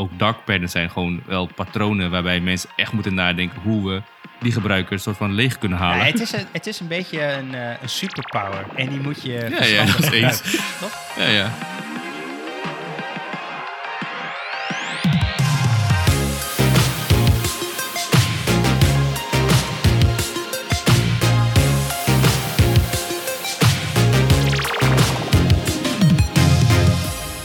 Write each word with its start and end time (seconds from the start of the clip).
ook 0.00 0.18
dark 0.18 0.36
patterns 0.44 0.72
zijn 0.72 0.90
gewoon 0.90 1.22
wel 1.26 1.48
patronen 1.54 2.10
waarbij 2.10 2.40
mensen 2.40 2.70
echt 2.76 2.92
moeten 2.92 3.14
nadenken 3.14 3.60
hoe 3.60 3.88
we 3.88 4.02
die 4.40 4.52
gebruikers 4.52 5.02
soort 5.02 5.16
van 5.16 5.32
leeg 5.32 5.58
kunnen 5.58 5.78
halen. 5.78 5.98
Ja, 5.98 6.04
het, 6.04 6.20
is 6.20 6.32
een, 6.32 6.46
het 6.52 6.66
is 6.66 6.80
een 6.80 6.88
beetje 6.88 7.22
een, 7.22 7.54
eh, 7.54 7.82
een 7.82 7.88
superpower. 7.88 8.64
En 8.74 8.88
die 8.88 9.00
moet 9.00 9.22
je 9.22 9.46
ja, 9.50 9.64
ja, 9.64 9.84
nog 9.84 10.04
steeds. 10.04 10.40
toch? 10.80 10.98
Ja, 11.16 11.26
ja. 11.28 11.50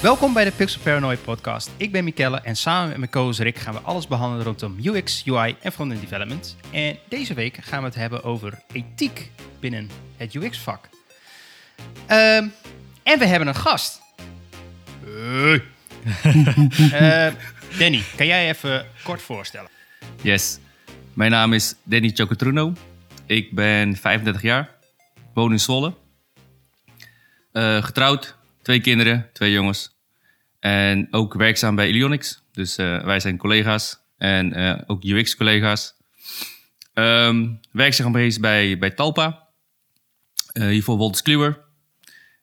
Welkom 0.05 0.33
bij 0.33 0.43
de 0.43 0.51
Pixel 0.51 0.81
Paranoid 0.81 1.23
podcast. 1.23 1.71
Ik 1.77 1.91
ben 1.91 2.03
Mikelle 2.03 2.41
en 2.41 2.55
samen 2.55 2.89
met 2.89 2.97
mijn 2.97 3.09
co-host 3.11 3.39
Rick 3.39 3.57
gaan 3.57 3.73
we 3.73 3.79
alles 3.79 4.07
behandelen 4.07 4.46
rondom 4.46 4.77
UX, 4.83 5.23
UI 5.25 5.55
en 5.61 5.71
frontend 5.71 6.01
development. 6.01 6.55
En 6.71 6.97
deze 7.09 7.33
week 7.33 7.57
gaan 7.61 7.79
we 7.79 7.86
het 7.86 7.96
hebben 7.96 8.23
over 8.23 8.61
ethiek 8.71 9.32
binnen 9.60 9.89
het 10.18 10.33
UX-vak. 10.33 10.89
Ehm, 12.05 12.47
en 13.04 13.19
we 13.19 13.25
hebben 13.25 13.47
een 13.47 13.55
gast. 13.55 14.01
Eh, 16.91 17.33
Danny, 17.79 18.01
kan 18.15 18.25
jij 18.25 18.49
even 18.49 18.85
kort 19.04 19.21
voorstellen? 19.21 19.69
Yes. 20.21 20.60
Mijn 21.13 21.32
naam 21.32 21.54
is 21.54 21.75
Danny 21.83 22.11
Chocotruno. 22.13 22.74
Ik 23.25 23.55
ben 23.55 23.96
35 23.96 24.41
jaar. 24.41 24.69
Woon 25.33 25.51
in 25.51 25.60
Zwolle. 25.60 25.93
Eh, 27.51 27.83
getrouwd. 27.83 28.35
Twee 28.61 28.82
kinderen. 28.82 29.29
Twee 29.33 29.51
jongens. 29.51 29.94
En 30.65 31.07
ook 31.11 31.33
werkzaam 31.33 31.75
bij 31.75 31.89
Ilionix. 31.89 32.44
Dus 32.52 32.78
eh, 32.78 33.03
wij 33.03 33.19
zijn 33.19 33.38
collega's. 33.38 34.00
En 34.17 34.53
eh, 34.53 34.81
ook 34.86 35.03
UX-collega's. 35.03 35.94
Ehm 36.94 37.53
werkzaam 37.71 38.11
geweest 38.11 38.41
bij, 38.41 38.77
bij 38.77 38.91
Talpa. 38.91 39.47
Eh, 40.53 40.67
hiervoor 40.67 40.97
Wolters 40.97 41.21
Kluwer. 41.21 41.59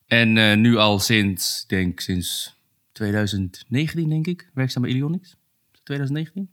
En 0.06 0.38
eh, 0.38 0.56
nu 0.56 0.76
al 0.76 0.98
sinds, 0.98 1.66
denk 1.66 2.00
sinds 2.00 2.54
2019, 2.92 4.08
denk 4.08 4.26
ik. 4.26 4.50
Werkzaam 4.54 4.82
bij 4.82 4.90
Ilionix. 4.90 5.36
2019? 5.82 6.50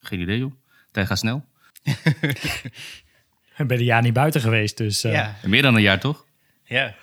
Geen 0.00 0.20
idee, 0.20 0.38
joh. 0.38 0.52
Tijd 0.90 1.06
gaat 1.06 1.18
snel. 1.18 1.44
Ik 3.58 3.66
ben 3.66 3.78
een 3.78 3.84
jaar 3.84 4.02
niet 4.02 4.12
buiten 4.12 4.40
geweest, 4.40 4.76
dus... 4.76 5.04
eh, 5.04 5.12
ja. 5.12 5.36
Meer 5.42 5.62
dan 5.62 5.74
een 5.74 5.82
jaar, 5.82 6.00
toch? 6.00 6.26
ja. 6.64 6.94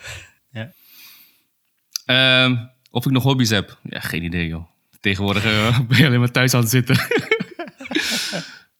Ehm, 2.06 2.56
of 2.92 3.06
ik 3.06 3.12
nog 3.12 3.22
hobby's 3.22 3.50
heb? 3.50 3.78
Ja, 3.82 4.00
geen 4.00 4.22
idee, 4.24 4.46
joh. 4.46 4.64
Tegenwoordig 5.00 5.44
eh, 5.44 5.78
ben 5.88 5.98
je 5.98 6.06
alleen 6.06 6.18
maar 6.20 6.30
thuis 6.30 6.54
aan 6.54 6.60
het 6.60 6.70
zitten. 6.70 6.96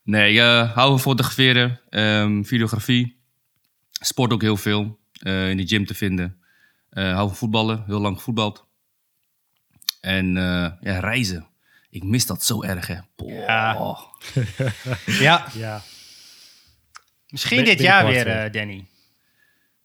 nee, 0.03 0.41
eh 0.41 0.73
hou 0.75 0.89
van 0.91 1.01
fotograferen, 1.01 1.81
ehm, 1.91 2.43
videografie. 2.43 3.21
Sport 3.91 4.33
ook 4.33 4.43
heel 4.43 4.57
veel. 4.57 4.99
eh, 5.13 5.51
in 5.51 5.57
de 5.57 5.67
gym 5.67 5.87
te 5.87 5.95
vinden. 5.95 6.37
Eh 6.91 7.15
hou 7.15 7.27
van 7.29 7.37
voetballen, 7.37 7.83
heel 7.87 8.01
lang 8.01 8.17
gevoetbald. 8.17 8.67
En 10.01 10.37
eh, 10.37 10.71
ja, 10.81 10.99
reizen. 11.01 11.47
Ik 11.91 12.03
mis 12.05 12.27
dat 12.27 12.45
zo 12.45 12.63
erg, 12.63 12.87
hè. 12.87 12.97
Boah. 13.17 13.39
Ja. 13.39 14.01
ja, 15.21 15.47
ja. 15.55 15.83
misschien 17.29 17.57
Ben- 17.57 17.67
dit 17.67 17.81
jaar 17.81 18.07
weer, 18.07 18.53
Danny. 18.53 18.85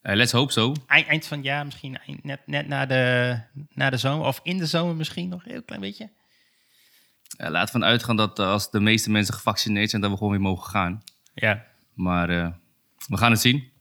Eh, 0.08 0.16
let's 0.16 0.32
hope 0.32 0.52
so. 0.52 0.74
Eind, 0.88 1.08
eind 1.08 1.26
van 1.28 1.38
het 1.38 1.46
jaar 1.46 1.66
misschien, 1.66 1.98
eind- 1.98 2.24
net, 2.24 2.40
net 2.46 2.68
na 2.68 2.86
de, 2.86 3.40
na 3.74 3.90
de 3.90 3.98
zomer. 3.98 4.28
Of 4.28 4.40
in 4.44 4.58
de 4.58 4.66
zomer 4.66 4.96
misschien 4.96 5.30
nog 5.30 5.46
een 5.46 5.52
heel 5.52 5.64
klein 5.64 5.82
beetje. 5.82 6.10
Laat 7.38 7.72
van 7.72 7.84
uitgaan 7.84 8.16
dat 8.16 8.40
eh, 8.40 8.48
als 8.50 8.72
de 8.72 8.80
meeste 8.80 9.10
mensen 9.12 9.34
gevaccineerd 9.34 9.90
zijn, 9.90 10.02
dat 10.02 10.12
we 10.12 10.18
gewoon 10.18 10.32
weer 10.32 10.42
mogen 10.42 10.70
gaan. 10.70 11.04
Ja. 11.34 11.66
Maar 11.94 12.30
eh, 12.30 12.50
we 13.08 13.18
gaan 13.18 13.32
het 13.32 13.40
zien. 13.40 13.72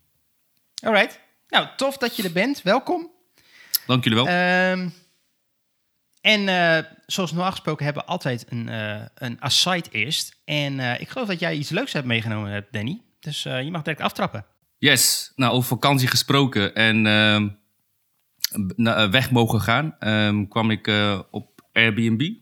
Alright. 0.83 1.21
Nou, 1.49 1.69
tof 1.77 1.97
dat 1.97 2.17
je 2.17 2.23
er 2.23 2.33
bent. 2.33 2.62
Welkom. 2.62 3.11
Dank 3.87 4.05
jullie 4.05 4.25
wel. 4.25 4.29
Ehm, 4.29 4.89
en 6.21 6.87
zoals 7.06 7.33
normaal 7.33 7.50
gesproken 7.50 7.84
hebben 7.84 8.03
we 8.03 8.09
altijd 8.09 8.47
een, 8.49 8.69
eh 8.69 9.05
een 9.15 9.43
aside 9.43 9.89
eerst. 9.91 10.41
En 10.45 11.00
ik 11.00 11.09
geloof 11.09 11.29
dat 11.29 11.39
jij 11.41 11.55
iets 11.56 11.71
leuks 11.71 11.93
hebt 11.93 12.06
meegenomen, 12.06 12.50
hebt, 12.50 12.73
Danny. 12.73 13.03
Dus 13.21 13.43
je 13.43 13.69
mag 13.71 13.83
direct 13.83 14.00
aftrappen. 14.03 14.47
Yes, 14.78 15.32
nou 15.37 15.53
over 15.53 15.69
vakantie 15.69 16.09
gesproken 16.09 16.75
en 16.75 17.06
ehm, 17.06 17.48
eh, 18.76 19.10
weg 19.10 19.31
mogen 19.31 19.60
gaan, 19.60 19.97
ehm, 19.98 20.47
kwam 20.48 20.70
ik 20.70 20.87
eh, 20.87 21.20
op 21.31 21.69
Airbnb. 21.72 22.32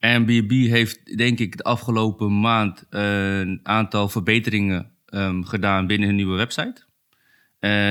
Airbnb 0.00 0.50
heeft 0.50 1.16
denk 1.16 1.38
ik 1.38 1.56
de 1.56 1.62
afgelopen 1.62 2.40
maand 2.40 2.86
eh, 2.90 3.38
een 3.38 3.60
aantal 3.62 4.08
verbeteringen 4.08 4.90
ehm, 5.06 5.42
gedaan 5.42 5.86
binnen 5.86 6.08
hun 6.08 6.16
nieuwe 6.16 6.36
website. 6.36 6.82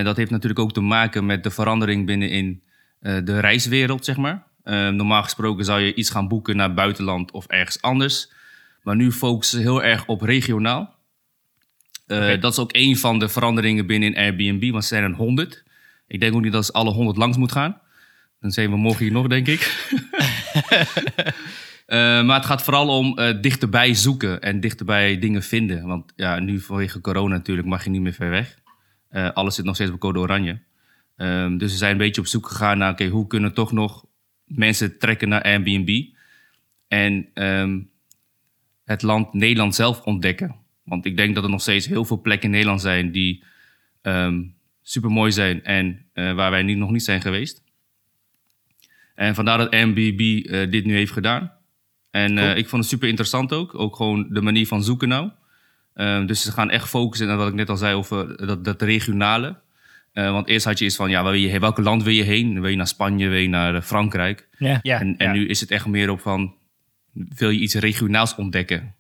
Dat 0.04 0.18
heeft 0.18 0.32
natuurlijk 0.32 0.60
ook 0.60 0.74
te 0.74 0.82
maken 0.82 1.26
met 1.26 1.44
de 1.44 1.52
verandering 1.52 2.06
binnenin 2.06 2.64
de 3.00 3.40
reiswereld, 3.40 4.06
zeg 4.06 4.18
maar. 4.18 4.48
Normaal 4.64 5.24
gesproken 5.24 5.66
zou 5.66 5.82
je 5.82 5.94
iets 5.94 6.10
gaan 6.10 6.28
boeken 6.28 6.56
naar 6.56 6.74
buitenland 6.74 7.32
of 7.32 7.48
ergens 7.48 7.82
anders. 7.82 8.32
Maar 8.84 8.96
nu 8.96 9.12
focussen 9.12 9.58
ze 9.58 9.64
heel 9.64 9.84
erg 9.84 10.06
op 10.06 10.22
regionaal. 10.22 10.96
Eh. 12.06 12.42
Dat 12.42 12.52
is 12.52 12.60
ook 12.60 12.70
een 12.74 12.98
van 12.98 13.20
de 13.20 13.30
veranderingen 13.30 13.86
binnen 13.86 14.16
Airbnb, 14.16 14.62
want 14.62 14.84
er 14.84 14.90
zijn 14.90 15.04
er 15.04 15.12
100. 15.12 15.64
Ik 16.08 16.20
denk 16.20 16.36
ook 16.36 16.42
niet 16.42 16.52
dat 16.52 16.66
ze 16.66 16.72
alle 16.72 16.92
100 16.92 17.18
langs 17.18 17.38
moet 17.38 17.52
gaan. 17.52 17.82
Dan 18.40 18.52
zijn 18.52 18.70
we 18.70 18.78
morgen 18.78 19.04
hier 19.04 19.14
nog, 19.14 19.28
denk 19.28 19.48
ik. 19.48 19.62
Eh, 21.86 22.24
maar 22.24 22.36
het 22.36 22.46
gaat 22.46 22.64
vooral 22.64 22.98
om 22.98 23.18
eh, 23.18 23.42
dichterbij 23.42 23.94
zoeken 23.94 24.42
en 24.42 24.60
dichterbij 24.60 25.20
dingen 25.20 25.44
vinden. 25.44 25.88
Want 25.88 26.14
ja, 26.16 26.40
nu 26.40 26.60
vanwege 26.60 27.02
corona 27.02 27.36
natuurlijk 27.36 27.68
mag 27.68 27.84
je 27.84 27.90
niet 27.90 28.02
meer 28.02 28.14
ver 28.14 28.30
weg. 28.30 28.60
Alles 29.34 29.56
zit 29.56 29.66
nog 29.66 29.76
steeds 29.76 29.92
op 29.92 30.00
code 30.00 30.20
oranje. 30.20 30.62
Ehm, 31.16 31.58
dus 31.58 31.72
we 31.72 31.78
zijn 31.78 31.92
een 31.92 31.98
beetje 31.98 32.22
op 32.22 32.28
zoek 32.28 32.48
gegaan 32.48 32.78
naar... 32.78 32.92
oké, 32.92 33.08
hoe 33.08 33.28
kunnen 33.28 33.54
toch 33.54 33.72
nog 33.72 34.06
mensen 34.46 34.98
trekken 34.98 35.30
naar 35.30 35.42
Airbnb... 35.42 36.06
en 36.88 37.30
ehm, 37.34 37.80
het 38.84 39.02
land 39.02 39.34
Nederland 39.34 39.76
zelf 39.76 40.02
ontdekken. 40.02 40.63
Want 40.84 41.06
ik 41.06 41.18
denk 41.18 41.36
dat 41.36 41.44
er 41.44 41.50
nog 41.50 41.62
steeds 41.62 41.88
heel 41.88 42.06
veel 42.06 42.22
plekken 42.22 42.46
in 42.46 42.52
Nederland 42.52 42.82
zijn... 42.82 43.12
die 43.12 43.44
super 44.82 45.10
mooi 45.10 45.32
zijn 45.32 45.64
en 45.64 46.06
eh, 46.14 46.34
waar 46.34 46.52
wij 46.52 46.64
nu 46.64 46.74
nog 46.74 46.92
niet 46.92 47.04
zijn 47.04 47.22
geweest. 47.22 47.64
En 49.16 49.36
vandaar 49.36 49.58
dat 49.58 49.72
Airbnb 49.72 50.46
eh, 50.46 50.72
dit 50.72 50.86
nu 50.86 50.96
heeft 50.96 51.12
gedaan. 51.12 51.52
En 52.12 52.38
eh, 52.38 52.44
Cool. 52.44 52.58
ik 52.58 52.68
vond 52.68 52.82
het 52.82 52.92
super 52.92 53.08
interessant 53.08 53.54
ook. 53.54 53.80
Ook 53.80 53.96
gewoon 53.96 54.28
de 54.30 54.42
manier 54.42 54.68
van 54.68 54.84
zoeken 54.84 55.08
nou. 55.08 55.30
Ehm, 55.94 56.26
dus 56.26 56.42
ze 56.42 56.52
gaan 56.52 56.70
echt 56.70 56.90
focussen 56.90 57.32
op 57.32 57.38
wat 57.38 57.48
ik 57.48 57.54
net 57.54 57.70
al 57.70 57.78
zei 57.78 57.96
over 57.96 58.46
dat, 58.48 58.66
dat 58.66 58.82
regionale. 58.82 59.60
Eh, 60.12 60.32
want 60.32 60.48
eerst 60.48 60.66
had 60.66 60.80
je 60.80 60.86
iets 60.86 60.96
van, 60.96 61.10
ja, 61.10 61.24
waar 61.24 61.32
wil 61.32 61.42
je 61.42 61.48
heen? 61.48 61.60
welke 61.60 61.82
land 61.82 62.04
wil 62.04 62.14
je 62.14 62.24
heen? 62.24 62.62
Wil 62.62 62.70
je 62.70 62.76
naar 62.76 62.88
Spanje, 62.88 63.28
wil 63.28 63.40
je 63.40 63.50
naar 63.50 63.82
Frankrijk? 63.82 64.48
Ja. 64.58 64.80
Ja, 64.82 65.00
en 65.00 65.18
en 65.18 65.32
nu 65.32 65.48
is 65.48 65.60
het 65.60 65.72
echt 65.72 65.86
meer 65.86 66.10
op 66.10 66.20
van, 66.20 66.54
wil 67.14 67.50
je 67.50 67.60
iets 67.60 67.74
regionaals 67.74 68.36
ontdekken? 68.36 68.96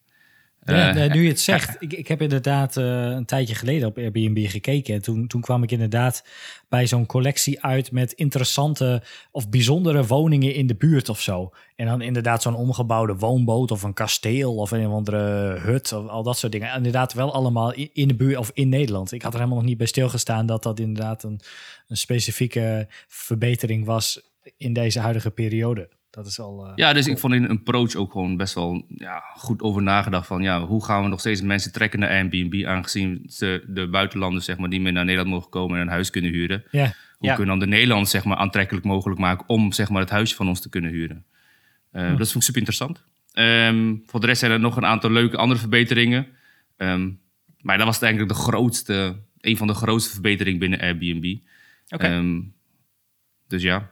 Ja, 0.65 0.95
Eh, 0.95 1.13
nu 1.13 1.23
je 1.23 1.29
het 1.29 1.39
zegt, 1.51 1.75
ik, 1.79 1.93
ik 1.93 2.07
heb 2.07 2.21
inderdaad 2.21 2.77
eh, 2.77 2.85
een 3.09 3.25
tijdje 3.25 3.55
geleden 3.55 3.87
op 3.87 3.97
Airbnb 3.97 4.47
gekeken. 4.47 4.93
En 4.93 5.01
toen, 5.01 5.27
toen 5.27 5.41
kwam 5.41 5.63
ik 5.63 5.71
inderdaad 5.71 6.25
bij 6.69 6.87
zo'n 6.87 7.05
collectie 7.05 7.63
uit 7.63 7.91
met 7.91 8.11
interessante 8.11 9.01
of 9.31 9.49
bijzondere 9.49 10.05
woningen 10.05 10.53
in 10.53 10.67
de 10.67 10.75
buurt 10.75 11.09
of 11.09 11.21
zo. 11.21 11.51
En 11.75 11.85
dan 11.85 12.01
inderdaad 12.01 12.41
zo'n 12.41 12.55
omgebouwde 12.55 13.15
woonboot 13.15 13.71
of 13.71 13.83
een 13.83 13.93
kasteel 13.93 14.55
of 14.55 14.71
een 14.71 14.87
of 14.87 14.93
andere 14.93 15.19
hut 15.59 15.93
of 15.93 16.07
al 16.07 16.23
dat 16.23 16.37
soort 16.37 16.51
dingen. 16.51 16.69
En 16.69 16.77
inderdaad 16.77 17.13
wel 17.13 17.33
allemaal 17.33 17.73
in, 17.73 17.89
in 17.93 18.07
de 18.07 18.15
buurt 18.15 18.37
of 18.37 18.51
in 18.53 18.69
Nederland. 18.69 19.11
Ik 19.11 19.21
had 19.21 19.33
er 19.33 19.39
helemaal 19.39 19.59
nog 19.59 19.67
niet 19.67 19.77
bij 19.77 19.87
stilgestaan 19.87 20.45
dat 20.45 20.63
dat 20.63 20.79
inderdaad 20.79 21.23
een, 21.23 21.39
een 21.87 21.97
specifieke 21.97 22.87
verbetering 23.07 23.85
was 23.85 24.31
in 24.57 24.73
deze 24.73 24.99
huidige 24.99 25.31
periode. 25.31 25.89
Dat 26.15 26.25
is 26.27 26.39
al... 26.39 26.65
eh, 26.67 26.71
Ja, 26.75 26.93
dus 26.93 27.07
ik 27.07 27.17
vond 27.17 27.33
in 27.33 27.43
een 27.43 27.49
approach 27.57 27.95
ook 27.95 28.11
gewoon 28.11 28.37
best 28.37 28.53
wel 28.53 28.85
ja, 28.87 29.23
goed 29.35 29.61
over 29.61 29.81
nagedacht 29.81 30.27
van 30.27 30.41
ja, 30.41 30.65
hoe 30.65 30.83
gaan 30.85 31.03
we 31.03 31.09
nog 31.09 31.19
steeds 31.19 31.41
mensen 31.41 31.71
trekken 31.71 31.99
naar 31.99 32.09
Airbnb, 32.09 32.65
aangezien 32.65 33.23
ze 33.27 33.63
de 33.67 33.87
buitenlanders 33.87 34.45
zeg 34.45 34.57
maar 34.57 34.69
niet 34.69 34.81
meer 34.81 34.91
naar 34.91 35.03
Nederland 35.05 35.29
mogen 35.33 35.49
komen 35.49 35.75
en 35.75 35.81
een 35.81 35.87
huis 35.93 36.09
kunnen 36.09 36.31
huren. 36.31 36.63
Hoe 36.71 36.79
Ja. 37.19 37.35
kunnen 37.35 37.37
we 37.37 37.45
dan 37.45 37.59
de 37.59 37.65
Nederlanders 37.75 38.11
zeg 38.11 38.23
maar 38.23 38.37
aantrekkelijk 38.37 38.85
mogelijk 38.85 39.19
maken 39.19 39.49
om 39.49 39.71
zeg 39.71 39.89
maar 39.89 40.01
het 40.01 40.09
huisje 40.09 40.35
van 40.35 40.47
ons 40.47 40.61
te 40.61 40.69
kunnen 40.69 40.91
huren? 40.91 41.25
Eh, 41.91 42.07
Dat 42.17 42.17
vond 42.17 42.35
ik 42.35 42.41
super 42.41 42.57
interessant. 42.57 43.03
Ehm, 43.31 43.95
voor 44.05 44.19
de 44.19 44.25
rest 44.25 44.39
zijn 44.39 44.51
er 44.51 44.59
nog 44.59 44.77
een 44.77 44.85
aantal 44.85 45.09
leuke 45.11 45.37
andere 45.37 45.59
verbeteringen. 45.59 46.27
Ehm, 46.77 47.09
maar 47.61 47.77
dat 47.77 47.85
was 47.85 48.01
eigenlijk 48.01 48.33
de 48.33 48.39
grootste, 48.39 49.15
een 49.39 49.57
van 49.57 49.67
de 49.67 49.73
grootste 49.73 50.11
verbeteringen 50.13 50.59
binnen 50.59 50.79
Airbnb. 50.79 51.35
Oké. 51.89 52.05
Ehm, 52.07 52.41
dus 53.47 53.61
ja. 53.61 53.91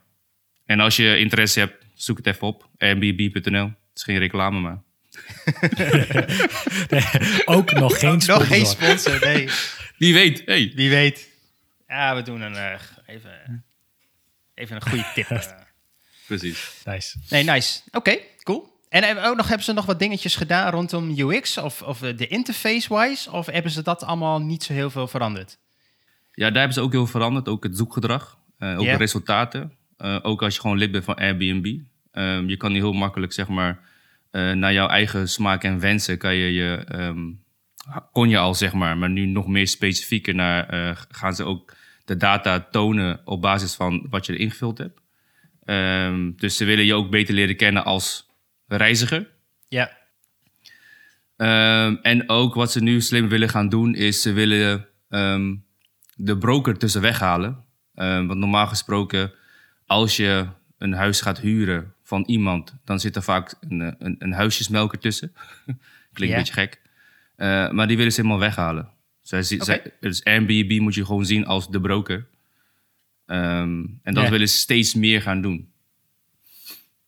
En 0.65 0.79
als 0.79 0.95
je 0.95 1.17
interesse 1.17 1.59
hebt, 1.59 1.81
zoek 2.03 2.18
het 2.18 2.27
even 2.27 2.48
op. 2.48 2.69
Airbnb.nl. 2.77 3.65
Het 3.65 3.75
is 3.95 4.03
geen 4.03 4.18
reclame, 4.18 4.59
maar... 4.59 4.81
Ook 7.45 7.71
nog 7.71 8.00
geen 8.00 8.12
Nog 8.12 8.21
sponsor. 8.24 8.42
geen 8.45 8.65
sponsor, 8.65 9.19
nee. 9.24 9.50
Wie 9.98 10.13
weet, 10.13 10.42
hey. 10.45 10.71
Wie 10.75 10.89
weet. 10.89 11.30
Ja, 11.88 12.15
we 12.15 12.21
doen 12.21 12.42
een, 12.42 12.56
eh, 12.56 12.80
even, 13.06 13.63
even 14.53 14.75
een 14.75 14.81
goede 14.81 15.06
tip. 15.13 15.30
eh. 15.30 15.42
Precies. 16.27 16.81
Nice. 16.86 17.18
Nee, 17.30 17.44
nice. 17.44 17.81
Oké, 17.92 18.18
cool. 18.44 18.80
En 18.89 19.03
hebben- 19.03 19.24
ook 19.24 19.36
nog, 19.36 19.48
hebben 19.48 19.65
ze 19.65 19.74
nog 19.74 19.86
wat 19.86 20.00
dingetjes 20.00 20.36
gedaan 20.36 20.71
rondom 20.71 21.19
UX 21.19 21.57
of, 21.57 21.81
of 21.81 22.01
eh, 22.01 22.18
de 22.18 22.27
interface-wise? 22.27 23.31
Of 23.31 23.45
hebben 23.45 23.71
ze 23.71 23.81
dat 23.81 24.03
allemaal 24.03 24.42
niet 24.42 24.63
zo 24.63 24.74
heel 24.74 24.89
veel 24.89 25.07
veranderd? 25.07 25.57
Ja, 26.33 26.45
daar 26.50 26.57
hebben 26.57 26.74
ze 26.74 26.81
ook 26.81 26.92
heel 26.92 27.01
veel 27.06 27.12
veranderd. 27.19 27.48
Ook 27.48 27.63
het 27.63 27.77
zoekgedrag. 27.77 28.38
eh, 28.57 28.80
ook 28.80 28.86
de 28.86 28.95
resultaten. 28.95 29.74
Eh, 29.98 30.19
ook 30.21 30.42
als 30.42 30.56
je 30.56 30.62
gewoon 30.62 30.77
lid 30.77 30.92
bent 30.92 31.03
van 31.03 31.15
Airbnb. 31.15 31.77
Ehm, 32.12 32.48
je 32.48 32.58
kan 32.58 32.74
heel 32.74 32.94
makkelijk, 32.94 33.34
zeg 33.34 33.48
maar, 33.48 33.80
eh, 34.31 34.52
naar 34.52 34.74
jouw 34.74 34.88
eigen 34.88 35.30
smaak 35.30 35.63
en 35.63 35.80
wensen 35.80 36.18
kan 36.18 36.36
je 36.36 36.54
je... 36.54 36.84
ehm, 36.88 37.31
kon 38.12 38.30
je 38.30 38.38
al, 38.38 38.56
zeg 38.56 38.74
maar. 38.74 38.98
Maar 38.98 39.10
nu 39.10 39.25
nog 39.25 39.48
meer 39.48 39.68
specifieker 39.68 40.36
naar... 40.36 40.69
eh, 40.69 40.98
gaan 41.10 41.36
ze 41.36 41.44
ook 41.44 41.74
de 42.06 42.18
data 42.18 42.60
tonen 42.60 43.22
op 43.25 43.42
basis 43.42 43.75
van 43.75 44.08
wat 44.10 44.25
je 44.25 44.34
er 44.34 44.40
ingevuld 44.40 44.78
hebt. 44.78 45.02
Ehm, 45.66 46.31
dus 46.36 46.58
ze 46.58 46.66
willen 46.66 46.86
je 46.86 46.94
ook 46.94 47.10
beter 47.10 47.34
leren 47.34 47.56
kennen 47.56 47.86
als 47.86 48.30
reiziger. 48.68 49.30
Ja. 49.68 50.00
En 52.02 52.30
ook 52.30 52.54
wat 52.54 52.72
ze 52.72 52.81
nu 52.81 53.02
slim 53.02 53.30
willen 53.30 53.50
gaan 53.50 53.69
doen, 53.69 53.96
is 53.96 54.22
ze 54.22 54.34
willen 54.34 54.88
de 56.16 56.38
broker 56.40 56.78
tussen 56.78 57.02
weghalen. 57.02 57.63
Want 57.94 58.34
normaal 58.34 58.68
gesproken, 58.68 59.34
als 59.86 60.16
je 60.16 60.48
een 60.78 60.94
huis 60.94 61.22
gaat 61.22 61.40
huren 61.40 61.94
van 62.12 62.24
iemand, 62.28 62.75
dan 62.86 63.00
zit 63.00 63.16
er 63.16 63.24
vaak 63.24 63.56
een, 63.60 63.81
eh, 63.81 63.92
een, 64.00 64.16
een 64.19 64.31
huisjesmelker 64.31 65.00
tussen. 65.00 65.34
Klinkt 66.13 66.34
een 66.36 66.40
beetje 66.42 66.54
gek. 66.54 66.81
Eh, 67.36 67.72
maar 67.72 67.88
die 67.88 67.98
willen 67.98 68.12
ze 68.12 68.22
helemaal 68.22 68.40
weghalen. 68.42 68.90
Zij, 69.22 69.44
zi- 69.44 69.56
Oké. 69.56 69.63
zij- 69.66 69.94
dus 70.00 70.24
Airbnb 70.24 70.80
moet 70.80 70.96
je 70.96 71.06
gewoon 71.06 71.25
zien 71.25 71.46
als 71.46 71.69
de 71.69 71.81
broker. 71.81 72.28
Ehm, 73.25 73.84
en 74.04 74.13
dat 74.13 74.30
willen 74.30 74.50
ze 74.50 74.58
steeds 74.58 74.94
meer 74.96 75.22
gaan 75.22 75.42
doen. 75.42 75.69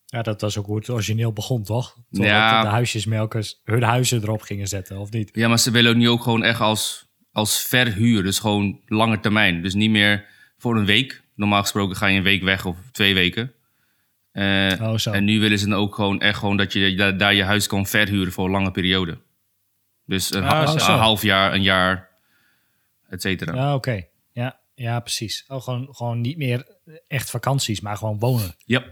Ja, 0.05 0.21
dat 0.21 0.41
was 0.41 0.57
ook 0.57 0.65
hoe 0.65 0.75
het 0.77 0.89
origineel 0.89 1.33
begon, 1.33 1.63
toch? 1.63 1.97
Ja. 2.09 2.61
de 2.61 2.67
huisjesmelkers 2.67 3.61
hun 3.63 3.83
huizen 3.83 4.21
erop 4.21 4.41
gingen 4.41 4.67
zetten, 4.67 4.97
of 4.99 5.11
niet? 5.11 5.29
Ja, 5.33 5.47
maar 5.47 5.59
ze 5.59 5.71
willen 5.71 5.89
het 5.89 5.99
nu 5.99 6.09
ook 6.09 6.23
gewoon 6.23 6.43
echt 6.43 6.59
als, 6.59 7.07
als 7.31 7.61
verhuur. 7.61 8.23
Dus 8.23 8.39
gewoon 8.39 8.79
lange 8.85 9.19
termijn. 9.19 9.61
Dus 9.61 9.73
niet 9.73 9.89
meer 9.89 10.25
voor 10.57 10.77
een 10.77 10.85
week. 10.85 11.23
Normaal 11.35 11.61
gesproken 11.61 11.95
ga 11.95 12.07
je 12.07 12.17
een 12.17 12.23
week 12.23 12.43
weg 12.43 12.65
of 12.65 12.77
twee 12.91 13.13
weken. 13.13 13.53
Eh, 14.33 14.71
Oh, 14.81 14.97
zo. 14.97 15.11
En 15.11 15.23
nu 15.23 15.39
willen 15.39 15.59
ze 15.59 15.67
dan 15.67 15.79
ook 15.79 15.95
gewoon 15.95 16.19
echt 16.21 16.37
gewoon 16.39 16.57
dat 16.57 16.73
je 16.73 16.95
da- 16.95 17.11
daar 17.11 17.33
je 17.33 17.43
huis 17.43 17.67
kan 17.67 17.85
verhuren 17.85 18.33
voor 18.33 18.45
een 18.45 18.51
lange 18.51 18.71
periode. 18.71 19.17
Dus 20.05 20.33
een, 20.33 20.43
ha- 20.43 20.63
Oh, 20.67 20.73
een 20.73 20.79
zo. 20.79 20.91
half 20.91 21.21
jaar, 21.21 21.53
een 21.53 21.61
jaar, 21.61 22.09
et 23.09 23.21
cetera. 23.21 23.55
Ja, 23.55 23.75
oké. 23.75 24.05
Ja, 24.31 24.59
ja, 24.75 24.99
precies. 24.99 25.45
Oh, 25.47 25.61
gewoon, 25.61 25.87
gewoon 25.91 26.21
niet 26.21 26.37
meer 26.37 26.67
echt 27.07 27.29
vakanties, 27.29 27.81
maar 27.81 27.97
gewoon 27.97 28.19
wonen. 28.19 28.55
Ja. 28.65 28.83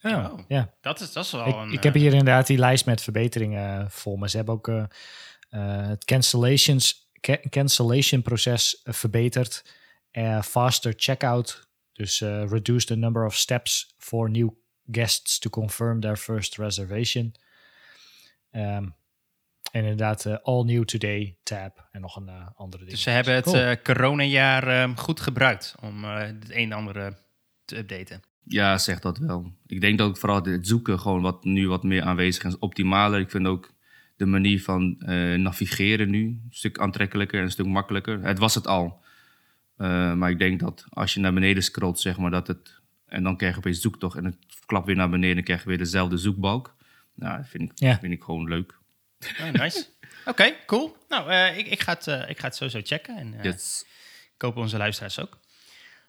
Ja, 0.00 0.30
Oh. 0.30 0.38
ja. 0.48 0.74
Dat 0.80 1.00
is, 1.00 1.12
dat 1.12 1.24
is 1.24 1.30
wel 1.30 1.46
Ik, 1.48 1.54
een... 1.54 1.72
ik 1.72 1.82
heb 1.82 1.94
eh, 1.94 2.00
hier 2.00 2.10
inderdaad 2.10 2.46
die 2.46 2.58
lijst 2.58 2.86
met 2.86 3.02
verbeteringen 3.02 3.80
eh, 3.80 3.88
voor 3.88 4.18
me. 4.18 4.28
Ze 4.28 4.36
hebben 4.36 4.54
ook 4.54 4.70
het 5.90 6.04
cancellations, 6.04 7.08
ca- 7.20 7.40
cancellation 7.50 8.22
proces 8.22 8.80
verbeterd. 8.84 9.64
Eh, 10.10 10.42
faster 10.42 10.92
checkout. 10.96 11.65
Dus 11.96 12.20
eh, 12.20 12.44
reduce 12.48 12.86
the 12.86 12.96
number 12.96 13.24
of 13.24 13.34
steps 13.34 13.94
for 13.98 14.30
new 14.30 14.50
guests 14.90 15.38
to 15.38 15.50
confirm 15.50 16.00
their 16.00 16.16
first 16.16 16.56
reservation. 16.56 17.34
Ehm, 18.50 18.84
en 19.72 19.82
inderdaad, 19.82 20.26
eh, 20.26 20.36
all 20.42 20.64
new 20.64 20.84
today 20.84 21.36
tab 21.42 21.88
en 21.92 22.00
nog 22.00 22.16
een 22.16 22.28
eh, 22.28 22.46
andere 22.54 22.82
ding. 22.82 22.94
Dus 22.94 23.02
ze 23.02 23.10
hebben 23.10 23.34
het 23.34 23.44
Cool. 23.44 23.56
eh, 23.56 23.76
coronajaar 23.82 24.68
eh, 24.68 24.96
goed 24.96 25.20
gebruikt 25.20 25.74
om 25.80 26.04
eh, 26.04 26.18
het 26.18 26.50
een 26.50 26.56
en 26.56 26.72
ander 26.72 27.16
te 27.64 27.76
updaten. 27.76 28.20
Ja, 28.44 28.78
zeg 28.78 28.98
dat 29.00 29.18
wel. 29.18 29.52
Ik 29.66 29.80
denk 29.80 29.98
dat 29.98 30.08
ook 30.08 30.18
vooral 30.18 30.42
het 30.42 30.66
zoeken 30.66 30.98
gewoon 31.00 31.22
wat 31.22 31.44
nu 31.44 31.68
wat 31.68 31.82
meer 31.82 32.02
aanwezig 32.02 32.44
is, 32.44 32.58
optimaler. 32.58 33.20
Ik 33.20 33.30
vind 33.30 33.46
ook 33.46 33.74
de 34.16 34.26
manier 34.26 34.62
van 34.62 34.96
eh, 35.00 35.34
navigeren 35.34 36.10
nu 36.10 36.24
een 36.26 36.46
stuk 36.50 36.78
aantrekkelijker 36.78 37.38
en 37.38 37.44
een 37.44 37.50
stuk 37.50 37.66
makkelijker. 37.66 38.22
Het 38.22 38.38
was 38.38 38.54
het 38.54 38.66
al. 38.66 39.04
Eh, 39.76 40.12
maar 40.12 40.30
ik 40.30 40.38
denk 40.38 40.60
dat 40.60 40.84
als 40.90 41.14
je 41.14 41.20
naar 41.20 41.32
beneden 41.32 41.62
scrolt, 41.62 42.00
zeg 42.00 42.16
maar, 42.16 42.30
dat 42.30 42.46
het... 42.46 42.80
En 43.06 43.22
dan 43.22 43.36
krijg 43.36 43.52
je 43.52 43.58
opeens 43.58 43.80
zoektocht 43.80 44.16
en 44.16 44.24
het 44.24 44.36
klapt 44.66 44.86
weer 44.86 44.96
naar 44.96 45.10
beneden 45.10 45.36
en 45.36 45.44
krijg 45.44 45.62
je 45.62 45.68
weer 45.68 45.78
dezelfde 45.78 46.16
zoekbalk. 46.16 46.74
Nou, 47.14 47.36
dat 47.36 47.48
vind 47.48 47.62
ik, 47.70 47.78
Ja. 47.78 47.98
vind 47.98 48.12
ik 48.12 48.22
gewoon 48.22 48.48
leuk. 48.48 48.78
Oh, 49.40 49.50
nice. 49.52 49.86
Oké, 50.24 50.52
cool. 50.66 50.96
Nou, 51.08 51.30
eh, 51.30 51.58
ik, 51.58 51.66
ik, 51.66 51.80
ga 51.80 51.92
het, 51.92 52.06
eh, 52.06 52.28
ik 52.30 52.38
ga 52.38 52.46
het 52.46 52.56
sowieso 52.56 52.80
checken. 52.82 53.16
En, 53.16 53.34
eh, 53.38 53.44
Yes. 53.44 53.84
Ik 54.34 54.42
hoop 54.42 54.56
onze 54.56 54.76
luisteraars 54.76 55.20
ook. 55.20 55.38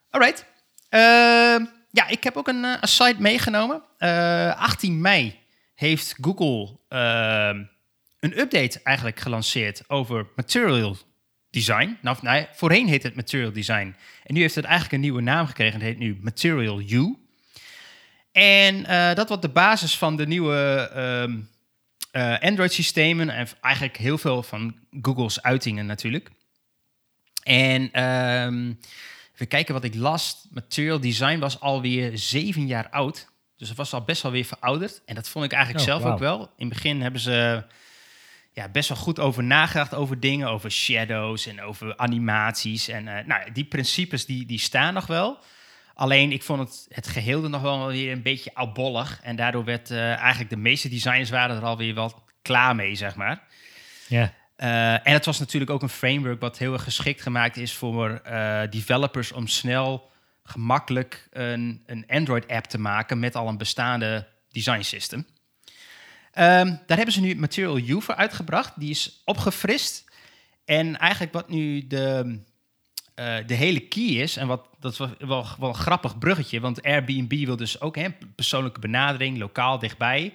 Alright. 0.10 0.46
Ehm, 0.90 1.66
ja, 1.92 2.08
ik 2.08 2.24
heb 2.24 2.36
ook 2.36 2.48
een, 2.48 2.64
een 2.64 2.88
site 2.88 3.16
meegenomen. 3.22 3.82
Eh, 3.98 4.62
18 4.62 5.02
mei 5.02 5.40
heeft 5.76 6.16
Google 6.22 6.80
ehm, 6.90 7.64
een 8.20 8.40
update 8.40 8.80
eigenlijk 8.84 9.20
gelanceerd 9.20 9.90
over 9.90 10.28
material 10.36 10.98
design. 11.50 11.98
Nou, 12.02 12.18
nee, 12.22 12.48
voorheen 12.54 12.88
heette 12.88 13.08
het 13.08 13.16
material 13.16 13.52
design. 13.52 13.96
En 14.24 14.34
nu 14.34 14.42
heeft 14.42 14.56
het 14.56 14.66
eigenlijk 14.66 14.94
een 14.94 15.00
nieuwe 15.00 15.22
naam 15.22 15.48
gekregen. 15.48 15.74
Het 15.74 15.88
heet 15.90 15.98
nu 15.98 16.18
Material 16.22 16.82
U. 16.82 17.16
En 18.32 18.86
eh, 18.86 19.14
dat 19.14 19.28
wordt 19.28 19.44
de 19.44 19.50
basis 19.50 19.98
van 19.98 20.16
de 20.16 20.28
nieuwe 20.28 20.90
ehm, 20.94 21.40
eh, 22.12 22.40
Android-systemen. 22.40 23.30
En 23.30 23.48
eigenlijk 23.62 23.98
heel 23.98 24.18
veel 24.18 24.44
van 24.44 24.76
Google's 25.02 25.42
uitingen 25.42 25.86
natuurlijk. 25.86 26.30
En 27.44 27.92
ehm, 27.92 28.74
even 29.34 29.48
kijken 29.48 29.74
wat 29.74 29.84
ik 29.84 29.96
las. 29.96 30.48
Material 30.50 31.00
design 31.00 31.40
was 31.40 31.60
alweer 31.60 32.18
zeven 32.18 32.68
jaar 32.68 32.90
oud. 32.90 33.28
Dus 33.58 33.68
het 33.68 33.78
was 33.78 33.94
al 33.94 34.02
best 34.02 34.22
wel 34.22 34.32
weer 34.32 34.46
verouderd. 34.46 35.02
En 35.06 35.16
dat 35.16 35.30
vond 35.30 35.46
ik 35.46 35.52
eigenlijk 35.52 35.86
Oh, 35.86 35.92
zelf 35.92 36.14
ook 36.14 36.20
wel. 36.20 36.40
In 36.40 36.66
het 36.66 36.74
begin 36.74 37.02
hebben 37.02 37.22
ze 37.22 37.64
ja, 38.58 38.70
best 38.70 38.90
wel 38.90 38.98
goed 38.98 39.20
over 39.20 39.44
nagedacht 39.44 39.94
over 39.94 40.20
dingen. 40.20 40.48
Over 40.48 40.72
shadows 40.72 41.48
en 41.48 41.62
over 41.62 41.98
animaties. 41.98 42.88
En 42.88 43.08
eh, 43.08 43.26
nou, 43.26 43.52
die 43.52 43.66
principes 43.66 44.26
die, 44.26 44.46
die 44.46 44.60
staan 44.60 44.94
nog 44.94 45.08
wel. 45.08 45.40
Alleen 45.94 46.32
ik 46.32 46.44
vond 46.44 46.60
het, 46.60 46.86
het 46.90 47.08
geheel 47.08 47.44
er 47.44 47.50
nog 47.50 47.62
wel 47.62 47.88
weer 47.88 48.12
een 48.12 48.22
beetje 48.22 48.54
oudbollig. 48.54 49.20
En 49.24 49.36
daardoor 49.36 49.64
werd 49.64 49.92
eh, 49.92 50.16
eigenlijk 50.16 50.50
de 50.50 50.58
meeste 50.58 50.90
designers 50.90 51.30
waren 51.30 51.56
er 51.56 51.64
alweer 51.64 51.94
wel 51.94 52.24
klaar 52.42 52.76
mee, 52.76 52.96
zeg 52.96 53.16
maar. 53.16 53.42
Ja, 54.08 54.34
Eh, 54.56 54.94
en 54.94 55.14
het 55.14 55.26
was 55.26 55.40
natuurlijk 55.40 55.72
ook 55.72 55.82
een 55.82 55.90
framework 55.90 56.42
wat 56.42 56.58
heel 56.58 56.74
erg 56.74 56.84
geschikt 56.84 57.22
gemaakt 57.22 57.58
is 57.58 57.74
voor 57.74 58.22
developers 58.70 59.32
om 59.32 59.48
snel, 59.48 60.12
gemakkelijk 60.44 61.28
een, 61.32 61.84
een 61.86 62.06
Android-app 62.08 62.66
te 62.66 62.80
maken 62.80 63.20
met 63.20 63.36
al 63.36 63.48
een 63.48 63.58
bestaande 63.58 64.28
design 64.50 64.82
system. 64.82 65.26
Ehm, 66.38 66.76
daar 66.86 66.98
hebben 66.98 67.14
ze 67.14 67.22
nu 67.22 67.36
Material 67.36 67.78
U 67.78 68.02
voor 68.02 68.16
uitgebracht. 68.16 68.80
Die 68.80 68.90
is 68.90 69.22
opgefrist. 69.26 70.06
En 70.66 70.98
eigenlijk 70.98 71.34
wat 71.34 71.50
nu 71.50 71.88
de, 71.88 72.40
eh, 73.16 73.36
de 73.46 73.54
hele 73.54 73.80
key 73.80 74.04
is, 74.04 74.38
en 74.38 74.48
wat, 74.48 74.68
dat 74.80 74.92
is 74.92 74.98
wel, 74.98 75.46
wel, 75.60 75.70
een 75.70 75.76
grappig 75.76 76.18
bruggetje, 76.18 76.60
want 76.60 76.82
Airbnb 76.82 77.46
wil 77.46 77.56
dus 77.56 77.82
ook 77.82 77.96
hè, 77.96 78.10
persoonlijke 78.36 78.80
benadering, 78.80 79.38
lokaal, 79.38 79.80
dichtbij. 79.80 80.34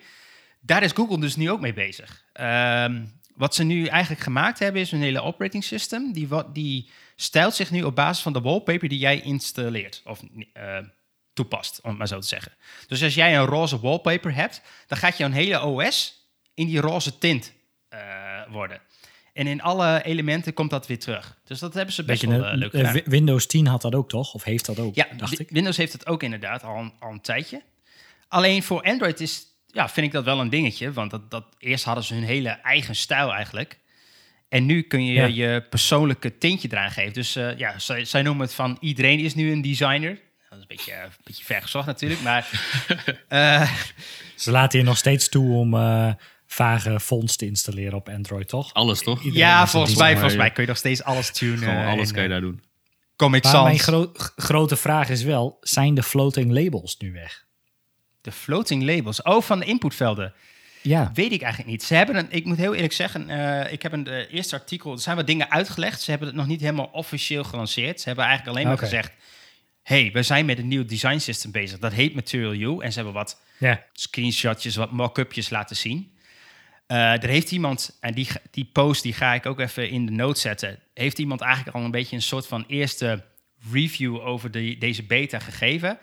Daar 0.61 0.83
is 0.83 0.93
Google 0.93 1.21
dus 1.21 1.37
nu 1.37 1.51
ook 1.51 1.61
mee 1.61 1.75
bezig. 1.75 2.25
Ehm, 2.33 3.05
wat 3.35 3.55
ze 3.55 3.65
nu 3.65 3.87
eigenlijk 3.87 4.23
gemaakt 4.23 4.59
hebben, 4.59 4.81
is 4.81 4.93
een 4.93 5.03
hele 5.03 5.23
operating 5.23 5.65
system. 5.65 6.13
Die, 6.13 6.29
wat, 6.29 6.55
die 6.55 6.91
stelt 7.17 7.55
zich 7.55 7.71
nu 7.71 7.83
op 7.83 7.95
basis 7.95 8.23
van 8.23 8.33
de 8.33 8.41
wallpaper 8.41 8.89
die 8.89 8.99
jij 8.99 9.21
installeert. 9.21 10.03
Of 10.05 10.23
eh, 10.53 10.79
toepast, 11.33 11.81
om 11.83 11.89
het 11.89 11.99
maar 11.99 12.09
zo 12.09 12.19
te 12.21 12.27
zeggen. 12.27 12.53
Dus 12.87 13.03
als 13.03 13.15
jij 13.15 13.37
een 13.37 13.45
roze 13.45 13.81
wallpaper 13.81 14.35
hebt, 14.35 14.63
dan 14.87 14.99
gaat 14.99 15.17
jouw 15.19 15.31
hele 15.31 15.63
OS 15.63 16.27
in 16.55 16.67
die 16.67 16.81
roze 16.81 17.19
tint 17.19 17.53
eh, 17.89 17.99
worden. 18.49 18.81
En 19.33 19.47
in 19.47 19.63
alle 19.63 20.03
elementen 20.05 20.55
komt 20.55 20.71
dat 20.71 20.87
weer 20.87 20.99
terug. 20.99 21.39
Dus 21.45 21.59
dat 21.59 21.75
hebben 21.75 21.95
ze 21.95 22.05
best 22.05 22.21
beetje 22.21 22.37
wel 22.39 22.47
eh, 22.47 22.53
een- 22.53 22.59
leuk 22.59 22.73
eh, 22.73 22.79
gedaan. 22.79 22.93
Wi- 22.95 23.03
Windows 23.05 23.47
10 23.47 23.67
had 23.67 23.83
dat 23.83 23.95
ook 23.95 24.09
toch? 24.09 24.35
Of 24.35 24.45
heeft 24.45 24.67
dat 24.67 24.79
ook, 24.79 24.95
Ja, 24.95 25.07
dacht 25.17 25.39
ik. 25.41 25.51
Windows 25.51 25.77
heeft 25.77 25.93
het 25.93 26.07
ook 26.07 26.23
inderdaad 26.23 26.63
al 26.63 26.77
een, 26.79 26.93
al 26.99 27.11
een 27.11 27.21
tijdje. 27.21 27.63
Alleen 28.29 28.63
voor 28.63 28.83
Android 28.83 29.21
is, 29.21 29.47
ja, 29.67 29.89
vind 29.89 30.07
ik 30.07 30.13
dat 30.13 30.25
wel 30.25 30.41
een 30.41 30.51
dingetje. 30.51 30.93
Want 30.93 31.11
dat, 31.11 31.31
dat, 31.31 31.45
eerst 31.59 31.85
hadden 31.85 32.05
ze 32.05 32.15
hun 32.15 32.23
hele 32.25 32.49
eigen 32.49 32.97
stijl 32.97 33.33
eigenlijk. 33.33 33.79
En 34.49 34.67
nu 34.67 34.83
kun 34.83 35.05
je 35.05 35.13
Ja. 35.13 35.25
je 35.53 35.63
persoonlijke 35.71 36.39
tintje 36.39 36.69
eraan 36.71 36.91
geven. 36.91 37.13
Dus 37.13 37.33
ja, 37.33 37.79
zij, 37.79 38.05
zij 38.05 38.23
noemen 38.23 38.47
het 38.47 38.55
van 38.55 38.77
iedereen 38.81 39.19
is 39.19 39.35
nu 39.35 39.53
een 39.53 39.63
designer. 39.63 40.19
Dat 40.53 40.61
is 40.61 40.67
een 40.69 40.77
beetje, 40.77 40.93
eh, 40.93 41.03
een 41.03 41.11
beetje 41.25 41.45
ver 41.45 41.63
gezocht 41.63 41.87
natuurlijk. 41.87 42.21
Maar 42.23 42.49
eh, 43.29 43.73
Ze 44.37 44.51
laten 44.51 44.79
je 44.79 44.85
nog 44.85 44.97
steeds 44.97 45.29
toe 45.29 45.53
om 45.57 45.75
eh, 45.75 46.13
vage 46.47 47.01
fonts 47.01 47.37
te 47.37 47.47
installeren 47.47 47.95
op 47.95 48.09
Android, 48.09 48.49
toch? 48.49 48.75
Alles 48.75 49.03
toch? 49.03 49.19
Iedereen 49.19 49.39
ja, 49.47 49.67
volgens 49.67 49.97
mij, 49.97 50.13
volgens 50.13 50.37
mij 50.37 50.51
kun 50.51 50.63
je 50.63 50.69
nog 50.69 50.79
steeds 50.79 51.03
alles 51.03 51.31
tunen. 51.31 51.59
Gewoon 51.59 51.87
alles 51.87 52.13
kan 52.13 52.23
je 52.23 52.29
daar 52.29 52.41
doen. 52.41 52.63
Comic 53.17 53.43
mijn 53.43 53.55
Sans. 53.55 53.83
gro- 53.83 54.13
g- 54.17 54.33
grote 54.37 54.77
vraag 54.77 55.09
is 55.09 55.23
wel, 55.23 55.57
zijn 55.61 55.95
de 55.95 56.03
floating 56.03 56.53
labels 56.53 56.97
nu 56.99 57.13
weg? 57.13 57.45
De 58.21 58.33
floating 58.33 58.83
labels. 58.83 59.23
Oh, 59.23 59.43
van 59.43 59.59
de 59.59 59.65
inputvelden. 59.65 60.33
Ja, 60.83 61.11
Weet 61.15 61.33
ik 61.33 61.43
eigenlijk 61.43 61.71
niet. 61.73 61.83
Ze 61.83 61.95
hebben 61.95 62.17
een, 62.17 62.27
ik 62.31 62.45
moet 62.45 62.57
heel 62.57 62.75
eerlijk 62.75 62.93
zeggen, 62.93 63.29
eh, 63.31 63.73
ik 63.73 63.83
heb 63.83 63.93
een 63.93 64.07
eerste 64.09 64.57
artikel, 64.57 64.93
er 64.93 64.99
zijn 65.01 65.17
wat 65.17 65.27
dingen 65.27 65.51
uitgelegd. 65.51 66.01
Ze 66.01 66.11
hebben 66.11 66.29
het 66.29 66.37
nog 66.37 66.47
niet 66.47 66.61
helemaal 66.61 66.89
officieel 66.93 67.45
gelanceerd. 67.45 68.01
Ze 68.01 68.07
hebben 68.07 68.25
eigenlijk 68.25 68.57
alleen 68.57 68.69
maar 68.69 68.79
gezegd, 68.79 69.13
hey, 69.83 70.11
we 70.13 70.23
zijn 70.23 70.47
met 70.47 70.59
een 70.59 70.69
nieuw 70.69 70.85
design 70.85 71.19
system 71.19 71.51
bezig. 71.51 71.79
Dat 71.79 71.93
heet 71.93 72.15
Material 72.15 72.53
U. 72.55 72.83
En 72.83 72.89
ze 72.93 72.97
hebben 72.97 73.15
wat 73.15 73.41
Ja. 73.59 73.85
screenshotjes, 73.93 74.77
wat 74.77 74.93
mock-upjes 74.93 75.51
laten 75.51 75.77
zien. 75.77 76.11
Eh, 76.87 77.23
er 77.23 77.29
heeft 77.29 77.51
iemand, 77.53 77.97
en 78.01 78.15
die, 78.15 78.29
die 78.51 78.69
post 78.73 79.03
die 79.03 79.13
ga 79.13 79.35
ik 79.35 79.47
ook 79.47 79.61
even 79.61 79.91
in 79.91 80.07
de 80.07 80.13
note 80.13 80.41
zetten. 80.41 80.79
Heeft 80.95 81.19
iemand 81.19 81.41
eigenlijk 81.41 81.77
al 81.77 81.83
een 81.85 81.91
beetje 81.91 82.17
een 82.17 82.23
soort 82.23 82.47
van 82.47 82.65
eerste 82.67 83.25
review 83.73 84.21
over 84.27 84.51
de, 84.51 84.77
deze 84.79 85.03
beta 85.03 85.39
gegeven. 85.39 85.99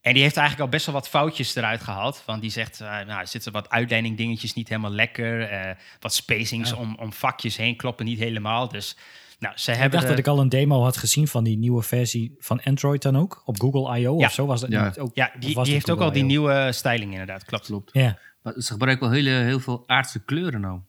En 0.00 0.12
die 0.14 0.22
heeft 0.22 0.36
eigenlijk 0.36 0.66
al 0.66 0.72
best 0.76 0.86
wel 0.86 0.94
wat 0.94 1.08
foutjes 1.08 1.54
eruit 1.54 1.80
gehaald. 1.80 2.22
Want 2.26 2.40
die 2.40 2.50
zegt, 2.50 2.80
eh, 2.80 2.88
nou, 2.88 3.20
er 3.20 3.26
zitten 3.26 3.52
wat 3.52 3.70
uitleiding 3.70 4.16
dingetjes 4.16 4.54
niet 4.54 4.68
helemaal 4.68 4.90
lekker. 4.90 5.42
eh, 5.42 5.74
wat 6.00 6.14
spacings 6.14 6.72
om, 6.72 6.94
om 6.98 7.12
vakjes 7.12 7.56
heen 7.56 7.76
kloppen 7.76 8.04
niet 8.04 8.18
helemaal. 8.18 8.68
Dus 8.68 8.96
nou, 9.42 9.54
ze 9.58 9.70
Ik 9.70 9.76
hebben... 9.78 9.90
dacht 9.90 10.02
de- 10.02 10.08
dat 10.08 10.18
ik 10.18 10.26
al 10.26 10.40
een 10.40 10.48
demo 10.48 10.82
had 10.82 10.96
gezien 10.96 11.28
van 11.28 11.44
die 11.44 11.56
nieuwe 11.58 11.82
versie 11.82 12.34
van 12.38 12.62
Android 12.62 13.02
dan 13.02 13.16
ook. 13.18 13.42
Op 13.44 13.60
Google 13.60 13.98
I.O. 13.98 14.18
Ja. 14.18 14.26
of 14.26 14.32
zo 14.32 14.46
was 14.46 14.60
dat 14.60 14.70
Ja. 14.70 14.84
niet 14.84 14.98
ook. 14.98 15.10
Ja, 15.14 15.32
die, 15.38 15.62
die 15.62 15.72
heeft 15.72 15.90
ook 15.90 16.00
al 16.00 16.12
die 16.12 16.24
nieuwe 16.24 16.68
styling 16.72 17.10
inderdaad, 17.12 17.44
klopt. 17.44 17.66
Klopt. 17.66 17.90
Ja. 17.92 18.18
Maar 18.42 18.52
ze 18.56 18.72
gebruiken 18.72 19.06
wel 19.08 19.16
hele, 19.16 19.30
heel 19.30 19.60
veel 19.60 19.82
aardse 19.86 20.24
kleuren 20.24 20.60
nou. 20.60 20.80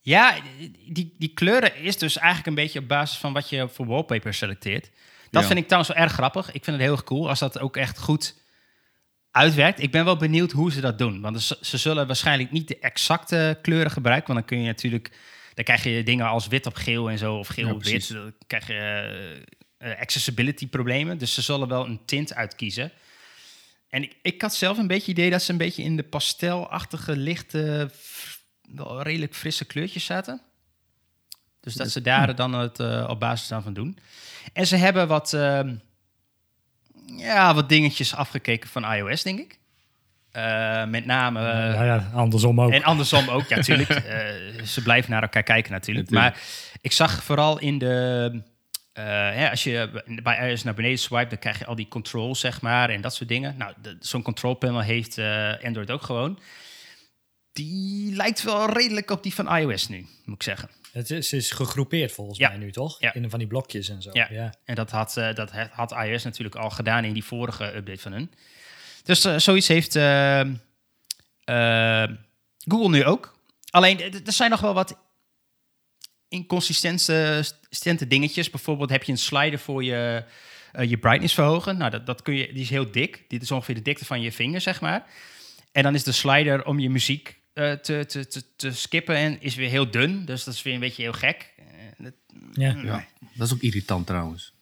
Ja, 0.00 0.34
die, 0.88 1.14
die 1.18 1.28
kleuren 1.34 1.76
is 1.76 1.98
dus 1.98 2.16
eigenlijk 2.16 2.46
een 2.46 2.54
beetje 2.64 2.78
op 2.78 2.88
basis 2.88 3.18
van 3.18 3.32
wat 3.32 3.48
je 3.48 3.68
voor 3.68 3.86
wallpaper 3.86 4.34
selecteert. 4.34 4.90
Dat 5.30 5.42
Ja. 5.42 5.48
vind 5.48 5.58
ik 5.60 5.66
trouwens 5.66 5.94
wel 5.94 6.02
erg 6.02 6.12
grappig. 6.12 6.46
Ik 6.52 6.64
vind 6.64 6.76
het 6.76 6.84
heel 6.84 6.92
erg 6.92 7.04
cool 7.04 7.28
als 7.28 7.38
dat 7.38 7.58
ook 7.58 7.76
echt 7.76 7.98
goed 7.98 8.34
uitwerkt. 9.30 9.82
Ik 9.82 9.90
ben 9.92 10.04
wel 10.04 10.16
benieuwd 10.16 10.52
hoe 10.52 10.72
ze 10.72 10.80
dat 10.80 10.98
doen. 10.98 11.20
Want 11.20 11.42
ze, 11.42 11.58
ze 11.60 11.76
zullen 11.76 12.06
waarschijnlijk 12.06 12.50
niet 12.50 12.68
de 12.68 12.78
exacte 12.78 13.58
kleuren 13.62 13.90
gebruiken. 13.90 14.26
Want 14.34 14.38
dan 14.38 14.48
kun 14.48 14.58
je 14.66 14.70
natuurlijk... 14.72 15.10
Dan 15.56 15.64
krijg 15.64 15.84
je 15.84 16.02
dingen 16.02 16.26
als 16.26 16.46
wit 16.46 16.66
op 16.66 16.74
geel 16.74 17.10
en 17.10 17.18
zo. 17.18 17.36
Of 17.36 17.48
geel 17.48 17.66
Ja, 17.66 17.72
op 17.72 17.82
wit. 17.82 18.12
Dan 18.12 18.32
krijg 18.46 18.66
je 18.66 18.74
eh, 19.78 19.90
eh, 19.90 20.00
accessibility 20.00 20.68
problemen. 20.68 21.18
Dus 21.18 21.34
ze 21.34 21.42
zullen 21.42 21.68
wel 21.68 21.86
een 21.86 22.00
tint 22.04 22.34
uitkiezen. 22.34 22.92
En 23.88 24.02
ik, 24.02 24.16
ik 24.22 24.42
had 24.42 24.54
zelf 24.54 24.78
een 24.78 24.86
beetje 24.86 25.10
het 25.10 25.18
idee 25.18 25.30
dat 25.30 25.42
ze 25.42 25.52
een 25.52 25.58
beetje 25.58 25.82
in 25.82 25.96
de 25.96 26.02
pastelachtige, 26.02 27.16
lichte, 27.16 27.90
redelijk 28.98 29.34
frisse 29.34 29.64
kleurtjes 29.64 30.04
zaten. 30.04 30.40
Dus 31.60 31.74
dat 31.74 31.90
ze 31.90 32.00
daar 32.00 32.34
dan 32.34 32.52
het 32.52 32.80
eh, 32.80 33.06
op 33.08 33.20
basis 33.20 33.48
daarvan 33.48 33.74
doen. 33.74 33.98
En 34.52 34.66
ze 34.66 34.76
hebben 34.76 35.08
wat, 35.08 35.32
ehm, 35.32 35.76
ja, 37.06 37.54
wat 37.54 37.68
dingetjes 37.68 38.14
afgekeken 38.14 38.68
van 38.68 38.92
iOS, 38.92 39.22
denk 39.22 39.38
ik. 39.38 39.58
Eh, 40.36 40.84
met 40.86 41.06
name. 41.06 41.40
eh, 41.40 41.74
ja, 41.74 41.84
ja, 41.84 42.10
andersom 42.14 42.60
ook. 42.60 42.70
en 42.72 42.82
andersom 42.82 43.28
ook, 43.28 43.48
ja, 43.48 43.56
natuurlijk. 43.56 43.88
Eh, 44.06 44.62
ze 44.64 44.82
blijven 44.82 45.10
naar 45.10 45.22
elkaar 45.22 45.42
kijken 45.42 45.72
natuurlijk. 45.72 46.10
Natuurlijk. 46.10 46.36
Maar 46.36 46.44
ik 46.80 46.92
zag 46.92 47.24
vooral 47.24 47.58
in 47.58 47.78
de... 47.78 48.42
hè, 48.92 49.50
als 49.50 49.64
je 49.64 50.02
bij 50.22 50.48
iOS 50.50 50.62
naar 50.62 50.74
beneden 50.74 50.98
swipe, 50.98 51.28
dan 51.28 51.38
krijg 51.38 51.58
je 51.58 51.66
al 51.66 51.74
die 51.74 51.88
controls, 51.88 52.40
zeg 52.40 52.60
maar, 52.60 52.90
en 52.90 53.00
dat 53.00 53.14
soort 53.14 53.28
dingen. 53.28 53.54
Nou, 53.58 53.72
zo'n 54.00 54.22
control 54.22 54.54
panel 54.54 54.80
heeft 54.80 55.18
Android 55.62 55.90
ook 55.90 56.02
gewoon. 56.02 56.38
Die 57.52 58.14
lijkt 58.14 58.42
wel 58.42 58.70
redelijk 58.72 59.10
op 59.10 59.22
die 59.22 59.34
van 59.34 59.56
iOS 59.56 59.88
nu, 59.88 60.06
moet 60.24 60.34
ik 60.34 60.42
zeggen. 60.42 60.68
Het 60.92 61.10
is, 61.10 61.32
is 61.32 61.50
gegroepeerd 61.50 62.12
volgens 62.12 62.38
Ja. 62.38 62.48
mij 62.48 62.58
nu, 62.58 62.72
toch? 62.72 63.00
Ja. 63.00 63.14
In 63.14 63.30
van 63.30 63.38
die 63.38 63.48
blokjes 63.48 63.88
en 63.88 64.02
zo. 64.02 64.10
Ja. 64.12 64.26
Ja. 64.30 64.54
En 64.64 64.74
dat 64.74 64.90
had, 64.90 65.14
dat 65.34 65.50
had 65.70 65.92
iOS 65.92 66.24
natuurlijk 66.24 66.56
al 66.56 66.70
gedaan 66.70 67.04
in 67.04 67.12
die 67.12 67.24
vorige 67.24 67.76
update 67.76 68.00
van 68.00 68.12
hun. 68.12 68.30
Dus 69.06 69.24
eh, 69.24 69.38
zoiets 69.38 69.68
heeft 69.68 69.96
eh, 69.96 70.40
eh, 71.44 72.10
Google 72.58 72.88
nu 72.88 73.04
ook. 73.04 73.38
Alleen, 73.70 74.00
er 74.26 74.32
zijn 74.32 74.50
nog 74.50 74.60
wel 74.60 74.74
wat 74.74 74.98
inconsistente 76.28 77.44
stente 77.70 78.06
dingetjes. 78.06 78.50
Bijvoorbeeld 78.50 78.90
heb 78.90 79.02
je 79.02 79.12
een 79.12 79.18
slider 79.18 79.58
voor 79.58 79.84
je, 79.84 80.24
je 80.86 80.96
brightness 80.98 81.34
verhogen. 81.34 81.76
Nou, 81.76 81.90
dat, 81.90 82.06
dat 82.06 82.22
kun 82.22 82.34
je, 82.34 82.52
die 82.52 82.62
is 82.62 82.70
heel 82.70 82.90
dik. 82.90 83.24
Dit 83.28 83.42
is 83.42 83.50
ongeveer 83.50 83.74
de 83.74 83.82
dikte 83.82 84.04
van 84.04 84.20
je 84.20 84.32
vinger, 84.32 84.60
zeg 84.60 84.80
maar. 84.80 85.06
En 85.72 85.82
dan 85.82 85.94
is 85.94 86.02
de 86.04 86.12
slider 86.12 86.64
om 86.64 86.78
je 86.78 86.90
muziek 86.90 87.38
eh, 87.52 87.72
te, 87.72 88.04
te, 88.06 88.26
te, 88.26 88.42
te 88.56 88.72
skippen 88.72 89.16
en 89.16 89.40
is 89.40 89.54
weer 89.54 89.68
heel 89.70 89.90
dun. 89.90 90.24
Dus 90.24 90.44
dat 90.44 90.54
is 90.54 90.62
weer 90.62 90.74
een 90.74 90.80
beetje 90.80 91.02
heel 91.02 91.12
gek. 91.12 91.52
Eh, 91.58 91.64
dat- 91.98 92.12
Ja. 92.52 92.76
Ja. 92.82 93.06
Dat 93.34 93.46
is 93.46 93.52
ook 93.54 93.60
irritant 93.60 94.06
trouwens. 94.06 94.52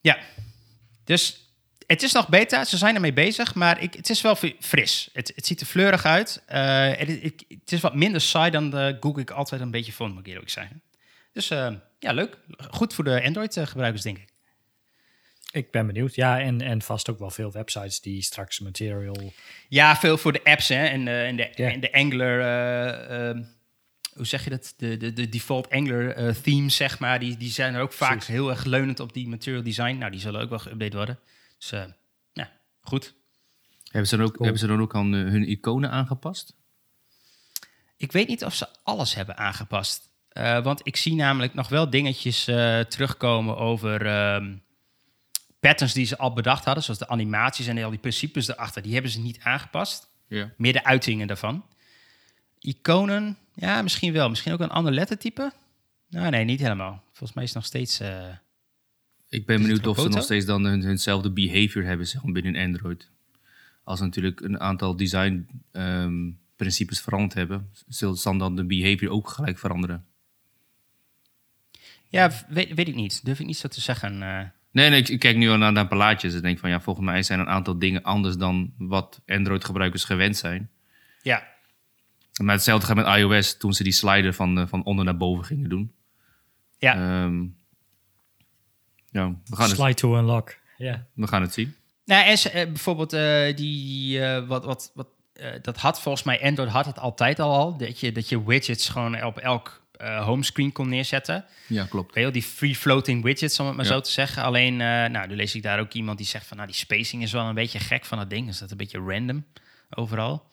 ja, 0.00 0.18
dus 1.04 1.45
het 1.86 2.02
is 2.02 2.12
nog 2.12 2.28
beta. 2.28 2.64
Ze 2.64 2.76
zijn 2.76 2.94
ermee 2.94 3.12
bezig, 3.12 3.54
maar 3.54 3.82
ik, 3.82 3.94
het 3.94 4.10
is 4.10 4.20
wel 4.20 4.36
fri- 4.36 4.56
fris. 4.60 5.08
Het, 5.12 5.32
het 5.34 5.46
ziet 5.46 5.60
er 5.60 5.66
fleurig 5.66 6.04
uit. 6.04 6.42
Eh, 6.46 6.88
het, 6.88 7.08
het, 7.08 7.44
het 7.48 7.72
is 7.72 7.80
wat 7.80 7.94
minder 7.94 8.20
saai 8.20 8.50
dan 8.50 8.70
de 8.70 8.96
Google 9.00 9.22
ik 9.22 9.30
altijd 9.30 9.60
een 9.60 9.70
beetje 9.70 9.92
vond, 9.92 10.14
moet 10.14 10.26
ik 10.26 10.32
eerlijk 10.32 10.50
zeggen. 10.50 10.82
Dus 11.32 11.50
eh, 11.50 11.72
ja, 11.98 12.12
leuk. 12.12 12.38
Goed 12.70 12.94
voor 12.94 13.04
de 13.04 13.22
Android-gebruikers, 13.22 14.02
denk 14.02 14.18
ik. 14.18 14.28
Ik 15.50 15.70
ben 15.70 15.86
benieuwd. 15.86 16.14
Ja, 16.14 16.40
en, 16.40 16.60
en 16.60 16.82
vast 16.82 17.10
ook 17.10 17.18
wel 17.18 17.30
veel 17.30 17.52
websites 17.52 18.00
die 18.00 18.22
straks 18.22 18.60
material... 18.60 19.32
Ja, 19.68 19.96
veel 19.96 20.18
voor 20.18 20.32
de 20.32 20.44
apps 20.44 20.68
hè? 20.68 20.84
en, 20.86 21.08
en, 21.08 21.36
de, 21.36 21.44
en 21.44 21.80
de 21.80 21.92
Angular... 21.92 22.40
eh, 22.40 23.30
eh, 23.30 23.36
hoe 24.14 24.26
zeg 24.26 24.44
je 24.44 24.50
dat? 24.50 24.74
De, 24.76 24.96
de, 24.96 25.12
de 25.12 25.28
default 25.28 25.70
Angular 25.70 26.34
themes, 26.42 26.76
zeg 26.76 26.98
maar. 26.98 27.18
Die, 27.18 27.36
die 27.36 27.50
zijn 27.50 27.74
er 27.74 27.80
ook 27.80 27.92
vaak 27.92 28.10
Precies. 28.10 28.34
heel 28.34 28.50
erg 28.50 28.64
leunend 28.64 29.00
op 29.00 29.12
die 29.12 29.28
material 29.28 29.62
design. 29.62 29.96
Nou, 29.96 30.10
die 30.10 30.20
zullen 30.20 30.40
ook 30.40 30.50
wel 30.50 30.60
geüpdate 30.60 30.96
worden. 30.96 31.18
Dus 31.58 31.72
eh, 31.72 31.84
ja, 32.32 32.50
goed. 32.80 33.14
Hebben 33.84 34.08
ze 34.08 34.16
dan 34.16 34.26
ook, 34.26 34.32
Cool. 34.32 34.42
hebben 34.44 34.60
ze 34.60 34.66
dan 34.66 34.80
ook 34.80 34.94
aan 34.94 35.14
eh, 35.14 35.20
hun 35.20 35.48
iconen 35.48 35.90
aangepast? 35.90 36.54
Ik 37.96 38.12
weet 38.12 38.28
niet 38.28 38.44
of 38.44 38.54
ze 38.54 38.68
alles 38.82 39.14
hebben 39.14 39.36
aangepast. 39.36 40.08
Eh, 40.28 40.62
want 40.62 40.80
ik 40.84 40.96
zie 40.96 41.14
namelijk 41.14 41.54
nog 41.54 41.68
wel 41.68 41.90
dingetjes 41.90 42.46
eh, 42.46 42.80
terugkomen 42.80 43.56
over 43.56 44.06
ehm, 44.06 44.56
patterns 45.60 45.92
die 45.92 46.06
ze 46.06 46.18
al 46.18 46.32
bedacht 46.32 46.64
hadden. 46.64 46.82
Zoals 46.82 46.98
de 46.98 47.08
animaties 47.08 47.66
en 47.66 47.82
al 47.82 47.90
die 47.90 47.98
principes 47.98 48.48
erachter. 48.48 48.82
Die 48.82 48.92
hebben 48.92 49.10
ze 49.10 49.20
niet 49.20 49.40
aangepast. 49.42 50.08
Ja. 50.28 50.52
Meer 50.56 50.72
de 50.72 50.84
uitingen 50.84 51.26
daarvan. 51.26 51.64
Iconen, 52.58 53.38
ja, 53.54 53.82
misschien 53.82 54.12
wel. 54.12 54.28
Misschien 54.28 54.52
ook 54.52 54.60
een 54.60 54.70
ander 54.70 54.92
lettertype. 54.92 55.52
Nou, 56.08 56.30
nee, 56.30 56.44
niet 56.44 56.60
helemaal. 56.60 57.02
Volgens 57.06 57.32
mij 57.32 57.44
is 57.44 57.48
het 57.50 57.58
nog 57.58 57.66
steeds... 57.68 58.00
eh, 58.00 58.28
Ik 59.36 59.46
ben 59.46 59.60
benieuwd 59.62 59.86
of 59.86 60.00
ze 60.00 60.08
nog 60.08 60.22
steeds 60.22 60.44
dan 60.44 60.64
hun, 60.64 60.82
hunzelfde 60.82 61.30
behavior 61.30 61.84
hebben 61.84 62.06
zeg 62.06 62.22
maar, 62.22 62.32
binnen 62.32 62.56
Android. 62.56 63.10
Als 63.84 64.00
natuurlijk 64.00 64.40
een 64.40 64.60
aantal 64.60 64.96
design 64.96 65.46
ehm, 65.72 66.30
principes 66.56 67.00
veranderd 67.00 67.34
hebben, 67.34 67.70
zal 67.88 68.38
dan 68.38 68.56
de 68.56 68.64
behavior 68.64 69.10
ook 69.10 69.28
gelijk 69.28 69.58
veranderen. 69.58 70.04
ja, 72.08 72.30
weet, 72.48 72.74
weet 72.74 72.88
ik 72.88 72.94
niet. 72.94 73.24
Durf 73.24 73.40
ik 73.40 73.46
niet 73.46 73.56
zo 73.56 73.68
te 73.68 73.80
zeggen. 73.80 74.22
eh. 74.22 74.44
Nee, 74.70 74.90
nee 74.90 75.00
ik, 75.00 75.08
ik 75.08 75.18
kijk 75.18 75.36
nu 75.36 75.48
al 75.50 75.56
naar, 75.56 75.72
naar 75.72 75.88
plaatjes 75.88 76.34
en 76.34 76.42
denk 76.42 76.58
van 76.58 76.70
ja, 76.70 76.80
volgens 76.80 77.06
mij 77.06 77.22
zijn 77.22 77.40
een 77.40 77.48
aantal 77.48 77.78
dingen 77.78 78.02
anders 78.02 78.36
dan 78.36 78.72
wat 78.78 79.20
Android-gebruikers 79.26 80.04
gewend 80.04 80.36
zijn. 80.36 80.70
ja, 81.22 81.46
Maar 82.42 82.54
hetzelfde 82.54 82.86
gaat 82.86 82.96
met 82.96 83.16
iOS 83.18 83.56
toen 83.56 83.72
ze 83.72 83.82
die 83.82 83.92
slider 83.92 84.32
van, 84.34 84.58
eh, 84.58 84.66
van 84.66 84.84
onder 84.84 85.04
naar 85.04 85.16
boven 85.16 85.44
gingen 85.44 85.68
doen. 85.68 85.92
ja. 86.78 86.94
Ehm, 86.94 87.44
ja, 89.10 89.32
we 89.44 89.56
gaan, 89.56 89.68
het, 89.68 89.76
Slide 89.76 89.94
to 89.94 90.16
unlock. 90.18 90.56
Ja. 90.76 91.06
we 91.14 91.26
gaan 91.26 91.42
het 91.42 91.52
zien. 91.54 91.74
Nou, 92.04 92.24
en 92.26 92.38
ze- 92.38 92.50
eh, 92.50 92.66
bijvoorbeeld 92.66 93.12
eh, 93.12 93.56
die, 93.56 94.20
eh, 94.24 94.46
wat, 94.46 94.64
wat, 94.64 94.90
wat, 94.94 95.08
eh, 95.32 95.50
dat 95.62 95.76
had 95.76 96.00
volgens 96.00 96.24
mij, 96.24 96.42
Android 96.42 96.70
had 96.70 96.86
het 96.86 96.98
altijd 96.98 97.38
al 97.40 97.52
al, 97.56 97.76
dat 97.76 98.00
je, 98.00 98.12
dat 98.12 98.28
je 98.28 98.44
widgets 98.44 98.88
gewoon 98.88 99.24
op 99.24 99.38
elk 99.38 99.84
eh, 99.92 100.24
homescreen 100.24 100.72
kon 100.72 100.88
neerzetten. 100.88 101.44
Ja, 101.66 101.84
klopt. 101.84 102.14
Wel, 102.14 102.32
die 102.32 102.42
free-floating 102.42 103.22
widgets, 103.22 103.60
om 103.60 103.66
het 103.66 103.76
maar 103.76 103.84
Ja. 103.84 103.90
zo 103.90 104.00
te 104.00 104.10
zeggen. 104.10 104.42
Alleen, 104.42 104.72
eh, 104.80 104.86
nou, 104.86 105.26
nu 105.28 105.36
lees 105.36 105.54
ik 105.54 105.62
daar 105.62 105.80
ook 105.80 105.92
iemand 105.92 106.18
die 106.18 106.26
zegt 106.26 106.46
van, 106.46 106.56
nou, 106.56 106.68
die 106.68 106.78
spacing 106.78 107.22
is 107.22 107.32
wel 107.32 107.44
een 107.44 107.54
beetje 107.54 107.78
gek 107.78 108.04
van 108.04 108.18
het 108.18 108.30
ding. 108.30 108.46
Dus 108.46 108.58
dat 108.58 108.70
een 108.70 108.76
beetje 108.76 108.98
random 109.06 109.44
overal. 109.90 110.46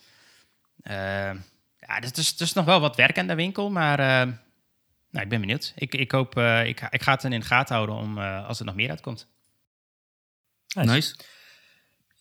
Ja, 0.83 1.99
dus, 1.99 2.11
dus, 2.11 2.37
dus 2.37 2.53
nog 2.53 2.65
wel 2.65 2.79
wat 2.79 2.95
werk 2.95 3.17
aan 3.17 3.27
de 3.27 3.35
winkel, 3.35 3.69
maar 3.69 4.27
nou, 5.13 5.23
ik 5.25 5.29
ben 5.29 5.39
benieuwd. 5.39 5.73
Ik, 5.75 5.95
ik 5.95 6.11
hoop, 6.11 6.37
eh, 6.37 6.67
ik, 6.67 6.87
ik 6.89 7.01
ga 7.01 7.11
het 7.11 7.21
dan 7.21 7.33
in 7.33 7.39
de 7.39 7.45
gaten 7.45 7.75
houden 7.75 7.95
om, 7.95 8.17
eh, 8.17 8.47
als 8.47 8.59
er 8.59 8.65
nog 8.65 8.75
meer 8.75 8.89
uitkomt. 8.89 9.27
Nice. 10.75 10.91
Nice. 10.91 11.15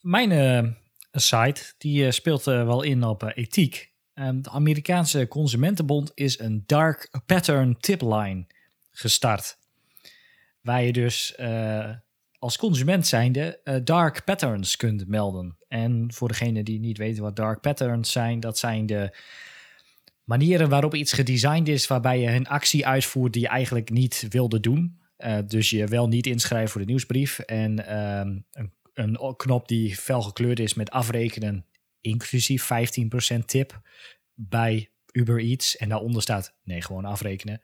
Mijn 0.01 0.31
eh, 0.31 0.71
site 1.11 1.73
die 1.77 2.11
speelt 2.11 2.47
eh, 2.47 2.65
wel 2.65 2.81
in 2.81 3.03
op 3.03 3.23
eh, 3.23 3.43
ethiek. 3.43 3.91
Ehm, 4.13 4.41
de 4.41 4.49
Amerikaanse 4.49 5.27
Consumentenbond 5.27 6.11
is 6.13 6.39
een 6.39 6.63
dark 6.65 7.09
pattern 7.25 7.77
tipline 7.79 8.45
gestart. 8.91 9.57
Waar 10.61 10.83
je 10.83 10.93
dus 10.93 11.35
eh, 11.35 11.89
als 12.39 12.57
consument 12.57 13.07
zijnde 13.07 13.59
eh, 13.63 13.75
dark 13.83 14.23
patterns 14.23 14.75
kunt 14.75 15.07
melden. 15.07 15.57
En 15.67 16.13
voor 16.13 16.27
degene 16.27 16.63
die 16.63 16.79
niet 16.79 16.97
weten 16.97 17.23
wat 17.23 17.35
dark 17.35 17.61
patterns 17.61 18.11
zijn, 18.11 18.39
dat 18.39 18.57
zijn 18.57 18.85
de 18.85 19.17
manieren 20.23 20.69
waarop 20.69 20.95
iets 20.95 21.13
gedesigned 21.13 21.67
is 21.67 21.87
waarbij 21.87 22.19
je 22.19 22.27
een 22.27 22.47
actie 22.47 22.85
uitvoert 22.87 23.33
die 23.33 23.41
je 23.41 23.47
eigenlijk 23.47 23.89
niet 23.89 24.25
wilde 24.29 24.59
doen. 24.59 25.01
Eh, 25.17 25.37
dus 25.47 25.69
je 25.69 25.85
wel 25.85 26.07
niet 26.07 26.27
inschrijven 26.27 26.69
voor 26.69 26.81
de 26.81 26.87
nieuwsbrief 26.87 27.39
en 27.39 27.87
ehm, 27.87 28.37
een 28.51 28.71
een 28.93 29.35
knop 29.37 29.67
die 29.67 29.95
fel 29.95 30.21
gekleurd 30.21 30.59
is 30.59 30.73
met 30.73 30.91
afrekenen, 30.91 31.65
inclusief 32.01 32.69
15% 33.33 33.45
tip 33.45 33.81
bij 34.33 34.91
Uber 35.11 35.39
Eats 35.39 35.77
en 35.77 35.89
daaronder 35.89 36.21
staat 36.21 36.55
nee, 36.63 36.81
gewoon 36.81 37.05
afrekenen. 37.05 37.61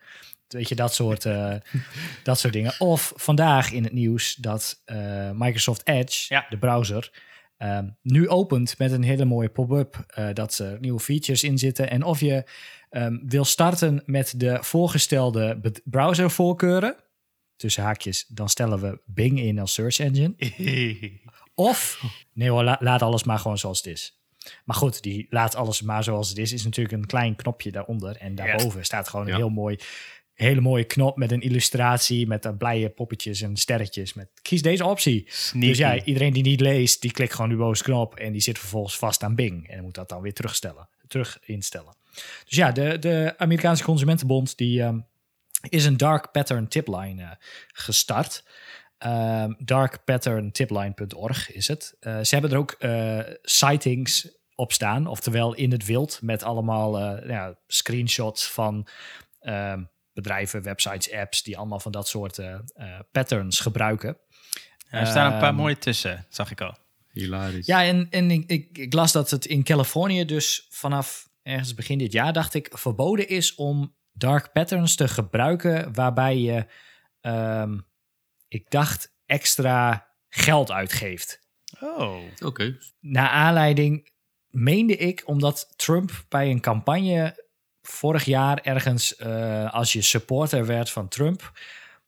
Weet 0.48 0.70
je, 0.70 0.76
dat 0.76 0.94
soort, 0.94 1.26
eh, 1.26 1.56
dat 2.24 2.40
soort 2.40 2.54
dingen. 2.54 2.74
Of 2.80 3.14
vandaag 3.16 3.72
in 3.72 3.84
het 3.84 3.94
nieuws 3.94 4.36
dat 4.36 4.82
eh, 4.86 5.32
Microsoft 5.32 5.88
Edge, 5.88 6.34
Ja. 6.34 6.46
de 6.50 6.58
browser, 6.58 7.12
ehm, 7.60 7.90
nu 8.02 8.28
opent 8.30 8.78
met 8.78 8.92
een 8.92 9.04
hele 9.04 9.26
mooie 9.26 9.50
pop-up 9.50 10.04
eh, 10.08 10.28
dat 10.34 10.58
er 10.58 10.80
nieuwe 10.80 11.00
features 11.00 11.44
in 11.44 11.58
zitten. 11.58 11.90
En 11.90 12.04
of 12.04 12.20
je 12.20 12.44
ehm, 12.90 13.18
wil 13.26 13.46
starten 13.46 14.04
met 14.06 14.34
de 14.38 14.58
voorgestelde 14.62 15.60
browservoorkeuren, 15.84 16.96
tussen 17.56 17.84
haakjes, 17.84 18.26
dan 18.28 18.50
stellen 18.50 18.80
we 18.80 19.02
Bing 19.06 19.40
in 19.40 19.60
als 19.60 19.74
search 19.74 20.00
engine. 20.00 20.34
Of, 21.56 22.04
nee 22.34 22.50
hoor, 22.50 22.64
la- 22.64 22.78
laat 22.80 23.02
alles 23.02 23.24
maar 23.24 23.40
gewoon 23.40 23.58
zoals 23.58 23.78
het 23.78 23.88
is. 23.88 24.22
Maar 24.66 24.76
goed, 24.76 25.02
die 25.04 25.28
laat 25.30 25.56
alles 25.56 25.82
maar 25.82 26.04
zoals 26.04 26.30
het 26.30 26.38
is, 26.38 26.54
is 26.54 26.64
natuurlijk 26.64 26.96
een 26.96 27.06
klein 27.06 27.36
knopje 27.36 27.72
daaronder. 27.72 28.16
En 28.18 28.36
daarboven 28.36 28.86
staat 28.86 29.08
gewoon 29.10 29.26
een 29.26 29.32
Ja. 29.32 29.38
heel 29.38 29.50
mooi, 29.50 29.78
hele 30.42 30.62
mooie 30.62 30.84
knop 30.84 31.18
met 31.18 31.32
een 31.32 31.42
illustratie, 31.42 32.28
met 32.28 32.46
uh, 32.46 32.52
blije 32.58 32.90
poppetjes 32.90 33.42
en 33.42 33.58
sterretjes. 33.58 34.14
Met, 34.14 34.30
kies 34.42 34.62
deze 34.62 34.86
optie. 34.86 35.24
Sneaky. 35.28 35.68
Dus 35.68 35.78
ja, 35.78 36.04
iedereen 36.04 36.34
die 36.34 36.44
niet 36.44 36.62
leest, 36.62 37.02
die 37.02 37.12
klikt 37.12 37.34
gewoon 37.34 37.50
die 37.50 37.58
boze 37.58 37.84
knop 37.84 38.16
en 38.16 38.32
die 38.32 38.42
zit 38.42 38.60
vervolgens 38.60 38.98
vast 38.98 39.24
aan 39.24 39.36
Bing. 39.36 39.68
En 39.68 39.84
moet 39.84 39.96
dat 39.96 40.10
dan 40.10 40.22
weer 40.22 40.34
terugstellen, 40.34 40.90
terug 41.08 41.40
instellen. 41.46 41.94
Dus 42.46 42.58
ja, 42.58 42.72
de, 42.72 43.00
de 43.00 43.34
Amerikaanse 43.38 43.84
Consumentenbond 43.84 44.58
die 44.58 44.82
ehm, 44.82 45.00
is 45.70 45.86
een 45.86 45.98
dark 45.98 46.32
pattern 46.32 46.68
tipline 46.68 47.24
eh, 47.24 47.30
gestart. 47.68 48.44
Ehm 48.98 49.54
darkpatterntipline.org 49.60 51.52
is 51.52 51.68
het. 51.68 51.96
Eh, 52.00 52.20
ze 52.20 52.34
hebben 52.34 52.52
er 52.52 52.58
ook 52.58 52.72
eh, 52.72 53.20
sightings 53.42 54.38
op 54.56 54.74
staan, 54.74 55.08
oftewel 55.08 55.54
in 55.54 55.72
het 55.72 55.86
wild 55.86 56.20
met 56.22 56.44
allemaal 56.44 57.00
ja, 57.28 57.58
screenshots 57.68 58.52
van 58.52 58.88
ehm, 59.40 59.84
bedrijven, 60.22 60.64
websites, 60.64 61.12
apps 61.12 61.44
die 61.44 61.58
allemaal 61.58 61.80
van 61.80 61.92
dat 61.92 62.08
soort 62.08 62.38
eh, 62.38 62.54
eh, 62.54 63.00
patterns 63.12 63.60
gebruiken. 63.60 64.18
er 64.90 65.08
staan 65.08 65.34
een 65.34 65.40
paar 65.40 65.50
Ehm, 65.50 65.56
mooie 65.56 65.78
tussen, 65.78 66.26
zag 66.30 66.52
ik 66.52 66.62
al. 66.62 66.78
Hilarisch. 67.12 67.66
Ja, 67.66 67.84
en, 67.84 68.08
en 68.10 68.32
ik, 68.32 68.50
ik, 68.50 68.78
ik 68.78 68.94
las 68.94 69.12
dat 69.12 69.30
het 69.30 69.46
in 69.46 69.64
Californië 69.64 70.26
dus 70.26 70.66
vanaf 70.70 71.30
ergens 71.42 71.74
begin 71.74 71.98
dit 71.98 72.12
jaar, 72.12 72.34
dacht 72.34 72.54
ik, 72.54 72.70
verboden 72.72 73.28
is 73.28 73.56
om 73.56 73.96
dark 74.12 74.52
patterns 74.52 74.96
te 74.96 75.08
gebruiken 75.08 75.94
waarbij 75.94 76.38
je, 76.38 76.66
ehm, 77.22 77.80
ik 78.48 78.70
dacht, 78.70 79.18
extra 79.26 80.08
geld 80.28 80.72
uitgeeft. 80.72 81.48
Oh. 81.80 82.18
Oké. 82.44 82.78
Naar 83.00 83.30
aanleiding, 83.30 84.12
meende 84.48 84.98
ik, 84.98 85.22
omdat 85.26 85.74
Trump 85.76 86.26
bij 86.30 86.50
een 86.50 86.62
campagne 86.62 87.48
vorig 87.90 88.26
jaar 88.26 88.60
ergens, 88.64 89.16
eh, 89.16 89.74
als 89.74 89.94
je 89.94 90.02
supporter 90.02 90.66
werd 90.66 90.90
van 90.90 91.08
Trump, 91.08 91.52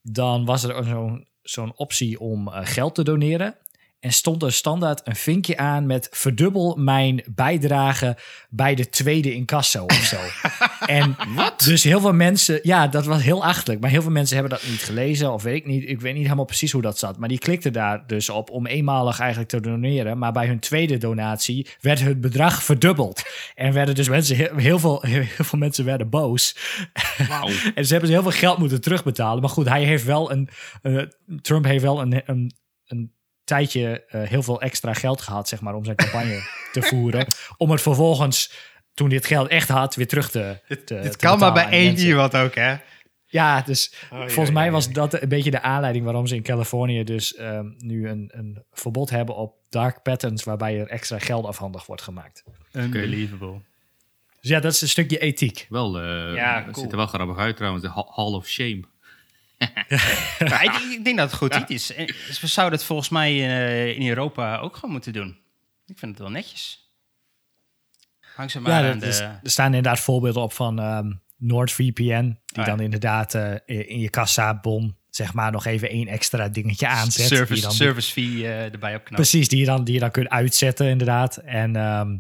dan 0.01 0.45
was 0.45 0.63
er 0.63 0.83
zo'n 0.83 1.27
zo'n 1.41 1.73
optie 1.75 2.19
om 2.19 2.47
eh, 2.47 2.59
geld 2.63 2.95
te 2.95 3.03
doneren. 3.03 3.55
En 4.01 4.12
stond 4.12 4.43
er 4.43 4.53
standaard 4.53 5.01
een 5.03 5.15
vinkje 5.15 5.58
aan 5.58 5.86
met 5.86 6.08
verdubbel 6.12 6.75
mijn 6.75 7.24
bijdrage 7.36 8.17
bij 8.50 8.75
de 8.75 8.89
tweede 8.89 9.34
incasso 9.34 9.84
of 9.84 9.93
zo. 9.93 10.17
en 10.86 11.15
dus 11.58 11.84
heel 11.84 12.00
veel 12.00 12.13
mensen, 12.13 12.60
ja, 12.63 12.88
dat 12.88 13.05
was 13.05 13.22
heel 13.22 13.43
achterlijk. 13.46 13.81
Maar 13.81 13.89
heel 13.89 14.01
veel 14.01 14.12
mensen 14.12 14.38
hebben 14.38 14.58
dat 14.58 14.70
niet 14.70 14.84
gelezen 14.84 15.34
of 15.34 15.43
weet 15.43 15.55
ik 15.55 15.65
niet. 15.65 15.89
Ik 15.89 16.01
weet 16.01 16.13
niet 16.13 16.24
helemaal 16.24 16.46
precies 16.46 16.72
hoe 16.72 16.81
dat 16.81 16.98
zat. 16.98 17.17
Maar 17.17 17.29
die 17.29 17.38
klikten 17.38 17.74
daar 17.74 18.08
dus 18.08 18.29
op 18.29 18.50
om 18.50 18.65
eenmalig 18.65 19.20
eigenlijk 19.20 19.50
te 19.50 19.60
doneren. 19.60 20.17
Maar 20.17 20.31
bij 20.31 20.48
hun 20.48 20.60
tweede 20.60 20.98
donatie 20.98 21.67
werd 21.81 22.00
het 22.00 22.22
bedrag 22.22 22.63
verdubbeld. 22.63 23.24
En 23.55 23.74
werden 23.74 23.96
dus 23.96 24.10
mensen, 24.10 24.36
heel, 24.36 24.55
heel 24.55 24.79
veel, 24.79 25.01
heel, 25.01 25.24
veel 25.25 25.60
mensen 25.60 25.86
werden 25.86 26.10
boos. 26.10 26.55
en 27.75 27.86
ze 27.86 27.91
hebben 27.91 28.08
ze 28.08 28.13
heel 28.13 28.22
veel 28.22 28.31
geld 28.31 28.58
moeten 28.58 28.81
terugbetalen. 28.81 29.41
Maar 29.41 29.50
goed, 29.50 29.70
hij 29.70 29.84
heeft 29.84 30.05
wel 30.05 30.31
een, 30.31 30.50
eh, 30.81 31.01
Trump 31.41 31.65
heeft 31.65 31.84
wel 31.84 32.01
een, 32.01 32.22
een, 32.25 32.51
een 32.86 33.12
tijdje 33.43 34.03
eh, 34.07 34.21
heel 34.24 34.43
veel 34.43 34.62
extra 34.62 34.93
geld 34.93 35.21
gehad, 35.21 35.48
zeg 35.48 35.62
maar, 35.62 35.74
om 35.75 35.83
zijn 35.86 35.95
campagne 35.95 36.41
te 36.71 36.81
voeren. 36.89 37.25
Om 37.57 37.71
het 37.71 37.81
vervolgens, 37.81 38.53
toen 38.93 39.07
hij 39.07 39.15
het 39.15 39.25
geld 39.25 39.48
echt 39.48 39.69
had, 39.69 39.95
weer 39.95 40.07
terug 40.07 40.31
te. 40.31 40.60
te 40.67 40.75
Dit 40.75 40.88
te 40.88 41.17
kan 41.17 41.39
maar 41.39 41.53
bij 41.53 41.69
één 41.69 41.98
iemand 41.98 42.36
ook, 42.36 42.55
hè? 42.55 42.75
Ja, 43.25 43.61
dus 43.61 43.94
ja, 44.11 44.27
volgens 44.27 44.55
mij 44.55 44.72
was 44.72 44.89
dat 44.92 45.22
een 45.22 45.29
beetje 45.29 45.51
de 45.51 45.61
aanleiding 45.61 46.05
waarom 46.05 46.27
ze 46.27 46.35
in 46.35 46.44
Californië 46.44 47.03
dus 47.03 47.35
ehm, 47.35 47.65
nu 47.77 48.09
een, 48.09 48.29
een 48.33 48.63
verbod 48.72 49.09
hebben 49.09 49.35
op 49.35 49.55
dark 49.70 50.01
patterns 50.01 50.44
waarbij 50.44 50.79
er 50.79 50.87
extra 50.87 51.20
geld 51.20 51.46
afhandig 51.46 51.85
wordt 51.85 52.01
gemaakt. 52.01 52.44
Unbelievable. 52.72 53.61
Dus 54.42 54.50
ja, 54.50 54.59
dat 54.59 54.72
is 54.74 54.81
een 54.81 54.87
stukje 54.89 55.18
ethiek. 55.20 55.65
Wel, 55.70 56.00
eh 56.01 56.35
Ja, 56.35 56.55
het 56.55 56.63
cool. 56.63 56.75
ziet 56.83 56.92
er 56.92 56.98
wel 56.98 57.07
grappig 57.07 57.37
uit 57.37 57.55
trouwens. 57.57 57.83
De 57.83 57.89
Ha- 57.89 58.11
Hall 58.15 58.33
of 58.33 58.48
Shame. 58.48 58.81
Ja, 60.39 60.61
ik, 60.61 60.74
ik 60.91 61.03
denk 61.03 61.17
dat 61.17 61.29
het 61.31 61.39
goed 61.39 61.55
iets 61.55 61.71
is. 61.71 61.93
En 61.95 62.05
we 62.41 62.47
zouden 62.47 62.77
het 62.79 62.87
volgens 62.87 63.09
mij 63.09 63.31
eh, 63.31 63.97
in 64.00 64.07
Europa 64.07 64.57
ook 64.57 64.75
gewoon 64.75 64.91
moeten 64.91 65.13
doen. 65.13 65.37
Ik 65.85 65.97
vind 66.00 66.11
het 66.11 66.19
wel 66.19 66.29
netjes. 66.31 66.91
Hang 68.35 68.51
ze 68.51 68.59
maar 68.59 68.83
Ja, 68.83 68.91
aan 68.91 69.03
is- 69.03 69.17
de... 69.17 69.24
er 69.24 69.39
staan 69.43 69.65
inderdaad 69.65 70.00
voorbeelden 70.00 70.41
op 70.43 70.53
van 70.53 70.79
ehm 70.79 71.11
NordVPN, 71.37 71.93
die 71.95 72.37
Ah, 72.59 72.65
ja. 72.65 72.65
dan 72.65 72.79
inderdaad 72.79 73.33
eh, 73.35 73.53
in 73.65 74.00
je 74.00 74.09
kassabon 74.09 74.95
zeg 75.09 75.33
maar 75.33 75.51
nog 75.51 75.65
even 75.65 75.89
één 75.89 76.07
extra 76.07 76.50
dingetje 76.50 76.87
aanzet. 76.87 77.27
die 77.29 77.37
service, 77.37 77.61
dan 77.61 77.71
service 77.71 78.11
fee 78.11 78.47
eh, 78.47 78.63
erbij 78.63 78.95
opknapt. 78.95 79.15
Precies, 79.15 79.47
die 79.47 79.59
je, 79.59 79.65
dan, 79.65 79.83
die 79.83 79.93
je 79.93 80.00
dan 80.00 80.11
kunt 80.11 80.29
uitzetten 80.29 80.87
inderdaad. 80.87 81.37
En 81.37 81.75
ehm, 81.75 82.17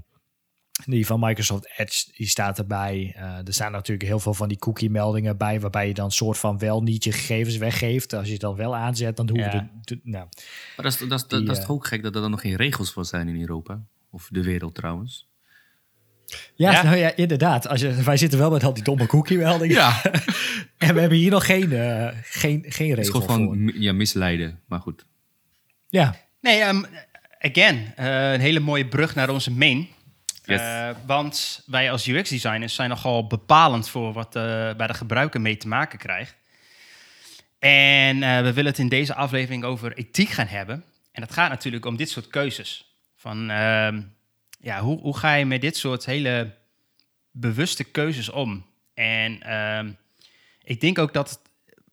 die 0.85 1.05
van 1.05 1.19
Microsoft 1.19 1.69
Edge, 1.77 2.05
die 2.15 2.27
staat 2.27 2.57
erbij. 2.57 3.13
Eh, 3.15 3.23
er 3.47 3.53
staan 3.53 3.71
natuurlijk 3.71 4.07
heel 4.07 4.19
veel 4.19 4.33
van 4.33 4.47
die 4.47 4.57
cookie-meldingen 4.57 5.37
bij... 5.37 5.59
waarbij 5.59 5.87
je 5.87 5.93
dan 5.93 6.11
soort 6.11 6.37
van 6.37 6.57
wel 6.57 6.81
niet 6.83 7.03
je 7.03 7.11
gegevens 7.11 7.57
weggeeft. 7.57 8.13
Als 8.13 8.25
je 8.25 8.31
het 8.31 8.41
dan 8.41 8.55
wel 8.55 8.75
aanzet, 8.75 9.15
dan 9.17 9.29
hoeven 9.29 9.51
Ja. 9.51 9.69
de... 9.81 9.95
de- 9.95 10.01
nou, 10.03 10.25
Maar 10.75 10.85
dat 10.85 10.93
is, 10.93 10.97
dat, 11.07 11.19
is, 11.21 11.27
Die, 11.27 11.39
dat 11.43 11.49
is 11.55 11.61
eh, 11.61 11.67
toch 11.67 11.75
ook 11.75 11.87
gek 11.87 12.03
dat 12.03 12.15
er 12.15 12.21
dan 12.21 12.31
nog 12.31 12.41
geen 12.41 12.55
regels 12.55 12.91
voor 12.91 13.05
zijn 13.05 13.27
in 13.27 13.39
Europa? 13.41 13.81
Of 14.11 14.27
de 14.31 14.43
wereld 14.43 14.75
trouwens. 14.75 15.27
ja, 16.55 16.71
Ja. 16.71 16.83
Nou 16.83 16.95
ja, 16.97 17.15
inderdaad. 17.15 17.67
Als 17.67 17.81
je, 17.81 17.93
wij 18.03 18.17
zitten 18.17 18.39
wel 18.39 18.51
met 18.51 18.63
al 18.63 18.73
die 18.73 18.83
domme 18.83 19.05
cookie-meldingen. 19.05 19.75
Ja, 19.75 20.01
En 20.77 20.93
we 20.93 20.99
hebben 20.99 21.17
hier 21.17 21.31
nog 21.31 21.45
geen, 21.45 21.71
eh, 21.71 22.07
geen, 22.23 22.65
geen 22.67 22.89
het 22.89 22.99
is 22.99 23.09
gewoon 23.09 23.27
van 23.27 23.71
ja, 23.75 23.93
misleiden. 23.93 24.59
Maar 24.67 24.79
goed. 24.79 25.05
Ja, 25.89 26.15
Nee, 26.41 26.59
ehm, 26.61 26.83
again, 27.39 27.93
eh, 27.95 28.31
een 28.33 28.39
hele 28.39 28.59
mooie 28.59 28.87
brug 28.87 29.15
naar 29.15 29.29
onze 29.29 29.51
main. 29.51 29.87
Eh, 30.45 30.89
want 31.05 31.63
wij 31.65 31.91
als 31.91 32.07
UX-designers 32.07 32.75
zijn 32.75 32.89
nogal 32.89 33.27
bepalend 33.27 33.89
voor 33.89 34.13
wat 34.13 34.35
eh, 34.35 34.73
bij 34.73 34.87
de 34.87 34.93
gebruiker 34.93 35.41
mee 35.41 35.57
te 35.57 35.67
maken 35.67 35.99
krijgt. 35.99 36.35
En 37.59 38.23
eh, 38.23 38.41
we 38.41 38.53
willen 38.53 38.71
het 38.71 38.79
in 38.79 38.89
deze 38.89 39.15
aflevering 39.15 39.63
over 39.63 39.97
ethiek 39.97 40.29
gaan 40.29 40.47
hebben. 40.47 40.83
En 41.11 41.21
dat 41.21 41.33
gaat 41.33 41.49
natuurlijk 41.49 41.85
om 41.85 41.95
dit 41.95 42.09
soort 42.09 42.27
keuzes. 42.27 42.95
Van, 43.15 43.49
ehm, 43.49 44.01
ja, 44.59 44.79
hoe, 44.81 44.99
hoe 44.99 45.17
ga 45.17 45.33
je 45.33 45.45
met 45.45 45.61
dit 45.61 45.77
soort 45.77 46.05
hele 46.05 46.55
bewuste 47.31 47.83
keuzes 47.83 48.29
om? 48.29 48.65
En 48.93 49.41
ehm, 49.41 49.91
ik 50.63 50.81
denk 50.81 50.99
ook 50.99 51.13
dat, 51.13 51.41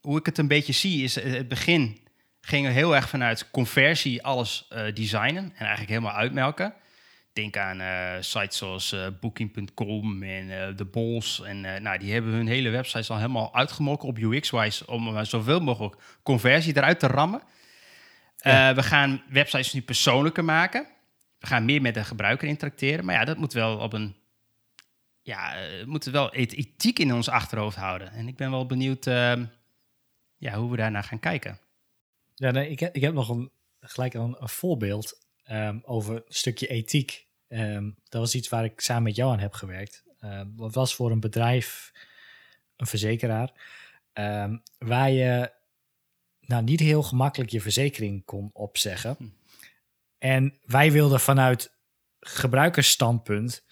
hoe 0.01 0.19
ik 0.19 0.27
het 0.27 0.39
een 0.39 0.49
beetje 0.49 0.73
zie, 0.73 1.03
is 1.05 1.15
het 1.15 1.49
begin 1.49 2.01
ging 2.41 2.69
heel 2.69 2.95
erg 2.95 3.09
vanuit 3.09 3.51
conversie 3.51 4.23
alles 4.23 4.69
designen 4.95 5.45
en 5.45 5.59
eigenlijk 5.59 5.89
helemaal 5.89 6.13
uitmelken. 6.15 6.75
Denk 7.39 7.57
aan 7.57 7.81
eh, 7.81 8.23
sites 8.23 8.57
zoals 8.57 8.93
eh, 8.93 9.07
Booking.com 9.21 10.23
en 10.23 10.51
eh 10.51 10.75
The 10.75 10.85
Bols. 10.85 11.43
En 11.43 11.65
eh, 11.65 11.81
nou, 11.81 11.99
die 11.99 12.13
hebben 12.13 12.33
hun 12.33 12.47
hele 12.47 12.69
websites 12.71 13.11
al 13.11 13.17
helemaal 13.17 13.55
uitgemolken 13.55 14.09
op 14.09 14.19
UX-wise 14.19 14.87
om 14.87 15.17
eh, 15.17 15.25
zoveel 15.25 15.61
mogelijk 15.61 15.97
conversie 16.23 16.77
eruit 16.77 16.99
te 17.01 17.07
rammen. 17.07 17.43
Ja. 18.37 18.69
Eh, 18.69 18.75
we 18.77 18.83
gaan 18.83 19.23
websites 19.29 19.73
nu 19.73 19.83
persoonlijker 19.83 20.45
maken. 20.45 20.87
We 21.39 21.47
gaan 21.47 21.65
meer 21.65 21.83
met 21.83 21.95
de 21.95 22.05
gebruiker 22.05 22.49
interacteren. 22.49 23.05
Maar 23.05 23.15
ja, 23.15 23.25
dat 23.25 23.37
moet 23.37 23.53
wel 23.53 23.79
op 23.79 23.93
een. 23.93 24.17
Ja, 25.23 25.55
eh, 25.57 25.81
we 25.81 25.91
moeten 25.91 26.13
wel 26.13 26.33
et- 26.33 26.53
ethiek 26.53 26.99
in 26.99 27.15
ons 27.15 27.29
achterhoofd 27.29 27.77
houden. 27.77 28.13
En 28.13 28.29
ik 28.29 28.37
ben 28.37 28.51
wel 28.51 28.67
benieuwd 28.67 29.07
ehm, 29.07 29.45
ja, 30.37 30.55
hoe 30.55 30.71
we 30.71 30.77
daarnaar 30.77 31.05
gaan 31.05 31.21
kijken. 31.21 31.59
Ja, 32.35 32.51
nee, 32.51 32.71
ik, 32.71 32.81
heb, 32.81 32.95
ik 32.95 33.03
heb 33.03 33.15
nog 33.15 33.29
een, 33.29 33.51
gelijk 33.81 34.15
een, 34.15 34.37
een 34.39 34.49
voorbeeld 34.49 35.27
ehm, 35.45 35.79
over 35.83 36.15
een 36.15 36.23
stukje 36.29 36.67
ethiek. 36.67 37.27
Ehm, 37.49 37.91
dat 38.09 38.21
was 38.21 38.35
iets 38.35 38.49
waar 38.49 38.65
ik 38.65 38.81
samen 38.81 39.03
met 39.03 39.17
jou 39.17 39.33
aan 39.33 39.39
heb 39.39 39.53
gewerkt. 39.53 40.05
Ehm, 40.21 40.47
dat 40.57 40.75
was 40.75 40.95
voor 40.95 41.11
een 41.11 41.21
bedrijf, 41.21 41.93
een 42.77 42.87
verzekeraar, 42.87 43.53
ehm, 44.13 44.57
waar 44.79 45.11
je 45.11 45.53
nou 46.41 46.63
niet 46.63 46.81
heel 46.81 47.03
gemakkelijk 47.03 47.51
je 47.51 47.61
verzekering 47.61 48.25
kon 48.25 48.51
opzeggen. 48.53 49.15
Hm. 49.19 49.25
En 50.19 50.59
wij 50.65 50.93
wilden 50.93 51.21
vanuit 51.21 51.77
gebruikersstandpunt 52.21 53.65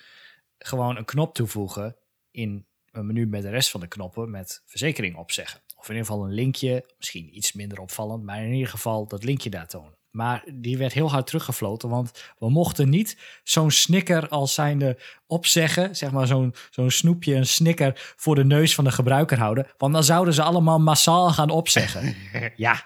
gewoon 0.59 0.97
een 0.97 1.05
knop 1.05 1.35
toevoegen 1.35 1.97
in 2.31 2.67
een 2.91 3.07
menu 3.07 3.27
met 3.27 3.43
de 3.43 3.51
rest 3.51 3.71
van 3.71 3.81
de 3.81 3.89
knoppen 3.89 4.31
met 4.31 4.63
verzekering 4.65 5.17
opzeggen. 5.17 5.61
Of 5.77 5.89
in 5.89 5.95
ieder 5.95 6.07
geval 6.07 6.25
een 6.25 6.35
linkje, 6.35 6.85
misschien 6.99 7.37
iets 7.37 7.53
minder 7.53 7.81
opvallend, 7.81 8.25
maar 8.25 8.43
in 8.43 8.53
ieder 8.53 8.69
geval 8.69 9.07
dat 9.07 9.25
linkje 9.25 9.51
daar 9.51 9.69
tonen. 9.69 9.96
Maar 10.17 10.45
die 10.53 10.79
werd 10.79 10.93
heel 10.93 11.11
hard 11.11 11.27
teruggefloten, 11.27 11.89
want 11.89 12.35
we 12.39 12.51
mochten 12.51 12.89
niet 12.89 13.19
zo'n 13.45 13.71
snicker 13.71 14.29
als 14.29 14.55
zijnde 14.55 14.99
opzeggen. 15.27 15.97
Zeg 15.97 16.11
maar 16.11 16.27
zo'n 16.27 16.55
zo'n 16.71 16.91
snoepje, 16.91 17.35
een 17.35 17.47
snicker 17.47 18.15
voor 18.17 18.35
de 18.35 18.45
neus 18.45 18.75
van 18.75 18.85
de 18.85 18.91
gebruiker 18.91 19.39
houden. 19.39 19.67
Want 19.79 19.93
dan 19.93 20.05
zouden 20.05 20.35
ze 20.35 20.43
allemaal 20.43 20.81
massaal 20.81 21.31
gaan 21.31 21.51
opzeggen. 21.51 22.15
ja, 22.57 22.85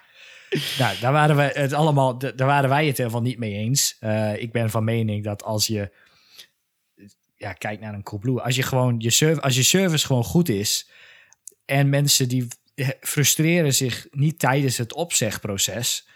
nou, 0.79 0.99
daar 1.01 1.13
waren, 1.13 1.37
we 1.37 1.43
het 1.43 1.73
allemaal, 1.73 2.19
daar 2.19 2.47
waren 2.47 2.69
wij 2.69 2.87
het 2.87 2.97
helemaal 2.97 3.23
niet 3.23 3.39
mee 3.39 3.53
eens. 3.53 3.97
Uh, 4.01 4.43
ik 4.43 4.53
ben 4.53 4.71
van 4.71 4.85
mening 4.85 5.25
dat 5.25 5.43
als 5.43 5.67
je 5.67 5.91
ja, 7.37 7.53
kijkt 7.53 7.81
naar 7.81 7.95
een 7.95 8.03
Coolblue, 8.03 8.41
als 8.41 8.57
je 8.57 8.63
gewoon 8.63 8.95
je 8.99 9.11
service, 9.11 9.43
als 9.43 9.57
je 9.57 9.63
service 9.63 10.07
gewoon 10.07 10.25
goed 10.25 10.49
is 10.49 10.91
en 11.65 11.89
mensen 11.89 12.29
die 12.29 12.49
frustreren 13.01 13.75
zich 13.75 14.07
niet 14.11 14.39
tijdens 14.39 14.77
het 14.77 14.93
opzegproces, 14.93 16.09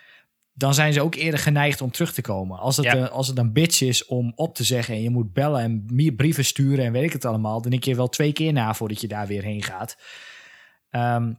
dan 0.54 0.74
zijn 0.74 0.92
ze 0.92 1.00
ook 1.00 1.14
eerder 1.14 1.40
geneigd 1.40 1.80
om 1.80 1.90
terug 1.90 2.12
te 2.12 2.22
komen. 2.22 2.58
Als 2.58 2.76
het, 2.76 2.86
een, 2.86 3.10
als 3.10 3.28
het 3.28 3.38
een 3.38 3.52
bitch 3.52 3.80
is 3.80 4.06
om 4.06 4.32
op 4.34 4.54
te 4.54 4.64
zeggen 4.64 4.94
en 4.94 5.02
je 5.02 5.10
moet 5.10 5.32
bellen 5.32 5.60
en 5.60 5.84
meer 5.92 6.12
brieven 6.12 6.44
sturen 6.44 6.84
en 6.84 6.92
weet 6.92 7.04
ik 7.04 7.12
het 7.12 7.24
allemaal, 7.24 7.62
dan 7.62 7.70
denk 7.70 7.84
je 7.84 7.94
wel 7.94 8.08
twee 8.08 8.32
keer 8.32 8.52
na 8.52 8.74
voordat 8.74 9.00
je 9.00 9.08
daar 9.08 9.26
weer 9.26 9.42
heen 9.42 9.62
gaat. 9.62 9.96
Um, 10.90 11.38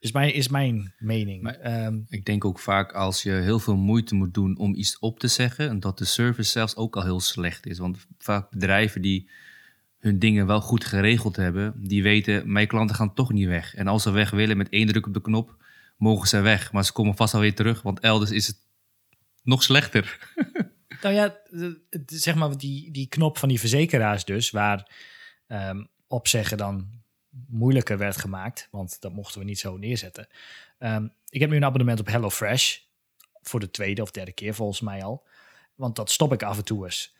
is 0.00 0.12
mijn, 0.12 0.34
is 0.34 0.48
mijn 0.48 0.94
mening. 0.98 1.42
Maar, 1.42 1.54
ehm, 1.54 2.00
ik 2.08 2.24
denk 2.24 2.44
ook 2.44 2.58
vaak 2.58 2.92
als 2.92 3.22
je 3.22 3.30
heel 3.30 3.58
veel 3.58 3.76
moeite 3.76 4.14
moet 4.14 4.34
doen 4.34 4.58
om 4.58 4.74
iets 4.74 4.98
op 4.98 5.18
te 5.18 5.28
zeggen, 5.28 5.68
en 5.68 5.80
dat 5.80 5.98
de 5.98 6.04
service 6.04 6.50
zelfs 6.50 6.76
ook 6.76 6.96
al 6.96 7.02
heel 7.02 7.20
slecht 7.20 7.66
is. 7.66 7.78
Want 7.78 8.06
vaak 8.18 8.50
bedrijven 8.50 9.02
die 9.02 9.30
hun 9.98 10.18
dingen 10.18 10.46
wel 10.46 10.60
goed 10.60 10.84
geregeld 10.84 11.36
hebben, 11.36 11.74
die 11.76 12.02
weten, 12.02 12.52
mijn 12.52 12.66
klanten 12.66 12.96
gaan 12.96 13.14
toch 13.14 13.32
niet 13.32 13.46
weg. 13.46 13.74
En 13.74 13.86
als 13.86 14.02
ze 14.02 14.10
weg 14.10 14.30
willen 14.30 14.56
met 14.56 14.68
één 14.68 14.86
druk 14.86 15.06
op 15.06 15.14
de 15.14 15.20
knop, 15.20 15.56
mogen 15.98 16.28
ze 16.28 16.40
weg. 16.40 16.72
Maar 16.72 16.84
ze 16.84 16.92
komen 16.92 17.16
vast 17.16 17.34
alweer 17.34 17.54
terug, 17.54 17.82
want 17.82 18.00
elders 18.00 18.30
is 18.30 18.46
het 18.46 18.56
nog 19.42 19.62
slechter. 19.62 20.32
nou 21.02 21.14
ja, 21.14 21.36
zeg 22.06 22.34
maar 22.34 22.58
die, 22.58 22.90
die 22.90 23.08
knop 23.08 23.38
van 23.38 23.48
die 23.48 23.60
verzekeraars 23.60 24.24
dus, 24.24 24.50
waar 24.50 24.90
um, 25.46 25.88
opzeggen 26.06 26.56
dan 26.56 26.88
moeilijker 27.48 27.98
werd 27.98 28.16
gemaakt, 28.16 28.68
want 28.70 29.00
dat 29.00 29.12
mochten 29.12 29.40
we 29.40 29.46
niet 29.46 29.58
zo 29.58 29.76
neerzetten. 29.76 30.28
Um, 30.78 31.12
ik 31.28 31.40
heb 31.40 31.50
nu 31.50 31.56
een 31.56 31.64
abonnement 31.64 32.00
op 32.00 32.06
HelloFresh, 32.06 32.78
voor 33.42 33.60
de 33.60 33.70
tweede 33.70 34.02
of 34.02 34.10
derde 34.10 34.32
keer 34.32 34.54
volgens 34.54 34.80
mij 34.80 35.04
al. 35.04 35.26
Want 35.74 35.96
dat 35.96 36.10
stop 36.10 36.32
ik 36.32 36.42
af 36.42 36.56
en 36.56 36.64
toe 36.64 36.84
eens. 36.84 37.16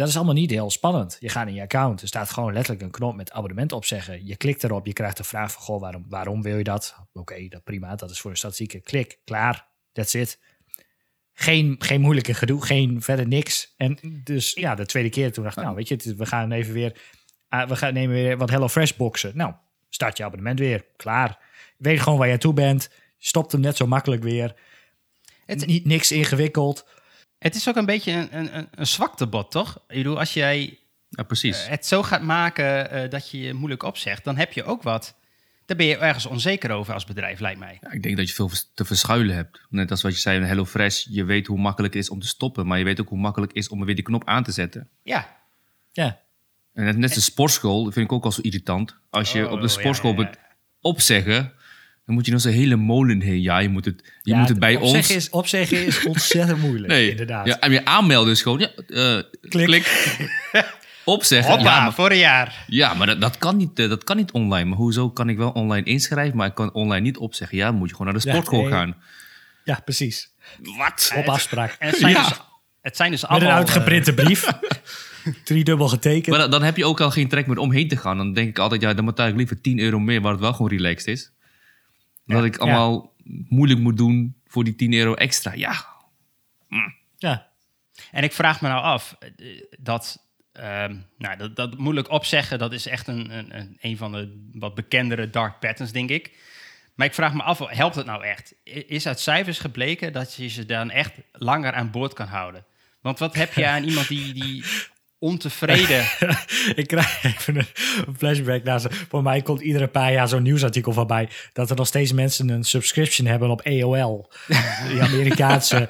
Dat 0.00 0.08
is 0.08 0.16
allemaal 0.16 0.34
niet 0.34 0.50
heel 0.50 0.70
spannend. 0.70 1.16
Je 1.20 1.28
gaat 1.28 1.46
in 1.46 1.54
je 1.54 1.62
account, 1.62 2.02
er 2.02 2.08
staat 2.08 2.30
gewoon 2.30 2.52
letterlijk 2.52 2.82
een 2.84 2.90
knop 2.90 3.14
met 3.14 3.32
abonnement 3.32 3.72
opzeggen. 3.72 4.26
Je 4.26 4.36
klikt 4.36 4.64
erop, 4.64 4.86
je 4.86 4.92
krijgt 4.92 5.16
de 5.16 5.24
vraag 5.24 5.52
van, 5.52 5.62
goh, 5.62 5.80
waarom, 5.80 6.04
waarom 6.08 6.42
wil 6.42 6.56
je 6.56 6.64
dat? 6.64 6.96
Oké, 7.12 7.48
dat 7.48 7.64
prima, 7.64 7.94
dat 7.94 8.10
is 8.10 8.20
voor 8.20 8.30
de 8.30 8.36
statistieken. 8.36 8.82
Klik, 8.82 9.18
klaar, 9.24 9.66
that's 9.92 10.14
it. 10.14 10.38
Geen, 11.32 11.76
geen 11.78 12.00
moeilijke 12.00 12.34
gedoe, 12.34 12.64
geen 12.64 13.02
verder 13.02 13.26
niks. 13.26 13.74
En 13.76 13.98
dus 14.24 14.52
ja, 14.52 14.74
de 14.74 14.86
tweede 14.86 15.08
keer 15.08 15.32
toen 15.32 15.44
dacht 15.44 15.56
ik, 15.56 15.62
nou 15.62 15.76
weet 15.76 15.88
je, 15.88 16.14
we 16.16 16.26
gaan 16.26 16.52
even 16.52 16.72
weer 16.72 17.00
uh, 17.50 17.66
we 17.66 17.76
gaan 17.76 17.94
nemen 17.94 18.14
weer 18.14 18.36
wat 18.36 18.50
HelloFresh 18.50 18.92
boxen. 18.92 19.36
Nou, 19.36 19.54
start 19.88 20.16
je 20.16 20.24
abonnement 20.24 20.58
weer. 20.58 20.84
Klaar. 20.96 21.38
Weet 21.76 22.00
gewoon 22.00 22.18
waar 22.18 22.28
je 22.28 22.38
toe 22.38 22.54
bent. 22.54 22.90
Stopt 23.18 23.52
hem 23.52 23.60
net 23.60 23.76
zo 23.76 23.86
makkelijk 23.86 24.22
weer. 24.22 24.54
Het, 25.46 25.66
Niet 25.66 25.84
niks 25.84 26.12
ingewikkeld. 26.12 26.86
Het 27.40 27.54
is 27.54 27.68
ook 27.68 27.76
een 27.76 27.86
beetje 27.86 28.12
een, 28.12 28.56
een, 28.56 28.68
een 28.74 28.86
zwaktebod, 28.86 29.50
toch? 29.50 29.76
Ik 29.88 29.96
bedoel, 29.96 30.18
als 30.18 30.34
jij 30.34 30.78
ja, 31.08 31.22
precies. 31.22 31.62
Uh, 31.62 31.68
het 31.68 31.86
zo 31.86 32.02
gaat 32.02 32.22
maken 32.22 32.94
uh, 32.94 33.10
dat 33.10 33.30
je 33.30 33.40
je 33.40 33.54
moeilijk 33.54 33.82
opzegt, 33.82 34.24
dan 34.24 34.36
heb 34.36 34.52
je 34.52 34.64
ook 34.64 34.82
wat. 34.82 35.18
Daar 35.66 35.76
ben 35.76 35.86
je 35.86 35.96
ergens 35.96 36.26
onzeker 36.26 36.70
over 36.70 36.94
als 36.94 37.04
bedrijf, 37.04 37.40
lijkt 37.40 37.58
mij. 37.58 37.78
Ja, 37.80 37.92
ik 37.92 38.02
denk 38.02 38.16
dat 38.16 38.28
je 38.28 38.34
veel 38.34 38.50
te 38.74 38.84
verschuilen 38.84 39.34
hebt. 39.34 39.60
Net 39.68 39.90
als 39.90 40.02
wat 40.02 40.14
je 40.14 40.20
zei 40.20 40.36
in 40.36 40.42
HelloFresh. 40.42 41.06
Je 41.08 41.24
weet 41.24 41.46
hoe 41.46 41.58
makkelijk 41.58 41.94
het 41.94 42.02
is 42.02 42.10
om 42.10 42.20
te 42.20 42.26
stoppen, 42.26 42.66
maar 42.66 42.78
je 42.78 42.84
weet 42.84 43.00
ook 43.00 43.08
hoe 43.08 43.18
makkelijk 43.18 43.52
het 43.52 43.62
is 43.62 43.68
om 43.68 43.84
weer 43.84 43.94
die 43.94 44.04
knop 44.04 44.24
aan 44.24 44.42
te 44.42 44.52
zetten. 44.52 44.88
Ja. 45.02 45.36
Ja. 45.92 46.20
En 46.74 46.84
net, 46.84 46.96
net 46.96 47.14
de 47.14 47.20
sportschool, 47.20 47.84
dat 47.84 47.92
vind 47.92 48.06
ik 48.06 48.12
ook 48.12 48.24
al 48.24 48.32
zo 48.32 48.40
irritant. 48.40 48.96
Als 49.10 49.32
je 49.32 49.50
op 49.50 49.60
de 49.60 49.66
oh, 49.66 49.72
sportschool 49.72 50.14
ja, 50.14 50.20
ja, 50.20 50.30
opzeggen, 50.80 51.52
dan 52.10 52.18
moet 52.18 52.28
je 52.28 52.32
nog 52.34 52.40
zo'n 52.40 52.52
hele 52.52 52.76
molen 52.76 53.20
heen. 53.20 53.42
Ja, 53.42 53.58
je 53.58 53.68
moet 53.68 53.84
het, 53.84 54.12
je 54.22 54.34
moet 54.34 54.48
het 54.48 54.58
bij 54.58 54.76
opzeggen 54.76 55.14
ons... 55.14 55.24
Is, 55.24 55.30
opzeggen 55.30 55.86
is 55.86 56.04
ontzettend 56.14 56.60
moeilijk, 56.60 56.86
nee, 56.86 57.10
inderdaad. 57.10 57.46
Ja, 57.46 57.58
en 57.58 57.72
je 57.72 57.84
aanmelden 57.84 58.32
is 58.32 58.42
gewoon, 58.42 58.58
ja, 58.58 58.70
uh, 58.88 59.22
klik. 59.48 59.66
klik. 59.66 60.18
opzeggen. 61.04 61.52
Hoppa, 61.54 61.74
ja, 61.74 61.82
maar, 61.82 61.92
voor 61.92 62.10
een 62.10 62.18
jaar. 62.18 62.64
Ja, 62.66 62.94
maar 62.94 63.06
dat, 63.06 63.20
dat, 63.20 63.38
kan 63.38 63.56
niet, 63.56 63.78
uh, 63.78 63.88
dat 63.88 64.04
kan 64.04 64.16
niet 64.16 64.30
online. 64.30 64.68
Maar 64.68 64.78
hoezo 64.78 65.10
kan 65.10 65.28
ik 65.28 65.36
wel 65.36 65.50
online 65.50 65.86
inschrijven, 65.86 66.36
maar 66.36 66.46
ik 66.46 66.54
kan 66.54 66.72
online 66.72 67.00
niet 67.00 67.16
opzeggen? 67.16 67.58
Ja, 67.58 67.66
dan 67.66 67.74
moet 67.74 67.88
je 67.88 67.94
gewoon 67.94 68.12
naar 68.12 68.22
de 68.22 68.28
sportschool 68.28 68.64
gaan. 68.64 68.96
Ja, 69.64 69.80
precies. 69.84 70.32
Wat? 70.78 71.12
Op 71.16 71.28
afspraak. 71.28 71.76
En 71.78 71.88
het 71.88 71.98
zijn 72.00 72.14
dus, 72.14 72.32
het 72.80 72.96
zijn 72.96 73.10
dus 73.10 73.26
allemaal... 73.26 73.48
Met 73.48 73.58
een 73.58 73.64
uitgeprinte 73.64 74.14
brief. 74.14 74.46
Driedubbel 75.44 75.88
getekend. 75.88 76.36
Maar 76.36 76.50
dan, 76.50 76.62
heb 76.62 76.76
je 76.76 76.84
ook 76.84 77.00
al 77.00 77.10
geen 77.10 77.28
trek 77.28 77.46
meer 77.46 77.58
omheen 77.58 77.88
te 77.88 77.96
gaan. 77.96 78.16
Dan 78.16 78.32
denk 78.32 78.48
ik 78.48 78.58
altijd, 78.58 78.80
ja, 78.80 78.94
dan 78.94 79.04
moet 79.04 79.18
ik 79.18 79.36
liever 79.36 79.60
10 79.60 79.78
euro 79.78 79.98
meer, 79.98 80.20
waar 80.20 80.32
het 80.32 80.40
wel 80.40 80.52
gewoon 80.52 80.70
relaxed 80.70 81.06
is. 81.06 81.32
Dat 82.30 82.44
ik 82.44 82.56
allemaal 82.56 83.14
moeilijk 83.48 83.80
moet 83.80 83.96
doen 83.96 84.34
voor 84.46 84.64
die 84.64 84.74
10 84.74 84.92
euro 84.92 85.14
extra. 85.14 85.52
Ja. 85.54 85.86
Mm. 86.68 86.94
Ja. 87.16 87.48
En 88.10 88.24
ik 88.24 88.32
vraag 88.32 88.60
me 88.60 88.68
nou 88.68 88.82
af, 88.82 89.16
eh, 89.18 89.46
dat, 89.78 90.28
uh, 90.52 90.84
nou, 91.18 91.36
dat, 91.36 91.56
dat 91.56 91.78
moeilijk 91.78 92.10
opzeggen, 92.10 92.58
dat 92.58 92.72
is 92.72 92.86
echt 92.86 93.06
een, 93.06 93.38
een, 93.38 93.76
een 93.80 93.96
van 93.96 94.12
de 94.12 94.48
wat 94.52 94.74
bekendere 94.74 95.30
dark 95.30 95.58
patterns, 95.58 95.92
denk 95.92 96.10
ik. 96.10 96.38
Maar 96.94 97.06
ik 97.06 97.14
vraag 97.14 97.34
me 97.34 97.42
af, 97.42 97.58
helpt 97.58 97.94
het 97.94 98.06
nou 98.06 98.24
echt? 98.24 98.54
Is 98.64 99.06
uit 99.06 99.20
cijfers 99.20 99.58
gebleken 99.58 100.12
dat 100.12 100.34
je 100.34 100.48
ze 100.48 100.66
dan 100.66 100.90
echt 100.90 101.12
langer 101.32 101.72
aan 101.72 101.90
boord 101.90 102.12
kan 102.12 102.26
houden? 102.26 102.64
Want 103.00 103.18
wat 103.18 103.34
heb 103.34 103.52
je 103.60 103.66
aan 103.66 103.84
iemand 103.84 104.08
die, 104.08 104.32
die 104.32 104.64
ontevreden. 105.20 106.04
ik 106.80 106.86
krijg 106.86 107.24
even 107.24 107.56
een 107.56 108.16
flashback 108.16 108.62
naar 108.62 108.80
ze. 108.80 108.88
Voor 109.08 109.22
mij 109.22 109.42
komt 109.42 109.60
iedere 109.60 109.88
paar 109.88 110.12
jaar 110.12 110.28
zo'n 110.28 110.42
nieuwsartikel 110.42 110.92
voorbij 110.92 111.28
dat 111.52 111.70
er 111.70 111.76
nog 111.76 111.86
steeds 111.86 112.12
mensen 112.12 112.48
een 112.48 112.64
subscription 112.64 113.26
hebben 113.26 113.50
op 113.50 113.60
AOL. 113.66 114.30
Die 114.88 115.02
Amerikaanse 115.02 115.88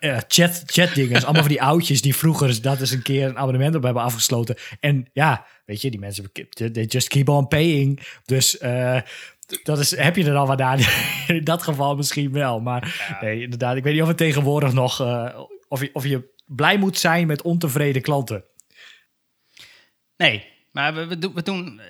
uh, 0.00 0.18
chat, 0.28 0.62
chat 0.66 0.94
dingen. 0.94 1.22
allemaal 1.22 1.42
van 1.42 1.50
die 1.50 1.62
oudjes 1.62 2.02
die 2.02 2.16
vroeger 2.16 2.62
dat 2.62 2.80
eens 2.80 2.90
een 2.90 3.02
keer 3.02 3.26
een 3.26 3.38
abonnement 3.38 3.74
op 3.74 3.82
hebben 3.82 4.02
afgesloten. 4.02 4.56
En 4.80 5.08
ja, 5.12 5.46
weet 5.64 5.80
je, 5.80 5.90
die 5.90 6.00
mensen, 6.00 6.32
they 6.72 6.84
just 6.84 7.08
keep 7.08 7.28
on 7.28 7.48
paying. 7.48 8.00
Dus 8.24 8.60
uh, 8.60 9.00
dat 9.62 9.78
is, 9.78 9.96
heb 9.96 10.16
je 10.16 10.24
er 10.24 10.36
al 10.36 10.46
wat 10.46 10.60
aan? 10.60 10.78
In 11.26 11.44
dat 11.44 11.62
geval 11.62 11.96
misschien 11.96 12.32
wel. 12.32 12.60
Maar 12.60 13.18
nee, 13.20 13.42
inderdaad, 13.42 13.76
ik 13.76 13.82
weet 13.84 13.92
niet 13.92 14.02
of 14.02 14.08
het 14.08 14.16
tegenwoordig 14.16 14.72
nog, 14.72 15.00
uh, 15.00 15.28
of, 15.68 15.80
je, 15.80 15.90
of 15.92 16.06
je 16.06 16.30
blij 16.46 16.78
moet 16.78 16.98
zijn 16.98 17.26
met 17.26 17.42
ontevreden 17.42 18.02
klanten. 18.02 18.44
Nee, 20.22 20.44
maar 20.70 20.94
we, 20.94 21.06
we, 21.06 21.32
we 21.32 21.42
doen. 21.42 21.80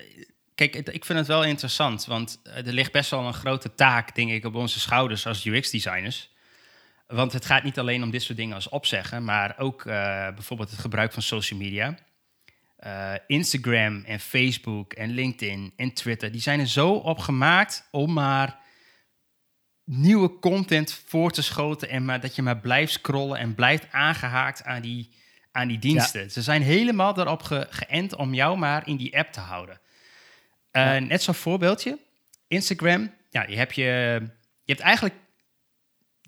Kijk, 0.55 0.77
ik 0.77 1.05
vind 1.05 1.19
het 1.19 1.29
wel 1.29 1.45
interessant, 1.45 2.05
want 2.05 2.41
er 2.43 2.73
ligt 2.73 2.93
best 2.93 3.11
wel 3.11 3.27
een 3.27 3.35
grote 3.35 3.75
taak, 3.75 4.15
denk 4.15 4.31
ik, 4.31 4.45
op 4.45 4.55
onze 4.55 4.81
schouders 4.81 5.27
als 5.27 5.45
UX-designers. 5.45 6.31
Want 7.07 7.33
het 7.33 7.45
gaat 7.45 7.63
niet 7.63 7.79
alleen 7.79 8.03
om 8.03 8.11
dit 8.11 8.23
soort 8.23 8.39
dingen 8.39 8.55
als 8.55 8.69
opzeggen, 8.69 9.25
maar 9.25 9.59
ook 9.59 9.85
uh, 9.85 9.93
bijvoorbeeld 10.35 10.71
het 10.71 10.81
gebruik 10.81 11.13
van 11.13 11.23
social 11.23 11.59
media. 11.59 11.99
Uh, 12.87 13.13
Instagram 13.27 14.05
en 14.05 14.21
Facebook 14.21 14.93
en 14.93 15.11
LinkedIn 15.11 15.73
en 15.77 15.93
Twitter, 15.93 16.33
die 16.33 16.41
zijn 16.41 16.61
er 16.61 16.69
zo 16.69 16.93
op 16.93 17.19
gemaakt 17.19 17.89
om 17.91 18.13
maar 18.13 18.59
nieuwe 19.85 20.39
content 20.39 21.03
voor 21.07 21.31
te 21.31 21.43
schoten 21.43 21.89
en 21.89 22.05
maar 22.05 22.21
dat 22.21 22.37
je 22.37 22.43
maar 22.43 22.61
blijft 22.61 22.93
scrollen 22.93 23.39
en 23.39 23.55
blijft 23.55 23.87
aangehaakt 23.91 24.65
aan 24.65 24.83
die 24.83 25.11
aan 25.53 25.69
die 25.69 25.79
diensten. 25.79 26.31
Ze 26.31 26.43
zijn 26.43 26.63
helemaal 26.63 27.19
erop 27.19 27.43
ge 27.43 27.67
geënt 27.71 28.15
om 28.15 28.35
jou 28.35 28.59
maar 28.59 28.89
in 28.89 28.97
die 28.97 29.19
app 29.19 29.33
te 29.33 29.41
houden. 29.41 29.81
Uh, 30.73 30.97
Net 30.97 31.23
zo'n 31.23 31.35
voorbeeldje. 31.35 31.99
Instagram, 32.47 33.15
ja, 33.31 33.47
je, 33.47 33.57
hebt 33.57 33.75
je, 33.75 33.83
je 34.65 34.73
hebt 34.73 34.81
eigenlijk 34.81 35.15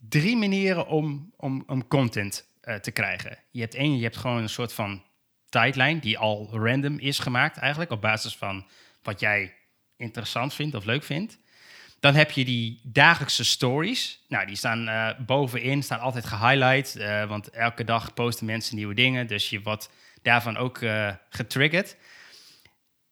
drie 0.09 0.37
manieren 0.37 0.87
om, 0.87 1.33
om, 1.37 1.65
om 1.67 1.89
content 1.89 2.49
uh, 2.63 2.75
te 2.75 2.91
krijgen. 2.91 3.39
Je 3.51 3.61
hebt 3.61 3.75
één, 3.75 3.97
je 3.97 4.03
hebt 4.03 4.17
gewoon 4.17 4.43
een 4.43 4.49
soort 4.49 4.73
van 4.73 5.03
tijdlijn 5.49 5.99
die 5.99 6.19
al 6.19 6.49
random 6.53 6.99
is 6.99 7.19
gemaakt 7.19 7.57
eigenlijk, 7.57 7.91
op 7.91 8.01
basis 8.01 8.37
van 8.37 8.67
wat 9.03 9.21
jij 9.21 9.55
interessant 9.97 10.55
vindt 10.55 10.75
of 10.75 10.85
leuk 10.85 11.03
vindt. 11.03 11.39
Dan 12.05 12.15
heb 12.15 12.31
je 12.31 12.45
die 12.45 12.81
dagelijkse 12.83 13.45
stories. 13.45 14.25
Nou, 14.29 14.47
die 14.47 14.57
staan 14.57 14.89
uh, 14.89 15.11
bovenin, 15.19 15.83
staan 15.83 16.01
altijd 16.01 16.25
gehighlight. 16.25 16.97
Uh, 16.97 17.25
want 17.29 17.51
elke 17.51 17.85
dag 17.85 18.15
posten 18.15 18.47
mensen 18.47 18.77
nieuwe 18.77 18.95
dingen. 18.95 19.27
Dus 19.27 19.51
je 19.51 19.63
wordt 19.63 19.91
daarvan 20.23 20.57
ook 20.57 20.81
uh, 20.81 21.13
getriggerd. 21.29 21.97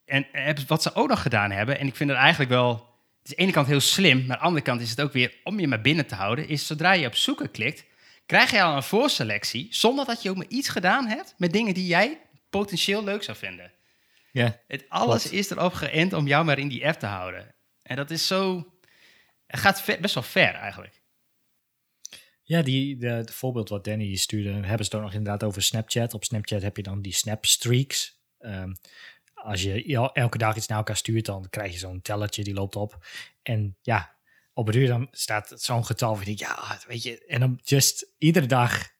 En 0.05 0.27
wat 0.67 0.83
ze 0.83 0.95
ook 0.95 1.09
nog 1.09 1.23
gedaan 1.23 1.51
hebben, 1.51 1.79
en 1.79 1.87
ik 1.87 1.97
vind 1.97 2.11
het 2.11 2.19
eigenlijk 2.19 2.51
wel... 2.51 2.71
Het 2.71 2.81
is 3.23 3.31
aan 3.31 3.37
de 3.37 3.43
ene 3.43 3.53
kant 3.53 3.67
heel 3.67 3.81
slim, 3.81 4.17
maar 4.17 4.37
aan 4.37 4.43
de 4.43 4.47
andere 4.47 4.65
kant 4.65 4.81
is 4.81 4.91
het 4.91 5.01
ook 5.01 5.13
weer 5.13 5.35
om 5.45 5.61
je 5.61 5.69
maar 5.69 5.81
binnen 5.81 6.07
te 6.07 6.15
houden. 6.15 6.49
Is 6.49 6.67
zodra 6.67 6.93
je 6.93 7.07
op 7.07 7.15
zoeken 7.15 7.51
klikt, 7.51 7.85
krijg 8.27 8.51
je 8.51 8.63
al 8.63 8.77
een 8.77 8.83
voorselectie. 8.83 9.67
Zonder 9.71 10.05
dat 10.05 10.23
je 10.23 10.31
ook 10.31 10.37
maar 10.37 10.47
iets 10.49 10.69
gedaan 10.69 11.07
hebt 11.07 11.35
met 11.39 11.53
dingen 11.53 11.75
die 11.75 11.87
jij 11.87 12.21
potentieel 12.51 13.05
leuk 13.05 13.23
zou 13.23 13.37
vinden. 13.37 13.73
Ja. 14.33 14.61
Het 14.67 14.85
alles 14.89 15.31
is 15.31 15.51
erop 15.51 15.73
geënt 15.73 16.13
om 16.13 16.27
jou 16.27 16.45
maar 16.45 16.59
in 16.59 16.69
die 16.69 16.87
app 16.87 16.99
te 16.99 17.07
houden. 17.07 17.55
En 17.83 17.97
dat 17.97 18.11
is 18.11 18.27
zo 18.27 18.72
het 19.53 19.61
gaat 19.61 20.01
best 20.01 20.15
wel 20.15 20.23
ver 20.23 20.55
eigenlijk. 20.55 21.01
Ja, 22.43 22.63
die, 22.63 22.97
de, 22.97 23.09
het 23.09 23.31
voorbeeld 23.31 23.69
wat 23.69 23.85
Danny 23.85 24.17
stuurde, 24.17 24.67
hebben 24.67 24.87
ze 24.87 24.97
ook 24.97 25.03
nog 25.03 25.13
inderdaad 25.13 25.45
over 25.45 25.63
Snapchat. 25.63 26.15
Op 26.15 26.25
Snapchat 26.25 26.63
heb 26.63 26.77
je 26.77 26.83
dan 26.83 27.03
die 27.03 27.13
Snapstreaks. 27.13 28.21
Um, 28.39 28.77
als 29.35 29.63
je 29.63 29.99
elke 30.13 30.39
dag 30.39 30.57
iets 30.57 30.67
naar 30.67 30.79
elkaar 30.79 30.97
stuurt, 30.97 31.27
dan 31.27 31.47
krijg 31.51 31.73
je 31.73 31.79
zo'n 31.79 32.03
tellertje 32.03 32.45
die 32.45 32.55
loopt 32.55 32.77
op. 32.77 33.07
En 33.43 33.77
ja, 33.83 34.15
op 34.55 34.69
een 34.69 34.77
uur 34.77 34.89
dan 34.89 35.09
staat 35.11 35.53
zo'n 35.57 35.87
getal 35.87 36.17
van, 36.17 36.33
ja, 36.37 36.79
weet 36.87 37.03
je, 37.03 37.25
en 37.27 37.41
dan 37.41 37.61
just 37.63 38.07
iedere 38.19 38.47
dag. 38.47 38.91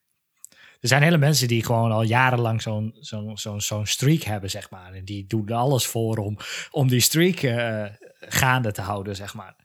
Er 0.81 0.89
zijn 0.89 1.03
hele 1.03 1.19
mensen 1.19 1.49
die 1.49 1.65
gewoon 1.65 1.93
al 1.93 2.03
jarenlang 2.03 2.63
zo'n 2.63 2.97
zo'n 3.01 3.39
zo'n 3.39 3.61
zo'n 3.61 3.87
streak 3.87 4.23
hebben, 4.23 4.51
zeg 4.51 4.71
maar. 4.71 4.93
En 4.93 5.05
die 5.05 5.27
doen 5.27 5.51
alles 5.51 5.87
voor 5.87 6.17
om, 6.19 6.39
om 6.71 6.89
die 6.89 7.01
streak 7.01 7.43
uh, 7.43 7.85
gaande 8.21 8.73
te 8.73 8.81
houden, 8.81 9.17
zeg 9.17 9.35
maar. 9.35 9.62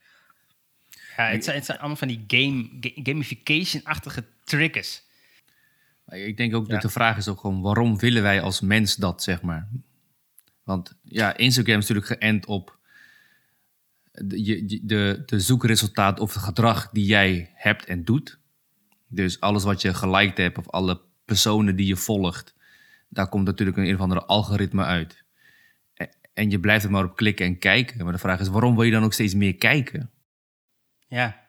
Ja, 1.17 1.23
het 1.23 1.43
zijn, 1.43 1.55
het 1.55 1.65
zijn 1.65 1.77
allemaal 1.77 1.97
van 1.97 2.07
die 2.07 2.23
game, 2.27 2.69
gamification-achtige 2.79 4.23
triggers. 4.43 5.01
Ik 6.09 6.37
denk 6.37 6.55
ook 6.55 6.69
dat 6.69 6.81
de 6.81 6.89
vraag 6.89 7.17
is 7.17 7.27
ook 7.27 7.39
gewoon, 7.39 7.61
waarom 7.61 7.97
willen 7.97 8.21
wij 8.21 8.41
als 8.41 8.61
mens 8.61 8.95
dat, 8.95 9.23
zeg 9.23 9.41
maar? 9.41 9.67
Want 10.63 10.97
ja, 11.03 11.37
Instagram 11.37 11.79
is 11.79 11.87
natuurlijk 11.87 12.21
geënt 12.21 12.45
op 12.45 12.77
de, 14.11 14.81
de, 14.83 15.23
de 15.25 15.39
zoekresultaat 15.39 16.19
of 16.19 16.33
het 16.33 16.43
gedrag 16.43 16.89
die 16.89 17.05
jij 17.05 17.51
hebt 17.53 17.85
en 17.85 18.03
doet. 18.03 18.39
Dus 19.07 19.39
alles 19.39 19.63
wat 19.63 19.81
je 19.81 19.93
geliked 19.93 20.37
hebt 20.37 20.57
of 20.57 20.69
alle 20.69 21.01
personen 21.25 21.75
die 21.75 21.87
je 21.87 21.95
volgt, 21.95 22.55
daar 23.09 23.29
komt 23.29 23.45
natuurlijk 23.45 23.77
een, 23.77 23.85
een 23.85 23.95
of 23.95 24.01
andere 24.01 24.25
algoritme 24.25 24.83
uit. 24.83 25.23
En 26.33 26.49
je 26.49 26.59
blijft 26.59 26.85
er 26.85 26.91
maar 26.91 27.03
op 27.03 27.15
klikken 27.15 27.45
en 27.45 27.59
kijken. 27.59 28.03
Maar 28.03 28.13
de 28.13 28.19
vraag 28.19 28.39
is, 28.39 28.47
waarom 28.47 28.75
wil 28.75 28.83
je 28.83 28.91
dan 28.91 29.03
ook 29.03 29.13
steeds 29.13 29.33
meer 29.33 29.55
kijken? 29.55 30.11
Ja. 31.07 31.45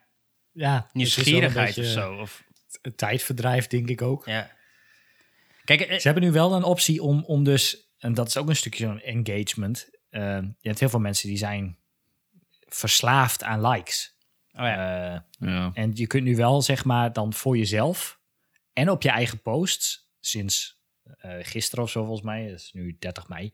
Ja. 0.51 0.89
Nieuwsgierigheid 0.93 1.77
of 1.77 1.85
zo. 1.85 2.13
Of... 2.13 2.43
Tijdverdrijf, 2.95 3.67
denk 3.67 3.89
ik 3.89 4.01
ook. 4.01 4.25
Ja. 4.25 4.51
Kijk, 5.63 5.81
eh, 5.81 5.99
Ze 5.99 6.07
hebben 6.07 6.23
nu 6.23 6.31
wel 6.31 6.53
een 6.53 6.63
optie 6.63 7.01
om, 7.01 7.23
om 7.23 7.43
dus 7.43 7.91
en 7.97 8.13
dat 8.13 8.27
is 8.27 8.37
ook 8.37 8.49
een 8.49 8.55
stukje 8.55 8.85
zo'n 8.85 9.01
engagement. 9.01 9.89
Uh, 10.11 10.21
je 10.59 10.67
hebt 10.67 10.79
heel 10.79 10.89
veel 10.89 10.99
mensen 10.99 11.27
die 11.27 11.37
zijn 11.37 11.77
verslaafd 12.67 13.43
aan 13.43 13.67
likes. 13.67 14.17
Oh 14.51 14.61
ja. 14.61 15.13
Uh, 15.13 15.49
ja. 15.49 15.71
En 15.73 15.91
je 15.93 16.07
kunt 16.07 16.23
nu 16.23 16.35
wel, 16.35 16.61
zeg 16.61 16.85
maar, 16.85 17.13
dan 17.13 17.33
voor 17.33 17.57
jezelf 17.57 18.19
en 18.73 18.89
op 18.89 19.01
je 19.01 19.09
eigen 19.09 19.41
posts, 19.41 20.09
sinds 20.19 20.81
uh, 21.25 21.31
gisteren 21.41 21.83
of 21.83 21.89
zo 21.89 22.03
volgens 22.03 22.25
mij, 22.25 22.49
dat 22.49 22.59
is 22.59 22.71
nu 22.73 22.95
30 22.99 23.27
mei, 23.27 23.53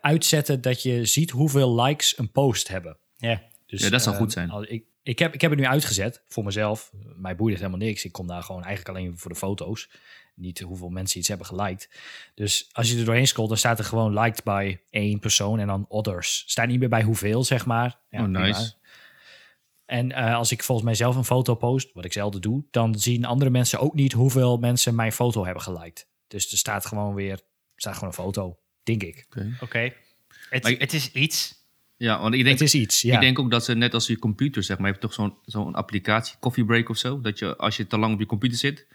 uitzetten 0.00 0.60
dat 0.60 0.82
je 0.82 1.04
ziet 1.04 1.30
hoeveel 1.30 1.82
likes 1.82 2.18
een 2.18 2.30
post 2.30 2.68
hebben. 2.68 2.98
Ja, 3.16 3.42
dus, 3.66 3.80
ja 3.80 3.90
dat 3.90 4.02
zou 4.02 4.16
goed 4.16 4.32
zijn. 4.32 4.50
Ik, 4.68 4.84
ik, 5.04 5.18
heb, 5.18 5.34
ik 5.34 5.40
heb 5.40 5.50
het 5.50 5.60
nu 5.60 5.66
uitgezet 5.66 6.22
voor 6.28 6.44
mezelf. 6.44 6.90
Mij 7.16 7.36
boeit 7.36 7.52
het 7.52 7.62
helemaal 7.62 7.86
niks. 7.86 8.04
Ik 8.04 8.12
kom 8.12 8.26
daar 8.26 8.42
gewoon 8.42 8.64
eigenlijk 8.64 8.96
alleen 8.96 9.18
voor 9.18 9.30
de 9.30 9.36
foto's 9.36 9.88
niet 10.34 10.60
hoeveel 10.60 10.88
mensen 10.88 11.18
iets 11.18 11.28
hebben 11.28 11.46
geliked. 11.46 11.90
Dus 12.34 12.68
als 12.72 12.90
je 12.90 12.98
er 12.98 13.04
doorheen 13.04 13.26
scrolt, 13.26 13.48
dan 13.48 13.58
staat 13.58 13.78
er 13.78 13.84
gewoon 13.84 14.18
liked 14.18 14.44
bij 14.44 14.82
één 14.90 15.18
persoon 15.18 15.58
en 15.58 15.66
dan 15.66 15.84
others. 15.88 16.44
Staat 16.46 16.66
niet 16.66 16.78
meer 16.78 16.88
bij 16.88 17.02
hoeveel, 17.02 17.44
zeg 17.44 17.66
maar. 17.66 17.98
Ja, 18.10 18.22
oh, 18.22 18.28
nice. 18.28 18.74
En 19.84 20.10
uh, 20.10 20.34
als 20.34 20.52
ik 20.52 20.62
volgens 20.62 20.86
mij 20.86 20.96
zelf 20.96 21.16
een 21.16 21.24
foto 21.24 21.54
post, 21.54 21.92
wat 21.92 22.04
ik 22.04 22.12
zelden 22.12 22.40
doe, 22.40 22.64
dan 22.70 22.98
zien 22.98 23.24
andere 23.24 23.50
mensen 23.50 23.78
ook 23.80 23.94
niet 23.94 24.12
hoeveel 24.12 24.56
mensen 24.56 24.94
mijn 24.94 25.12
foto 25.12 25.44
hebben 25.44 25.62
geliked. 25.62 26.08
Dus 26.26 26.52
er 26.52 26.58
staat 26.58 26.86
gewoon 26.86 27.14
weer, 27.14 27.40
staat 27.76 27.94
gewoon 27.94 28.08
een 28.08 28.14
foto, 28.14 28.58
denk 28.82 29.02
ik. 29.02 29.26
Oké. 29.30 29.56
Okay. 29.60 29.96
Het, 30.50 30.78
het 30.78 30.92
is 30.92 31.12
iets. 31.12 31.63
Ja, 31.96 32.20
want 32.20 32.34
ik 32.34 32.44
denk, 32.44 32.58
het 32.58 32.68
is 32.68 32.74
iets. 32.74 33.02
Ja. 33.02 33.14
Ik 33.14 33.20
denk 33.20 33.38
ook 33.38 33.50
dat 33.50 33.64
ze 33.64 33.74
net 33.74 33.94
als 33.94 34.06
je 34.06 34.18
computer, 34.18 34.62
zeg 34.62 34.76
maar, 34.76 34.86
je 34.86 34.92
hebt 34.92 35.04
toch 35.04 35.14
zo'n 35.14 35.34
zo'n 35.44 35.74
applicatie, 35.74 36.36
Coffee 36.40 36.64
Break 36.64 36.88
of 36.88 36.96
zo, 36.96 37.20
dat 37.20 37.38
je 37.38 37.56
als 37.56 37.76
je 37.76 37.86
te 37.86 37.98
lang 37.98 38.14
op 38.14 38.20
je 38.20 38.26
computer 38.26 38.58
zit, 38.58 38.86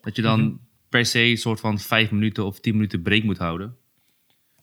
dat 0.00 0.16
je 0.16 0.22
dan 0.22 0.40
mhm 0.40 0.54
per 0.92 1.06
se 1.06 1.20
een 1.20 1.36
soort 1.36 1.60
van 1.60 1.78
vijf 1.78 2.10
minuten 2.10 2.44
of 2.44 2.60
tien 2.60 2.74
minuten 2.74 3.02
break 3.02 3.22
moet 3.22 3.38
houden. 3.38 3.76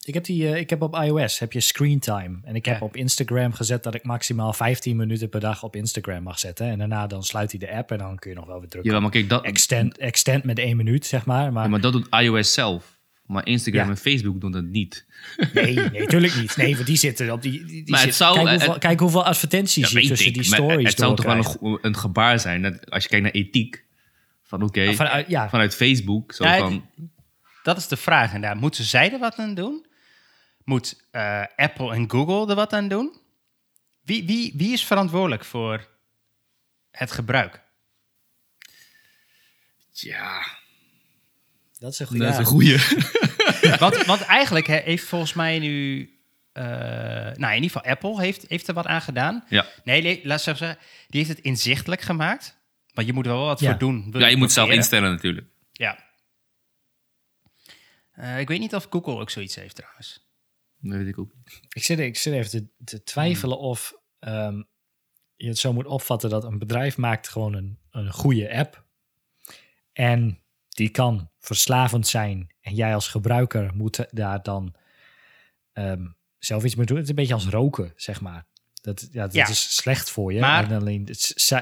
Ik 0.06 0.13
heb, 0.13 0.23
die, 0.23 0.43
uh, 0.43 0.58
ik 0.58 0.69
heb 0.69 0.82
op 0.82 0.95
iOS 0.95 1.39
heb 1.39 1.54
je 1.54 1.60
screen 1.60 1.99
time. 1.99 2.39
En 2.43 2.56
ik 2.56 2.65
heb 2.65 2.82
op 2.82 2.95
Instagram 2.95 3.54
gezet 3.54 3.84
dat 3.84 3.95
ik 3.95 4.04
maximaal 4.04 4.54
15 4.54 4.95
minuten 4.95 5.30
per 5.30 5.39
dag 5.39 5.63
op 5.63 5.75
Instagram 5.75 6.23
mag 6.23 6.39
zetten. 6.39 6.67
En 6.67 6.78
daarna 6.78 7.08
dan 7.08 7.23
sluit 7.23 7.52
hij 7.52 7.60
de 7.60 7.75
app 7.75 7.91
en 7.91 7.97
dan 7.97 8.19
kun 8.19 8.30
je 8.30 8.36
nog 8.36 8.45
wel 8.45 8.60
weer 8.60 8.69
drukken. 8.69 8.93
Ja, 8.93 8.99
maar 8.99 9.12
kijk, 9.12 9.30
dat... 9.30 9.43
Extend, 9.43 9.97
extend 9.97 10.43
met 10.43 10.60
één 10.60 10.78
minuut, 10.78 11.06
zeg 11.06 11.25
maar. 11.25 11.54
Maar, 11.54 11.63
ja, 11.63 11.69
maar 11.69 11.82
dat 11.82 11.93
doet 11.93 12.08
iOS 12.10 12.54
zelf. 12.54 12.98
Maar 13.29 13.45
Instagram 13.47 13.89
en 13.89 13.97
Facebook 13.97 14.41
doen 14.41 14.51
dat 14.51 14.63
niet. 14.63 15.05
Nee, 15.53 15.75
nee, 15.75 15.99
natuurlijk 15.99 16.35
niet. 16.35 16.57
Nee, 16.57 16.75
want 16.75 16.85
die 16.85 16.97
zitten 16.97 17.31
op 17.31 17.41
die. 17.41 17.65
die 17.65 17.89
maar 17.89 18.01
het 18.05 18.15
zou, 18.15 18.35
kijk, 18.35 18.49
hoeveel, 18.49 18.77
kijk 18.77 18.99
hoeveel 18.99 19.25
advertenties 19.25 19.91
je 19.91 20.07
tussen 20.07 20.33
die 20.33 20.43
stories. 20.43 20.89
Het 20.89 20.99
zou 20.99 21.15
toch 21.15 21.25
wel 21.25 21.57
een, 21.61 21.79
een, 21.81 21.97
gebaar 21.97 22.39
zijn 22.39 22.61
dat 22.61 22.91
als 22.91 23.03
je 23.03 23.09
kijkt 23.09 23.23
naar 23.23 23.33
ethiek. 23.33 23.83
Van 24.43 24.63
oké, 24.63 24.93
vanuit, 24.93 25.27
ja. 25.27 25.49
vanuit 25.49 25.75
Facebook. 25.75 26.33
Zo 26.33 26.43
van... 26.43 26.89
Dat 27.63 27.77
is 27.77 27.87
de 27.87 27.97
vraag. 27.97 28.33
En 28.33 28.41
daar 28.41 28.57
moeten 28.57 28.83
zij 28.83 29.13
er 29.13 29.19
wat 29.19 29.35
aan 29.35 29.53
doen? 29.53 29.85
Moet 30.63 31.03
uh, 31.11 31.43
Apple 31.55 31.93
en 31.93 32.09
Google 32.11 32.49
er 32.49 32.55
wat 32.55 32.73
aan 32.73 32.87
doen? 32.87 33.17
Wie, 34.03 34.25
wie, 34.25 34.53
wie 34.55 34.73
is 34.73 34.85
verantwoordelijk 34.85 35.45
voor 35.45 35.87
het 36.91 37.11
gebruik? 37.11 37.61
Ja. 39.91 40.59
Dat 41.79 41.91
is 41.91 41.99
een 41.99 42.07
goede. 42.07 42.23
Dat 42.23 42.33
is 42.33 42.37
een 42.37 42.45
goede. 42.45 42.77
want, 43.79 44.05
want 44.05 44.21
eigenlijk 44.21 44.67
heeft 44.67 45.05
volgens 45.05 45.33
mij 45.33 45.59
nu. 45.59 45.99
Uh, 46.53 46.65
nou, 46.65 47.33
in 47.33 47.53
ieder 47.53 47.69
geval 47.69 47.91
Apple 47.91 48.21
heeft, 48.21 48.45
heeft 48.47 48.67
er 48.67 48.73
wat 48.73 48.85
aan 48.85 49.01
gedaan. 49.01 49.45
Ja. 49.49 49.65
Nee, 49.83 50.01
nee 50.01 50.19
laat 50.23 50.37
ik 50.37 50.43
zeggen. 50.43 50.77
Die 51.07 51.23
heeft 51.23 51.35
het 51.35 51.45
inzichtelijk 51.45 52.01
gemaakt. 52.01 52.57
Maar 52.93 53.05
je 53.05 53.13
moet 53.13 53.25
er 53.25 53.31
wel 53.31 53.45
wat 53.45 53.61
voor 53.61 53.77
doen. 53.77 54.09
Ja, 54.11 54.27
je 54.27 54.37
moet 54.37 54.51
zelf 54.51 54.69
instellen 54.69 55.11
natuurlijk. 55.11 55.47
Ja. 55.71 56.07
Uh, 58.15 58.39
ik 58.39 58.47
weet 58.47 58.59
niet 58.59 58.75
of 58.75 58.87
Google 58.89 59.19
ook 59.19 59.29
zoiets 59.29 59.55
heeft 59.55 59.75
trouwens. 59.75 60.27
Dat 60.79 60.97
weet 60.97 61.07
ik 61.07 61.19
ook 61.19 61.31
Ik 61.69 61.83
zit, 61.83 61.99
ik 61.99 62.17
zit 62.17 62.33
even 62.33 62.49
te, 62.49 62.67
te 62.83 63.03
twijfelen 63.03 63.57
hmm. 63.57 63.67
of 63.67 63.93
um, 64.19 64.67
je 65.35 65.47
het 65.47 65.57
zo 65.57 65.73
moet 65.73 65.85
opvatten 65.85 66.29
dat 66.29 66.43
een 66.43 66.59
bedrijf 66.59 66.97
maakt 66.97 67.27
gewoon 67.27 67.53
een, 67.53 67.79
een 67.91 68.11
goede 68.11 68.53
app. 68.53 68.85
En 69.93 70.39
die 70.79 70.89
kan 70.89 71.29
verslavend 71.39 72.07
zijn. 72.07 72.49
En 72.61 72.75
jij 72.75 72.93
als 72.93 73.07
gebruiker 73.07 73.71
moet 73.75 74.05
daar 74.11 74.43
dan 74.43 74.75
um, 75.73 76.15
zelf 76.37 76.63
iets 76.63 76.75
mee 76.75 76.85
doen. 76.85 76.95
Het 76.95 77.03
is 77.03 77.09
een 77.09 77.15
beetje 77.15 77.33
als 77.33 77.47
roken, 77.47 77.93
zeg 77.95 78.21
maar. 78.21 78.45
Dat, 78.81 79.07
ja, 79.11 79.21
dat 79.21 79.33
ja. 79.33 79.47
is 79.47 79.75
slecht 79.75 80.09
voor 80.09 80.33
je. 80.33 80.39
Maar, 80.39 80.71
en 80.71 80.79
alleen, 80.79 81.07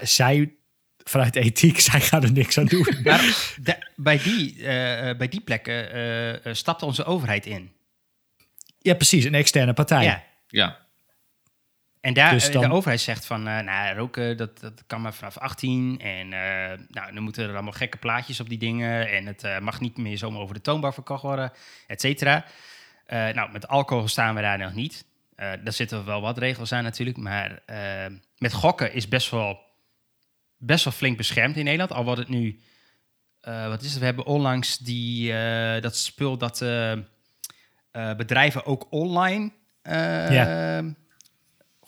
zij 0.01 0.55
vanuit 0.97 1.35
ethiek, 1.35 1.79
zij 1.89 2.01
gaan 2.01 2.23
er 2.23 2.31
niks 2.31 2.57
aan 2.57 2.65
doen. 2.65 2.87
Maar 3.03 3.55
bij, 3.95 4.17
die, 4.17 4.55
uh, 4.55 4.63
bij 5.17 5.27
die 5.29 5.41
plekken 5.41 5.97
uh, 6.47 6.53
stapt 6.53 6.83
onze 6.83 7.03
overheid 7.03 7.45
in. 7.45 7.71
Ja, 8.79 8.93
precies, 8.93 9.23
een 9.23 9.35
externe 9.35 9.73
partij. 9.73 10.03
Ja. 10.03 10.23
ja. 10.47 10.86
En 12.01 12.13
daar, 12.13 12.31
dus 12.31 12.51
dan... 12.51 12.61
de 12.61 12.71
overheid 12.71 13.01
zegt 13.01 13.25
van, 13.25 13.43
nou, 13.43 13.95
roken, 13.95 14.37
dat, 14.37 14.59
dat 14.59 14.83
kan 14.87 15.01
maar 15.01 15.13
vanaf 15.13 15.37
18. 15.37 15.99
En 15.99 16.29
nou, 16.89 17.13
dan 17.13 17.23
moeten 17.23 17.43
er 17.43 17.53
allemaal 17.53 17.71
gekke 17.71 17.97
plaatjes 17.97 18.39
op 18.39 18.49
die 18.49 18.57
dingen. 18.57 19.09
En 19.09 19.25
het 19.25 19.59
mag 19.61 19.79
niet 19.79 19.97
meer 19.97 20.17
zomaar 20.17 20.41
over 20.41 20.55
de 20.55 20.61
toonbank 20.61 20.93
verkocht 20.93 21.21
worden, 21.21 21.51
et 21.87 22.01
cetera. 22.01 22.45
nou, 23.07 23.51
met 23.51 23.67
alcohol 23.67 24.07
staan 24.07 24.35
we 24.35 24.41
daar 24.41 24.57
nog 24.57 24.73
niet. 24.73 25.05
daar 25.35 25.73
zitten 25.73 26.05
wel 26.05 26.21
wat 26.21 26.37
regels 26.37 26.71
aan 26.71 26.83
natuurlijk. 26.83 27.17
Maar 27.17 27.61
met 28.37 28.53
gokken 28.53 28.93
is 28.93 29.07
best 29.07 29.29
wel 29.29 29.65
best 30.57 30.83
wel 30.83 30.93
flink 30.93 31.17
beschermd 31.17 31.57
in 31.57 31.63
Nederland. 31.63 31.91
Al 31.91 32.03
wordt 32.03 32.19
het 32.19 32.29
nu, 32.29 32.59
uh, 33.43 33.67
wat 33.67 33.81
is 33.81 33.89
het? 33.89 33.99
We 33.99 34.05
hebben 34.05 34.25
onlangs 34.25 34.77
die, 34.77 35.31
uh, 35.31 35.81
dat 35.81 35.97
spul 35.97 36.37
dat 36.37 36.61
uh, 36.61 36.93
bedrijven 37.91 38.65
ook 38.65 38.87
online 38.89 39.51
ja. 39.83 40.83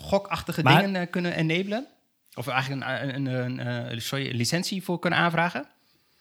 Gokachtige 0.01 0.63
maar, 0.63 0.81
dingen 0.81 1.09
kunnen 1.09 1.33
enablen. 1.33 1.88
Of 2.33 2.47
eigenlijk 2.47 2.85
een, 2.85 3.25
een, 3.25 3.57
een, 3.91 4.01
sorry, 4.01 4.29
een 4.29 4.35
licentie 4.35 4.83
voor 4.83 4.99
kunnen 4.99 5.19
aanvragen. 5.19 5.67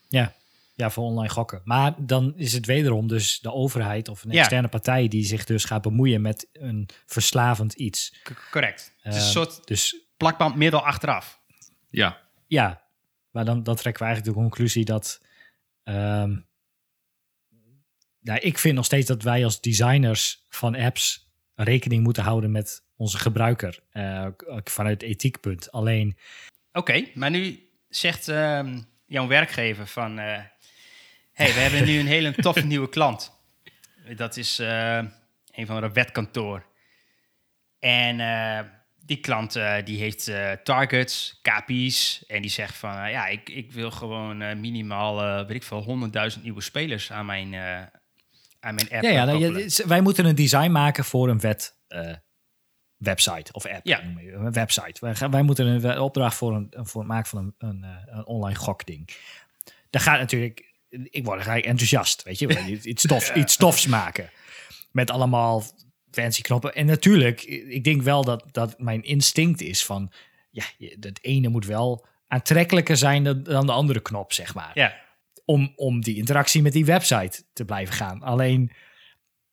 Ja. 0.08 0.32
Ja, 0.74 0.90
voor 0.90 1.04
online 1.04 1.28
gokken. 1.28 1.60
Maar 1.64 1.94
dan 1.96 2.32
is 2.36 2.52
het 2.52 2.66
wederom 2.66 3.08
dus 3.08 3.40
de 3.40 3.52
overheid 3.52 4.08
of 4.08 4.24
een 4.24 4.30
externe 4.30 4.68
partij 4.68 5.08
die 5.08 5.24
zich 5.24 5.44
dus 5.44 5.64
gaat 5.64 5.82
bemoeien 5.82 6.20
met 6.20 6.48
een 6.52 6.88
verslavend 7.06 7.72
iets. 7.72 8.14
correct. 8.50 8.92
het 9.00 9.14
is 9.14 9.22
een 9.22 9.28
soort 9.28 9.66
dus, 9.66 9.96
plakbandmiddel 10.16 10.84
achteraf. 10.84 11.40
Ja. 11.90 12.20
Ja, 12.46 12.82
maar 13.30 13.44
dan, 13.44 13.62
dan 13.62 13.76
trekken 13.76 14.02
we 14.02 14.08
eigenlijk 14.08 14.36
de 14.36 14.42
conclusie 14.42 14.84
dat. 14.84 15.20
Um, 15.84 16.46
nou, 18.20 18.38
ik 18.40 18.58
vind 18.58 18.74
nog 18.74 18.84
steeds 18.84 19.06
dat 19.06 19.22
wij 19.22 19.44
als 19.44 19.60
designers 19.60 20.44
van 20.48 20.74
apps 20.76 21.27
rekening 21.62 22.02
moeten 22.02 22.22
houden 22.22 22.50
met 22.50 22.82
onze 22.96 23.18
gebruiker. 23.18 23.80
Uh, 23.92 24.26
vanuit 24.64 25.02
ethiekpunt. 25.02 25.72
Alleen. 25.72 26.16
Oké, 26.72 27.04
maar 27.14 27.30
nu 27.30 27.68
zegt 27.88 28.28
uh, 28.28 28.76
jouw 29.06 29.26
werkgever 29.26 29.86
van. 29.86 30.18
Uh, 30.18 30.24
hey, 31.32 31.46
we 31.46 31.60
hebben 31.60 31.84
nu 31.84 31.98
een 31.98 32.06
hele 32.06 32.34
toffe 32.46 32.66
nieuwe 32.66 32.88
klant. 32.88 33.32
Dat 34.16 34.36
is 34.36 34.60
uh, 34.60 34.96
een 35.50 35.66
van 35.66 35.80
de 35.80 35.92
wetkantoor. 35.92 36.66
En 37.78 38.20
die 39.08 39.20
klant 39.20 39.56
eh, 39.56 39.74
die 39.84 39.98
heeft 39.98 40.28
eh, 40.28 40.52
targets, 40.52 41.40
KPI's. 41.42 42.24
En 42.26 42.42
die 42.42 42.50
zegt 42.50 42.76
van, 42.76 42.96
eh, 42.98 43.10
ja, 43.10 43.26
ik, 43.26 43.48
ik 43.48 43.72
wil 43.72 43.90
gewoon 43.90 44.42
eh, 44.42 44.56
minimaal, 44.56 45.22
eh, 45.22 45.46
weet 45.46 45.56
ik 45.56 45.62
veel, 45.62 46.10
100.000 46.36 46.42
nieuwe 46.42 46.60
spelers 46.60 47.12
aan 47.12 47.26
mijn, 47.26 47.54
eh, 47.54 47.82
aan 48.60 48.74
mijn 48.74 48.90
app 48.90 49.02
Ja, 49.02 49.10
ja 49.10 49.24
nou, 49.24 49.70
wij 49.86 50.00
moeten 50.00 50.24
een 50.24 50.34
design 50.34 50.70
maken 50.70 51.04
voor 51.04 51.28
een 51.28 51.40
wet 51.40 51.76
eh, 51.88 52.14
website 52.96 53.52
of 53.52 53.66
app. 53.66 53.86
Ja. 53.86 54.02
noem 54.02 54.20
je, 54.20 54.32
Een 54.32 54.52
website. 54.52 54.96
Wij, 55.00 55.14
gaan, 55.14 55.30
wij 55.30 55.42
moeten 55.42 55.66
een 55.66 55.98
opdracht 55.98 56.36
voor, 56.36 56.54
een, 56.54 56.74
voor 56.76 57.00
het 57.00 57.10
maken 57.10 57.28
van 57.28 57.38
een, 57.38 57.68
een, 57.68 57.84
eh, 57.84 58.16
een 58.16 58.26
online 58.26 58.58
gokding. 58.58 59.08
Daar 59.90 60.02
gaat 60.02 60.18
natuurlijk... 60.18 60.66
Ik 60.88 61.24
word 61.24 61.42
gelijk 61.42 61.64
enthousiast, 61.64 62.22
weet 62.22 62.38
je. 62.38 62.78
Iets, 62.82 63.02
stofs, 63.08 63.32
iets 63.32 63.52
stofs 63.52 63.86
maken. 63.86 64.30
Met 64.90 65.10
allemaal 65.10 65.62
fancy 66.10 66.42
knoppen. 66.42 66.74
En 66.74 66.86
natuurlijk, 66.86 67.42
ik 67.42 67.84
denk 67.84 68.02
wel 68.02 68.24
dat, 68.24 68.44
dat 68.50 68.78
mijn 68.78 69.02
instinct 69.02 69.60
is 69.60 69.84
van... 69.84 70.12
Ja, 70.50 70.64
het 71.00 71.18
ene 71.22 71.48
moet 71.48 71.66
wel 71.66 72.06
aantrekkelijker 72.28 72.96
zijn 72.96 73.24
dan, 73.24 73.42
dan 73.42 73.66
de 73.66 73.72
andere 73.72 74.00
knop, 74.00 74.32
zeg 74.32 74.54
maar 74.54 74.70
Ja, 74.74 74.94
om, 75.48 75.72
om 75.76 76.00
die 76.00 76.16
interactie 76.16 76.62
met 76.62 76.72
die 76.72 76.84
website 76.84 77.42
te 77.52 77.64
blijven 77.64 77.94
gaan. 77.94 78.22
Alleen 78.22 78.72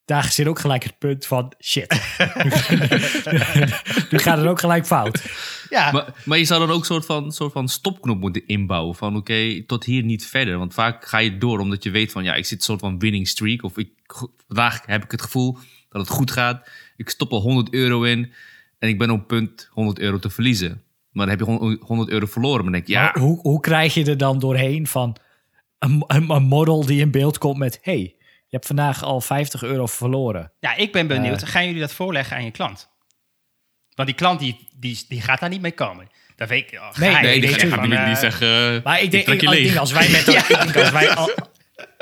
daar 0.05 0.31
zit 0.31 0.47
ook 0.47 0.59
gelijk 0.59 0.83
het 0.83 0.97
punt 0.97 1.25
van 1.25 1.53
shit. 1.63 1.89
nu 4.11 4.17
gaat 4.17 4.37
het 4.37 4.47
ook 4.47 4.59
gelijk 4.59 4.85
fout. 4.85 5.23
ja. 5.69 5.91
Maar, 5.91 6.21
maar 6.25 6.37
je 6.37 6.45
zou 6.45 6.59
dan 6.59 6.69
ook 6.69 6.79
een 6.79 6.85
soort 6.85 7.05
van, 7.05 7.31
soort 7.31 7.51
van 7.51 7.69
stopknop 7.69 8.19
moeten 8.19 8.47
inbouwen. 8.47 8.95
Van 8.95 9.15
oké, 9.15 9.63
tot 9.65 9.83
hier 9.83 10.03
niet 10.03 10.25
verder. 10.25 10.57
Want 10.57 10.73
vaak 10.73 11.05
ga 11.05 11.17
je 11.17 11.37
door 11.37 11.59
omdat 11.59 11.83
je 11.83 11.91
weet 11.91 12.11
van 12.11 12.23
ja, 12.23 12.33
ik 12.33 12.45
zit 12.45 12.57
een 12.57 12.63
soort 12.63 12.79
van 12.79 12.99
winning 12.99 13.27
streak. 13.27 13.63
Of 13.63 13.77
ik, 13.77 13.89
vandaag 14.47 14.81
heb 14.85 15.03
ik 15.03 15.11
het 15.11 15.21
gevoel 15.21 15.57
dat 15.89 16.01
het 16.01 16.09
goed 16.09 16.31
gaat. 16.31 16.69
Ik 16.95 17.09
stop 17.09 17.31
al 17.31 17.41
100 17.41 17.73
euro 17.73 18.03
in 18.03 18.31
en 18.79 18.89
ik 18.89 18.97
ben 18.97 19.09
op 19.09 19.27
punt 19.27 19.69
100 19.71 19.99
euro 19.99 20.19
te 20.19 20.29
verliezen. 20.29 20.83
Maar 21.11 21.27
dan 21.27 21.37
heb 21.37 21.47
je 21.47 21.77
100 21.85 22.09
euro 22.09 22.25
verloren. 22.25 22.63
Maar 22.63 22.71
dan 22.71 22.73
denk 22.73 22.87
je, 22.87 22.93
ja, 22.93 23.01
Maar 23.01 23.19
hoe, 23.19 23.39
hoe 23.39 23.59
krijg 23.59 23.93
je 23.93 24.05
er 24.05 24.17
dan 24.17 24.39
doorheen 24.39 24.87
van 24.87 25.17
een, 25.79 26.03
een, 26.07 26.29
een 26.29 26.43
model 26.43 26.85
die 26.85 26.99
in 27.01 27.11
beeld 27.11 27.37
komt 27.37 27.57
met... 27.57 27.79
hey, 27.81 27.99
je 28.47 28.61
hebt 28.61 28.65
vandaag 28.65 29.03
al 29.03 29.21
50 29.21 29.63
euro 29.63 29.85
verloren. 29.85 30.51
ja, 30.59 30.75
ik 30.75 30.91
ben 30.91 31.07
benieuwd. 31.07 31.43
Gaan 31.43 31.65
jullie 31.65 31.79
dat 31.81 31.91
voorleggen 31.93 32.37
aan 32.37 32.43
je 32.45 32.51
klant? 32.51 32.89
Want 33.95 34.07
die 34.07 34.17
klant 34.17 34.39
die, 34.39 34.67
die, 34.75 35.05
die 35.07 35.21
gaat 35.21 35.39
daar 35.39 35.49
niet 35.49 35.61
mee 35.61 35.71
komen. 35.71 36.09
Dat 36.35 36.49
weet 36.49 36.71
ik. 36.71 36.79
oh, 36.79 36.95
Nee, 36.95 37.15
nee, 37.15 37.41
die, 37.41 37.49
van, 37.69 37.81
die, 37.81 37.89
die 37.89 37.97
eh, 37.99 38.15
zeggen, 38.15 38.81
Maar 38.83 39.01
ik 39.01 39.11
denk, 39.11 39.27
ik, 39.27 39.41
je 39.41 39.57
ik 39.57 39.63
denk 39.63 39.77
als 39.77 39.91
wij 39.91 40.09
met 40.09 40.25
dat, 40.25 40.35
ik 40.35 40.47
denk 40.47 40.75
als 40.75 40.91
wij 40.91 41.09
al- 41.09 41.33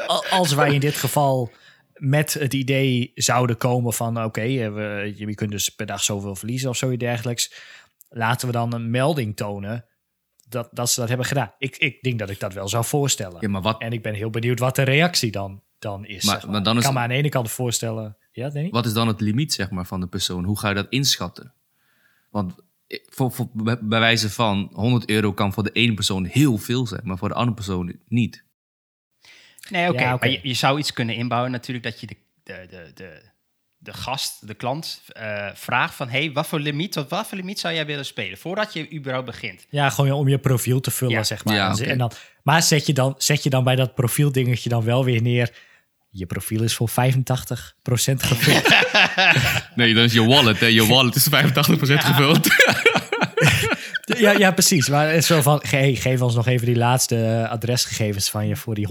al- 0.05 0.25
als 0.25 0.53
wij 0.53 0.73
in 0.73 0.79
dit 0.79 0.95
geval 0.95 1.51
met 1.93 2.33
het 2.33 2.53
idee 2.53 3.11
zouden 3.15 3.57
komen 3.57 3.93
van 3.93 4.23
oké, 4.23 4.41
eh, 4.41 4.73
we- 4.73 5.13
je 5.15 5.33
kunt 5.35 5.51
dus 5.51 5.69
per 5.69 5.85
dag 5.85 6.03
zoveel 6.03 6.35
verliezen 6.35 6.69
of 6.69 6.77
zoiets 6.77 7.03
dergelijks. 7.03 7.53
Laten 8.09 8.47
we 8.47 8.53
dan 8.53 8.73
een 8.73 8.89
melding 8.91 9.35
tonen 9.35 9.85
dat, 10.53 10.69
dat 10.71 10.89
ze 10.89 10.99
dat 10.99 11.09
hebben 11.09 11.27
gedaan. 11.27 11.51
Ik, 11.57 11.77
ik 11.77 12.01
denk 12.01 12.19
dat 12.19 12.29
ik 12.29 12.39
dat 12.39 12.53
wel 12.53 12.67
zou 12.67 12.85
voorstellen. 12.85 13.37
Ja, 13.41 13.49
maar 13.49 13.61
wat, 13.61 13.81
En 13.81 13.91
ik 13.93 14.01
ben 14.01 14.13
heel 14.13 14.29
benieuwd 14.29 14.59
wat 14.59 14.75
de 14.75 14.81
reactie 14.83 15.31
dan, 15.31 15.61
dan 15.79 16.05
is. 16.05 16.23
Maar- 16.25 16.41
zeg 16.41 16.49
maar 16.49 16.63
dan 16.63 16.73
is 16.73 16.79
ik 16.79 16.85
kan 16.85 16.93
me 16.93 16.99
aan 16.99 17.09
de 17.09 17.15
ene 17.15 17.29
kant 17.29 17.51
voorstellen. 17.51 18.17
Ja, 18.31 18.49
Danny? 18.49 18.69
wat 18.69 18.85
is 18.85 18.93
dan 18.93 19.07
het 19.07 19.21
limiet 19.21 19.53
zeg 19.53 19.69
maar, 19.69 19.85
van 19.85 19.99
de 19.99 20.07
persoon? 20.07 20.43
Hoe 20.43 20.59
ga 20.59 20.69
je 20.69 20.75
dat 20.75 20.87
inschatten? 20.89 21.53
Want 22.29 22.55
ik- 22.87 23.05
voor, 23.09 23.31
voor, 23.31 23.49
bij 23.81 23.99
wijze 23.99 24.29
van 24.29 24.69
100 24.73 25.09
euro 25.09 25.33
kan 25.33 25.53
voor 25.53 25.63
de 25.63 25.71
ene 25.71 25.93
persoon 25.93 26.25
heel 26.25 26.57
veel 26.57 26.87
zijn, 26.87 27.01
maar 27.03 27.17
voor 27.17 27.27
de 27.29 27.35
andere 27.35 27.55
persoon 27.55 27.95
niet. 28.07 28.43
Nee, 29.69 29.89
oké. 29.89 30.01
Ja, 30.01 30.13
oké. 30.13 30.25
Maar 30.25 30.33
je, 30.33 30.39
je 30.47 30.53
zou 30.53 30.79
iets 30.79 30.93
kunnen 30.93 31.15
inbouwen 31.15 31.51
natuurlijk 31.51 31.85
dat 31.85 31.99
je 31.99 32.07
de, 32.07 32.15
de, 32.43 32.67
de, 32.69 32.91
de, 32.93 33.21
de 33.83 33.93
gast, 33.93 34.47
de 34.47 34.53
klant, 34.53 35.01
eh, 35.07 35.47
vraagt 35.53 35.95
van... 35.95 36.09
hey, 36.09 36.31
wat 36.33 36.47
voor 36.47 36.59
limiet, 36.59 36.91
tot 36.91 37.09
wat 37.09 37.27
voor 37.27 37.37
limiet 37.37 37.59
zou 37.59 37.73
jij 37.73 37.85
willen 37.85 38.05
spelen? 38.05 38.37
Voordat 38.37 38.73
je 38.73 38.91
überhaupt 38.93 39.25
begint. 39.25 39.65
Ja, 39.69 39.89
gewoon 39.89 40.11
om 40.11 40.27
je 40.27 40.37
profiel 40.37 40.79
te 40.79 40.91
vullen, 40.91 41.13
Ja. 41.15 41.23
zeg 41.23 41.43
maar. 41.45 41.55
Ja, 41.55 41.75
en 41.77 41.97
dan, 41.97 42.11
maar 42.43 42.63
zet 42.63 42.85
je, 42.85 42.93
dan, 42.93 43.15
zet 43.17 43.43
je 43.43 43.49
dan 43.49 43.63
bij 43.63 43.75
dat 43.75 43.95
profieldingetje 43.95 44.69
dan 44.69 44.83
wel 44.83 45.05
weer 45.05 45.21
neer... 45.21 45.49
Je 46.15 46.25
profiel 46.25 46.63
is 46.63 46.73
voor 46.75 46.89
85% 46.89 46.93
gevuld. 48.17 48.63
Nee, 49.75 49.93
dan 49.93 50.03
is 50.03 50.13
je 50.13 50.25
wallet. 50.25 50.59
Hè. 50.59 50.65
Je 50.65 50.85
wallet 50.85 51.15
is 51.15 51.27
85% 51.29 51.33
gevuld. 51.77 52.47
ja, 54.17 54.31
ja, 54.31 54.51
precies. 54.51 54.89
Maar 54.89 55.07
het 55.07 55.17
is 55.17 55.25
zo 55.25 55.41
van, 55.41 55.61
hey, 55.67 55.95
geef 55.95 56.21
ons 56.21 56.35
nog 56.35 56.47
even 56.47 56.65
die 56.67 56.75
laatste 56.75 57.25
eh, 57.25 57.49
adresgegevens 57.49 58.29
van 58.29 58.47
je 58.47 58.55
voor 58.55 58.75
die 58.75 58.87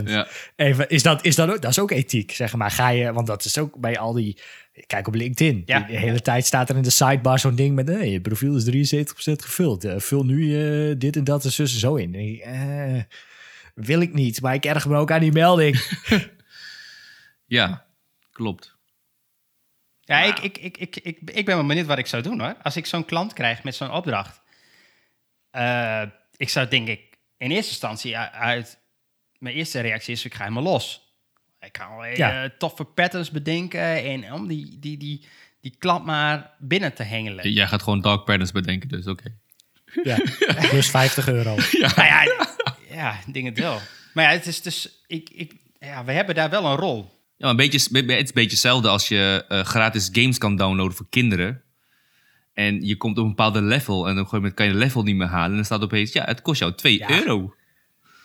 100%. 0.00 0.02
Ja. 0.04 0.26
Even, 0.56 0.88
is 0.88 1.02
dat, 1.02 1.24
is 1.24 1.34
dat, 1.34 1.50
ook, 1.50 1.62
dat 1.62 1.70
is 1.70 1.78
ook 1.78 1.90
ethiek, 1.90 2.32
zeg 2.32 2.54
maar. 2.54 2.70
Ga 2.70 2.88
je, 2.88 3.12
want 3.12 3.26
dat 3.26 3.44
is 3.44 3.58
ook 3.58 3.80
bij 3.80 3.98
al 3.98 4.12
die... 4.12 4.38
Kijk 4.86 5.06
op 5.06 5.14
LinkedIn. 5.14 5.62
Ja. 5.66 5.80
De 5.80 5.98
hele 5.98 6.20
tijd 6.20 6.46
staat 6.46 6.70
er 6.70 6.76
in 6.76 6.82
de 6.82 6.90
sidebar 6.90 7.38
zo'n 7.38 7.54
ding 7.54 7.74
met... 7.74 7.88
Hey, 7.88 8.10
je 8.10 8.20
profiel 8.20 8.56
is 8.56 8.94
73% 8.94 9.04
gevuld. 9.14 9.84
Eh, 9.84 9.98
vul 9.98 10.24
nu 10.24 10.60
eh, 10.60 10.94
dit 10.98 11.16
en 11.16 11.24
dat 11.24 11.44
en 11.44 11.52
zus 11.52 11.72
en 11.72 11.78
zo 11.78 11.94
in. 11.94 12.40
Eh, 12.40 13.02
wil 13.74 14.00
ik 14.00 14.12
niet, 14.12 14.40
maar 14.40 14.54
ik 14.54 14.64
erg 14.64 14.86
me 14.86 14.96
ook 14.96 15.10
aan 15.10 15.20
die 15.20 15.32
melding. 15.32 15.84
ja, 17.46 17.84
klopt. 18.32 18.76
Ja, 20.00 20.22
ik, 20.22 20.38
ik, 20.38 20.58
ik, 20.58 20.76
ik, 20.76 20.96
ik, 20.96 21.18
ik 21.24 21.44
ben 21.44 21.56
wel 21.56 21.66
benieuwd 21.66 21.86
wat 21.86 21.98
ik 21.98 22.06
zou 22.06 22.22
doen 22.22 22.40
hoor. 22.40 22.56
Als 22.62 22.76
ik 22.76 22.86
zo'n 22.86 23.04
klant 23.04 23.32
krijg 23.32 23.62
met 23.62 23.74
zo'n 23.74 23.90
opdracht. 23.90 24.41
Eh, 25.52 26.02
ik 26.36 26.48
zou 26.48 26.68
denk 26.68 26.88
ik 26.88 27.00
in 27.36 27.50
eerste 27.50 27.70
instantie 27.70 28.18
uit... 28.18 28.80
Mijn 29.38 29.54
eerste 29.54 29.80
reactie 29.80 30.12
is, 30.14 30.24
ik 30.24 30.34
ga 30.34 30.42
helemaal 30.42 30.62
los. 30.62 31.14
Ik 31.60 31.72
kan 31.72 31.96
wel 31.96 32.04
Ja. 32.04 32.50
toffe 32.58 32.84
patterns 32.84 33.30
bedenken. 33.30 33.80
En 34.04 34.32
om 34.32 34.46
die, 34.48 34.78
die, 34.78 34.96
die, 34.96 35.26
die 35.60 35.74
klant 35.78 36.04
maar 36.04 36.50
binnen 36.58 36.94
te 36.94 37.02
hengelen. 37.02 37.52
Jij 37.52 37.66
gaat 37.66 37.82
gewoon 37.82 38.00
dark 38.00 38.24
patterns 38.24 38.52
bedenken, 38.52 38.88
dus 38.88 39.06
oké. 39.06 39.34
Ja, 40.02 40.18
plus 40.70 40.90
50 40.90 41.28
euro. 41.28 41.54
Nou 41.80 41.92
ja, 41.96 42.22
ja, 42.88 43.18
ik 43.26 43.34
denk 43.34 43.46
het 43.46 43.58
wel. 43.58 43.80
Maar 44.14 44.24
ja, 44.24 44.30
het 44.30 44.46
is 44.46 44.62
dus... 44.62 45.02
Ik, 45.06 45.30
ik, 45.30 45.52
ja, 45.78 46.04
we 46.04 46.12
hebben 46.12 46.34
daar 46.34 46.50
wel 46.50 46.64
een 46.64 46.76
rol. 46.76 46.96
Ja, 46.98 47.10
maar 47.38 47.50
een 47.50 47.56
beetje, 47.56 47.78
het 47.78 47.92
is 47.92 48.18
een 48.28 48.34
beetje 48.34 48.50
hetzelfde 48.50 48.88
als 48.88 49.08
je 49.08 49.44
eh, 49.48 49.64
gratis 49.64 50.08
games 50.12 50.38
kan 50.38 50.56
downloaden 50.56 50.96
voor 50.96 51.06
kinderen. 51.10 51.62
En 52.54 52.82
je 52.86 52.96
komt 52.96 53.18
op 53.18 53.22
een 53.22 53.28
bepaalde 53.28 53.62
level 53.62 53.94
en 53.94 54.00
op 54.02 54.08
een 54.08 54.14
gegeven 54.16 54.36
moment 54.36 54.54
kan 54.54 54.66
je 54.66 54.72
de 54.72 54.78
level 54.78 55.02
niet 55.02 55.16
meer 55.16 55.26
halen. 55.26 55.50
En 55.50 55.56
dan 55.56 55.64
staat 55.64 55.82
opeens, 55.82 56.12
ja, 56.12 56.24
het 56.24 56.42
kost 56.42 56.60
jou 56.60 56.74
2 56.74 56.98
Ja. 56.98 57.10
euro. 57.10 57.54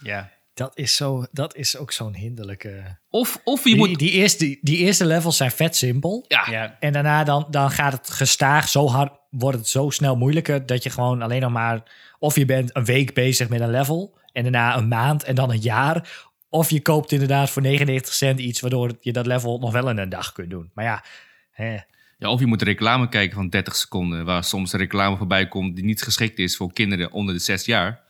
Ja. 0.04 0.32
Dat 0.54 0.78
is, 0.78 0.96
zo, 0.96 1.26
dat 1.32 1.56
is 1.56 1.78
ook 1.78 1.92
zo'n 1.92 2.16
hinderlijke... 2.16 2.98
Of, 3.10 3.42
of 3.44 3.63
je 3.63 3.70
Die, 3.70 3.76
moet... 3.78 4.00
die, 4.00 4.12
eerste, 4.12 4.58
die 4.62 4.78
eerste 4.78 5.06
levels 5.06 5.38
zijn 5.38 5.52
vet 5.52 5.76
simpel. 5.76 6.26
Ja, 6.28 6.48
ja. 6.50 6.78
En 6.80 6.94
daarna 6.94 7.24
dan, 7.24 7.48
dan 7.50 7.72
gaat 7.72 7.92
het 7.94 8.10
gestaag 8.10 8.68
zo 8.68 8.88
hard, 8.88 9.12
wordt 9.30 9.58
het 9.58 9.68
zo 9.68 9.90
snel 9.90 10.16
moeilijker 10.16 10.66
dat 10.66 10.84
je 10.84 10.90
gewoon 10.90 11.22
alleen 11.22 11.42
nog 11.42 11.52
maar, 11.52 11.84
of 12.20 12.36
je 12.36 12.46
bent 12.46 12.76
een 12.76 12.86
week 12.86 13.13
bezig 13.13 13.50
met 13.50 13.62
een 13.62 13.70
level 13.72 14.18
en 14.32 14.44
daarna 14.44 14.78
een 14.78 14.88
maand 14.88 15.24
en 15.24 15.36
dan 15.36 15.52
een 15.52 15.60
jaar. 15.62 16.26
Of 16.50 16.70
je 16.70 16.82
koopt 16.82 17.12
inderdaad 17.12 17.50
voor 17.50 17.62
99 17.62 18.13
cent 18.13 18.40
iets 18.40 18.60
waardoor 18.60 18.98
je 19.02 19.12
dat 19.13 19.26
level 19.26 19.60
nog 19.60 19.72
wel 19.72 19.90
in 19.90 19.98
een 19.98 20.10
dag 20.10 20.32
kunt 20.32 20.50
doen. 20.50 20.72
Maar 20.74 20.86
ja, 20.86 21.04
hè, 21.52 21.78
Ja, 22.18 22.30
of 22.30 22.40
je 22.40 22.46
moet 22.46 22.62
reclame 22.62 23.10
kijken 23.10 23.36
van 23.36 23.50
30 23.50 23.76
seconden, 23.76 24.26
waar 24.26 24.44
soms 24.44 24.74
een 24.74 24.80
reclame 24.80 25.18
voorbij 25.18 25.48
komt 25.48 25.76
die 25.76 25.86
niet 25.86 26.02
geschikt 26.02 26.40
is 26.40 26.58
voor 26.58 26.74
kinderen 26.74 27.12
onder 27.12 27.34
de 27.34 27.40
6 27.40 27.66
jaar. 27.66 28.02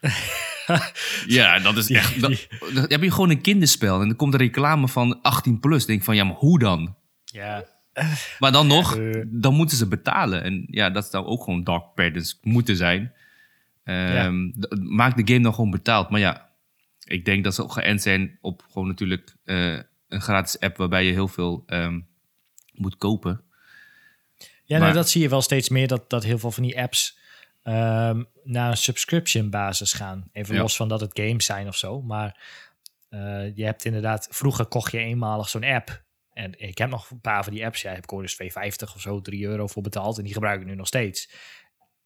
ja, 1.26 1.58
dat 1.58 1.76
is 1.76 1.90
echt. 1.90 2.20
Dat, 2.20 2.46
dan 2.74 2.84
heb 2.88 3.02
je 3.02 3.10
gewoon 3.10 3.30
een 3.30 3.40
kinderspel 3.40 4.00
en 4.00 4.06
dan 4.08 4.16
komt 4.16 4.32
een 4.34 4.40
reclame 4.40 4.88
van 4.88 5.22
18 5.22 5.60
plus. 5.60 5.86
Denk 5.86 6.02
van 6.02 6.16
ja, 6.16 6.24
maar 6.24 6.34
hoe 6.34 6.58
dan? 6.58 6.96
Ja. 7.24 7.64
Maar 8.38 8.52
dan 8.52 8.66
nog, 8.66 8.96
eh. 8.96 9.22
dan 9.26 9.54
moeten 9.54 9.76
ze 9.76 9.86
betalen. 9.88 10.42
En 10.42 10.64
ja, 10.70 10.90
dat 10.90 11.10
zou 11.10 11.26
ook 11.26 11.42
gewoon 11.44 11.64
dark 11.64 11.94
patterns 11.94 12.38
moeten 12.42 12.76
zijn. 12.76 13.12
D- 14.60 14.76
Maak 14.82 15.16
de 15.16 15.32
game 15.32 15.42
dan 15.42 15.54
gewoon 15.54 15.70
betaald. 15.70 16.10
Maar 16.10 16.20
ja, 16.20 16.50
ik 17.04 17.24
denk 17.24 17.44
dat 17.44 17.54
ze 17.54 17.62
ook 17.62 17.72
geënt 17.72 18.02
zijn 18.02 18.38
op 18.40 18.62
gewoon 18.70 18.88
natuurlijk 18.88 19.36
eh, 19.44 19.72
een 20.08 20.20
gratis 20.20 20.60
app 20.60 20.76
waarbij 20.76 21.04
je 21.06 21.12
heel 21.12 21.28
veel 21.28 21.62
ehm, 21.66 22.00
moet 22.72 22.96
kopen. 22.96 23.44
Ja, 24.64 24.78
nou, 24.78 24.92
dat 24.92 25.08
zie 25.08 25.22
je 25.22 25.28
wel 25.28 25.42
steeds 25.42 25.68
meer, 25.68 25.88
dat, 25.88 26.10
dat 26.10 26.24
heel 26.24 26.38
veel 26.38 26.50
van 26.50 26.62
die 26.62 26.80
apps 26.80 27.18
ehm, 27.62 28.22
naar 28.44 28.70
een 28.70 28.76
subscription 28.76 29.50
basis 29.50 29.92
gaan. 29.92 30.28
Even 30.32 30.54
Ja. 30.54 30.60
los 30.60 30.76
van 30.76 30.88
dat 30.88 31.00
het 31.00 31.18
games 31.20 31.44
zijn 31.44 31.68
of 31.68 31.76
zo. 31.76 32.02
Maar 32.02 32.40
eh, 33.08 33.56
je 33.56 33.64
hebt 33.64 33.84
inderdaad, 33.84 34.28
vroeger 34.30 34.66
kocht 34.66 34.92
je 34.92 34.98
eenmalig 34.98 35.48
zo'n 35.48 35.64
app. 35.64 36.02
En 36.32 36.52
ik 36.60 36.78
heb 36.78 36.90
nog 36.90 37.10
een 37.10 37.20
paar 37.20 37.44
van 37.44 37.52
die 37.52 37.64
apps. 37.64 37.82
Ja, 37.82 37.92
heb 37.92 38.04
ik 38.04 38.12
eens 38.12 38.36
2,50 38.42 38.94
of 38.94 39.00
zo, 39.00 39.20
3 39.20 39.46
euro 39.46 39.66
voor 39.66 39.82
betaald. 39.82 40.18
En 40.18 40.24
die 40.24 40.32
gebruik 40.32 40.60
ik 40.60 40.66
nu 40.66 40.74
nog 40.74 40.86
steeds. 40.86 41.30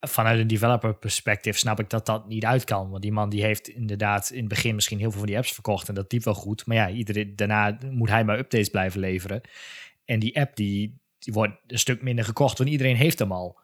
Vanuit 0.01 0.39
een 0.41 0.47
developer 0.47 0.95
perspectief 0.95 1.59
snap 1.59 1.81
ik 1.81 1.91
dat 1.91 2.07
dat 2.07 2.29
niet 2.29 2.45
uit 2.45 2.65
kan. 2.65 2.91
Want 2.91 3.03
die 3.03 3.13
man 3.13 3.29
die 3.29 3.43
heeft 3.43 3.69
inderdaad 3.69 4.31
in 4.31 4.39
het 4.39 4.49
begin 4.49 4.75
misschien 4.75 4.99
heel 4.99 5.11
veel 5.11 5.19
van 5.19 5.29
die 5.29 5.37
apps 5.37 5.53
verkocht. 5.53 5.89
En 5.89 5.95
dat 5.95 6.13
liep 6.13 6.25
wel 6.25 6.35
goed. 6.35 6.67
Maar 6.67 6.77
ja, 6.77 6.89
iedere, 6.89 7.35
daarna 7.35 7.79
moet 7.91 8.09
hij 8.09 8.25
maar 8.25 8.39
updates 8.39 8.69
blijven 8.69 9.01
leveren. 9.01 9.41
En 10.07 10.19
die 10.19 10.41
app 10.41 10.57
die, 10.57 10.99
die 11.19 11.33
wordt 11.33 11.55
een 11.67 11.79
stuk 11.79 12.03
minder 12.03 12.25
gekocht, 12.25 12.59
want 12.59 12.71
iedereen 12.71 12.97
heeft 12.97 13.19
hem 13.19 13.33
al. 13.33 13.59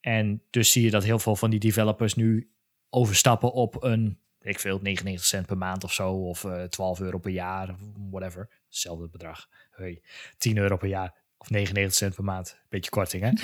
En 0.00 0.42
dus 0.50 0.70
zie 0.70 0.84
je 0.84 0.90
dat 0.90 1.04
heel 1.04 1.18
veel 1.18 1.36
van 1.36 1.50
die 1.50 1.60
developers 1.60 2.14
nu 2.14 2.50
overstappen 2.90 3.52
op 3.52 3.82
een, 3.82 4.18
ik 4.40 4.60
veel, 4.60 4.78
99 4.82 5.26
cent 5.26 5.46
per 5.46 5.56
maand 5.56 5.84
of 5.84 5.92
zo, 5.92 6.12
of 6.12 6.44
eh 6.44 6.62
12 6.62 7.00
euro 7.00 7.18
per 7.18 7.30
jaar, 7.30 7.74
whatever. 8.10 8.48
Hetzelfde 8.68 9.08
bedrag. 9.08 9.48
Hey, 9.70 10.02
10 10.38 10.56
euro 10.56 10.76
per 10.76 10.88
jaar. 10.88 11.14
Of 11.38 11.50
99 11.50 11.94
cent 11.94 12.14
per 12.14 12.24
maand. 12.24 12.58
Beetje 12.68 12.90
korting, 12.90 13.22
hè? 13.22 13.30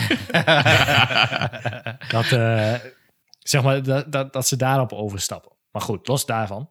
dat, 2.17 2.33
eh, 2.33 2.75
zeg 3.39 3.63
maar, 3.63 3.83
dat, 3.83 4.13
dat, 4.13 4.33
dat 4.33 4.47
ze 4.47 4.57
daarop 4.57 4.93
overstappen. 4.93 5.53
Maar 5.71 5.83
goed, 5.83 6.09
los 6.09 6.27
daarvan. 6.27 6.71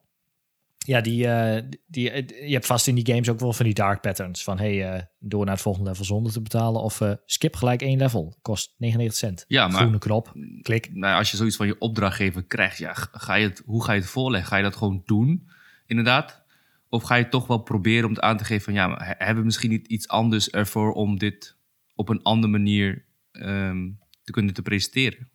Ja, 0.85 1.01
die, 1.01 1.27
eh, 1.27 1.63
die, 1.87 2.11
eh, 2.11 2.47
je 2.47 2.53
hebt 2.53 2.65
vast 2.65 2.87
in 2.87 2.95
die 2.95 3.05
games 3.05 3.29
ook 3.29 3.39
wel 3.39 3.53
van 3.53 3.65
die 3.65 3.73
dark 3.73 4.01
patterns. 4.01 4.43
Van 4.43 4.57
hey, 4.59 4.91
eh, 4.93 5.01
door 5.19 5.43
naar 5.45 5.53
het 5.53 5.63
volgende 5.63 5.89
level 5.89 6.05
zonder 6.05 6.31
te 6.31 6.41
betalen. 6.41 6.81
Of 6.81 7.01
skip 7.25 7.55
gelijk 7.55 7.81
één 7.81 7.97
level. 7.97 8.37
Kost 8.41 8.73
99 8.77 9.17
cent. 9.19 9.45
Ja, 9.47 9.67
maar- 9.67 9.77
Groene 9.81 9.97
knop. 9.97 10.33
Klik. 10.61 10.93
Nou, 10.93 11.17
als 11.17 11.31
je 11.31 11.37
zoiets 11.37 11.55
van 11.55 11.67
je 11.67 11.77
opdrachtgever 11.79 12.43
krijgt, 12.43 12.77
ja, 12.77 12.93
ga 13.11 13.35
je 13.35 13.47
het, 13.47 13.61
hoe 13.65 13.83
ga 13.83 13.93
je 13.93 13.99
het 13.99 14.09
voorleggen? 14.09 14.49
Ga 14.49 14.57
je 14.57 14.63
dat 14.63 14.75
gewoon 14.75 15.01
doen, 15.05 15.49
inderdaad? 15.85 16.43
Of 16.89 17.03
ga 17.03 17.15
je 17.15 17.27
toch 17.29 17.47
wel 17.47 17.57
proberen 17.57 18.05
om 18.05 18.13
het 18.13 18.21
aan 18.23 18.37
te 18.37 18.43
geven 18.43 18.63
van... 18.63 18.73
ja, 18.73 18.87
maar 18.87 19.05
he- 19.05 19.13
hebben 19.17 19.37
we 19.37 19.43
misschien 19.45 19.69
niet 19.69 19.87
iets 19.87 20.07
anders 20.07 20.49
ervoor 20.49 20.93
om 20.93 21.17
dit 21.17 21.57
op 21.95 22.09
een 22.09 22.23
andere 22.23 22.51
manier 22.51 23.05
ehm, 23.31 23.89
te 24.23 24.31
kunnen 24.31 24.53
te 24.53 24.61
presenteren? 24.61 25.29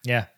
Ja. 0.00 0.32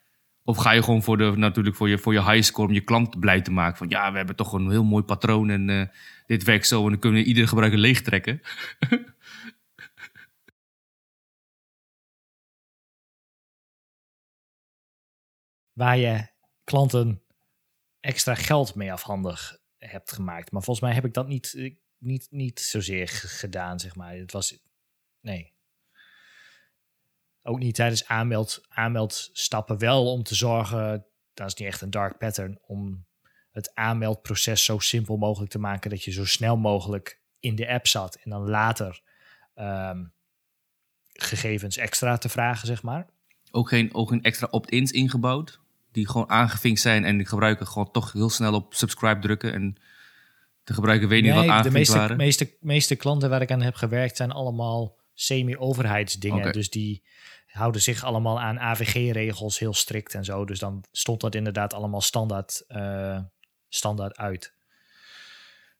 Of 0.46 0.56
ga 0.56 0.70
je 0.70 0.82
gewoon 0.82 1.02
voor 1.02 1.16
de, 1.16 1.32
natuurlijk 1.36 1.76
voor 1.76 1.88
je, 1.88 1.98
voor 1.98 2.12
je 2.12 2.22
highscore 2.22 2.68
om 2.68 2.74
je 2.74 2.80
klant 2.80 3.20
blij 3.20 3.42
te 3.42 3.50
maken? 3.50 3.76
Van 3.78 3.88
ja, 3.88 4.10
we 4.10 4.16
hebben 4.16 4.36
toch 4.36 4.52
een 4.52 4.70
heel 4.70 4.84
mooi 4.84 5.04
patroon 5.04 5.50
en 5.50 5.70
eh, 5.70 5.88
dit 6.26 6.42
werkt 6.42 6.66
zo 6.66 6.84
en 6.84 6.90
dan 6.90 6.98
kunnen 6.98 7.22
we 7.22 7.26
iedere 7.26 7.46
gebruiker 7.46 7.78
leegtrekken. 7.78 8.40
Waar 15.72 15.96
je 15.96 16.28
klanten 16.64 17.22
extra 18.00 18.34
geld 18.34 18.74
mee 18.74 18.92
afhandig 18.92 19.58
hebt 19.78 20.12
gemaakt. 20.12 20.52
Maar 20.52 20.62
volgens 20.62 20.86
mij 20.86 20.94
heb 20.94 21.04
ik 21.04 21.14
dat 21.14 21.28
niet, 21.28 21.54
eh, 21.54 21.74
niet, 21.98 22.26
niet 22.30 22.60
zozeer 22.60 23.08
gedaan, 23.08 23.78
zeg 23.78 23.96
maar. 23.96 24.14
Het 24.14 24.32
was... 24.32 24.58
Nee. 25.20 25.55
Ook 27.46 27.58
niet 27.58 27.74
tijdens 27.74 28.08
aanmeld, 28.08 28.62
aanmeldstappen 28.68 29.78
wel 29.78 30.12
om 30.12 30.22
te 30.22 30.34
zorgen... 30.34 31.04
Dat 31.34 31.46
is 31.46 31.54
niet 31.54 31.68
echt 31.68 31.80
een 31.80 31.90
dark 31.90 32.18
pattern. 32.18 32.58
Om 32.66 33.06
het 33.50 33.74
aanmeldproces 33.74 34.64
zo 34.64 34.78
simpel 34.78 35.16
mogelijk 35.16 35.50
te 35.50 35.58
maken... 35.58 35.90
dat 35.90 36.04
je 36.04 36.12
zo 36.12 36.24
snel 36.24 36.56
mogelijk 36.56 37.20
in 37.40 37.54
de 37.54 37.68
app 37.68 37.86
zat. 37.86 38.18
En 38.22 38.30
dan 38.30 38.48
later 38.48 39.02
ehm, 39.54 40.04
gegevens 41.12 41.76
extra 41.76 42.18
te 42.18 42.28
vragen, 42.28 42.66
zeg 42.66 42.82
maar. 42.82 43.06
Ook 43.50 43.68
geen, 43.68 43.94
ook 43.94 44.08
geen 44.08 44.22
extra 44.22 44.48
opt-ins 44.50 44.90
ingebouwd. 44.90 45.60
Die 45.92 46.08
gewoon 46.08 46.30
aangevinkt 46.30 46.80
zijn 46.80 47.04
en 47.04 47.18
de 47.18 47.26
gebruiker 47.26 47.66
gewoon 47.66 47.90
toch 47.90 48.12
heel 48.12 48.30
snel 48.30 48.54
op 48.54 48.74
subscribe 48.74 49.20
drukken. 49.20 49.52
En 49.52 49.76
de 50.64 50.74
gebruiker 50.74 51.08
weet 51.08 51.22
niet 51.22 51.34
wat 51.34 51.44
de 51.44 51.50
aangevinkt 51.50 51.78
meeste, 51.78 51.98
waren. 51.98 52.16
meeste, 52.16 52.56
meeste 52.60 52.96
klanten 52.96 53.30
waar 53.30 53.42
ik 53.42 53.50
aan 53.50 53.62
heb 53.62 53.74
gewerkt 53.74 54.16
zijn 54.16 54.30
allemaal 54.30 54.96
semi-overheidsdingen. 55.14 56.52
Dus 56.52 56.70
die 56.70 57.02
houden 57.56 57.82
zich 57.82 58.04
allemaal 58.04 58.40
aan 58.40 58.58
AVG-regels 58.58 59.58
heel 59.58 59.74
strikt 59.74 60.14
en 60.14 60.24
zo. 60.24 60.44
Dus 60.44 60.58
dan 60.58 60.84
stond 60.92 61.20
dat 61.20 61.34
inderdaad 61.34 61.74
allemaal 61.74 62.00
standaard, 62.00 62.64
eh, 62.68 63.18
standaard 63.68 64.16
uit. 64.16 64.54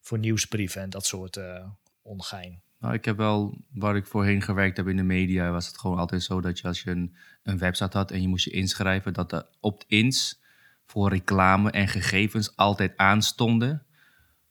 Voor 0.01 0.18
nieuwsbrieven 0.18 0.83
en 0.83 0.91
dat 0.91 1.07
soort 1.07 1.37
eh 1.37 1.66
ongein. 2.03 2.62
Nou, 2.79 2.95
ik 2.95 3.05
heb 3.05 3.16
wel, 3.16 3.59
waar 3.72 3.97
ik 3.97 4.07
voorheen 4.07 4.43
gewerkt 4.43 4.77
heb 4.77 4.89
in 4.89 4.97
de 4.97 5.03
media, 5.03 5.51
was 5.51 5.66
het 5.66 5.79
gewoon 5.79 5.99
altijd 5.99 6.22
zo 6.22 6.41
dat 6.41 6.59
je 6.59 6.66
als 6.66 6.83
je 6.83 6.91
een, 6.91 7.16
een 7.43 7.59
website 7.59 7.97
had 7.97 8.11
en 8.11 8.22
je 8.22 8.29
moest 8.29 8.45
je 8.45 8.51
inschrijven, 8.51 9.12
dat 9.12 9.31
de 9.31 9.47
opt-ins 9.61 10.41
voor 10.87 11.09
reclame 11.09 11.70
en 11.70 11.89
gegevens 11.89 12.57
altijd 12.57 12.97
aanstonden 12.97 13.87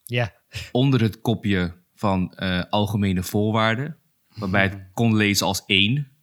Ja, 0.03 0.34
onder 0.71 1.01
het 1.01 1.21
kopje 1.21 1.73
van 1.93 2.34
eh, 2.34 2.63
algemene 2.69 3.23
voorwaarden, 3.23 3.97
waarbij 4.36 4.63
het 4.63 4.78
kon 4.93 5.15
lezen 5.15 5.47
als 5.47 5.65
één. 5.65 6.14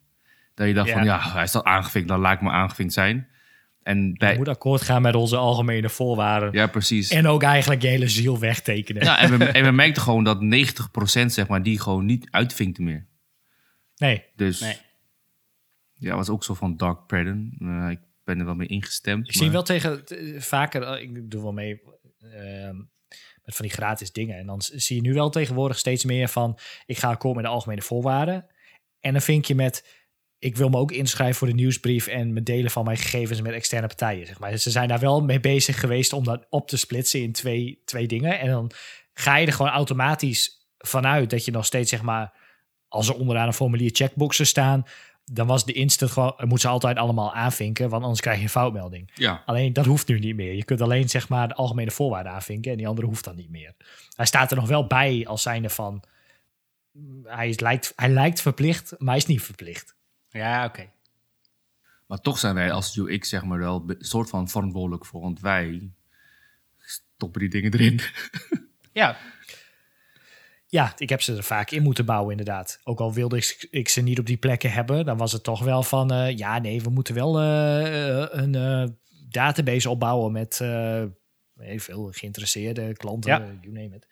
Dat 0.53 0.67
je 0.67 0.73
dacht 0.73 0.87
Ja. 0.87 0.93
van, 0.93 1.03
ja, 1.03 1.31
hij 1.33 1.47
staat 1.47 1.63
aangevinkt, 1.63 2.07
dan 2.07 2.19
laat 2.19 2.33
ik 2.33 2.41
maar 2.41 2.53
aangevinkt 2.53 2.93
zijn. 2.93 3.27
En 3.83 4.15
je 4.17 4.33
moet 4.37 4.47
akkoord 4.47 4.81
gaan 4.81 5.01
met 5.01 5.15
onze 5.15 5.35
algemene 5.37 5.89
voorwaarden. 5.89 6.51
ja, 6.51 6.67
precies. 6.67 7.09
En 7.09 7.27
ook 7.27 7.43
eigenlijk 7.43 7.81
je 7.81 7.87
hele 7.87 8.07
ziel 8.07 8.39
wegtekenen. 8.39 9.03
Ja, 9.03 9.19
en 9.19 9.37
we, 9.37 9.45
en 9.45 9.63
we 9.63 9.71
merkten 9.81 10.03
gewoon 10.03 10.23
dat 10.23 10.39
90% 10.41 11.25
zeg 11.25 11.47
maar, 11.47 11.63
die 11.63 11.79
gewoon 11.79 12.05
niet 12.05 12.27
uitvinkte 12.31 12.81
meer. 12.81 13.07
Nee, 13.95 14.23
Dus 14.35 14.59
Nee. 14.59 14.77
ja, 15.93 16.15
was 16.15 16.29
ook 16.29 16.43
zo 16.43 16.53
van 16.53 16.77
dark 16.77 16.97
pattern. 17.07 17.55
Eh, 17.59 17.87
ik 17.89 17.99
ben 18.23 18.39
er 18.39 18.45
wel 18.45 18.55
mee 18.55 18.67
ingestemd. 18.67 19.27
Ik 19.27 19.33
zie 19.33 19.51
wel 19.51 19.63
tegen 19.63 20.03
vaker, 20.37 20.81
eh, 20.81 21.01
ik 21.01 21.31
doe 21.31 21.41
wel 21.41 21.53
mee 21.53 21.81
ehm, 22.19 22.75
met 23.43 23.55
van 23.55 23.65
die 23.65 23.73
gratis 23.75 24.11
dingen. 24.11 24.37
En 24.37 24.45
dan 24.45 24.61
zie 24.61 24.95
je 24.95 25.01
nu 25.01 25.13
wel 25.13 25.29
tegenwoordig 25.29 25.77
steeds 25.77 26.05
meer 26.05 26.27
van, 26.27 26.59
ik 26.85 26.97
ga 26.97 27.09
akkoord 27.09 27.35
met 27.35 27.43
de 27.43 27.49
algemene 27.49 27.81
voorwaarden. 27.81 28.45
En 28.99 29.11
dan 29.11 29.21
vink 29.21 29.45
je 29.45 29.55
met, 29.55 30.02
ik 30.43 30.57
wil 30.57 30.69
me 30.69 30.77
ook 30.77 30.91
inschrijven 30.91 31.35
voor 31.35 31.47
de 31.47 31.53
nieuwsbrief 31.53 32.07
en 32.07 32.33
me 32.33 32.43
delen 32.43 32.71
van 32.71 32.85
mijn 32.85 32.97
gegevens 32.97 33.41
met 33.41 33.53
externe 33.53 33.87
partijen. 33.87 34.25
Zeg 34.25 34.39
maar. 34.39 34.51
Dus 34.51 34.63
ze 34.63 34.71
zijn 34.71 34.87
daar 34.87 34.99
wel 34.99 35.21
mee 35.21 35.39
bezig 35.39 35.79
geweest 35.79 36.13
om 36.13 36.23
dat 36.23 36.45
op 36.49 36.67
te 36.67 36.77
splitsen 36.77 37.21
in 37.21 37.31
twee, 37.31 37.81
twee 37.85 38.07
dingen. 38.07 38.39
En 38.39 38.49
dan 38.49 38.71
ga 39.13 39.37
je 39.37 39.47
er 39.47 39.53
gewoon 39.53 39.71
automatisch 39.71 40.67
vanuit 40.77 41.29
dat 41.29 41.45
je 41.45 41.51
nog 41.51 41.65
steeds, 41.65 41.89
zeg 41.89 42.01
maar, 42.01 42.33
als 42.87 43.07
er 43.07 43.15
onderaan 43.15 43.47
een 43.47 43.53
formulier 43.53 43.89
checkboxen 43.93 44.47
staan, 44.47 44.85
dan 45.25 45.47
was 45.47 45.65
de 45.65 45.73
instant 45.73 46.11
gewoon, 46.11 46.35
moet 46.37 46.61
ze 46.61 46.67
altijd 46.67 46.97
allemaal 46.97 47.33
aanvinken, 47.33 47.89
want 47.89 48.03
anders 48.03 48.21
krijg 48.21 48.37
je 48.37 48.43
een 48.43 48.49
foutmelding. 48.49 49.11
Ja, 49.13 49.43
Alleen 49.45 49.73
dat 49.73 49.85
hoeft 49.85 50.07
nu 50.07 50.19
niet 50.19 50.35
meer. 50.35 50.53
Je 50.53 50.65
kunt 50.65 50.81
alleen 50.81 51.09
zeg 51.09 51.29
maar 51.29 51.47
de 51.47 51.53
algemene 51.55 51.91
voorwaarden 51.91 52.31
aanvinken 52.31 52.71
en 52.71 52.77
die 52.77 52.87
andere 52.87 53.07
hoeft 53.07 53.23
dan 53.23 53.35
niet 53.35 53.49
meer. 53.49 53.75
Hij 54.15 54.25
staat 54.25 54.51
er 54.51 54.57
nog 54.57 54.67
wel 54.67 54.87
bij 54.87 55.25
als 55.27 55.41
zijnde 55.41 55.69
van 55.69 56.03
hij, 57.23 57.49
is, 57.49 57.59
lijkt, 57.59 57.93
hij 57.95 58.09
lijkt 58.09 58.41
verplicht, 58.41 58.95
maar 58.97 59.09
hij 59.09 59.17
is 59.17 59.25
niet 59.25 59.41
verplicht. 59.41 59.95
Ja, 60.33 60.65
oké. 60.65 60.91
maar 62.07 62.19
toch 62.19 62.37
zijn 62.39 62.55
wij 62.55 62.71
als 62.71 62.95
UX 62.97 63.29
zeg 63.29 63.43
maar 63.43 63.59
wel 63.59 63.83
een 63.87 63.95
soort 63.99 64.29
van 64.29 64.49
verantwoordelijk 64.49 65.05
voor. 65.05 65.21
Want 65.21 65.39
wij 65.39 65.91
stoppen 66.79 67.39
die 67.39 67.49
dingen 67.49 67.73
erin. 67.73 67.99
Ja, 68.93 69.17
Ja, 70.67 70.93
ik 70.97 71.09
heb 71.09 71.21
ze 71.21 71.35
er 71.35 71.43
vaak 71.43 71.71
in 71.71 71.83
moeten 71.83 72.05
bouwen 72.05 72.31
inderdaad. 72.31 72.79
Ook 72.83 72.99
al 72.99 73.13
wilde 73.13 73.37
ik, 73.37 73.67
ik 73.71 73.89
ze 73.89 74.01
niet 74.01 74.19
op 74.19 74.25
die 74.25 74.37
plekken 74.37 74.71
hebben, 74.71 75.05
dan 75.05 75.17
was 75.17 75.31
het 75.31 75.43
toch 75.43 75.63
wel 75.63 75.83
van 75.83 76.11
eh, 76.11 76.37
ja 76.37 76.59
nee, 76.59 76.81
we 76.81 76.89
moeten 76.89 77.15
wel 77.15 77.39
eh, 77.39 78.27
een 78.41 78.55
eh, 78.55 78.87
database 79.29 79.89
opbouwen 79.89 80.31
met 80.31 80.59
eh, 80.61 81.03
heel 81.59 81.79
veel 81.79 82.11
geïnteresseerde 82.11 82.93
klanten, 82.93 83.31
Ja. 83.31 83.39
you 83.61 83.71
name 83.73 83.95
it. 83.95 84.07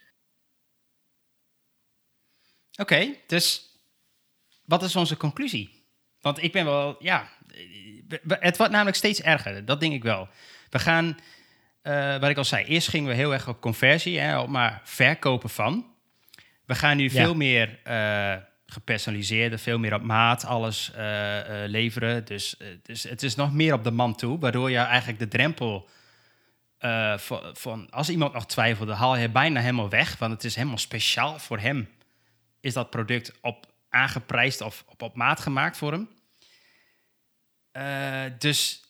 Oké, 2.79 3.15
dus 3.27 3.75
wat 4.65 4.83
is 4.83 4.95
onze 4.95 5.17
conclusie? 5.17 5.80
Want 6.21 6.43
ik 6.43 6.51
ben 6.51 6.65
wel, 6.65 6.95
ja, 6.99 7.29
het 8.27 8.57
wordt 8.57 8.71
namelijk 8.71 8.97
steeds 8.97 9.21
erger, 9.21 9.65
dat 9.65 9.79
denk 9.79 9.93
ik 9.93 10.03
wel. 10.03 10.29
We 10.69 10.79
gaan, 10.79 11.17
eh, 11.81 12.17
wat 12.17 12.29
ik 12.29 12.37
al 12.37 12.43
zei, 12.45 12.65
eerst 12.65 12.87
gingen 12.89 13.09
we 13.09 13.15
heel 13.15 13.33
erg 13.33 13.47
op 13.47 13.61
conversie, 13.61 14.19
hè, 14.19 14.39
op 14.39 14.49
maar 14.49 14.81
verkopen 14.83 15.49
van. 15.49 15.85
We 16.65 16.75
gaan 16.75 16.97
nu 16.97 17.03
Ja. 17.03 17.09
veel 17.09 17.35
meer 17.35 17.79
eh 17.83 18.35
gepersonaliseerde, 18.65 19.57
veel 19.57 19.79
meer 19.79 19.93
op 19.93 20.01
maat 20.01 20.45
alles 20.45 20.91
eh, 20.93 21.39
leveren. 21.65 22.25
Dus, 22.25 22.57
dus 22.83 23.03
het 23.03 23.23
is 23.23 23.35
nog 23.35 23.53
meer 23.53 23.73
op 23.73 23.83
de 23.83 23.91
man 23.91 24.15
toe, 24.15 24.39
waardoor 24.39 24.71
je 24.71 24.77
eigenlijk 24.77 25.19
de 25.19 25.27
drempel 25.27 25.89
van, 27.17 27.41
van 27.53 27.89
als 27.89 28.09
iemand 28.09 28.33
nog 28.33 28.45
twijfelt, 28.45 28.87
dan 28.87 28.97
haal 28.97 29.15
je 29.17 29.29
bijna 29.29 29.59
helemaal 29.59 29.89
weg, 29.89 30.17
want 30.17 30.31
het 30.31 30.43
is 30.43 30.55
helemaal 30.55 30.77
speciaal 30.77 31.39
voor 31.39 31.59
hem 31.59 31.89
is 32.61 32.73
dat 32.73 32.89
product 32.89 33.33
op 33.41 33.70
aangeprijsd 33.91 34.61
of 34.61 34.85
op, 34.97 35.15
maat 35.15 35.39
gemaakt 35.39 35.77
voor 35.77 35.91
hem. 35.91 36.09
Eh, 37.71 38.23
dus 38.37 38.83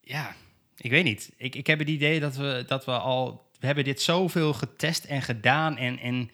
ja, 0.00 0.34
ik 0.76 0.90
weet 0.90 1.04
niet. 1.04 1.32
Ik, 1.36 1.54
ik 1.54 1.66
heb 1.66 1.78
het 1.78 1.88
idee 1.88 2.20
dat 2.20 2.36
we, 2.36 2.64
dat 2.66 2.84
we 2.84 2.92
al... 2.92 3.48
We 3.58 3.66
hebben 3.66 3.84
dit 3.84 4.02
zoveel 4.02 4.52
getest 4.52 5.04
en 5.04 5.22
gedaan 5.22 5.76
en, 5.76 5.98
en 5.98 6.30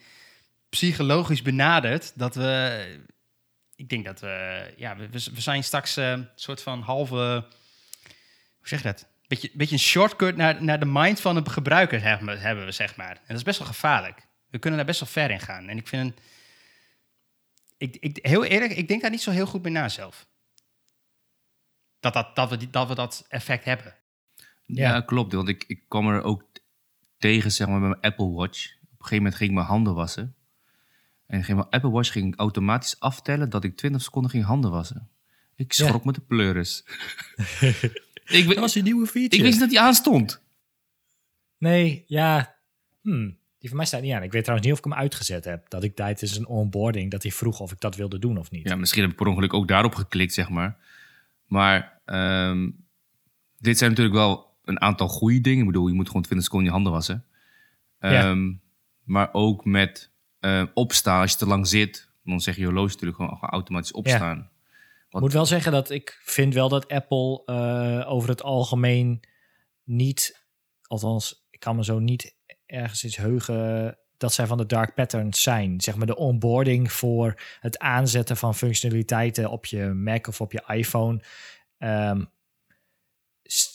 psychologisch 0.68 1.42
benaderd... 1.42 2.12
dat 2.14 2.34
we... 2.34 3.00
Ik 3.74 3.88
denk 3.88 4.04
dat 4.04 4.20
we... 4.20 4.66
Ja, 4.76 4.96
we, 4.96 5.08
zijn 5.18 5.64
straks 5.64 5.96
eh, 5.96 6.10
een 6.10 6.28
soort 6.34 6.62
van 6.62 6.80
halve... 6.80 7.44
Hoe 8.56 8.68
zeg 8.68 8.82
je 8.82 8.88
dat? 8.88 9.06
Beetje, 9.26 9.50
beetje 9.52 9.74
een 9.74 9.80
shortcut 9.80 10.36
naar, 10.36 10.62
naar 10.62 10.80
de 10.80 10.86
mind 10.86 11.20
van 11.20 11.34
de 11.34 11.50
gebruiker 11.50 12.02
hebben 12.02 12.40
hebben 12.40 12.64
we, 12.64 12.72
zeg 12.72 12.96
maar. 12.96 13.16
En 13.16 13.22
dat 13.26 13.36
is 13.36 13.42
best 13.42 13.58
wel 13.58 13.68
gevaarlijk. 13.68 14.26
We 14.50 14.58
kunnen 14.58 14.78
daar 14.78 14.88
best 14.88 15.00
wel 15.00 15.08
ver 15.08 15.30
in 15.30 15.40
gaan. 15.40 15.68
En 15.68 15.76
ik 15.76 15.88
vind... 15.88 16.02
een- 16.02 16.22
Ik, 17.76 17.96
ik, 17.96 18.18
heel 18.22 18.44
eerlijk, 18.44 18.72
ik 18.72 18.88
denk 18.88 19.02
daar 19.02 19.10
niet 19.10 19.20
zo 19.20 19.30
heel 19.30 19.46
goed 19.46 19.62
bij 19.62 19.70
na 19.70 19.88
zelf. 19.88 20.26
Dat, 22.00 22.12
dat, 22.14 22.36
dat, 22.36 22.50
we, 22.50 22.70
dat 22.70 22.88
we 22.88 22.94
dat 22.94 23.24
effect 23.28 23.64
hebben. 23.64 23.94
Ja, 24.64 24.94
Ja. 24.94 25.00
klopt. 25.00 25.32
Want 25.32 25.48
ik, 25.48 25.64
ik 25.66 25.82
kwam 25.88 26.08
er 26.08 26.22
ook 26.22 26.42
tegen 27.18 27.52
zeg 27.52 27.66
maar, 27.68 27.80
met 27.80 27.88
mijn 27.88 28.12
Apple 28.12 28.30
Watch. 28.30 28.66
Op 28.74 28.80
een 28.82 28.88
gegeven 28.96 29.16
moment 29.16 29.34
ging 29.34 29.50
ik 29.50 29.56
mijn 29.56 29.66
handen 29.68 29.94
wassen. 29.94 30.34
En 31.26 31.44
ging 31.44 31.56
mijn 31.58 31.70
Apple 31.70 31.90
Watch 31.90 32.12
ging 32.12 32.36
automatisch 32.36 33.00
aftellen 33.00 33.50
dat 33.50 33.64
ik 33.64 33.76
20 33.76 34.02
seconden 34.02 34.30
ging 34.30 34.44
handen 34.44 34.70
wassen. 34.70 35.08
Ik 35.56 35.72
Ja. 35.72 35.86
schrok 35.86 36.04
met 36.04 36.14
de 36.14 36.20
pleuris. 36.20 36.84
ik, 38.26 38.46
Dat 38.46 38.56
was 38.56 38.74
een 38.74 38.84
nieuwe 38.84 39.06
feature. 39.06 39.36
ik 39.36 39.40
wist 39.42 39.50
niet 39.52 39.60
dat 39.60 39.68
die 39.70 39.80
aanstond. 39.80 40.42
Nee, 41.58 42.04
ja. 42.06 42.56
Hmm. 43.00 43.38
Die 43.58 43.68
van 43.68 43.76
mij 43.76 43.86
staat 43.86 44.02
niet 44.02 44.12
aan. 44.12 44.22
Ik 44.22 44.32
weet 44.32 44.42
trouwens 44.42 44.68
niet 44.68 44.78
of 44.78 44.84
ik 44.84 44.92
hem 44.92 45.00
uitgezet 45.02 45.44
heb. 45.44 45.70
Dat 45.70 45.82
ik 45.82 45.96
tijdens 45.96 46.36
een 46.36 46.46
onboarding, 46.46 47.10
dat 47.10 47.22
hij 47.22 47.32
vroeg 47.32 47.60
of 47.60 47.72
ik 47.72 47.80
dat 47.80 47.96
wilde 47.96 48.18
doen 48.18 48.38
of 48.38 48.50
niet. 48.50 48.68
Ja, 48.68 48.76
misschien 48.76 49.02
heb 49.02 49.10
ik 49.10 49.16
per 49.16 49.26
ongeluk 49.26 49.54
ook 49.54 49.68
daarop 49.68 49.94
geklikt, 49.94 50.34
zeg 50.34 50.48
maar. 50.48 50.76
Maar 51.46 52.00
ehm, 52.04 52.70
dit 53.58 53.78
zijn 53.78 53.90
natuurlijk 53.90 54.16
wel 54.16 54.58
een 54.64 54.80
aantal 54.80 55.08
goede 55.08 55.40
dingen. 55.40 55.60
Ik 55.60 55.66
bedoel, 55.66 55.88
je 55.88 55.94
moet 55.94 56.06
gewoon 56.06 56.22
20 56.22 56.44
seconden 56.46 56.68
je 56.68 56.74
handen 56.74 56.92
wassen. 56.92 57.24
Ja. 58.00 58.30
Ehm, 58.30 58.52
Maar 59.04 59.28
ook 59.32 59.64
met 59.64 60.10
eh, 60.40 60.62
opstaan, 60.74 61.20
als 61.20 61.32
je 61.32 61.38
te 61.38 61.46
lang 61.46 61.66
zit, 61.66 62.10
dan 62.24 62.40
zeg 62.40 62.56
je 62.56 62.64
horloge 62.64 62.92
natuurlijk 62.92 63.16
gewoon 63.16 63.40
automatisch 63.40 63.92
opstaan. 63.92 64.50
Ik 65.10 65.20
moet 65.20 65.32
wel 65.32 65.46
zeggen 65.46 65.72
dat 65.72 65.90
ik 65.90 66.20
vind 66.24 66.54
wel 66.54 66.68
dat 66.68 66.88
Apple 66.88 67.42
eh, 67.44 68.10
over 68.12 68.28
het 68.28 68.42
algemeen 68.42 69.20
niet, 69.84 70.46
althans, 70.82 71.46
ik 71.50 71.60
kan 71.60 71.76
me 71.76 71.84
zo 71.84 71.98
niet 71.98 72.35
ergens 72.66 73.04
iets 73.04 73.16
heugen 73.16 73.98
dat 74.16 74.32
zij 74.34 74.46
van 74.46 74.56
de 74.58 74.66
dark 74.66 74.94
patterns 74.94 75.42
zijn. 75.42 75.80
Zeg 75.80 75.96
maar 75.96 76.06
de 76.06 76.16
onboarding 76.16 76.92
voor 76.92 77.40
het 77.60 77.78
aanzetten 77.78 78.36
van 78.36 78.54
functionaliteiten 78.54 79.50
op 79.50 79.66
je 79.66 79.84
Mac 79.86 80.26
of 80.26 80.40
op 80.40 80.52
je 80.52 80.62
iPhone 80.66 81.20
ehm, 81.78 82.24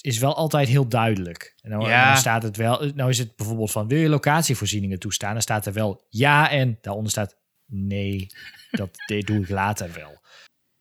is- 0.02 0.18
wel 0.20 0.36
altijd 0.36 0.68
heel 0.68 0.88
duidelijk. 0.88 1.56
En 1.62 1.70
nou, 1.70 1.88
Ja. 1.88 2.08
dan 2.08 2.18
staat 2.18 2.44
het 2.44 2.58
wel, 2.58 2.92
nou 2.96 3.10
is 3.10 3.18
het 3.18 3.36
bijvoorbeeld 3.36 3.72
van 3.72 3.88
wil 3.88 4.00
je 4.00 4.10
locatievoorzieningen 4.10 5.00
toestaan? 5.00 5.34
Dan 5.34 5.42
staat 5.42 5.66
er 5.66 5.74
wel 5.74 6.06
ja 6.10 6.50
en 6.50 6.78
daaronder 6.82 7.12
staat 7.12 7.36
nee, 7.66 8.28
dat 8.72 8.90
doe 9.26 9.42
ik 9.42 9.50
later 9.50 9.94
wel. 9.94 10.20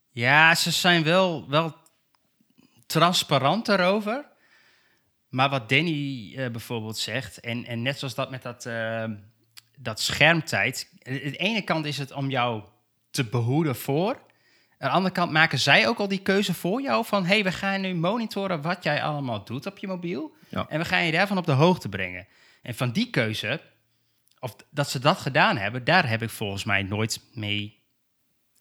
Ja, 0.09 0.55
ze 0.55 0.71
zijn 0.71 1.03
wel, 1.03 1.49
wel 1.49 1.75
transparant 2.87 3.67
daarover. 3.67 4.29
Maar 5.31 5.49
wat 5.49 5.68
Danny 5.68 6.33
eh, 6.37 6.51
bijvoorbeeld 6.51 6.99
zegt, 6.99 7.41
en, 7.41 7.66
en 7.66 7.83
net 7.83 7.99
zoals 7.99 8.14
dat 8.14 8.31
met 8.31 8.43
dat, 8.43 8.66
eh, 8.66 9.05
dat 9.78 10.01
schermtijd. 10.01 10.91
Aan 11.03 11.14
de 11.14 11.37
ene 11.37 11.62
kant 11.62 11.85
is 11.85 11.99
het 11.99 12.12
om 12.12 12.31
jou 12.31 12.62
te 13.11 13.24
behoeden 13.24 13.76
voor. 13.76 14.28
Aan 14.78 14.89
de 14.89 14.95
andere 14.95 15.14
kant 15.14 15.33
maken 15.33 15.59
zij 15.59 15.89
ook 15.89 15.99
al 15.99 16.09
die 16.09 16.22
keuze 16.22 16.55
voor 16.55 16.83
jou 16.83 17.05
van... 17.05 17.26
hey, 17.26 17.45
we 17.45 17.53
gaan 17.53 17.81
nu 17.81 17.95
monitoren 17.95 18.62
wat 18.62 18.85
jij 18.85 19.03
allemaal 19.03 19.45
doet 19.45 19.66
op 19.66 19.78
je 19.78 19.87
mobiel. 19.87 20.35
Ja. 20.49 20.66
En 20.68 20.78
we 20.78 20.85
gaan 20.85 21.05
je 21.05 21.12
daarvan 21.12 21.39
op 21.39 21.47
de 21.47 21.53
hoogte 21.53 21.89
brengen. 21.89 22.26
En 22.62 22.74
van 22.74 22.91
die 22.91 23.11
keuze, 23.11 23.61
of 24.39 24.57
dat 24.70 24.91
ze 24.91 24.99
dat 24.99 25.18
gedaan 25.18 25.57
hebben... 25.57 25.85
daar 25.85 26.09
heb 26.09 26.22
ik 26.22 26.31
volgens 26.31 26.64
mij 26.64 26.83
nooit 26.83 27.20
mee 27.33 27.83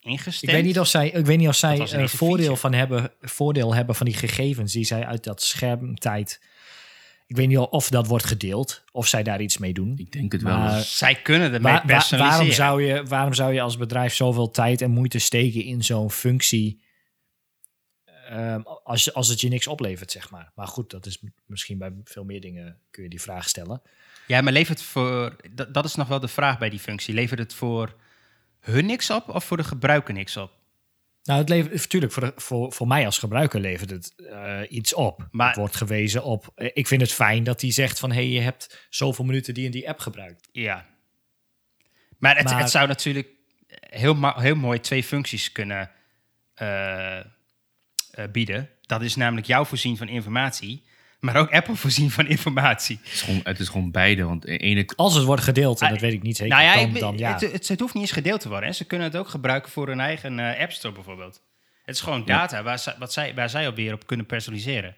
ingestemd. 0.00 0.52
Ik 0.52 0.58
weet 0.58 0.66
niet 0.66 0.80
of 0.80 0.86
zij, 0.86 1.08
ik 1.08 1.26
weet 1.26 1.38
niet 1.38 1.48
of 1.48 1.56
zij 1.56 1.78
eh, 1.78 2.06
voordeel, 2.06 2.36
feature. 2.36 2.56
van 2.56 2.72
hebben, 2.72 3.12
voordeel 3.20 3.74
hebben 3.74 3.94
van 3.94 4.06
die 4.06 4.14
gegevens 4.14 4.72
die 4.72 4.84
zij 4.84 5.06
uit 5.06 5.24
dat 5.24 5.42
schermtijd. 5.42 6.40
Ik 7.30 7.36
weet 7.36 7.48
niet 7.48 7.58
of 7.58 7.88
dat 7.88 8.06
wordt 8.06 8.24
gedeeld, 8.24 8.84
of 8.92 9.06
zij 9.06 9.22
daar 9.22 9.40
iets 9.40 9.58
mee 9.58 9.72
doen. 9.72 9.94
Ik 9.96 10.12
denk 10.12 10.32
het 10.32 10.42
wel. 10.42 10.58
Maar-. 10.58 10.82
Zij 10.82 11.14
kunnen 11.14 11.52
ermee 11.52 11.72
Wa- 11.72 11.78
wa- 11.80 11.86
personaliseren. 11.86 12.58
waarom, 12.58 12.82
zou 12.82 12.82
je, 12.82 13.04
waarom 13.04 13.34
zou 13.34 13.52
je 13.52 13.60
als 13.60 13.76
bedrijf 13.76 14.14
zoveel 14.14 14.50
tijd 14.50 14.80
en 14.80 14.90
moeite 14.90 15.18
steken 15.18 15.64
in 15.64 15.82
zo'n 15.84 16.10
functie 16.10 16.82
ehm, 18.28 18.60
als, 18.62 19.14
als 19.14 19.28
het 19.28 19.40
je 19.40 19.48
niks 19.48 19.66
oplevert, 19.66 20.10
zeg 20.10 20.30
maar. 20.30 20.52
Maar 20.54 20.66
goed, 20.66 20.90
dat 20.90 21.06
is 21.06 21.22
misschien 21.46 21.78
bij 21.78 21.92
veel 22.04 22.24
meer 22.24 22.40
dingen 22.40 22.78
kun 22.90 23.02
je 23.02 23.08
die 23.08 23.20
vraag 23.20 23.48
stellen. 23.48 23.82
Ja, 24.26 24.40
maar 24.40 24.52
levert 24.52 24.78
het 24.78 24.88
voor... 24.88 25.36
Dat, 25.50 25.74
dat 25.74 25.84
is 25.84 25.94
nog 25.94 26.08
wel 26.08 26.20
de 26.20 26.28
vraag 26.28 26.58
bij 26.58 26.70
die 26.70 26.78
functie. 26.78 27.14
Levert 27.14 27.38
het 27.40 27.54
voor 27.54 27.94
hun 28.60 28.86
niks 28.86 29.10
op 29.10 29.28
of 29.28 29.44
voor 29.44 29.56
de 29.56 29.64
gebruiker 29.64 30.14
niks 30.14 30.36
op? 30.36 30.52
Nou, 31.22 31.40
het 31.40 31.48
levert 31.48 31.74
natuurlijk 31.74 32.12
voor, 32.12 32.22
de- 32.22 32.32
voor, 32.36 32.72
voor 32.72 32.86
mij 32.86 33.04
als 33.06 33.18
gebruiker 33.18 33.60
levert 33.60 33.90
het 33.90 34.14
eh, 34.16 34.60
iets 34.68 34.94
op. 34.94 35.28
Maar- 35.30 35.46
Het 35.48 35.56
wordt 35.56 35.76
gewezen 35.76 36.24
op. 36.24 36.52
eh, 36.54 36.70
Ik 36.74 36.86
vind 36.86 37.00
het 37.00 37.12
fijn 37.12 37.44
dat 37.44 37.60
hij 37.60 37.70
zegt 37.72 37.98
van 37.98 38.12
hey, 38.12 38.28
je 38.28 38.40
hebt 38.40 38.86
zoveel 38.90 39.24
minuten 39.24 39.54
die 39.54 39.64
in 39.64 39.70
die 39.70 39.88
app 39.88 39.98
gebruikt. 39.98 40.48
Ja. 40.52 40.86
Maar 42.18 42.36
het, 42.36 42.44
Maar- 42.44 42.58
het 42.60 42.70
zou 42.70 42.88
natuurlijk 42.88 43.28
heel, 43.80 44.32
heel 44.40 44.54
mooi 44.54 44.80
twee 44.80 45.02
functies 45.04 45.52
kunnen 45.52 45.90
eh, 46.54 47.20
bieden. 48.32 48.70
Dat 48.82 49.02
is 49.02 49.16
namelijk 49.16 49.46
jou 49.46 49.66
voorzien 49.66 49.96
van 49.96 50.08
informatie, 50.08 50.84
maar 51.20 51.36
ook 51.36 51.50
Apple 51.50 51.76
voorzien 51.84 52.10
van 52.10 52.26
informatie. 52.26 52.98
Het, 53.02 53.12
is 53.12 53.22
gewoon, 53.22 53.40
het 53.44 53.58
is 53.58 53.68
gewoon 53.68 53.90
beide. 53.90 54.24
Want 54.24 54.46
ene, 54.46 54.88
Als 54.96 55.14
het 55.14 55.24
wordt 55.24 55.42
gedeeld, 55.42 55.80
en 55.80 55.86
Ah, 55.86 55.92
dat 55.92 56.00
weet 56.00 56.12
ik 56.12 56.22
niet 56.22 56.36
zeker, 56.36 56.56
nou 56.56 56.66
ja, 56.68 56.74
dan, 56.74 56.94
ik- 56.94 57.00
dan 57.00 57.18
ja. 57.18 57.32
het, 57.32 57.52
het, 57.52 57.68
het 57.68 57.80
hoeft 57.80 57.94
niet 57.94 58.02
eens 58.02 58.12
gedeeld 58.12 58.40
te 58.40 58.48
worden. 58.48 58.68
Hè. 58.68 58.74
Ze 58.74 58.84
kunnen 58.86 59.06
het 59.06 59.16
ook 59.16 59.28
gebruiken 59.28 59.70
voor 59.70 59.86
hun 59.88 60.00
eigen 60.00 60.38
eh, 60.38 60.60
App 60.62 60.72
Store 60.72 60.94
bijvoorbeeld. 60.94 61.42
Het 61.84 61.94
is 61.94 62.00
gewoon 62.00 62.18
Ja. 62.20 62.24
data 62.26 62.62
waar, 62.62 62.78
zij, 62.78 62.94
wat 62.98 63.12
zij, 63.12 63.34
waar 63.34 63.50
zij 63.50 63.66
op 63.68 63.76
weer 63.76 63.92
op 63.92 64.06
kunnen 64.06 64.26
personaliseren. 64.26 64.96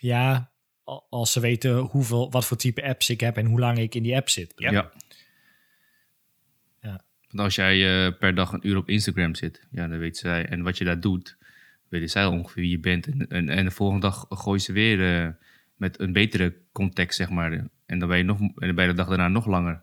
ja, 0.00 0.50
al- 0.84 1.06
als 1.10 1.32
ze 1.32 1.40
weten 1.40 1.76
hoeveel, 1.78 2.30
wat 2.30 2.44
voor 2.46 2.56
type 2.56 2.82
apps 2.82 3.10
ik 3.10 3.20
heb 3.20 3.36
en 3.36 3.46
hoe 3.46 3.58
lang 3.60 3.78
ik 3.78 3.94
in 3.94 4.02
die 4.02 4.16
app 4.16 4.28
zit. 4.28 4.52
Ja. 4.56 4.70
ja. 4.70 4.90
Ja. 6.80 7.04
Want 7.28 7.40
als 7.44 7.54
jij 7.54 8.06
eh, 8.06 8.12
per 8.18 8.34
dag 8.34 8.52
een 8.52 8.66
uur 8.68 8.76
op 8.76 8.88
Instagram 8.88 9.34
zit, 9.34 9.66
ja, 9.70 9.88
dan 9.88 9.98
weet 9.98 10.16
zij. 10.16 10.46
En 10.46 10.62
wat 10.62 10.78
je 10.78 10.84
daar 10.84 11.00
doet, 11.00 11.36
weten 11.90 12.08
zij 12.08 12.26
ongeveer 12.26 12.62
wie 12.62 12.70
je 12.70 12.78
bent. 12.78 13.06
En, 13.06 13.28
en, 13.28 13.48
en 13.48 13.64
de 13.64 13.70
volgende 13.70 14.00
dag 14.00 14.26
gooi 14.28 14.58
ze 14.58 14.72
weer 14.72 15.22
eh, 15.24 15.28
met 15.76 16.00
een 16.00 16.12
betere 16.12 16.56
context, 16.72 17.16
zeg 17.16 17.30
maar. 17.30 17.52
En 17.86 17.98
dan 17.98 18.08
ben 18.08 18.18
je, 18.18 18.24
nog, 18.24 18.40
en 18.40 18.52
dan 18.54 18.74
ben 18.74 18.84
je 18.84 18.90
de 18.90 18.96
dag 18.96 19.08
daarna 19.08 19.28
nog 19.28 19.46
langer 19.46 19.82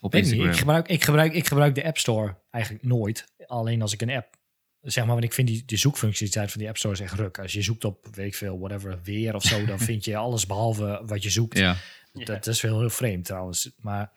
op 0.00 0.12
Weet 0.12 0.30
niet, 0.30 0.44
ik, 0.44 0.56
gebruik, 0.56 0.88
ik, 0.88 1.04
gebruik, 1.04 1.32
ik 1.32 1.46
gebruik 1.46 1.74
de 1.74 1.84
App 1.84 1.98
Store 1.98 2.36
eigenlijk 2.50 2.84
nooit. 2.84 3.24
Alleen 3.46 3.82
als 3.82 3.92
ik 3.92 4.02
een 4.02 4.10
app. 4.10 4.36
Zeg 4.82 5.04
maar, 5.04 5.12
want 5.12 5.24
ik 5.24 5.32
vind 5.32 5.48
die, 5.48 5.62
de 5.66 5.76
zoekfunctionaliteit 5.76 6.50
van 6.50 6.60
die 6.60 6.68
App 6.68 6.76
Store 6.76 6.94
is 6.94 7.00
echt 7.00 7.14
ruk. 7.14 7.38
Als 7.38 7.52
je 7.52 7.62
zoekt 7.62 7.84
op, 7.84 8.06
weet 8.12 8.26
ik 8.26 8.34
veel, 8.34 8.58
whatever, 8.58 8.98
weer 9.02 9.34
of 9.34 9.42
zo, 9.42 9.64
dan 9.64 9.78
vind 9.88 10.04
je 10.04 10.16
alles 10.16 10.46
behalve 10.46 11.02
wat 11.06 11.22
je 11.22 11.30
zoekt. 11.30 11.58
Ja, 11.58 11.76
Dat 12.12 12.46
is 12.46 12.60
wel 12.60 12.78
heel 12.78 12.90
vreemd 12.90 13.24
trouwens. 13.24 13.70
Maar 13.80 14.12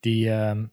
die. 0.00 0.30
ehm, 0.30 0.64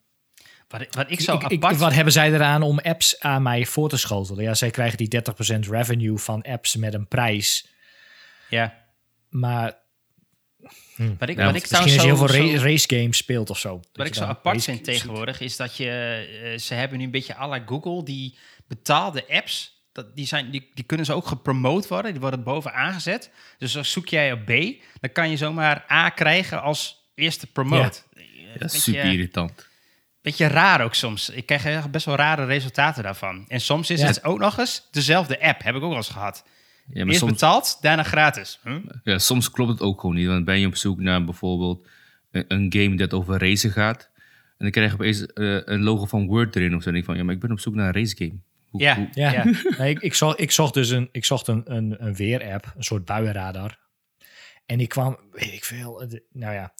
Wat, 0.77 0.95
wat 0.95 1.11
ik 1.11 1.19
zo 1.21 1.35
ik, 1.35 1.43
ik- 1.43 1.63
apart... 1.63 1.77
wat 1.77 1.93
hebben 1.93 2.13
zij 2.13 2.33
eraan 2.33 2.61
om 2.61 2.79
apps 2.79 3.19
aan 3.19 3.41
mij 3.41 3.65
voor 3.65 3.89
te 3.89 3.97
schotelen? 3.97 4.43
Ja, 4.43 4.53
zij 4.53 4.69
krijgen 4.71 4.97
die 4.97 5.21
30% 5.65 5.69
revenue 5.69 6.17
van 6.17 6.41
apps 6.41 6.75
met 6.75 6.93
een 6.93 7.07
prijs. 7.07 7.67
ja, 8.49 8.83
Maar 9.29 9.73
wat 11.17 11.29
ik, 11.29 11.37
Ja, 11.37 11.45
wat 11.45 11.55
ik 11.55 11.61
misschien 11.61 11.77
als 11.81 11.93
je 11.93 12.01
heel 12.01 12.15
zo- 12.15 12.27
veel 12.27 12.55
ra- 12.55 12.61
race 12.63 12.95
games 12.95 13.17
speelt 13.17 13.49
of 13.49 13.59
zo. 13.59 13.79
Wat 13.93 14.07
ik 14.07 14.15
zo 14.15 14.23
apart 14.23 14.63
vind 14.63 14.77
games 14.77 14.99
tegenwoordig 14.99 15.39
is 15.39 15.55
dat 15.55 15.77
je, 15.77 15.89
eh, 16.43 16.59
ze 16.59 16.73
hebben 16.73 16.97
nu 16.97 17.03
een 17.03 17.11
beetje 17.11 17.37
à 17.37 17.47
la 17.47 17.63
Google, 17.65 18.03
die 18.03 18.37
betaalde 18.67 19.25
apps, 19.29 19.83
dat, 19.91 20.15
die, 20.15 20.25
zijn, 20.25 20.51
die, 20.51 20.69
die 20.73 20.83
kunnen 20.83 21.05
ze 21.05 21.13
ook 21.13 21.27
gepromoot 21.27 21.87
worden, 21.87 22.11
die 22.11 22.21
worden 22.21 22.43
bovenaan 22.43 22.93
gezet. 22.93 23.31
Dus 23.57 23.77
als 23.77 23.91
zoek 23.91 24.07
jij 24.07 24.31
op 24.31 24.45
B, 24.45 24.49
dan 24.99 25.11
kan 25.13 25.29
je 25.29 25.37
zomaar 25.37 25.85
A 25.91 26.09
krijgen 26.09 26.61
als 26.61 27.09
eerste 27.15 27.47
promote. 27.47 27.99
Eh, 28.13 28.21
dat 28.59 28.73
is 28.73 28.85
beetje- 28.85 28.91
super 28.91 29.11
irritant. 29.11 29.67
Beetje 30.25 30.47
raar 30.47 30.81
ook 30.81 30.93
soms. 30.93 31.29
Ik 31.29 31.45
krijg 31.45 31.65
echt 31.65 31.91
best 31.91 32.05
wel 32.05 32.15
rare 32.15 32.45
resultaten 32.45 33.03
daarvan. 33.03 33.45
En 33.47 33.61
soms 33.61 33.89
is 33.89 33.99
Ja. 34.01 34.07
het 34.07 34.23
ook 34.23 34.39
nog 34.39 34.57
eens 34.57 34.87
dezelfde 34.91 35.41
app, 35.41 35.63
heb 35.63 35.75
ik 35.75 35.81
ook 35.81 35.87
wel 35.89 35.97
eens 35.97 36.09
gehad. 36.09 36.43
Ja, 36.87 36.93
maar 36.99 37.07
Eerst 37.07 37.19
soms, 37.19 37.31
betaald, 37.31 37.77
daarna 37.81 38.03
gratis. 38.03 38.59
Hm? 38.63 38.79
ja, 39.03 39.17
soms 39.17 39.51
klopt 39.51 39.71
het 39.71 39.81
ook 39.81 39.99
gewoon 39.99 40.15
niet. 40.15 40.27
Want 40.27 40.45
ben 40.45 40.59
je 40.59 40.67
op 40.67 40.75
zoek 40.75 40.99
naar 40.99 41.23
bijvoorbeeld 41.23 41.87
een, 42.31 42.45
een 42.47 42.73
game 42.77 42.95
dat 42.95 43.13
over 43.13 43.39
racen 43.39 43.71
gaat. 43.71 44.09
En 44.47 44.55
dan 44.57 44.71
krijg 44.71 44.87
je 44.89 44.93
opeens 44.95 45.25
eh, 45.25 45.57
een 45.65 45.81
logo 45.83 46.05
van 46.05 46.27
Word 46.27 46.55
erin 46.55 46.75
of 46.75 46.83
zo. 46.83 46.89
En 46.89 46.95
ik 46.95 47.05
van, 47.05 47.17
ja, 47.17 47.23
maar 47.23 47.33
ik 47.33 47.39
ben 47.39 47.51
op 47.51 47.59
zoek 47.59 47.75
naar 47.75 47.87
een 47.87 47.93
race 47.93 48.15
game. 48.17 48.35
Hoe- 48.69 48.81
Ja. 48.81 48.95
hoe- 48.95 49.07
Ja, 49.13 49.31
Ja. 49.31 49.43
Nee, 49.77 49.89
ik, 49.89 49.99
ik, 49.99 50.13
zocht, 50.13 50.39
ik 50.39 50.51
zocht 50.51 50.73
dus 50.73 50.89
een, 50.89 51.09
ik 51.11 51.25
zocht 51.25 51.47
een, 51.47 51.61
een, 51.65 51.95
een 52.05 52.15
weerapp, 52.15 52.73
een 52.77 52.83
soort 52.83 53.05
buienradar. 53.05 53.77
En 54.65 54.79
ik 54.79 54.89
kwam, 54.89 55.17
weet 55.31 55.53
ik 55.53 55.63
veel, 55.65 56.05
de- 56.07 56.23
nou 56.31 56.53
ja, 56.53 56.73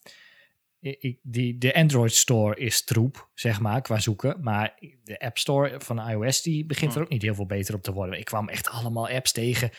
ik, 0.92 1.18
die, 1.22 1.58
de 1.58 1.74
Android 1.74 2.14
Store 2.14 2.56
is 2.56 2.84
troep, 2.84 3.30
zeg 3.34 3.60
maar, 3.60 3.82
qua 3.82 4.00
zoeken. 4.00 4.38
Maar 4.42 4.78
de 5.04 5.20
App 5.20 5.38
Store 5.38 5.80
van 5.80 6.10
iOS, 6.10 6.42
die 6.42 6.66
begint 6.66 6.96
er 6.96 7.02
ook 7.02 7.10
niet 7.10 7.22
heel 7.22 7.36
veel 7.36 7.46
beter 7.46 7.76
op 7.76 7.84
te 7.84 7.94
worden. 7.94 8.20
Ik 8.20 8.26
kwam 8.26 8.50
echt 8.50 8.70
allemaal 8.70 9.10
apps 9.10 9.32
tegen 9.32 9.70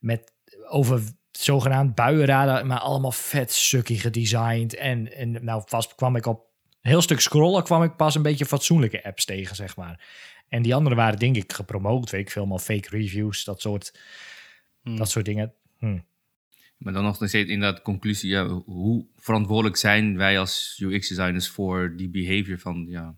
met 0.00 0.32
over 0.68 1.02
zogenaamd 1.30 1.94
buienradar, 1.94 2.66
maar 2.66 2.78
allemaal 2.78 3.12
vet 3.12 3.52
sukkie 3.52 3.98
gedesigned. 3.98 4.74
En, 4.74 5.12
en 5.12 5.44
nou, 5.44 5.62
vast 5.66 5.94
kwam 5.94 6.16
ik 6.16 6.26
op 6.26 6.46
een 6.80 6.90
heel 6.90 7.02
stuk 7.02 7.20
scrollen, 7.20 7.62
kwam 7.62 7.82
ik 7.82 7.96
pas 7.96 8.14
een 8.14 8.22
beetje 8.22 8.46
fatsoenlijke 8.46 9.04
apps 9.04 9.24
tegen, 9.24 9.56
zeg 9.56 9.76
maar. 9.76 10.06
En 10.48 10.62
die 10.62 10.74
andere 10.74 10.94
waren 10.94 11.18
denk 11.18 11.36
ik 11.36 11.52
gepromoot, 11.52 12.10
weet 12.10 12.20
ik 12.20 12.30
veel, 12.30 12.46
maar 12.46 12.58
fake 12.58 12.88
reviews, 12.88 13.44
dat 13.44 13.60
soort, 13.60 13.92
Hmm. 14.82 14.96
dat 14.96 15.10
soort 15.10 15.24
dingen. 15.24 15.54
Hm. 15.78 15.98
Maar 16.82 16.92
dan 16.92 17.02
nog 17.02 17.14
steeds 17.14 17.50
inderdaad 17.50 17.82
conclusie, 17.82 18.30
ja, 18.30 18.46
hoe 18.46 19.06
verantwoordelijk 19.16 19.76
zijn 19.76 20.16
wij 20.16 20.38
als 20.38 20.78
UX-designers 20.82 21.48
voor 21.48 21.96
die 21.96 22.08
behavior 22.08 22.58
van 22.58 22.86
ja, 22.88 23.14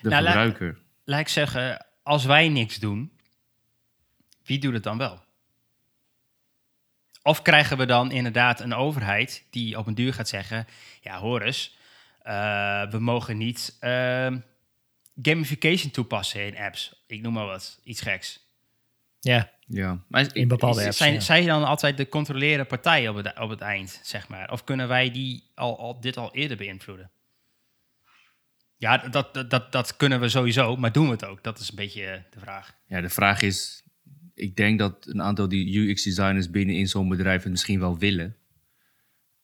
de 0.00 0.08
Nou, 0.08 0.24
gebruiker? 0.24 0.78
Laat 1.04 1.20
ik 1.20 1.28
zeggen, 1.28 1.86
als 2.02 2.24
wij 2.24 2.48
niks 2.48 2.78
doen, 2.78 3.12
wie 4.44 4.58
doet 4.58 4.72
het 4.72 4.82
dan 4.82 4.98
wel? 4.98 5.22
Of 7.22 7.42
krijgen 7.42 7.78
we 7.78 7.86
dan 7.86 8.10
inderdaad 8.10 8.60
een 8.60 8.74
overheid 8.74 9.46
die 9.50 9.78
op 9.78 9.86
een 9.86 9.94
duur 9.94 10.14
gaat 10.14 10.28
zeggen: 10.28 10.66
Ja, 11.00 11.18
hoor 11.18 11.40
eens, 11.40 11.76
eh, 12.22 12.90
we 12.90 12.98
mogen 12.98 13.36
niet 13.36 13.76
ehm, 13.80 14.38
gamification 15.22 15.90
toepassen 15.90 16.46
in 16.46 16.56
apps. 16.56 17.02
Ik 17.06 17.22
noem 17.22 17.32
maar 17.32 17.46
wat, 17.46 17.80
iets 17.84 18.00
geks. 18.00 18.40
Ja, 19.20 19.50
Ja, 19.72 20.02
maar 20.08 20.28
In 20.32 20.48
bepaalde 20.48 20.84
apps, 20.84 20.96
zijn, 20.96 21.12
ja. 21.12 21.20
Zijn 21.20 21.46
dan 21.46 21.64
altijd 21.64 21.96
de 21.96 22.08
controlerende 22.08 22.64
partij 22.64 23.08
op 23.08 23.16
het, 23.16 23.38
op 23.38 23.50
het 23.50 23.60
eind, 23.60 24.00
zeg 24.02 24.28
maar? 24.28 24.50
Of 24.50 24.64
kunnen 24.64 24.88
wij 24.88 25.10
die 25.10 25.50
al, 25.54 25.78
al, 25.78 26.00
dit 26.00 26.16
al 26.16 26.34
eerder 26.34 26.56
beïnvloeden? 26.56 27.10
Ja, 28.76 28.96
dat, 28.98 29.34
dat, 29.34 29.50
dat, 29.50 29.72
dat 29.72 29.96
kunnen 29.96 30.20
we 30.20 30.28
sowieso, 30.28 30.76
maar 30.76 30.92
doen 30.92 31.04
we 31.04 31.12
het 31.12 31.24
ook? 31.24 31.42
Dat 31.42 31.58
is 31.58 31.68
een 31.68 31.76
beetje 31.76 32.04
eh, 32.04 32.20
de 32.30 32.40
vraag. 32.40 32.74
Ja, 32.86 33.00
de 33.00 33.08
vraag 33.08 33.42
is, 33.42 33.82
ik 34.34 34.56
denk 34.56 34.78
dat 34.78 35.06
een 35.06 35.22
aantal 35.22 35.48
die 35.48 35.78
UX-designers 35.78 36.50
binnen 36.50 36.74
in 36.74 36.88
zo'n 36.88 37.08
bedrijf 37.08 37.42
het 37.42 37.52
misschien 37.52 37.80
wel 37.80 37.98
willen. 37.98 38.36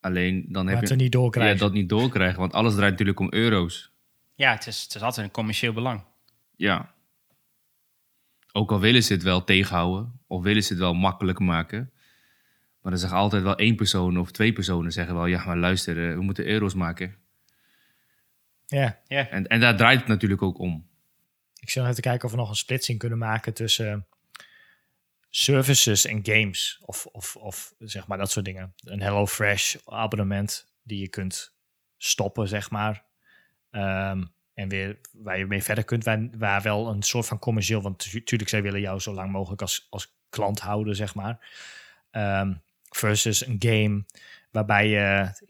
Alleen 0.00 0.46
dan 0.48 0.64
Maar 0.64 0.74
heb 0.74 0.88
je 0.88 0.94
niet 0.94 1.12
doorkrijgen. 1.12 1.54
Ja, 1.54 1.60
dat 1.60 1.72
niet 1.72 1.88
doorkrijgen, 1.88 2.38
want 2.38 2.52
alles 2.52 2.74
draait 2.74 2.90
natuurlijk 2.90 3.20
om 3.20 3.32
euro's. 3.32 3.92
Ja, 4.34 4.52
het 4.52 4.66
is, 4.66 4.82
het 4.82 4.94
is 4.94 5.02
altijd 5.02 5.26
een 5.26 5.32
commercieel 5.32 5.72
belang. 5.72 6.04
Ja. 6.56 6.94
Ook 8.52 8.72
al 8.72 8.80
willen 8.80 9.02
ze 9.02 9.12
het 9.12 9.22
wel 9.22 9.44
tegenhouden, 9.44 10.20
of 10.26 10.42
willen 10.42 10.62
ze 10.62 10.72
het 10.72 10.82
wel 10.82 10.94
makkelijk 10.94 11.38
maken. 11.38 11.92
Maar 12.82 12.92
dan 12.92 13.00
zegt 13.00 13.12
altijd 13.12 13.42
wel 13.42 13.56
één 13.56 13.76
persoon 13.76 14.18
of 14.18 14.30
twee 14.30 14.52
personen 14.52 14.92
zeggen 14.92 15.14
wel, 15.14 15.26
ja, 15.26 15.44
maar 15.44 15.56
luister, 15.56 16.08
eh, 16.08 16.14
we 16.14 16.22
moeten 16.22 16.46
euro's 16.46 16.74
maken. 16.74 17.16
Ja, 18.66 19.00
Ja, 19.06 19.28
En, 19.28 19.46
en 19.46 19.60
daar 19.60 19.76
draait 19.76 19.98
het 19.98 20.08
natuurlijk 20.08 20.42
ook 20.42 20.58
om. 20.58 20.88
ik 21.60 21.68
zit 21.70 21.74
nog 21.76 21.84
even 21.84 22.02
te 22.02 22.08
kijken 22.08 22.24
of 22.24 22.30
we 22.30 22.36
nog 22.36 22.48
een 22.48 22.56
splitsing 22.56 22.98
kunnen 22.98 23.18
maken 23.18 23.54
tussen 23.54 24.06
services 25.30 26.04
en 26.04 26.20
games. 26.22 26.80
Of, 26.84 27.06
of, 27.06 27.36
of 27.36 27.74
zeg 27.78 28.06
maar 28.06 28.18
dat 28.18 28.30
soort 28.30 28.44
dingen. 28.44 28.74
Een 28.84 29.00
HelloFresh 29.00 29.76
abonnement 29.84 30.72
die 30.82 31.00
je 31.00 31.08
kunt 31.08 31.54
stoppen, 31.96 32.48
zeg 32.48 32.70
maar. 32.70 33.04
Ehm, 33.70 34.24
en 34.58 34.68
weer 34.68 34.98
waar 35.12 35.38
je 35.38 35.46
mee 35.46 35.62
verder 35.62 35.84
kunt. 35.84 36.04
Waar, 36.38 36.62
wel 36.62 36.88
een 36.88 37.02
soort 37.02 37.26
van 37.26 37.38
commercieel. 37.38 37.82
Want 37.82 38.12
natuurlijk, 38.12 38.50
zij 38.50 38.62
willen 38.62 38.80
jou 38.80 39.00
zo 39.00 39.12
lang 39.12 39.32
mogelijk 39.32 39.60
als, 39.60 39.86
als 39.90 40.14
klant 40.28 40.60
houden, 40.60 40.96
zeg 40.96 41.14
maar. 41.14 41.48
Ehm, 42.10 42.54
versus 42.88 43.46
een 43.46 43.56
game 43.58 44.04
waarbij 44.50 44.88
je. 44.88 44.98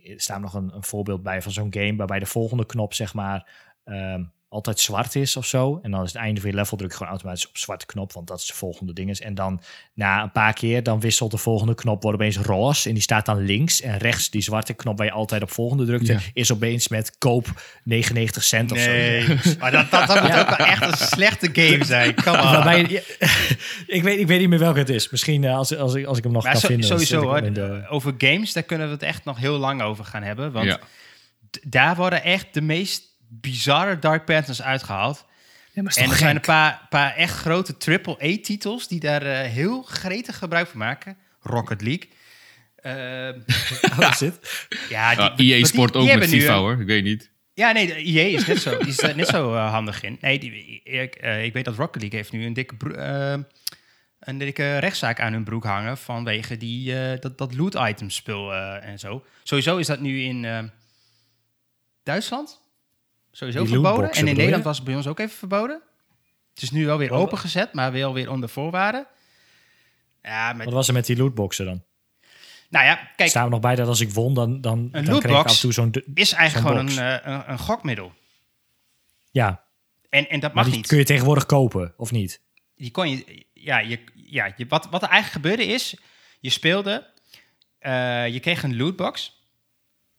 Er 0.05 0.21
staat 0.21 0.41
nog 0.41 0.55
een, 0.55 0.75
een 0.75 0.85
voorbeeld 0.85 1.23
bij 1.23 1.43
van 1.43 1.53
zo'n 1.53 1.73
game. 1.75 1.97
Waarbij 1.97 2.19
de 2.19 2.27
volgende 2.27 2.67
knop, 2.67 2.95
zeg 2.95 3.15
maar. 3.15 3.71
ehm, 3.85 4.25
altijd 4.51 4.81
zwart 4.81 5.15
is 5.15 5.37
of 5.37 5.47
zo. 5.47 5.79
En 5.83 5.91
dan 5.91 6.03
is 6.03 6.13
het 6.13 6.23
einde 6.23 6.41
van 6.41 6.51
je 6.51 6.57
level 6.57 6.77
druk 6.77 6.91
je 6.91 6.97
gewoon 6.97 7.13
automatisch 7.13 7.49
op 7.49 7.57
zwarte 7.57 7.87
knop, 7.87 8.13
want 8.13 8.27
dat 8.27 8.39
is 8.41 8.47
de 8.47 8.55
volgende 8.55 8.93
ding. 8.93 9.11
is. 9.11 9.21
En 9.21 9.35
dan 9.35 9.61
na 9.95 10.23
een 10.23 10.33
paar 10.33 10.53
keer, 10.53 10.83
dan 10.83 11.01
wisselt 11.01 11.31
de 11.31 11.37
volgende 11.37 11.75
knop, 11.75 12.03
wordt 12.03 12.19
opeens 12.19 12.37
roze. 12.39 12.89
En 12.89 12.95
die 12.95 13.03
staat 13.03 13.27
dan 13.27 13.39
links. 13.45 13.81
En 13.81 13.99
rechts, 13.99 14.31
die 14.31 14.43
zwarte 14.43 14.75
knop 14.75 14.97
waar 14.99 15.07
je 15.07 15.13
altijd 15.13 15.43
op 15.43 15.51
volgende 15.51 15.85
drukte, 15.85 16.13
Ja. 16.13 16.19
is 16.33 16.53
opeens 16.53 16.89
met 16.89 17.19
koop 17.19 17.63
99 17.85 18.43
cent 18.45 18.73
of 18.73 18.79
zo. 18.79 18.91
maar 19.61 19.71
dat, 19.71 19.91
dat, 19.91 20.07
dat 20.07 20.23
moet 20.23 20.37
ook 20.39 20.57
wel 20.57 20.67
echt 20.67 20.83
een 20.83 20.97
slechte 21.07 21.49
game 21.53 21.85
zijn. 21.85 22.15
Come 22.15 22.37
on. 22.37 22.43
Waarbij, 22.45 22.81
ja, 22.89 23.01
ik, 23.97 24.03
weet, 24.03 24.19
ik 24.19 24.27
weet 24.27 24.39
niet 24.41 24.49
meer 24.49 24.59
welke 24.59 24.79
het 24.79 24.89
is. 24.89 25.11
Misschien 25.11 25.45
eh, 25.45 25.57
als, 25.57 25.77
als, 25.77 25.95
ik, 25.95 26.07
als 26.07 26.19
ik 26.19 26.25
hem 26.25 26.33
nog 26.33 26.43
Maar 26.43 26.53
kan 26.53 26.61
zo- 26.61 26.67
vinden. 26.67 26.87
sowieso 26.87 27.21
hoor, 27.23 27.53
de- 27.53 27.87
over 27.89 28.15
games, 28.19 28.53
daar 28.53 28.63
kunnen 28.63 28.87
we 28.87 28.93
het 28.93 29.03
echt 29.03 29.25
nog 29.25 29.39
heel 29.39 29.59
lang 29.59 29.83
over 29.83 30.05
gaan 30.05 30.23
hebben. 30.23 30.53
Want 30.53 30.79
daar 31.63 31.97
worden 31.97 32.23
echt 32.23 32.55
de 32.55 32.61
meest 32.61 33.08
bizarre 33.29 33.99
Dark 33.99 34.25
Patterns 34.25 34.63
uitgehaald. 34.63 35.27
ja, 35.73 35.83
maar 35.83 35.93
En 35.97 36.11
er 36.11 36.17
zijn 36.17 36.37
een 36.37 36.41
paar, 36.43 36.87
paar 36.89 37.15
echt 37.15 37.35
grote 37.37 37.75
AAA-titels 37.79 38.89
die 38.89 39.01
daar 39.01 39.23
eh, 39.23 39.51
heel 39.51 39.83
gretig 39.83 40.39
gebruik 40.39 40.69
van 40.69 40.79
maken. 40.79 41.17
Rocket 41.41 41.81
League. 41.83 42.09
Zit. 44.17 44.67
ja, 44.89 45.11
die, 45.15 45.23
Ja, 45.23 45.31
EA 45.31 45.57
die- 45.57 45.67
Sport 45.67 45.93
die 45.93 46.03
ook 46.13 46.19
met 46.19 46.29
FIFA 46.29 46.53
een- 46.53 46.59
hoor, 46.59 46.81
ik 46.81 46.87
weet 46.87 47.05
niet. 47.05 47.31
Ja, 47.55 47.73
nee, 47.73 47.87
de 47.87 47.95
EA 48.05 48.25
is 48.39 48.47
net 48.47 48.59
zo, 48.61 48.79
die 48.79 48.89
is 48.89 49.03
er 49.03 49.17
net 49.17 49.29
zo 49.29 49.55
eh, 49.55 49.71
handig 49.71 50.03
in. 50.03 50.19
Nee, 50.21 50.39
die, 50.39 50.81
ik, 50.85 51.15
eh, 51.15 51.45
ik 51.45 51.53
weet 51.53 51.65
dat 51.65 51.75
Rocket 51.77 52.01
League 52.01 52.19
heeft 52.19 52.33
nu 52.33 52.45
een 52.47 52.53
dikke, 52.53 53.47
een 54.21 54.39
dikke 54.39 54.79
rechtszaak 54.79 55.21
aan 55.21 55.33
hun 55.33 55.45
broek 55.45 55.65
hangen 55.65 55.99
vanwege 55.99 56.57
die, 56.57 57.01
eh, 57.01 57.21
dat, 57.21 57.39
dat 57.39 57.55
loot 57.55 57.75
item 57.75 58.11
spul 58.11 58.53
eh, 58.55 58.85
en 58.89 58.99
zo. 58.99 59.25
Sowieso 59.43 59.77
is 59.77 59.87
dat 59.87 60.01
nu 60.01 60.23
in 60.23 60.45
eh, 60.45 60.59
Duitsland 62.03 62.61
sowieso 63.39 63.63
Die 63.65 63.69
verboden. 63.73 64.11
En 64.13 64.27
in? 64.29 64.37
Nederland 64.37 64.65
was 64.65 64.77
het 64.77 64.85
bij 64.87 64.95
ons 64.95 65.07
ook 65.07 65.19
even 65.19 65.37
verboden. 65.37 65.83
Het 66.55 66.63
is 66.63 66.71
nu 66.71 66.87
wel 66.87 66.99
weer 66.99 67.11
opengezet, 67.13 67.73
maar 67.73 67.93
wel 67.93 68.13
weer 68.15 68.31
onder 68.31 68.49
voorwaarden. 68.49 69.07
Ja, 70.23 70.53
met, 70.53 70.65
Wat 70.65 70.75
was 70.75 70.89
er 70.89 70.95
met 70.95 71.07
die 71.07 71.17
lootboxen 71.17 71.65
dan? 71.65 71.83
nou 72.71 72.85
ja, 72.85 73.11
kijk, 73.17 73.31
Staan 73.31 73.45
we 73.45 73.51
nog 73.51 73.61
bij 73.61 73.75
dat 73.75 73.89
als 73.89 74.01
ik 74.01 74.11
won, 74.11 74.35
dan, 74.35 74.61
dan, 74.61 74.91
dan 74.91 75.05
kreeg 75.05 75.25
ik 75.25 75.31
af 75.47 75.53
en 75.55 75.61
toe 75.61 75.73
zo'n... 75.73 75.95
is 76.15 76.33
eigenlijk 76.33 76.69
gewoon 76.69 76.89
een, 76.89 76.99
eh, 77.21 77.33
een, 77.33 77.51
een 77.51 77.59
gokmiddel. 77.59 78.13
Ja, 79.31 79.65
En, 80.11 80.29
en 80.29 80.41
dat 80.41 80.55
mag 80.55 80.71
niet. 80.71 80.87
kun 80.87 80.99
je 80.99 81.05
tegenwoordig 81.05 81.47
kopen, 81.47 81.95
of 81.97 82.11
niet? 82.11 82.41
die 82.75 82.91
kon 82.91 83.11
je, 83.11 83.45
ja, 83.53 83.79
je, 83.79 83.99
ja 84.15 84.53
je, 84.57 84.67
wat, 84.69 84.89
wat 84.91 85.03
er 85.03 85.09
eigenlijk 85.09 85.45
gebeurde 85.45 85.73
is, 85.73 85.97
je 86.41 86.51
speelde, 86.51 87.07
eh, 87.79 88.29
je 88.29 88.41
kreeg 88.41 88.63
een 88.63 88.77
lootbox 88.77 89.43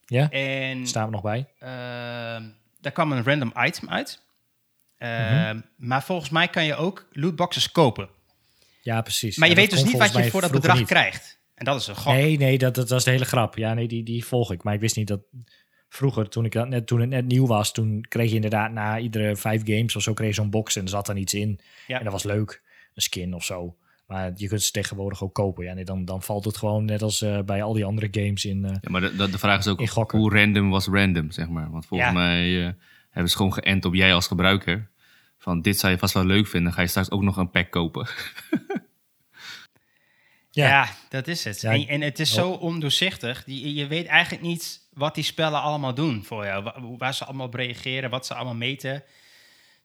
Ja, 0.05 0.29
en 0.29 0.87
staan 0.87 1.05
we 1.05 1.11
nog 1.11 1.21
bij. 1.21 1.47
ehm, 1.59 2.43
daar 2.81 2.91
kwam 2.91 3.11
een 3.11 3.23
random 3.23 3.53
item 3.57 3.89
uit. 3.89 4.21
Ehm, 4.97 5.33
Mhm. 5.55 5.59
Maar 5.75 6.03
volgens 6.03 6.29
mij 6.29 6.47
kan 6.47 6.65
je 6.65 6.75
ook 6.75 7.07
lootboxes 7.11 7.71
kopen. 7.71 8.09
Ja, 8.81 9.01
precies. 9.01 9.37
Maar 9.37 9.47
je 9.47 9.55
Ja, 9.55 9.61
weet 9.61 9.69
dus 9.69 9.83
niet 9.83 9.97
wat 9.97 10.13
je 10.13 10.29
voor 10.29 10.41
dat 10.41 10.51
bedrag 10.51 10.83
krijgt. 10.83 11.39
En 11.55 11.65
dat 11.65 11.79
is 11.81 11.87
een 11.87 11.95
gok. 11.95 12.13
Nee, 12.13 12.37
nee, 12.37 12.57
dat, 12.57 12.75
dat, 12.75 12.91
is 12.91 13.03
de 13.03 13.11
hele 13.11 13.25
grap. 13.25 13.57
Ja, 13.57 13.73
nee, 13.73 13.87
die, 13.87 14.03
die 14.03 14.25
volg 14.25 14.51
ik. 14.51 14.63
Maar 14.63 14.73
ik 14.73 14.79
wist 14.79 14.95
niet 14.95 15.07
dat... 15.07 15.21
Vroeger, 15.89 16.29
toen, 16.29 16.45
ik 16.45 16.51
dat 16.51 16.67
net, 16.67 16.87
toen 16.87 16.99
het 16.99 17.09
net 17.09 17.25
nieuw 17.25 17.47
was, 17.47 17.71
toen 17.73 18.05
kreeg 18.09 18.29
je 18.29 18.35
inderdaad 18.35 18.71
na 18.71 18.99
iedere 18.99 19.35
vijf 19.35 19.61
games 19.65 19.95
of 19.95 20.01
zo 20.01 20.13
kreeg 20.13 20.27
je 20.27 20.33
zo'n 20.33 20.49
box 20.49 20.75
en 20.75 20.83
er 20.83 20.89
zat 20.89 21.05
dan 21.05 21.17
iets 21.17 21.33
in. 21.33 21.59
Ja. 21.87 21.97
En 21.97 22.03
dat 22.03 22.13
was 22.13 22.23
leuk. 22.23 22.61
Een 22.93 23.01
skin 23.01 23.33
of 23.33 23.43
zo. 23.43 23.75
Maar 24.09 24.31
je 24.35 24.47
kunt 24.47 24.61
ze 24.61 24.71
tegenwoordig 24.71 25.23
ook 25.23 25.33
kopen. 25.33 25.65
Ja, 25.65 25.73
nee, 25.73 25.83
dan, 25.85 26.05
dan 26.05 26.21
valt 26.21 26.45
het 26.45 26.57
gewoon 26.57 26.85
net 26.85 27.01
als 27.01 27.21
eh, 27.21 27.39
bij 27.41 27.63
al 27.63 27.73
die 27.73 27.85
andere 27.85 28.07
games 28.11 28.45
in. 28.45 28.65
eh, 28.65 28.71
Ja, 28.81 28.89
maar 28.89 29.01
de, 29.01 29.15
de, 29.15 29.29
de 29.29 29.37
vraag 29.37 29.59
is 29.59 29.67
ook, 29.67 30.11
hoe 30.11 30.33
random 30.33 30.69
was 30.69 30.87
random, 30.87 31.31
zeg 31.31 31.49
maar. 31.49 31.71
Want 31.71 31.85
volgens 31.85 32.09
Ja. 32.09 32.15
mij 32.15 32.65
eh, 32.65 32.71
hebben 33.09 33.31
ze 33.31 33.37
gewoon 33.37 33.53
geënt 33.53 33.85
op 33.85 33.93
jij 33.93 34.13
als 34.13 34.27
gebruiker. 34.27 34.89
Van 35.37 35.61
dit 35.61 35.79
zou 35.79 35.93
je 35.93 35.99
vast 35.99 36.13
wel 36.13 36.25
leuk 36.25 36.47
vinden, 36.47 36.73
ga 36.73 36.81
je 36.81 36.87
straks 36.87 37.11
ook 37.11 37.21
nog 37.21 37.37
een 37.37 37.49
pack 37.51 37.71
kopen. 37.71 38.07
Ja, 40.51 40.67
Ja. 40.67 40.87
dat 41.09 41.27
is 41.27 41.43
het. 41.43 41.61
Ja, 41.61 41.71
en, 41.71 41.87
en 41.87 42.01
het 42.01 42.19
is 42.19 42.33
zo 42.33 42.49
ondoorzichtig. 42.51 43.43
Die, 43.43 43.73
je 43.73 43.87
weet 43.87 44.05
eigenlijk 44.05 44.43
niet 44.43 44.87
wat 44.93 45.15
die 45.15 45.23
spellen 45.23 45.61
allemaal 45.61 45.93
doen 45.93 46.23
voor 46.23 46.45
jou. 46.45 46.63
Wa- 46.63 46.81
Waar, 46.97 47.13
ze 47.13 47.25
allemaal 47.25 47.45
op 47.45 47.53
reageren, 47.53 48.09
wat 48.09 48.25
ze 48.25 48.33
allemaal 48.33 48.55
meten. 48.55 49.03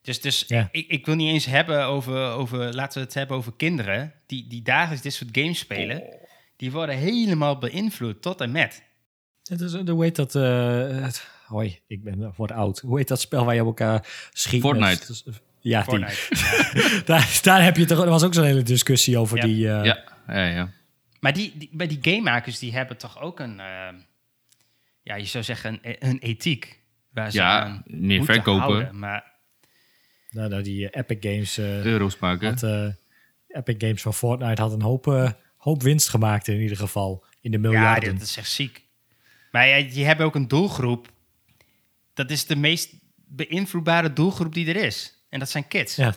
Dus, 0.04 0.20
dus 0.20 0.44
Ja. 0.46 0.68
ik, 0.72 0.88
ik 0.88 1.06
wil 1.06 1.14
niet 1.14 1.28
eens 1.32 1.44
hebben 1.46 1.84
over, 1.84 2.30
over... 2.30 2.74
Laten 2.74 2.98
we 2.98 3.04
het 3.04 3.14
hebben 3.14 3.36
over 3.36 3.52
kinderen... 3.56 4.12
die, 4.26 4.46
die 4.46 4.62
dagelijks 4.62 5.02
dit 5.02 5.12
soort 5.14 5.30
games 5.32 5.58
spelen. 5.58 6.02
Die 6.56 6.72
worden 6.72 6.96
helemaal 6.96 7.58
beïnvloed 7.58 8.22
tot 8.22 8.40
en 8.40 8.50
met. 8.50 8.82
Het 9.44 9.60
is, 9.60 9.72
hoe 9.74 10.02
heet 10.04 10.16
dat? 10.16 10.34
eh, 10.34 10.42
het- 11.02 11.28
hoi, 11.46 11.78
ik 11.86 12.04
ben, 12.04 12.32
word 12.36 12.52
oud. 12.52 12.78
Hoe 12.80 12.98
heet 12.98 13.08
dat 13.08 13.20
spel 13.20 13.44
waar 13.44 13.54
je 13.54 13.60
op 13.60 13.66
elkaar 13.66 14.06
schiet? 14.32 14.62
met- 14.62 14.70
Fortnite. 14.70 15.32
ja, 15.60 15.82
Fortnite. 15.84 16.26
die. 16.30 17.04
daar, 17.10 17.38
daar 17.42 17.62
heb 17.62 17.76
je 17.76 17.84
toch. 17.84 18.02
Er 18.02 18.08
was 18.10 18.22
ook 18.22 18.34
zo'n 18.34 18.44
hele 18.44 18.62
discussie 18.62 19.18
over 19.18 19.36
Ja. 19.36 19.42
die. 19.44 19.68
eh, 19.70 19.84
ja, 19.84 20.04
ja, 20.28 20.46
ja. 20.46 20.70
Maar 21.20 21.32
die, 21.32 21.52
die, 21.56 21.68
bij 21.72 21.86
die 21.86 21.98
gamemakers, 22.00 22.58
die 22.58 22.72
hebben 22.72 22.96
toch 22.96 23.20
ook 23.20 23.40
een... 23.40 23.60
eh, 23.60 23.88
ja, 25.02 25.14
je 25.14 25.24
zou 25.24 25.44
zeggen 25.44 25.78
een, 25.82 25.96
een 25.98 26.18
ethiek. 26.18 26.80
Waar 27.12 27.30
ze 27.30 27.36
Ja, 27.38 27.60
aan 27.60 27.82
meer 27.86 28.16
moeten 28.16 28.34
verkopen. 28.34 28.60
houden. 28.62 28.98
Maar 28.98 29.32
Nou, 30.34 30.48
nou, 30.48 30.62
die 30.62 30.90
eh, 30.90 31.00
Epic 31.00 31.16
Games. 31.20 31.58
eh, 31.58 31.84
Euro's 31.84 32.18
maken. 32.18 32.48
had, 32.48 32.62
eh, 32.62 32.86
Epic 33.48 33.74
Games 33.78 34.02
van 34.02 34.14
Fortnite 34.14 34.62
had 34.62 34.72
een 34.72 34.82
hoop, 34.82 35.34
hoop 35.56 35.82
winst 35.82 36.08
gemaakt 36.08 36.48
in 36.48 36.60
ieder 36.60 36.76
geval. 36.76 37.24
In 37.40 37.50
de 37.50 37.56
Ja, 37.60 37.68
miljarden. 37.68 38.12
dit 38.12 38.22
is 38.22 38.36
echt 38.36 38.50
ziek. 38.50 38.82
Maar 39.50 39.68
ja, 39.68 39.76
je 39.76 40.04
hebt 40.04 40.20
ook 40.20 40.34
een 40.34 40.48
doelgroep. 40.48 41.12
Dat 42.14 42.30
is 42.30 42.46
de 42.46 42.56
meest 42.56 42.94
beïnvloedbare 43.26 44.12
doelgroep 44.12 44.54
die 44.54 44.68
er 44.68 44.76
is. 44.84 45.24
En 45.28 45.38
dat 45.38 45.50
zijn 45.50 45.68
kids. 45.68 45.96
Ja. 45.96 46.14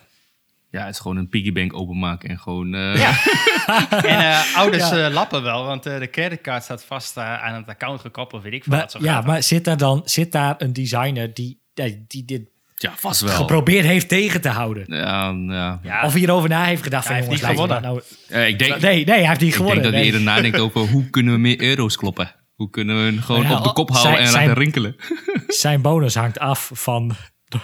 Ja, 0.69 0.85
het 0.85 0.93
is 0.93 0.99
gewoon 0.99 1.17
een 1.17 1.29
piggybank 1.29 1.73
openmaken 1.73 2.29
en 2.29 2.39
gewoon... 2.39 2.73
eh, 2.73 2.95
Ja. 2.95 3.23
en 4.13 4.19
eh, 4.19 4.55
ouders 4.57 4.89
Ja. 4.89 5.05
eh, 5.07 5.13
lappen 5.13 5.43
wel, 5.43 5.65
want 5.65 5.85
eh, 5.85 5.99
de 5.99 6.09
creditcard 6.09 6.63
staat 6.63 6.83
vast 6.83 7.17
eh, 7.17 7.43
aan 7.43 7.53
het 7.55 7.67
account 7.67 8.01
gekoppeld, 8.01 8.43
weet 8.43 8.53
ik 8.53 8.63
veel 8.63 8.71
Maar, 8.73 8.81
wat 8.81 8.91
zo 8.91 8.99
ja, 9.03 9.21
maar 9.21 9.43
zit 9.43 9.63
daar 9.63 9.77
dan 9.77 10.01
zit 10.05 10.31
daar 10.31 10.55
een 10.57 10.73
designer 10.73 11.33
die, 11.33 11.61
die, 11.73 12.05
die 12.07 12.25
dit 12.25 12.49
ja, 12.79 12.93
vast 12.97 13.21
wel. 13.21 13.35
geprobeerd 13.35 13.85
heeft 13.85 14.07
tegen 14.09 14.41
te 14.41 14.49
houden? 14.49 14.83
Ja, 14.87 15.29
ja. 15.47 15.79
Ja, 15.83 16.05
Of 16.05 16.13
hierover 16.13 16.49
na 16.49 16.63
heeft 16.63 16.83
gedacht 16.83 17.07
Hij 17.07 17.21
van 17.23 17.29
heeft 17.29 17.41
jongens, 17.41 17.59
niet 17.59 17.67
luister 17.81 17.89
nou- 18.29 18.41
Eh, 18.43 18.47
ik 18.47 18.59
denk, 18.59 18.81
Nee, 18.81 19.05
nee, 19.05 19.15
hij 19.15 19.27
heeft 19.27 19.39
niet 19.39 19.49
ik 19.49 19.55
gewonnen. 19.55 19.81
denk 19.81 19.93
dat 19.93 20.03
hij 20.03 20.11
nee. 20.11 20.19
eerder 20.21 20.33
nadenkt 20.35 20.59
over 20.59 20.91
hoe 20.91 21.09
kunnen 21.09 21.33
we 21.33 21.39
meer 21.39 21.61
euro's 21.61 21.95
kloppen. 21.97 22.31
Hoe 22.55 22.69
kunnen 22.69 22.95
we 22.97 23.01
hem 23.01 23.19
gewoon 23.21 23.41
Ja, 23.41 23.57
op 23.57 23.63
de 23.63 23.73
kop 23.73 23.89
zijn- 23.91 24.01
houden 24.03 24.25
en 24.25 24.31
zijn- 24.31 24.47
laten 24.47 24.61
rinkelen. 24.63 24.95
Zijn 25.47 25.81
bonus 25.81 26.15
hangt 26.15 26.39
af 26.39 26.71
van, 26.73 27.15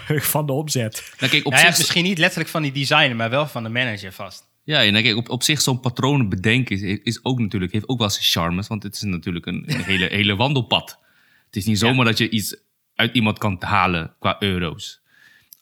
van 0.08 0.46
de 0.46 0.52
omzet. 0.52 1.14
Nou, 1.20 1.32
kijk, 1.32 1.46
op 1.46 1.52
Nou 1.52 1.64
ja, 1.64 1.70
zich, 1.70 1.78
misschien 1.80 2.04
niet 2.04 2.18
letterlijk 2.18 2.50
van 2.50 2.62
die 2.62 2.72
designer, 2.72 3.16
maar 3.16 3.30
wel 3.30 3.48
van 3.48 3.64
de 3.64 3.70
manager 3.70 4.12
vast. 4.12 4.52
Ja, 4.64 4.84
en 4.84 4.94
kijk, 4.94 5.16
op, 5.16 5.30
op 5.30 5.44
zich 5.44 5.62
zo'n 5.62 5.80
patronen 5.80 6.30
bedenken 6.30 6.76
is, 6.82 7.00
is 7.04 7.20
ook 7.26 7.40
natuurlijk, 7.40 7.72
heeft 7.72 7.88
ook 7.88 8.00
wel 8.00 8.10
zijn 8.10 8.24
charmes. 8.24 8.68
Want 8.68 8.84
het 8.84 8.96
is 8.96 9.02
natuurlijk 9.02 9.46
een, 9.46 9.64
een 9.68 9.84
hele, 9.84 10.08
hele 10.12 10.36
wandelpad. 10.36 11.00
Het 11.46 11.56
is 11.56 11.66
niet 11.66 11.80
zomaar 11.80 12.06
dat 12.06 12.18
je 12.18 12.30
iets 12.30 12.56
uit 12.96 13.16
iemand 13.16 13.38
kan 13.38 13.58
halen 13.60 14.14
qua 14.20 14.36
euro's. 14.40 15.02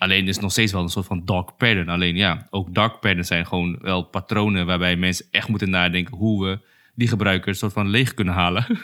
Alleen 0.02 0.28
is 0.28 0.40
nog 0.40 0.52
steeds 0.52 0.72
wel 0.72 0.82
een 0.82 0.90
soort 0.90 1.06
van 1.06 1.26
dark 1.26 1.58
pattern. 1.58 1.90
Alleen 1.90 2.16
ja, 2.16 2.48
ook 2.50 2.74
dark 2.74 3.00
patterns 3.00 3.28
zijn 3.28 3.48
gewoon 3.48 3.78
wel 3.82 4.04
patronen 4.04 4.66
waarbij 4.66 4.96
mensen 4.96 5.26
echt 5.32 5.48
moeten 5.48 5.70
nadenken 5.70 6.18
hoe 6.18 6.46
we 6.46 6.60
die 6.96 7.08
gebruikers 7.08 7.60
soort 7.60 7.74
van 7.74 7.88
leeg 7.88 8.14
kunnen 8.14 8.34
halen. 8.34 8.66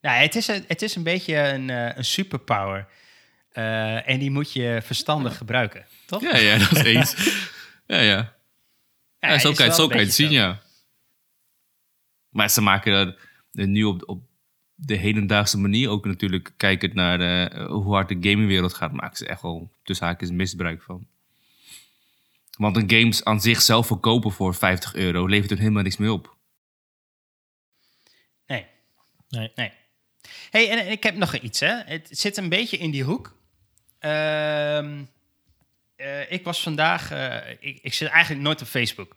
Nou, 0.00 0.22
het 0.22 0.34
is 0.34 0.48
een, 0.48 0.64
het 0.66 0.82
is 0.82 0.96
een 0.96 1.02
beetje 1.02 1.36
een, 1.36 1.70
eh, 1.70 1.96
een 1.96 2.04
superpower. 2.04 2.88
Eh, 3.52 4.08
en 4.08 4.18
die 4.18 4.30
moet 4.30 4.52
je 4.52 4.80
verstandig 4.84 5.36
gebruiken, 5.36 5.86
toch? 6.06 6.22
ja, 6.22 6.36
ja, 6.36 6.58
dat 6.58 6.72
is 6.72 6.82
eens. 6.94 7.14
ja, 7.86 8.00
ja. 8.00 8.36
Ja, 9.18 9.28
het 9.28 9.40
zo 9.40 9.50
is 9.50 9.56
kan 9.56 9.66
je 9.88 9.96
het 9.96 10.14
zien, 10.14 10.30
ja. 10.30 10.60
Maar 12.28 12.50
ze 12.50 12.60
maken 12.60 12.92
er 12.92 13.16
nu 13.66 13.84
op, 13.84 14.02
op 14.06 14.22
de 14.86 14.96
hedendaagse 14.96 15.58
manier 15.58 15.88
ook 15.88 16.04
natuurlijk 16.04 16.52
kijkend 16.56 16.94
naar 16.94 17.20
eh, 17.20 17.66
hoe 17.66 17.94
hard 17.94 18.08
de 18.08 18.28
gamingwereld 18.30 18.74
gaat, 18.74 18.92
maken 18.92 19.16
ze 19.16 19.26
echt 19.26 19.42
wel 19.42 19.70
tussen 19.82 20.06
haakjes 20.06 20.30
misbruik 20.30 20.82
van. 20.82 21.06
Want 22.56 22.76
een 22.76 22.90
games 22.90 23.24
aan 23.24 23.40
zich 23.40 23.62
zelf 23.62 23.86
verkopen 23.86 24.32
voor 24.32 24.54
50 24.54 24.94
euro 24.94 25.26
levert 25.26 25.50
er 25.50 25.58
helemaal 25.58 25.82
niks 25.82 25.96
meer 25.96 26.10
op. 26.10 26.36
Nee. 28.46 28.66
Nee. 29.28 29.52
Nee. 29.54 29.72
hey, 30.50 30.70
en, 30.70 30.78
en 30.78 30.90
ik 30.90 31.02
heb 31.02 31.14
nog 31.16 31.36
iets, 31.36 31.60
hè. 31.60 31.82
Het 31.84 32.08
zit 32.10 32.36
een 32.36 32.48
beetje 32.48 32.76
in 32.76 32.90
die 32.90 33.04
hoek. 33.04 33.36
Ehm, 33.98 35.02
eh, 35.96 36.32
ik 36.32 36.44
was 36.44 36.62
vandaag... 36.62 37.10
eh, 37.10 37.50
ik, 37.60 37.78
ik 37.82 37.94
zit 37.94 38.08
eigenlijk 38.08 38.42
nooit 38.42 38.60
op 38.60 38.66
Facebook. 38.66 39.16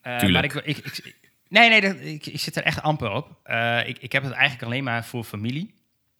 Eh, 0.00 0.18
Tuurlijk. 0.18 0.54
Maar 0.54 0.64
ik, 0.66 0.76
ik, 0.76 0.86
ik, 0.86 1.23
nee, 1.48 1.68
nee, 1.68 1.80
dat- 1.80 2.00
ik, 2.00 2.26
ik 2.26 2.40
zit 2.40 2.56
er 2.56 2.62
echt 2.62 2.82
amper 2.82 3.10
op. 3.10 3.40
Eh, 3.42 3.88
ik, 3.88 3.98
ik 3.98 4.12
heb 4.12 4.22
het 4.22 4.32
eigenlijk 4.32 4.62
alleen 4.64 4.84
maar 4.84 5.04
voor 5.04 5.24
familie. 5.24 5.74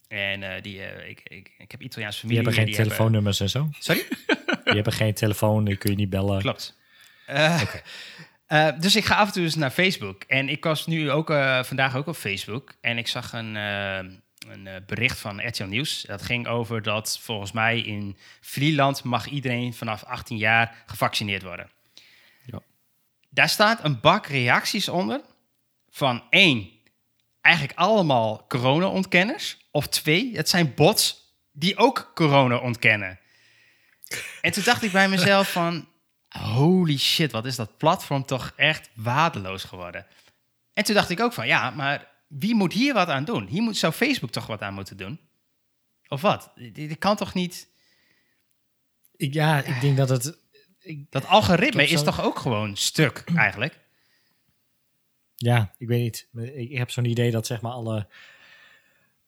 En 0.08 0.42
eh, 0.42 0.62
die, 0.62 0.82
eh, 0.82 1.08
ik, 1.08 1.20
ik, 1.24 1.50
ik 1.58 1.70
heb 1.70 1.82
Italiaanse 1.82 2.26
Die 2.26 2.36
familie. 2.36 2.36
hebben 2.36 2.52
geen 2.54 2.64
die 2.64 2.74
telefoonnummers 2.74 3.40
en 3.40 3.48
zo. 3.50 3.68
Sorry? 3.78 4.04
Die 4.64 4.74
hebben 4.74 4.92
geen 4.92 5.14
telefoon, 5.14 5.64
die 5.64 5.76
kun 5.76 5.90
je 5.90 5.96
niet 5.96 6.10
bellen. 6.10 6.40
Klopt. 6.40 6.76
Dus 8.80 8.96
ik 8.96 9.04
ga 9.04 9.14
af 9.14 9.26
en 9.26 9.32
toe 9.32 9.42
eens 9.42 9.54
naar 9.54 9.70
Facebook. 9.70 10.22
En 10.22 10.48
ik 10.48 10.64
was 10.64 10.86
nu 10.86 11.10
ook 11.10 11.26
vandaag 11.62 11.96
ook 11.96 12.06
op 12.06 12.16
Facebook. 12.16 12.74
En 12.80 12.98
ik 12.98 13.08
zag 13.08 13.32
een, 13.32 13.54
een 13.54 14.68
bericht 14.86 15.18
van 15.18 15.46
RTL 15.46 15.64
Nieuws. 15.64 16.02
Dat 16.02 16.22
ging 16.22 16.46
over 16.46 16.82
dat 16.82 17.18
volgens 17.22 17.52
mij 17.52 17.80
in 17.80 18.16
Vlieland 18.40 19.02
mag 19.04 19.26
iedereen 19.26 19.74
vanaf 19.74 20.04
18 20.04 20.36
jaar 20.36 20.82
gevaccineerd 20.86 21.42
worden. 21.42 21.70
Daar 23.34 23.48
staat 23.48 23.84
een 23.84 24.00
bak 24.00 24.26
reacties 24.26 24.88
onder. 24.88 25.20
Van 25.88 26.22
één, 26.30 26.70
eigenlijk 27.40 27.78
allemaal 27.78 28.46
corona-ontkenners. 28.48 29.56
Of 29.70 29.86
twee, 29.86 30.36
het 30.36 30.48
zijn 30.48 30.74
bots 30.74 31.34
die 31.52 31.76
ook 31.76 32.10
corona 32.14 32.56
ontkennen. 32.56 33.18
En 34.40 34.52
toen 34.52 34.62
dacht 34.64 34.82
ik 34.82 34.92
bij 34.92 35.08
mezelf 35.08 35.52
van... 35.52 35.88
Holy 36.28 36.98
shit, 36.98 37.32
wat 37.32 37.46
is 37.46 37.56
dat 37.56 37.76
platform 37.76 38.24
toch 38.24 38.52
echt 38.56 38.90
waardeloos 38.94 39.64
geworden. 39.64 40.06
En 40.72 40.84
toen 40.84 40.94
dacht 40.94 41.10
ik 41.10 41.20
ook 41.20 41.32
van... 41.32 41.46
Ja, 41.46 41.70
maar 41.70 42.08
wie 42.28 42.54
moet 42.54 42.72
hier 42.72 42.94
wat 42.94 43.08
aan 43.08 43.24
doen? 43.24 43.46
Hier 43.46 43.62
moet, 43.62 43.76
zou 43.76 43.92
Facebook 43.92 44.30
toch 44.30 44.46
wat 44.46 44.60
aan 44.60 44.74
moeten 44.74 44.96
doen? 44.96 45.20
Of 46.08 46.20
wat? 46.20 46.52
Dit 46.72 46.98
kan 46.98 47.16
toch 47.16 47.34
niet... 47.34 47.68
Ik, 49.16 49.34
ja, 49.34 49.62
ik 49.62 49.80
denk 49.80 49.96
dat 49.96 50.08
het... 50.08 50.42
Ik, 50.84 51.06
Dat 51.10 51.26
algoritme 51.26 51.82
is 51.82 51.90
zo- 51.98 52.04
toch 52.04 52.22
ook 52.24 52.38
gewoon 52.38 52.76
stuk, 52.76 53.24
eigenlijk? 53.36 53.78
ja, 55.36 55.72
ik 55.78 55.88
weet 55.88 56.00
niet. 56.02 56.28
Ik, 56.54 56.76
heb 56.78 56.90
zo'n 56.90 57.04
idee 57.04 57.30
dat 57.30 57.46
zeg 57.46 57.60
maar 57.60 57.72
alle... 57.72 58.06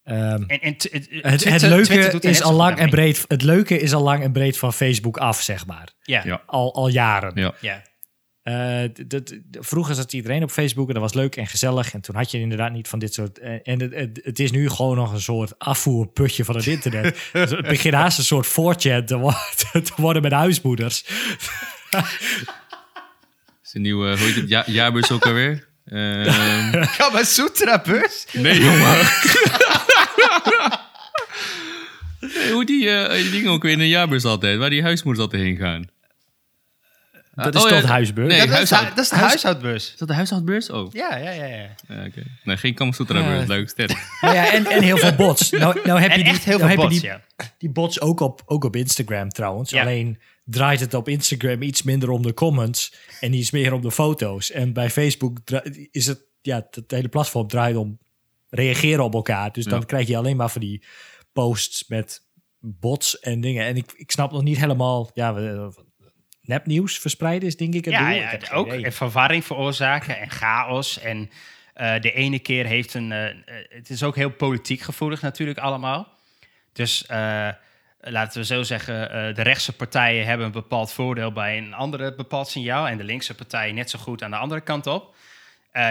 ehm, 0.05 0.43
En, 0.47 0.61
en 0.61 0.73
het, 0.73 1.45
het, 1.45 1.63
leuke 1.63 2.19
is 2.21 2.43
al 2.43 2.53
lang 2.53 2.79
en 2.79 2.91
breed. 2.91 3.25
Het 3.29 3.43
leuke 3.43 3.79
is 3.79 3.95
al 3.95 4.03
lang 4.03 4.23
en 4.23 4.33
breed 4.33 4.59
van 4.59 4.73
Facebook 4.73 5.17
af, 5.17 5.41
zeg 5.43 5.67
maar. 5.67 5.89
Ja, 6.03 6.19
Ja. 6.19 6.23
ja. 6.25 6.43
Al, 6.47 6.75
al 6.75 6.89
jaren. 6.89 7.33
Ja. 7.35 7.55
ja. 7.61 7.83
Eh, 8.47 8.83
d- 8.85 9.11
d- 9.11 9.27
d- 9.27 9.37
vroeger 9.61 9.95
zat 9.95 10.13
iedereen 10.13 10.43
op 10.43 10.51
Facebook 10.51 10.87
en 10.89 10.93
dat 10.95 11.03
was 11.03 11.15
leuk 11.15 11.37
en 11.37 11.47
gezellig. 11.47 11.95
En 11.95 12.01
toen 12.01 12.15
had 12.15 12.31
je 12.31 12.41
inderdaad 12.41 12.73
niet 12.73 12.89
van 12.89 12.99
dit 12.99 13.15
soort. 13.15 13.39
eh, 13.39 13.53
en 13.63 13.81
het, 13.81 13.95
het, 13.95 14.21
het 14.23 14.39
is 14.39 14.51
nu 14.51 14.69
gewoon 14.69 14.97
nog 14.97 15.13
een 15.13 15.21
soort 15.21 15.59
afvoerputje 15.59 16.45
van 16.45 16.57
het 16.57 16.67
internet. 16.77 17.29
Dus 17.33 17.51
het 17.51 17.67
begint 17.69 17.95
haast 17.95 18.19
een 18.19 18.25
soort 18.25 18.47
4chan 18.49 19.05
te, 19.05 19.17
wo- 19.19 19.33
te 19.73 19.93
worden 19.97 20.23
met 20.23 20.33
huismoeders. 20.33 21.05
is 23.65 23.75
een 23.75 23.83
nieuwe, 23.83 24.09
hoe 24.09 24.19
heet 24.27 24.35
het, 24.35 24.49
ja, 24.49 24.63
jaarbeurs 24.67 25.11
ook 25.11 25.27
alweer? 25.27 25.69
Ehm, 25.87 26.85
Kamasutra 26.97 27.83
bus? 27.87 28.27
nee, 28.33 28.61
jongen. 28.61 28.97
nee, 32.21 32.53
hoe 32.53 32.65
die, 32.65 32.91
eh, 32.91 33.23
die 33.23 33.31
dingen 33.31 33.51
ook 33.51 33.63
weer 33.63 33.73
in 33.73 33.81
een 33.81 33.89
jaarbeurs 33.89 34.25
altijd, 34.25 34.59
waar 34.59 34.71
die 34.71 34.83
huismoeders 34.83 35.25
altijd 35.25 35.43
heen 35.43 35.57
gaan. 35.57 35.85
Dat 37.45 37.55
is 37.55 37.63
oh, 37.65 37.69
toch 37.69 37.81
ja. 37.81 37.87
huisbeurs? 37.87 38.29
Nee, 38.29 38.39
dat, 38.39 38.49
is, 38.49 38.55
huishoud- 38.55 38.89
dat 38.97 39.05
is 39.05 39.09
de 39.09 39.15
huis- 39.17 39.29
huishoudbus. 39.29 39.93
Is 39.93 39.99
dat 39.99 40.09
de 40.09 40.15
huishoudbeurs? 40.15 40.71
Oh, 40.71 40.93
Ja, 40.93 41.17
ja, 41.17 41.31
ja. 41.31 41.45
ja. 41.45 41.75
ja, 41.89 42.05
oké. 42.07 42.23
Nee, 42.45 42.57
geen 42.57 42.75
Kamasutra-beurs, 42.75 43.41
Ja. 43.41 43.47
leuk, 43.47 43.69
sterk. 43.69 43.91
Nou 44.21 44.35
ja, 44.35 44.53
en, 44.53 44.67
en 44.67 44.83
heel 44.83 44.97
veel 44.97 45.15
bots. 45.15 45.51
Nou, 45.59 45.81
nou 45.85 46.01
heb 46.01 46.11
En 46.11 46.19
je 46.19 46.25
die, 46.25 46.33
echt 46.33 46.45
heel 46.45 46.59
nou 46.59 46.71
veel 46.71 46.81
heb 46.83 46.91
je 46.91 47.01
bots, 47.01 47.01
die, 47.01 47.11
ja. 47.11 47.55
die 47.59 47.71
bots 47.71 48.01
ook 48.01 48.21
op, 48.21 48.43
ook 48.47 48.65
op 48.65 48.77
Instagram 48.77 49.29
trouwens. 49.29 49.71
Ja. 49.71 49.81
Alleen 49.83 50.19
draait 50.45 50.81
het 50.81 50.95
op 50.95 51.09
Instagram 51.09 51.63
iets 51.63 51.83
minder 51.83 52.11
om 52.11 52.23
de 52.23 52.35
comments 52.35 52.95
en 53.21 53.33
iets 53.33 53.51
meer 53.51 53.73
om 53.73 53.81
de 53.83 53.91
foto's. 53.91 54.51
En 54.51 54.73
bij 54.73 54.91
Facebook 54.91 55.39
is 55.91 56.07
het, 56.07 56.21
ja, 56.43 56.67
het 56.71 56.91
hele 56.91 57.09
platform 57.09 57.49
draait 57.49 57.77
om 57.77 57.99
reageren 58.51 59.05
op 59.05 59.15
elkaar. 59.15 59.53
Dus 59.53 59.65
dan 59.65 59.79
Ja. 59.81 59.85
krijg 59.87 60.07
je 60.09 60.17
alleen 60.17 60.37
maar 60.37 60.51
van 60.51 60.61
die 60.61 60.85
posts 61.33 61.89
met 61.89 62.25
bots 62.61 63.19
en 63.21 63.41
dingen. 63.41 63.65
En 63.67 63.77
ik, 63.77 63.93
ik 63.97 64.11
snap 64.11 64.33
nog 64.33 64.43
niet 64.43 64.59
helemaal, 64.59 65.11
ja, 65.15 65.35
nepnieuws 66.47 66.99
verspreiden 66.99 67.49
is 67.49 67.57
denk 67.57 67.75
ik 67.75 67.85
het 67.85 67.95
Ja, 67.95 68.09
doel. 68.11 68.19
ja, 68.19 68.39
ook 68.53 68.67
idee. 68.67 68.85
en 68.85 68.93
verwarring 68.93 69.45
veroorzaken 69.45 70.19
en 70.19 70.31
chaos. 70.31 70.99
En 70.99 71.31
eh, 71.75 72.01
de 72.01 72.13
ene 72.13 72.39
keer 72.39 72.67
heeft 72.67 72.95
een... 72.95 73.13
eh, 73.13 73.29
eh, 73.29 73.35
het 73.69 73.91
is 73.91 74.03
ook 74.03 74.17
heel 74.17 74.31
politiek 74.31 74.81
gevoelig 74.81 75.23
natuurlijk 75.23 75.59
allemaal. 75.59 76.09
Dus 76.73 77.05
laten 78.01 78.41
we 78.41 78.47
zo 78.47 78.63
zeggen, 78.63 78.95
de 79.35 79.43
rechtse 79.43 79.73
partijen 79.73 80.27
hebben 80.27 80.47
een 80.47 80.53
bepaald 80.53 80.93
voordeel 80.93 81.33
bij 81.33 81.59
een 81.59 81.75
andere 81.75 82.15
bepaald 82.15 82.49
signaal. 82.49 82.89
En 82.89 82.97
de 82.99 83.05
linkse 83.05 83.35
partijen 83.35 83.75
net 83.75 83.91
zo 83.91 83.99
goed 83.99 84.23
aan 84.23 84.31
de 84.31 84.37
andere 84.37 84.61
kant 84.61 84.87
op. 84.87 85.15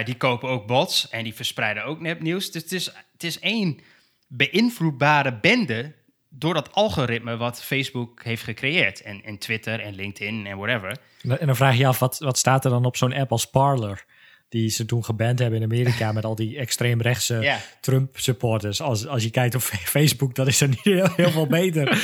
Die 0.03 0.15
kopen 0.15 0.49
ook 0.49 0.67
bots 0.67 1.09
en 1.09 1.23
die 1.23 1.33
verspreiden 1.33 1.83
ook 1.85 1.99
nepnieuws. 1.99 2.51
Dus 2.51 2.61
het 2.61 2.71
is, 2.71 2.85
het 3.13 3.23
is 3.23 3.39
één 3.39 3.79
beïnvloedbare 4.27 5.33
bende 5.33 5.93
door 6.37 6.53
dat 6.53 6.73
algoritme 6.73 7.37
wat 7.37 7.63
Facebook 7.63 8.23
heeft 8.23 8.43
gecreëerd. 8.43 9.01
En, 9.01 9.23
en 9.23 9.37
Twitter 9.37 9.79
en 9.79 9.95
LinkedIn 9.95 10.45
en 10.45 10.57
whatever. 10.57 10.97
En 11.39 11.45
dan 11.47 11.55
vraag 11.55 11.73
je 11.73 11.79
je 11.79 11.87
af, 11.87 11.99
wat, 11.99 12.19
wat 12.19 12.37
staat 12.37 12.65
er 12.65 12.71
dan 12.71 12.85
op 12.85 12.97
zo'n 12.97 13.13
app 13.13 13.31
als 13.31 13.45
Parler? 13.49 14.05
Die 14.49 14.69
ze 14.69 14.85
toen 14.85 15.03
geband 15.05 15.39
hebben 15.39 15.59
in 15.61 15.65
Amerika 15.71 16.11
met 16.11 16.25
al 16.25 16.35
die 16.35 16.57
extreemrechtse. 16.57 17.39
Trump-supporters. 17.81 18.81
Als, 18.81 19.07
als 19.07 19.23
je 19.23 19.29
kijkt 19.29 19.55
op 19.55 19.61
Facebook, 19.95 20.35
dan 20.35 20.47
is 20.47 20.61
er 20.61 20.67
niet 20.67 20.83
heel, 20.83 21.09
heel 21.15 21.31
veel 21.31 21.47
beter. 21.47 21.97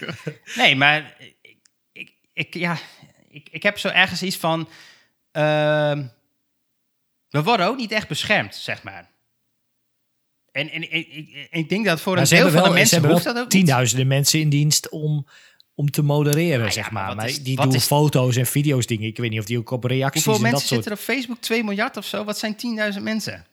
Nee, 0.56 0.76
maar 0.76 1.16
ik, 1.18 1.36
ik, 1.92 2.12
ik- 2.32 2.54
ja, 2.54 2.76
ik, 3.28 3.48
ik 3.50 3.62
heb 3.62 3.78
zo 3.78 3.88
ergens 3.88 4.22
iets 4.22 4.36
van. 4.36 4.68
ehm, 5.32 6.06
we 7.28 7.42
worden 7.42 7.66
ook 7.66 7.76
niet 7.76 7.92
echt 7.92 8.08
beschermd, 8.08 8.54
zeg 8.54 8.82
maar. 8.82 9.10
En, 10.58 10.70
en, 10.70 10.90
en- 10.90 11.16
ik, 11.16 11.48
ik 11.50 11.68
denk 11.68 11.84
dat 11.84 12.00
voor 12.00 12.14
Maar 12.14 12.22
een 12.22 12.28
deel 12.28 12.42
van 12.42 12.52
wel, 12.52 12.64
de 12.64 12.70
mensen 12.70 13.04
hoeft 13.10 13.24
dat 13.24 13.36
ook 13.36 13.40
niet. 13.42 13.50
tienduizenden 13.50 14.06
mensen 14.06 14.40
in 14.40 14.48
dienst 14.48 14.88
om, 14.88 15.26
om 15.74 15.90
te 15.90 16.02
modereren, 16.02 16.64
ja, 16.64 16.70
zeg 16.70 16.84
maar 16.84 16.92
maar. 16.92 17.06
wat 17.06 17.16
Maar 17.16 17.26
is- 17.28 17.42
die 17.42 17.56
doen 17.56 17.74
is- 17.74 17.84
foto's 17.84 18.36
en 18.36 18.46
video's 18.46 18.86
dingen. 18.86 19.06
Ik 19.06 19.16
weet 19.16 19.30
niet 19.30 19.38
of 19.40 19.44
die 19.46 19.58
ook 19.58 19.70
op 19.70 19.84
reacties 19.84 20.24
Hoeveel 20.24 20.44
en 20.44 20.50
mensen 20.50 20.68
dat 20.68 20.78
soort... 20.84 20.84
zitten 20.84 20.92
er 20.92 21.16
op 21.16 21.22
Facebook? 21.22 21.40
2 21.42 21.64
miljard 21.64 21.96
of 21.96 22.04
zo? 22.04 22.24
Wat 22.24 22.38
zijn 22.38 22.56
10.000 22.96 23.02
mensen? 23.02 23.46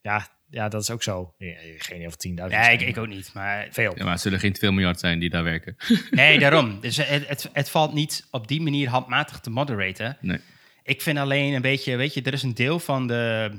Ja, 0.00 0.28
ja, 0.50 0.68
dat 0.68 0.82
is 0.82 0.90
ook 0.90 1.02
zo. 1.02 1.34
Geen 1.78 2.06
of 2.06 2.14
10.000 2.16 2.34
Nee, 2.34 2.34
zijn, 2.64 2.80
ik, 2.80 2.80
ik 2.88 2.98
ook 2.98 3.06
niet. 3.08 3.30
Maar 3.34 3.68
Veel. 3.70 3.92
Ja, 3.96 4.02
maar 4.04 4.12
het 4.12 4.22
zullen 4.22 4.40
geen 4.40 4.52
2 4.52 4.70
miljard 4.72 5.00
zijn 5.00 5.18
die 5.18 5.30
daar 5.30 5.44
werken. 5.44 5.76
nee, 6.10 6.38
daarom. 6.44 6.78
Dus 6.80 6.96
het, 6.96 7.28
het, 7.28 7.48
het 7.52 7.70
valt 7.70 7.92
niet 7.94 8.26
op 8.30 8.48
die 8.48 8.60
manier 8.60 8.88
handmatig 8.88 9.40
te 9.40 9.50
moderaten. 9.50 10.16
Nee. 10.20 10.38
Ik 10.82 11.02
vind 11.02 11.18
alleen 11.18 11.54
een 11.54 11.62
beetje, 11.62 11.96
weet 11.96 12.14
je, 12.14 12.22
er 12.22 12.32
is 12.32 12.42
een 12.42 12.54
deel 12.54 12.78
van 12.78 13.06
de 13.06 13.50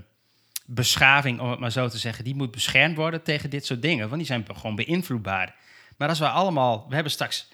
beschaving, 0.71 1.39
om 1.39 1.49
het 1.49 1.59
maar 1.59 1.71
zo 1.71 1.87
te 1.87 1.97
zeggen, 1.97 2.23
die 2.23 2.35
moet 2.35 2.51
beschermd 2.51 2.95
worden 2.95 3.23
tegen 3.23 3.49
dit 3.49 3.65
soort 3.65 3.81
dingen, 3.81 4.05
want 4.05 4.17
die 4.17 4.25
zijn 4.25 4.45
gewoon 4.53 4.75
beïnvloedbaar. 4.75 5.55
Maar 5.97 6.09
als 6.09 6.19
we 6.19 6.29
allemaal, 6.29 6.85
we 6.87 6.93
hebben 6.93 7.11
straks, 7.11 7.47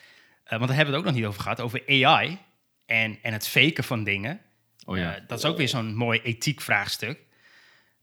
eh, 0.43 0.57
want 0.57 0.67
daar 0.67 0.75
hebben 0.75 0.85
we 0.85 0.91
het 0.91 0.99
ook 0.99 1.05
nog 1.05 1.13
niet 1.13 1.25
over 1.25 1.41
gehad, 1.41 1.61
over 1.61 1.83
AI 1.87 2.37
en, 2.85 3.19
en 3.21 3.33
het 3.33 3.47
faken 3.47 3.83
van 3.83 4.03
dingen. 4.03 4.41
Oh 4.85 4.97
ja. 4.97 5.15
Eh, 5.15 5.21
dat 5.27 5.37
is 5.37 5.45
ook 5.45 5.57
weer 5.57 5.67
zo'n 5.67 5.95
mooi 5.95 6.19
ethiek 6.21 6.61
vraagstuk. 6.61 7.19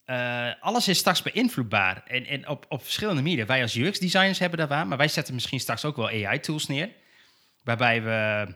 Eh, 0.05 0.51
alles 0.61 0.89
is 0.89 0.99
straks 0.99 1.23
beïnvloedbaar 1.23 2.03
en, 2.07 2.27
en 2.27 2.49
op, 2.49 2.67
op 2.69 2.83
verschillende 2.83 3.23
manieren. 3.23 3.47
Wij 3.47 3.63
als 3.63 3.75
UX-designers 3.75 4.39
hebben 4.39 4.59
daar 4.59 4.69
waar, 4.69 4.87
maar 4.87 4.99
wij 4.99 5.09
zetten 5.09 5.35
misschien 5.35 5.61
straks 5.61 5.85
ook 5.85 5.97
wel 5.97 6.09
AI-tools 6.09 6.67
neer. 6.67 6.91
Waarbij 7.65 8.03
we 8.03 8.47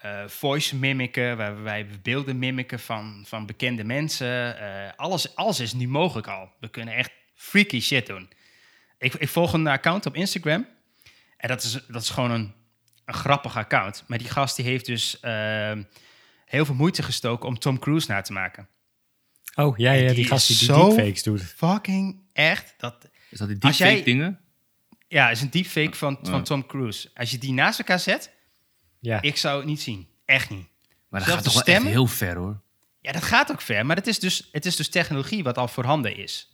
eh, 0.00 0.28
voice 0.28 0.76
mimiken, 0.76 1.36
waarbij 1.36 1.86
we 1.88 1.98
beelden 1.98 2.38
mimiken 2.38 2.80
van, 2.80 3.24
van 3.26 3.46
bekende 3.46 3.84
mensen. 3.84 4.58
Eh, 4.58 4.92
alles, 4.96 5.34
alles 5.36 5.60
is 5.60 5.72
nu 5.72 5.88
mogelijk 5.88 6.26
al. 6.26 6.52
We 6.60 6.68
kunnen 6.68 6.94
echt 6.94 7.10
freaky 7.34 7.80
shit 7.80 8.06
doen. 8.06 8.28
Ik, 8.98 9.14
ik 9.14 9.28
volg 9.28 9.52
een 9.52 9.66
account 9.66 10.06
op 10.06 10.14
Instagram. 10.14 10.66
En 11.36 11.48
dat 11.48 11.62
is, 11.62 11.78
dat 11.88 12.02
is 12.02 12.10
gewoon 12.10 12.30
een, 12.30 12.52
een 13.04 13.14
grappig 13.14 13.56
account. 13.56 14.04
Maar 14.06 14.18
die 14.18 14.28
gast 14.28 14.56
die 14.56 14.64
heeft 14.64 14.86
dus 14.86 15.20
ehm, 15.20 15.82
heel 16.44 16.64
veel 16.64 16.74
moeite 16.74 17.02
gestoken 17.02 17.48
om 17.48 17.58
Tom 17.58 17.78
Cruise 17.78 18.10
na 18.10 18.20
te 18.20 18.32
maken. 18.32 18.68
Oh, 19.54 19.78
ja, 19.78 19.92
ja 19.92 20.06
die 20.06 20.14
die 20.14 20.24
gast 20.26 20.46
die, 20.46 20.56
die 20.56 20.66
zo- 20.66 20.88
deepfakes 20.88 21.22
doet. 21.22 21.42
Fucking 21.42 22.20
echt. 22.32 22.74
Dat, 22.78 23.08
Is 23.30 23.38
dat 23.38 23.48
die 23.48 23.56
Als 23.62 23.76
deepfake 23.76 23.94
jij- 23.96 24.04
dingen? 24.04 24.40
ja, 25.08 25.30
is 25.30 25.40
een 25.40 25.50
deepfake 25.50 25.94
van, 25.96 26.18
Ja. 26.22 26.30
van 26.30 26.42
Tom 26.44 26.66
Cruise. 26.66 27.10
Als 27.14 27.30
je 27.30 27.38
die 27.38 27.52
naast 27.52 27.78
elkaar 27.78 28.00
zet, 28.00 28.32
Ja. 29.00 29.22
ik 29.22 29.36
zou 29.36 29.56
het 29.58 29.66
niet 29.66 29.80
zien. 29.80 30.06
Echt 30.24 30.50
niet. 30.50 30.66
Maar 31.08 31.20
dat 31.20 31.28
Zelfs 31.28 31.44
gaat 31.44 31.54
toch 31.54 31.64
wel 31.64 31.74
echt 31.74 31.84
heel 31.86 32.06
ver 32.06 32.36
hoor. 32.36 32.60
Ja, 33.00 33.12
dat 33.12 33.22
gaat 33.22 33.50
ook 33.50 33.60
ver. 33.60 33.86
Maar 33.86 33.96
het 33.96 34.06
is 34.06 34.18
dus, 34.18 34.48
het 34.52 34.66
is 34.66 34.76
dus 34.76 34.88
technologie 34.88 35.42
wat 35.42 35.58
al 35.58 35.68
voorhanden 35.68 36.16
is. 36.16 36.52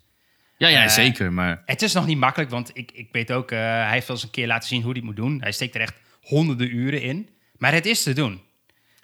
Ja, 0.57 0.69
ja, 0.69 0.83
Eh, 0.83 0.89
zeker. 0.89 1.33
Maar 1.33 1.63
Het 1.67 1.83
is 1.83 1.93
nog 1.93 2.07
niet 2.07 2.19
makkelijk, 2.19 2.51
want 2.51 2.71
ik, 2.77 2.91
ik 2.93 3.09
weet 3.13 3.33
ook... 3.33 3.51
eh, 3.51 3.59
hij 3.59 3.91
heeft 3.93 4.07
wel 4.07 4.17
eens 4.17 4.25
een 4.25 4.31
keer 4.31 4.47
laten 4.47 4.69
zien 4.69 4.83
hoe 4.83 4.91
hij 4.91 4.97
het 5.01 5.05
moet 5.07 5.17
doen. 5.17 5.41
Hij 5.43 5.53
steekt 5.53 5.75
er 5.75 5.81
echt 5.81 5.95
honderden 6.21 6.75
uren 6.77 7.03
in. 7.03 7.29
Maar 7.57 7.73
het 7.73 7.87
is 7.87 8.03
te 8.03 8.13
doen. 8.13 8.41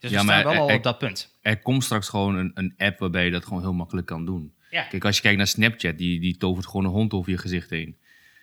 Dus 0.01 0.11
Ja, 0.11 0.18
we 0.18 0.24
maar 0.24 0.41
staan 0.41 0.53
wel 0.55 0.68
al 0.68 0.74
op 0.76 0.82
dat 0.82 0.99
punt. 0.99 1.34
er 1.43 1.59
komt 1.59 1.84
straks 1.84 2.09
gewoon 2.09 2.34
een, 2.36 2.51
een 2.55 2.74
app 2.78 2.99
waarbij 2.99 3.24
je 3.24 3.30
dat 3.30 3.45
gewoon 3.45 3.62
heel 3.62 3.72
makkelijk 3.74 4.07
kan 4.07 4.24
doen. 4.24 4.55
Ja. 4.70 4.82
Kijk, 4.82 5.05
als 5.05 5.16
je 5.16 5.22
kijkt 5.22 5.36
naar 5.38 5.47
Snapchat, 5.47 5.99
die, 5.99 6.20
die 6.20 6.36
tovert 6.36 6.66
gewoon 6.66 6.84
een 6.84 6.91
hond 6.91 7.12
over 7.12 7.30
je 7.30 7.38
gezicht 7.38 7.70
heen. 7.70 7.97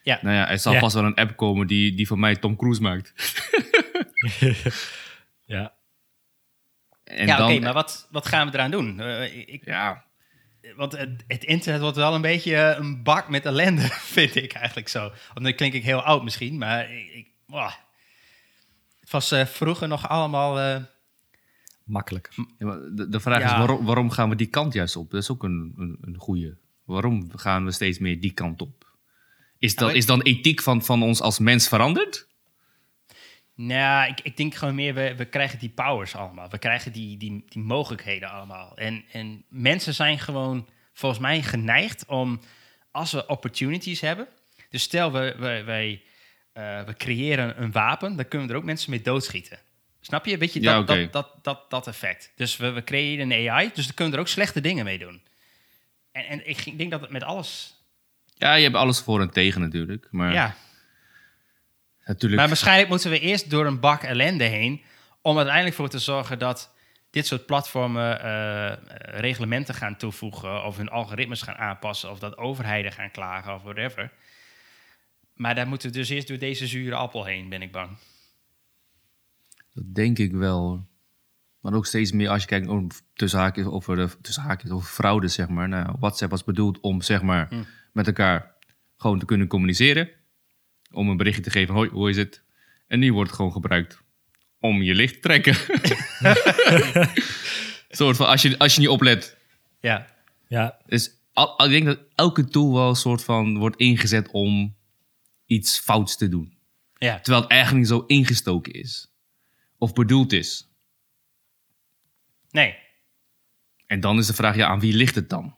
Ja. 0.04 0.20
Nou 0.22 0.36
ja, 0.36 0.50
er 0.50 0.60
zal 0.60 0.74
Ja. 0.74 0.80
vast 0.80 0.94
wel 0.96 1.04
een 1.04 1.16
app 1.16 1.36
komen 1.38 1.68
die, 1.68 1.94
die 1.96 2.08
van 2.08 2.20
mij 2.20 2.36
Tom 2.36 2.56
Cruise 2.56 2.82
maakt. 2.82 3.14
ja. 5.46 5.74
En 7.04 7.28
ja, 7.28 7.44
oké, 7.50 7.60
maar 7.60 7.74
wat, 7.74 8.08
wat 8.12 8.28
gaan 8.28 8.48
we 8.48 8.54
eraan 8.54 8.72
doen? 8.72 9.00
Eh, 9.00 9.38
ik, 9.38 9.66
Ja, 9.66 10.06
Want 10.76 10.98
het, 10.98 11.24
het 11.28 11.44
internet 11.44 11.82
wordt 11.82 11.98
wel 11.98 12.14
een 12.16 12.22
beetje 12.22 12.56
eh, 12.56 12.80
een 12.80 13.04
bak 13.04 13.30
met 13.30 13.46
ellende, 13.46 13.82
vind 14.18 14.36
ik 14.36 14.54
eigenlijk 14.54 14.88
zo. 14.88 15.00
Want 15.34 15.46
dan 15.46 15.56
klink 15.56 15.74
ik 15.74 15.84
heel 15.84 16.02
oud 16.02 16.24
misschien, 16.24 16.58
maar 16.58 16.92
ik, 16.94 17.14
ik, 17.14 17.28
het 19.00 19.10
was 19.12 19.32
eh, 19.32 19.46
vroeger 19.46 19.88
nog 19.88 20.10
allemaal... 20.10 20.60
eh, 20.60 20.84
Makkelijker. 21.84 22.34
Ja, 22.58 22.66
maar 22.66 22.78
de, 22.92 23.10
de 23.10 23.20
vraag 23.20 23.40
Ja. 23.40 23.52
is, 23.52 23.58
waarom, 23.58 23.86
waarom 23.86 24.10
gaan 24.12 24.30
we 24.30 24.36
die 24.36 24.48
kant 24.48 24.74
juist 24.74 24.96
op? 24.96 25.12
Dat 25.12 25.22
is 25.22 25.30
ook 25.32 25.44
een, 25.44 25.74
een, 25.78 25.98
een 26.02 26.16
goede. 26.18 26.58
Waarom 26.84 27.30
gaan 27.38 27.66
we 27.66 27.72
steeds 27.72 28.00
meer 28.00 28.20
die 28.22 28.32
kant 28.34 28.62
op? 28.62 28.96
Is, 29.58 29.76
dat, 29.76 29.94
is 29.94 30.06
dan 30.06 30.22
ethiek 30.22 30.62
van, 30.62 30.84
van 30.84 31.04
ons 31.04 31.22
als 31.22 31.40
mens 31.40 31.68
veranderd? 31.68 32.27
Nou, 33.58 34.10
ik, 34.10 34.20
ik 34.24 34.38
denk 34.38 34.56
gewoon 34.56 34.76
meer, 34.76 34.94
we, 34.94 35.16
we 35.16 35.26
krijgen 35.26 35.60
die 35.60 35.70
powers 35.70 36.16
allemaal. 36.16 36.50
We 36.50 36.58
krijgen 36.58 36.92
die, 36.92 37.18
die, 37.18 37.46
die 37.50 37.62
mogelijkheden 37.62 38.30
allemaal. 38.30 38.78
En, 38.78 39.04
en 39.12 39.44
mensen 39.50 39.94
zijn 39.94 40.20
gewoon, 40.20 40.68
volgens 40.94 41.22
mij, 41.22 41.42
geneigd 41.42 42.06
om, 42.06 42.42
als 42.92 43.12
we 43.12 43.28
opportunities 43.28 44.02
hebben... 44.02 44.28
Dus 44.70 44.84
stel, 44.84 45.12
we, 45.12 45.36
we, 45.38 45.64
wij, 45.64 46.04
eh, 46.54 46.84
we 46.84 46.94
creëren 46.94 47.62
een 47.62 47.72
wapen, 47.72 48.16
dan 48.16 48.28
kunnen 48.28 48.48
we 48.48 48.54
er 48.54 48.60
ook 48.60 48.66
mensen 48.66 48.90
mee 48.90 49.02
doodschieten. 49.02 49.60
Snap 50.02 50.26
je? 50.26 50.38
Weet 50.38 50.54
je, 50.54 50.62
Ja, 50.62 50.82
dat, 50.82 50.88
dat, 50.88 51.14
dat, 51.14 51.30
dat, 51.42 51.70
dat 51.70 51.88
effect. 51.88 52.32
Dus 52.36 52.58
we, 52.58 52.72
we 52.72 52.84
creëren 52.84 53.32
een 53.32 53.50
AI, 53.50 53.72
dus 53.74 53.86
dan 53.86 53.94
kunnen 53.94 54.14
we 54.14 54.20
er 54.20 54.26
ook 54.26 54.32
slechte 54.32 54.62
dingen 54.62 54.86
mee 54.86 54.98
doen. 54.98 55.22
En, 56.12 56.26
en 56.26 56.50
ik, 56.50 56.66
ik 56.66 56.78
denk 56.78 56.92
dat 56.92 57.02
het 57.02 57.10
met 57.10 57.24
alles... 57.24 57.76
Ja, 58.34 58.54
je 58.54 58.64
hebt 58.64 58.76
alles 58.76 59.00
voor 59.00 59.22
en 59.22 59.30
tegen 59.30 59.62
natuurlijk. 59.62 60.08
Maar 60.12 60.34
Ja, 60.34 60.56
natuurlijk. 62.08 62.42
maar 62.42 62.48
waarschijnlijk 62.48 62.90
moeten 62.90 63.10
we 63.10 63.20
eerst 63.20 63.50
door 63.50 63.66
een 63.66 63.80
bak 63.80 64.04
ellende 64.04 64.44
heen... 64.44 64.82
om 65.22 65.38
uiteindelijk 65.38 65.76
voor 65.76 65.90
te 65.90 66.00
zorgen 66.00 66.40
dat 66.40 66.74
dit 67.10 67.28
soort 67.28 67.46
platformen 67.46 68.22
eh, 68.22 68.72
eh, 68.72 68.78
reglementen 69.00 69.76
gaan 69.76 69.98
toevoegen... 69.98 70.64
of 70.64 70.78
hun 70.78 70.90
algoritmes 70.90 71.42
gaan 71.42 71.56
aanpassen... 71.56 72.12
of 72.12 72.20
dat 72.20 72.38
overheden 72.38 72.92
gaan 72.92 73.12
klagen 73.12 73.54
of 73.54 73.62
whatever. 73.62 74.12
Maar 75.34 75.56
daar 75.56 75.68
moeten 75.68 75.92
we 75.92 75.98
dus 75.98 76.10
eerst 76.10 76.28
door 76.28 76.38
deze 76.38 76.68
zure 76.68 76.96
appel 76.96 77.26
heen, 77.26 77.50
ben 77.50 77.62
ik 77.62 77.72
bang. 77.72 77.98
Dat 79.74 79.96
denk 79.96 80.18
ik 80.18 80.32
wel. 80.32 80.88
Maar 81.60 81.74
ook 81.74 81.86
steeds 81.86 82.12
meer 82.12 82.30
als 82.30 82.42
je 82.42 82.48
kijkt 82.48 82.68
oh, 82.68 82.90
tussen 83.14 83.40
haakjes 83.40 83.66
over, 83.66 83.96
de, 83.96 84.10
tussen 84.22 84.44
haakjes 84.44 84.72
over 84.72 84.90
fraude, 84.90 85.28
zeg 85.28 85.48
maar. 85.48 85.70
Nou, 85.70 85.96
WhatsApp 86.00 86.32
was 86.32 86.44
bedoeld 86.44 86.80
om 86.80 87.02
zeg 87.02 87.22
maar, 87.22 87.48
Hm. 87.50 87.64
met 87.92 88.08
elkaar 88.08 88.56
gewoon 88.98 89.20
te 89.20 89.26
kunnen 89.26 89.48
communiceren. 89.48 90.10
Om 90.92 91.10
een 91.10 91.18
berichtje 91.18 91.42
te 91.44 91.50
geven, 91.50 91.74
hoi, 91.74 91.90
hoe 91.90 92.10
is 92.10 92.18
het? 92.18 92.44
En 92.88 93.00
die 93.00 93.14
wordt 93.14 93.32
gewoon 93.32 93.52
gebruikt 93.52 94.02
om 94.60 94.82
je 94.82 94.94
licht 94.96 95.14
te 95.14 95.20
trekken. 95.20 95.56
soort 97.90 98.16
van, 98.18 98.28
als 98.28 98.42
je, 98.42 98.58
als 98.58 98.74
je 98.76 98.80
niet 98.80 98.90
oplet. 98.90 99.38
Ja, 99.80 100.08
Ja, 100.48 100.78
Dus 100.86 101.12
al, 101.34 101.58
al- 101.58 101.66
ik 101.66 101.72
denk 101.72 101.86
dat 101.86 102.00
elke 102.16 102.46
tool 102.46 102.74
wel 102.74 102.90
een 102.90 102.96
soort 102.96 103.24
van 103.24 103.58
wordt 103.58 103.78
ingezet 103.78 104.32
om 104.32 104.76
iets 105.46 105.80
fouts 105.80 106.18
te 106.18 106.30
doen. 106.30 106.58
ja. 106.98 107.20
Terwijl 107.20 107.42
het 107.44 107.52
eigenlijk 107.52 107.82
niet 107.82 107.92
zo 108.00 108.04
ingestoken 108.08 108.74
is. 108.74 109.12
Of 109.78 109.94
bedoeld 109.94 110.34
is. 110.34 110.68
Nee. 112.50 112.76
En 113.86 114.00
dan 114.00 114.18
is 114.18 114.28
de 114.28 114.34
vraag, 114.34 114.56
ja, 114.56 114.68
aan 114.68 114.80
wie 114.80 114.94
ligt 114.94 115.16
het 115.16 115.30
dan? 115.30 115.56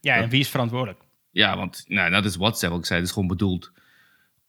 Ja, 0.00 0.14
en 0.16 0.28
wie 0.28 0.40
is 0.40 0.48
verantwoordelijk? 0.48 1.00
Ja, 1.30 1.56
want 1.56 1.84
nou, 1.86 2.10
dat 2.10 2.24
is 2.24 2.36
WhatsApp, 2.36 2.70
wat 2.72 2.80
ik 2.80 2.86
zei. 2.86 2.98
Het 2.98 3.08
is 3.08 3.14
gewoon 3.14 3.28
bedoeld 3.28 3.72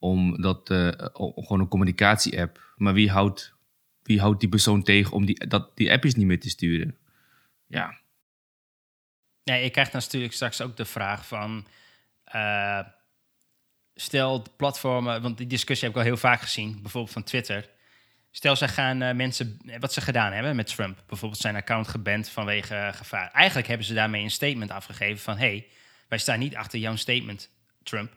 om 0.02 0.42
dat, 0.42 0.70
eh, 0.70 0.88
gewoon 1.14 1.60
een 1.60 1.68
communicatie-app. 1.68 2.72
Maar 2.76 2.94
wie 2.94 3.10
houdt, 3.10 3.54
wie 4.02 4.20
houdt 4.20 4.40
die 4.40 4.48
persoon 4.48 4.82
tegen 4.82 5.12
om 5.12 5.26
die, 5.26 5.46
dat, 5.46 5.76
die 5.76 5.92
appjes 5.92 6.14
niet 6.14 6.26
meer 6.26 6.40
te 6.40 6.50
sturen? 6.50 6.96
Ja, 7.66 8.00
Nee, 9.44 9.62
je 9.62 9.70
krijgt 9.70 9.92
natuurlijk 9.92 10.32
straks 10.32 10.60
ook 10.60 10.76
de 10.76 10.84
vraag 10.84 11.26
van... 11.26 11.66
eh, 12.24 12.80
stel 13.94 14.46
platformen, 14.56 15.22
want 15.22 15.38
die 15.38 15.46
discussie 15.46 15.88
heb 15.88 15.96
ik 15.96 16.02
al 16.02 16.08
heel 16.08 16.18
vaak 16.20 16.40
gezien, 16.40 16.78
bijvoorbeeld 16.82 17.12
van 17.12 17.22
Twitter. 17.22 17.70
Stel, 18.30 18.56
zij 18.56 18.68
gaan 18.68 19.02
eh, 19.02 19.14
mensen, 19.14 19.60
wat 19.80 19.92
ze 19.92 20.00
gedaan 20.00 20.32
hebben 20.32 20.56
met 20.56 20.66
Trump, 20.66 21.02
bijvoorbeeld 21.06 21.40
zijn 21.40 21.56
account 21.56 21.88
geband 21.88 22.28
vanwege 22.28 22.90
gevaar. 22.94 23.30
Eigenlijk 23.30 23.68
hebben 23.68 23.86
ze 23.86 23.94
daarmee 23.94 24.22
een 24.22 24.30
statement 24.30 24.70
afgegeven 24.70 25.22
van: 25.22 25.36
hey, 25.36 25.68
wij 26.08 26.18
staan 26.18 26.38
niet 26.38 26.56
achter 26.56 26.78
jouw 26.78 26.96
statement, 26.96 27.50
Trump. 27.82 28.12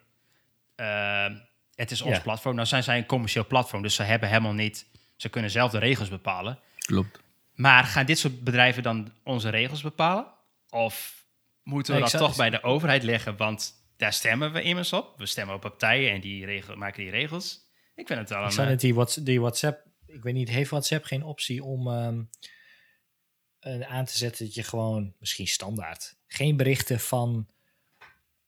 Het 1.75 1.91
is 1.91 2.01
ons 2.01 2.15
Ja. 2.15 2.21
platform. 2.21 2.55
Nou 2.55 2.67
zijn 2.67 2.83
zij 2.83 2.97
een 2.97 3.05
commercieel 3.05 3.45
platform, 3.47 3.81
dus 3.81 3.95
ze 3.95 4.03
hebben 4.03 4.29
helemaal 4.29 4.53
niet, 4.53 4.85
ze 5.15 5.29
kunnen 5.29 5.51
zelf 5.51 5.71
de 5.71 5.77
regels 5.77 6.09
bepalen. 6.09 6.59
klopt. 6.77 7.23
Maar 7.53 7.83
gaan 7.83 8.05
dit 8.05 8.19
soort 8.19 8.43
bedrijven 8.43 8.83
dan 8.83 9.11
onze 9.23 9.49
regels 9.49 9.81
bepalen? 9.81 10.25
Of 10.69 11.25
moeten 11.63 11.93
we 11.93 11.99
Nee, 11.99 12.07
ik 12.07 12.13
dat 12.17 12.27
toch 12.27 12.35
bij 12.35 12.49
de 12.49 12.63
overheid 12.63 13.03
leggen? 13.03 13.37
Want 13.37 13.73
daar 13.97 14.13
stemmen 14.13 14.51
we 14.51 14.61
immers 14.61 14.93
op. 14.93 15.13
We 15.17 15.25
stemmen 15.25 15.55
op 15.55 15.61
partijen 15.61 16.11
en 16.11 16.21
die 16.21 16.45
regel, 16.45 16.75
maken 16.75 17.01
die 17.03 17.11
regels. 17.11 17.67
Ik 17.95 18.07
vind 18.07 18.19
het 18.19 18.29
wel 18.29 18.39
ik 18.39 18.45
een... 18.45 18.51
zou 18.51 18.65
eh, 18.65 18.71
net 18.71 18.81
die, 18.81 18.93
Whats- 18.95 19.15
die 19.15 19.39
WhatsApp... 19.41 19.83
Ik 20.07 20.23
weet 20.23 20.33
niet, 20.33 20.49
heeft 20.49 20.69
WhatsApp 20.69 21.05
geen 21.05 21.23
optie 21.23 21.63
om 21.63 21.87
ehm, 21.87 22.21
eh, 23.59 23.81
aan 23.81 24.05
te 24.05 24.17
zetten 24.17 24.45
dat 24.45 24.53
je 24.53 24.63
gewoon, 24.63 25.13
misschien 25.19 25.47
standaard, 25.47 26.15
geen 26.27 26.57
berichten 26.57 26.99
van 26.99 27.47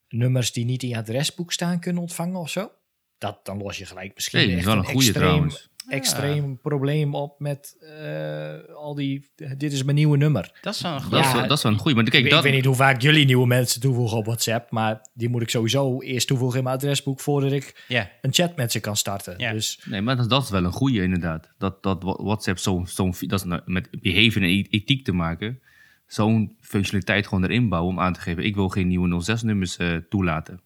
nummers 0.08 0.52
die 0.52 0.66
niet 0.66 0.84
in 0.84 0.90
je 0.90 0.98
adresboek 0.98 1.52
staan 1.54 1.80
kunnen 1.80 2.02
ontvangen 2.02 2.40
of 2.40 2.50
zo? 2.50 2.72
Dat, 3.18 3.46
dan 3.46 3.58
los 3.58 3.78
je 3.78 3.86
gelijk 3.86 4.12
misschien 4.16 4.40
Nee, 4.40 4.48
dat 4.48 4.58
is 4.58 4.64
echt 4.66 4.74
wel 4.74 4.84
een 4.84 4.90
goede 4.90 5.06
extreem, 5.08 5.26
trouwens. 5.28 5.70
extreem 5.88 6.60
probleem 6.62 7.16
op 7.16 7.40
met 7.40 7.78
eh, 7.80 8.76
al 8.76 8.96
die... 8.96 9.30
Dit 9.58 9.72
is 9.74 9.84
mijn 9.84 9.96
nieuwe 9.96 10.18
nummer. 10.18 10.58
dat 10.62 10.74
is 10.76 10.82
wel 10.82 10.92
een 10.92 10.98
Dat, 10.98 11.06
goede... 11.08 11.26
is, 11.28 11.32
wel- 11.34 11.48
dat 11.48 11.58
is 11.58 11.64
wel 11.64 11.72
een 11.72 11.78
goede. 11.78 11.96
Maar 11.96 12.06
Ik, 12.06 12.12
kijk, 12.12 12.30
dat, 12.30 12.38
ik 12.38 12.44
weet 12.44 12.54
niet 12.54 12.66
hoe 12.66 12.76
vaak 12.76 13.02
jullie 13.02 13.26
nieuwe 13.26 13.48
mensen 13.48 13.82
toevoegen 13.82 14.18
op 14.18 14.26
WhatsApp, 14.26 14.72
maar 14.72 15.02
die 15.14 15.30
moet 15.30 15.42
ik 15.42 15.50
sowieso 15.50 16.02
eerst 16.02 16.28
toevoegen 16.28 16.58
in 16.58 16.64
mijn 16.64 16.76
adresboek 16.76 17.20
voordat 17.20 17.52
ik 17.52 17.86
Ja, 17.88 18.12
een 18.22 18.34
chat 18.34 18.56
met 18.56 18.72
ze 18.72 18.80
kan 18.80 18.96
starten. 18.98 19.34
Ja. 19.38 19.52
Dus 19.54 19.80
Nee, 19.86 20.02
maar 20.02 20.16
dat, 20.18 20.30
dat 20.30 20.44
is 20.44 20.50
wel 20.50 20.64
een 20.64 20.72
goede 20.72 21.02
inderdaad. 21.02 21.50
Dat, 21.58 21.84
dat 21.84 22.04
WhatsApp 22.04 22.58
zo'n, 22.60 22.88
zo'n, 22.88 23.14
dat 23.20 23.40
is 23.40 23.46
nou 23.46 23.62
met 23.66 23.90
behavior 24.02 24.44
en 24.44 24.50
ethiek 24.70 25.06
te 25.06 25.12
maken, 25.12 25.62
zo'n 26.08 26.58
functionaliteit 26.62 27.28
gewoon 27.28 27.44
erin 27.44 27.70
bouwen 27.70 27.94
om 27.94 28.00
aan 28.00 28.14
te 28.14 28.20
geven, 28.20 28.44
ik 28.46 28.56
wil 28.56 28.70
geen 28.70 28.88
nieuwe 28.88 29.24
06-nummers 29.26 29.78
eh, 29.78 29.96
toelaten. 30.10 30.62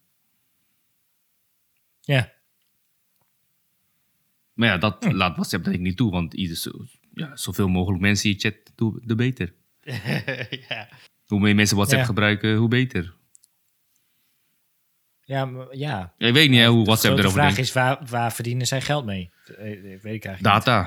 ja, 2.00 2.32
Maar 4.62 4.70
ja, 4.70 4.78
dat 4.78 5.04
Hm. 5.04 5.10
laat 5.10 5.34
WhatsApp 5.34 5.64
denk 5.64 5.76
ik 5.76 5.82
niet 5.82 5.96
toe, 5.96 6.10
want 6.10 6.34
ieder, 6.34 6.56
zo, 6.56 6.70
ja, 7.14 7.36
zoveel 7.36 7.68
mogelijk 7.68 8.00
mensen 8.02 8.30
die 8.30 8.38
chat, 8.40 8.54
toe, 8.76 9.00
de 9.04 9.14
beter. 9.14 9.54
ja. 10.68 10.88
Hoe 11.26 11.40
meer 11.40 11.54
mensen 11.54 11.76
WhatsApp 11.76 12.00
Ja. 12.00 12.06
gebruiken, 12.06 12.54
hoe 12.56 12.68
beter. 12.68 13.14
ja, 15.24 15.44
maar- 15.44 15.76
ja. 15.76 16.14
Ja, 16.18 16.26
ik 16.26 16.32
weet 16.34 16.50
niet 16.50 16.60
hè, 16.60 16.66
hoe 16.66 16.78
De 16.78 16.84
WhatsApp 16.84 17.14
erover 17.18 17.32
vraag 17.32 17.46
denkt. 17.54 17.60
is, 17.68 17.72
waar, 17.72 17.98
waar 18.10 18.32
verdienen 18.32 18.66
zij 18.66 18.80
geld 18.80 19.04
mee? 19.04 19.30
Eh, 19.46 19.72
eh, 19.72 19.82
weet 19.82 20.14
ik 20.14 20.24
eigenlijk 20.24 20.42
Data. 20.42 20.82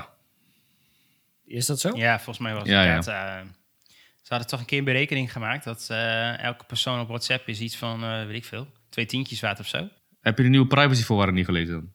niet. 1.44 1.56
Is 1.56 1.66
dat 1.66 1.80
zo? 1.80 1.96
ja, 1.96 2.14
volgens 2.16 2.38
mij 2.38 2.52
was 2.52 2.62
het 2.62 2.70
Ja, 2.72 2.84
ja. 2.84 2.94
dat... 2.94 3.06
eh, 3.08 3.40
ze 4.22 4.28
hadden 4.28 4.46
toch 4.48 4.60
een 4.60 4.66
keer 4.66 4.78
een 4.78 4.84
berekening 4.84 5.32
gemaakt... 5.32 5.64
dat 5.64 5.86
eh, 5.90 6.38
elke 6.42 6.64
persoon 6.64 7.00
op 7.00 7.08
WhatsApp 7.08 7.48
is 7.48 7.60
iets 7.60 7.76
van, 7.76 8.04
eh, 8.04 8.26
weet 8.26 8.36
ik 8.36 8.44
veel... 8.44 8.66
twee 8.88 9.06
tientjes 9.06 9.40
waard 9.40 9.60
of 9.60 9.66
zo. 9.66 9.88
Heb 10.20 10.36
je 10.36 10.42
de 10.42 10.48
nieuwe 10.48 10.66
privacyvoorwaarden 10.66 11.34
niet 11.34 11.44
gelezen 11.44 11.74
dan? 11.74 11.92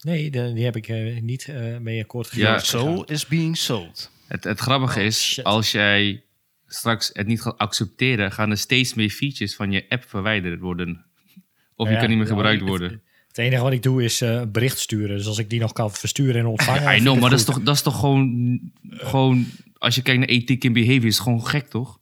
Nee, 0.00 0.30
de- 0.30 0.52
die 0.52 0.64
heb 0.64 0.76
ik 0.76 0.88
eh, 0.88 1.20
niet 1.20 1.48
eh, 1.48 1.76
mee 1.78 2.02
akkoord 2.02 2.26
gegaan. 2.26 2.52
Ja, 2.52 2.58
Soul 2.58 3.04
is 3.04 3.26
being 3.26 3.56
sold. 3.56 4.10
Het, 4.26 4.44
het 4.44 4.60
grappige 4.60 4.98
Oh, 4.98 5.04
is, 5.04 5.22
shit. 5.32 5.44
als 5.44 5.70
jij 5.72 6.22
straks 6.66 7.10
het 7.12 7.26
niet 7.26 7.40
gaat 7.40 7.58
accepteren, 7.58 8.32
gaan 8.32 8.50
er 8.50 8.56
steeds 8.58 8.94
meer 8.94 9.10
features 9.10 9.54
van 9.56 9.72
je 9.72 9.84
app 9.88 10.04
verwijderd 10.08 10.60
worden. 10.60 11.04
Of 11.76 11.88
je 11.88 11.96
kan 11.96 12.08
niet 12.08 12.18
meer 12.18 12.26
ja, 12.26 12.32
gebruikt 12.32 12.62
worden. 12.62 13.02
Het 13.28 13.38
enige 13.38 13.62
wat 13.62 13.72
ik 13.72 13.82
doe 13.82 14.04
is 14.04 14.20
eh, 14.20 14.42
bericht 14.48 14.78
sturen. 14.78 15.16
Dus 15.16 15.26
als 15.26 15.38
ik 15.38 15.50
die 15.50 15.60
nog 15.60 15.72
kan 15.72 15.90
versturen 15.92 16.40
en 16.40 16.46
ontvangen. 16.46 16.96
I 16.96 16.98
know, 16.98 17.12
het 17.12 17.20
maar 17.20 17.30
dat 17.30 17.38
is, 17.38 17.44
toch, 17.44 17.62
dat 17.62 17.74
is 17.74 17.82
toch 17.82 17.98
gewoon, 17.98 18.60
gewoon... 18.88 19.46
Als 19.78 19.94
je 19.94 20.02
kijkt 20.02 20.20
naar 20.20 20.28
ethiek 20.28 20.64
en 20.64 20.72
behavior, 20.72 21.04
is 21.04 21.14
het 21.14 21.22
gewoon 21.22 21.46
gek, 21.46 21.66
toch? 21.68 21.98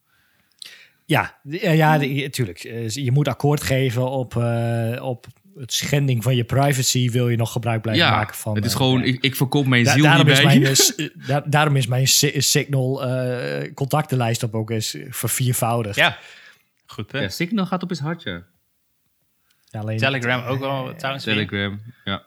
Ja, 1.05 1.39
ja, 1.43 1.71
ja 1.71 1.99
tuurlijk. 2.29 2.59
Je 2.89 3.13
moet 3.13 3.29
akkoord 3.29 3.63
geven 3.63 4.11
op, 4.11 4.37
eh, 4.37 5.03
op 5.03 5.27
het 5.61 5.73
schending 5.73 6.23
van 6.23 6.37
je 6.37 6.45
privacy. 6.45 7.11
Wil 7.11 7.29
je 7.29 7.37
nog 7.37 7.53
gebruik 7.53 7.83
blijven 7.83 8.05
ja, 8.05 8.11
maken 8.11 8.37
van. 8.37 8.55
het 8.55 8.65
is 8.65 8.71
eh, 8.71 8.77
gewoon... 8.77 9.03
Ik, 9.03 9.23
ik 9.23 9.37
verkoop 9.37 9.67
mijn 9.67 9.85
Da- 9.85 9.93
ziel 9.93 10.03
daarom, 10.03 10.27
niet 10.27 10.37
is 10.39 10.43
bij 10.43 10.59
mijn, 10.59 10.75
eh, 10.77 11.05
eh, 11.05 11.27
da- 11.27 11.45
daarom 11.47 11.77
is 11.77 11.87
mijn 11.87 12.07
si- 12.09 12.41
Signal 12.41 13.05
eh, 13.07 13.75
contactenlijst 13.75 14.43
op 14.43 14.55
ook 14.55 14.71
eens 14.71 14.97
verviervoudigd. 15.09 15.97
Ja, 15.97 16.19
goed 16.87 17.07
punt. 17.07 17.23
Ja, 17.23 17.29
Signal 17.29 17.67
gaat 17.67 17.83
op 17.83 17.89
his 17.89 17.99
hart, 17.99 18.23
ja. 18.23 18.43
Alleen, 19.71 19.99
Telegram 19.99 20.45
ook 20.45 20.61
wel 20.61 20.95
trouwens. 20.97 21.25
Telegram, 21.25 21.81
ja. 22.05 22.23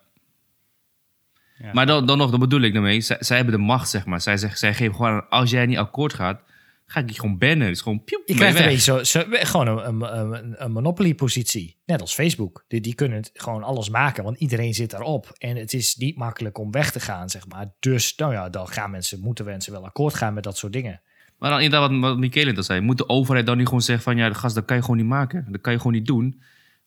Ja. 1.58 1.70
Maar 1.72 1.86
dan, 1.86 2.06
dan 2.06 2.18
nog, 2.18 2.30
dat 2.30 2.40
bedoel 2.40 2.60
ik 2.60 2.72
daarmee. 2.72 3.00
Zij, 3.00 3.16
zij 3.20 3.36
hebben 3.36 3.54
de 3.54 3.60
macht, 3.60 3.88
zeg 3.88 4.06
maar. 4.06 4.20
Zij, 4.20 4.36
zeggen, 4.36 4.58
zij 4.58 4.74
geven 4.74 4.94
gewoon 4.94 5.28
als 5.28 5.50
jij 5.50 5.66
niet 5.66 5.78
akkoord 5.78 6.14
gaat, 6.14 6.40
ga 6.86 7.00
ik 7.00 7.10
je 7.10 7.20
gewoon 7.20 7.38
bannen. 7.38 7.66
Het 7.66 7.76
is 7.76 7.80
gewoon 7.80 8.04
piep, 8.04 8.22
Je 8.26 8.34
krijgt 8.34 8.58
een 8.58 8.64
beetje 8.64 8.80
zo, 8.80 9.02
zo, 9.02 9.24
gewoon 9.28 9.66
een, 9.66 10.02
een, 10.02 10.34
een, 10.36 10.54
een 10.64 10.72
monopoly-positie. 10.72 11.80
Net 11.84 12.00
als 12.00 12.14
Facebook. 12.14 12.64
Die, 12.68 12.80
die 12.80 12.94
kunnen 12.94 13.18
het 13.18 13.30
gewoon 13.32 13.62
alles 13.62 13.88
maken, 13.88 14.24
want 14.24 14.38
iedereen 14.38 14.74
zit 14.74 14.90
daarop. 14.90 15.32
En 15.38 15.56
het 15.56 15.72
is 15.72 15.96
niet 15.96 16.16
makkelijk 16.16 16.58
om 16.58 16.70
weg 16.70 16.90
te 16.90 17.00
gaan, 17.00 17.30
zeg 17.30 17.48
maar. 17.48 17.72
Dus 17.78 18.14
nou 18.16 18.32
ja, 18.32 18.48
dan 18.48 18.68
gaan 18.68 18.90
mensen, 18.90 19.20
moeten 19.20 19.44
mensen 19.44 19.72
wel 19.72 19.84
akkoord 19.84 20.14
gaan 20.14 20.34
met 20.34 20.44
dat 20.44 20.56
soort 20.56 20.72
dingen. 20.72 21.00
Maar 21.38 21.50
dan 21.50 21.60
inderdaad, 21.60 21.90
wat, 21.90 22.00
wat 22.00 22.18
Michele 22.18 22.52
net 22.52 22.64
zei. 22.64 22.80
Moet 22.80 22.98
de 22.98 23.08
overheid 23.08 23.46
dan 23.46 23.56
niet 23.56 23.66
gewoon 23.66 23.82
zeggen 23.82 24.04
van... 24.04 24.16
Ja, 24.16 24.28
de 24.28 24.34
gast, 24.34 24.54
dat 24.54 24.64
kan 24.64 24.76
je 24.76 24.82
gewoon 24.82 24.96
niet 24.96 25.06
maken. 25.06 25.46
Dat 25.48 25.60
kan 25.60 25.72
je 25.72 25.78
gewoon 25.78 25.92
niet 25.92 26.06
doen. 26.06 26.42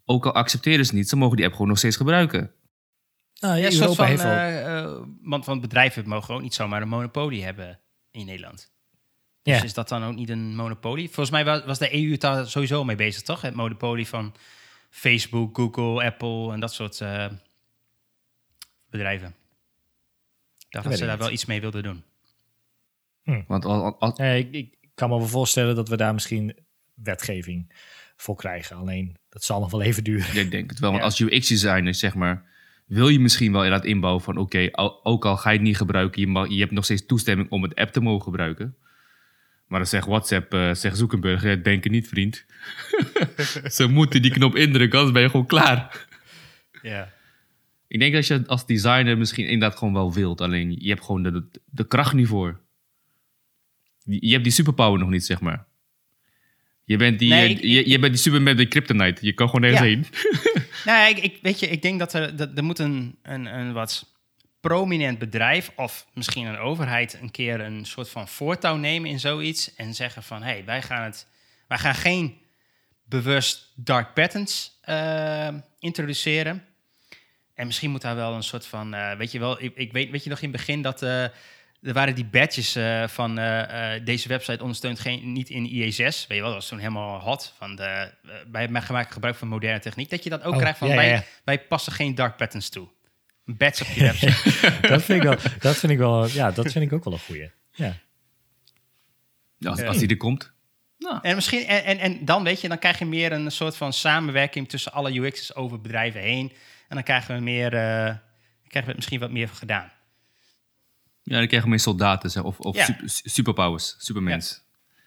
Ook 0.05 0.25
al 0.25 0.33
accepteren 0.33 0.85
ze 0.85 0.91
het 0.91 0.99
niet, 0.99 1.09
ze 1.09 1.15
mogen 1.15 1.35
die 1.35 1.45
app 1.45 1.53
gewoon 1.53 1.69
nog 1.69 1.77
steeds 1.77 1.95
gebruiken. 1.95 2.51
Nou, 3.39 3.57
Ja, 3.57 3.69
soort 3.69 3.95
van, 3.95 4.05
eh, 4.05 4.79
eh, 4.79 5.01
want, 5.21 5.45
want 5.45 5.61
bedrijven 5.61 6.07
mogen 6.07 6.33
ook 6.33 6.41
niet 6.41 6.53
zomaar 6.53 6.81
een 6.81 6.87
monopolie 6.87 7.43
hebben 7.43 7.79
in 8.11 8.25
Nederland. 8.25 8.73
Dus 9.45 9.57
Ja. 9.57 9.63
is 9.63 9.73
dat 9.73 9.89
dan 9.89 10.03
ook 10.03 10.15
niet 10.15 10.29
een 10.29 10.55
monopolie? 10.55 11.05
Volgens 11.05 11.29
mij 11.29 11.45
was, 11.65 11.79
de 11.79 11.93
EU 11.95 12.17
daar 12.17 12.47
sowieso 12.47 12.83
mee 12.83 12.95
bezig, 12.95 13.21
toch? 13.21 13.41
Het 13.41 13.53
monopolie 13.55 14.07
van 14.07 14.33
Facebook, 14.89 15.55
Google, 15.57 16.03
Apple 16.05 16.51
en 16.53 16.59
dat 16.59 16.73
soort 16.73 17.01
eh, 17.01 17.27
bedrijven. 18.89 19.27
Ik 20.57 20.65
dacht 20.69 20.85
dat, 20.89 20.97
ze 20.97 21.05
daar 21.05 21.17
wel 21.17 21.31
iets 21.31 21.45
mee 21.45 21.61
wilden 21.61 21.83
doen. 21.83 22.03
Want 23.47 23.65
al, 23.65 23.83
al- 23.83 23.99
al- 23.99 24.13
Nee, 24.17 24.49
ik, 24.49 24.75
ik 24.81 24.89
kan 24.95 25.09
me 25.09 25.17
wel 25.17 25.27
voorstellen 25.27 25.75
dat 25.75 25.89
we 25.89 25.97
daar 25.97 26.13
misschien 26.13 26.55
wetgeving 26.93 27.73
voor 28.15 28.35
krijgen. 28.35 28.75
Alleen, 28.75 29.17
dat 29.29 29.43
zal 29.43 29.59
nog 29.59 29.71
wel 29.71 29.81
even 29.81 30.03
duren. 30.03 30.33
Ja, 30.35 30.41
ik 30.41 30.51
denk 30.51 30.69
het 30.69 30.79
wel. 30.79 30.89
Want 30.89 31.01
Ja. 31.01 31.07
als 31.09 31.19
UX-designer, 31.19 31.93
zeg 31.95 32.15
maar, 32.15 32.43
wil 32.85 33.07
je 33.07 33.19
misschien 33.19 33.51
wel 33.51 33.63
inderdaad 33.63 33.87
inbouwen 33.87 34.23
van... 34.23 34.37
oké, 34.37 34.69
ook 35.03 35.25
al 35.25 35.37
ga 35.37 35.49
je 35.49 35.55
het 35.57 35.65
niet 35.65 35.77
gebruiken, 35.77 36.21
je, 36.21 36.27
mag, 36.27 36.49
je 36.49 36.59
hebt 36.59 36.71
nog 36.71 36.83
steeds 36.83 37.05
toestemming 37.05 37.49
om 37.49 37.63
het 37.63 37.75
app 37.75 37.91
te 37.91 37.99
mogen 38.01 38.23
gebruiken. 38.23 38.75
Maar 39.67 39.79
dan 39.79 39.87
zegt 39.89 40.07
WhatsApp, 40.07 40.53
eh 40.53 40.73
zegt 40.73 40.97
Zuckerberg, 40.97 41.43
ja, 41.43 41.55
denk 41.55 41.83
het 41.83 41.91
niet, 41.91 42.07
vriend. 42.07 42.45
Ze 43.75 43.87
moeten 43.87 44.21
die 44.21 44.31
knop 44.31 44.55
indrukken, 44.55 44.97
anders 44.99 45.13
ben 45.15 45.23
je 45.23 45.29
gewoon 45.29 45.45
klaar. 45.45 46.07
Ja. 46.81 47.13
Ik 47.87 47.99
denk 47.99 48.13
dat 48.13 48.27
je 48.27 48.43
als 48.47 48.65
designer 48.65 49.17
misschien 49.17 49.47
inderdaad 49.47 49.77
gewoon 49.77 49.93
wel 49.93 50.13
wilt. 50.13 50.41
Alleen 50.41 50.75
je 50.79 50.89
hebt 50.89 51.03
gewoon 51.05 51.23
de, 51.23 51.31
de, 51.31 51.45
de 51.65 51.87
kracht 51.87 52.13
niet 52.13 52.27
voor. 52.27 52.59
Je 54.03 54.31
hebt 54.31 54.43
die 54.43 54.53
superpower 54.53 54.99
nog 54.99 55.09
niet, 55.09 55.25
zeg 55.25 55.41
maar. 55.41 55.65
Je 56.83 56.97
bent 56.97 57.19
die, 57.19 57.29
Nee, 57.29 57.43
eh, 57.45 57.49
ik- 57.51 57.61
je, 57.61 57.89
je 57.89 57.99
bent 57.99 58.13
die 58.13 58.21
superman 58.21 58.55
met 58.55 58.67
kryptonite. 58.67 59.25
Je 59.25 59.33
kan 59.33 59.49
gewoon 59.49 59.61
nergens 59.61 59.81
Ja. 59.81 59.87
heen. 59.87 60.05
Nou, 60.85 60.97
ja, 60.97 61.07
ik, 61.07 61.17
ik, 61.17 61.39
weet 61.41 61.59
je, 61.59 61.67
ik 61.67 61.81
denk 61.81 61.99
dat 61.99 62.13
er, 62.13 62.35
dat, 62.35 62.57
er 62.57 62.63
moet 62.63 62.79
een, 62.79 63.17
een, 63.23 63.45
een 63.45 63.73
wat 63.73 64.14
prominent 64.67 65.19
bedrijf 65.19 65.71
of 65.75 66.05
misschien 66.13 66.45
een 66.45 66.57
overheid 66.57 67.17
een 67.21 67.31
keer 67.31 67.59
een 67.61 67.85
soort 67.85 68.09
van 68.09 68.27
voortouw 68.27 68.75
nemen 68.75 69.09
in 69.09 69.19
zoiets 69.19 69.75
en 69.75 69.93
zeggen 69.93 70.23
van, 70.23 70.43
hé, 70.43 70.51
hey, 70.51 70.65
wij 70.65 70.81
gaan 70.81 71.03
het, 71.03 71.27
wij 71.67 71.77
gaan 71.77 71.95
geen 71.95 72.37
bewust 73.03 73.71
dark 73.75 74.13
patterns 74.13 74.79
eh, 74.81 75.47
introduceren. 75.79 76.65
En 77.53 77.65
misschien 77.65 77.91
moet 77.91 78.01
daar 78.01 78.15
wel 78.15 78.33
een 78.33 78.43
soort 78.43 78.65
van, 78.65 78.93
eh, 78.93 79.17
weet 79.17 79.31
je 79.31 79.39
wel, 79.39 79.63
ik, 79.63 79.75
ik 79.75 79.91
weet, 79.91 80.11
weet 80.11 80.23
je 80.23 80.29
nog 80.29 80.41
in 80.41 80.49
het 80.49 80.57
begin 80.57 80.81
dat 80.81 81.01
eh, 81.01 81.23
er 81.23 81.93
waren 81.93 82.15
die 82.15 82.25
badges 82.25 82.77
van 83.11 83.35
deze 84.03 84.27
website 84.27 84.61
ondersteunt 84.61 84.99
geen, 84.99 85.31
niet 85.31 85.49
in 85.49 85.69
IE6. 85.69 85.97
Weet 85.97 86.25
je 86.27 86.35
wel, 86.35 86.43
dat 86.43 86.53
was 86.53 86.67
toen 86.67 86.79
helemaal 86.79 87.19
hot. 87.19 87.53
Van 87.57 87.75
de, 87.75 88.13
wij 88.51 88.67
maken 88.67 89.11
gebruik 89.11 89.35
van 89.35 89.47
moderne 89.47 89.79
techniek. 89.79 90.09
Dat 90.09 90.23
je 90.23 90.29
dat 90.29 90.43
ook 90.43 90.53
Oh, 90.53 90.59
krijgt 90.59 90.77
van, 90.77 90.87
wij, 90.87 91.25
wij 91.43 91.59
passen 91.59 91.93
geen 91.93 92.15
dark 92.15 92.37
patterns 92.37 92.69
toe. 92.69 92.87
Een 93.45 93.57
badge 93.57 93.83
op 93.83 93.89
je 93.89 94.01
website. 94.01 94.79
dat, 94.87 95.03
vind 95.03 95.23
ik 95.23 95.27
wel, 95.27 95.37
dat 95.59 95.77
vind 95.77 95.91
ik 95.91 95.97
wel, 95.97 96.27
ja, 96.27 96.51
dat 96.51 96.71
vind 96.71 96.85
ik 96.85 96.93
ook 96.93 97.03
wel 97.03 97.13
een 97.13 97.19
goeie. 97.19 97.51
Ja. 97.71 97.97
Ja, 99.57 99.69
als, 99.69 99.97
die 99.97 100.07
er 100.07 100.17
komt. 100.17 100.53
En, 101.21 101.35
misschien, 101.35 101.65
en, 101.65 101.83
en, 101.83 101.99
en 101.99 102.25
dan 102.25 102.43
weet 102.43 102.61
je, 102.61 102.67
dan 102.67 102.79
krijg 102.79 102.99
je 102.99 103.05
meer 103.05 103.31
een 103.31 103.51
soort 103.51 103.77
van 103.77 103.93
samenwerking 103.93 104.69
tussen 104.69 104.91
alle 104.91 105.13
UX'ers 105.19 105.55
over 105.55 105.81
bedrijven 105.81 106.21
heen. 106.21 106.49
En 106.87 106.95
dan 106.95 107.03
krijgen 107.03 107.35
we 107.35 107.41
meer, 107.41 107.65
eh, 107.65 107.71
krijgen 107.71 108.19
we 108.71 108.85
het 108.85 108.95
misschien 108.95 109.19
wat 109.19 109.31
meer 109.31 109.47
gedaan. 109.47 109.91
Ja, 111.23 111.37
dan 111.37 111.47
krijgen 111.47 111.63
we 111.63 111.69
meer 111.69 111.79
soldaten 111.79 112.29
zeg, 112.31 112.43
of, 112.43 112.59
of 112.59 112.75
Ja. 112.75 112.85
super- 112.85 113.09
superpowers, 113.23 113.95
supermens. 113.97 114.63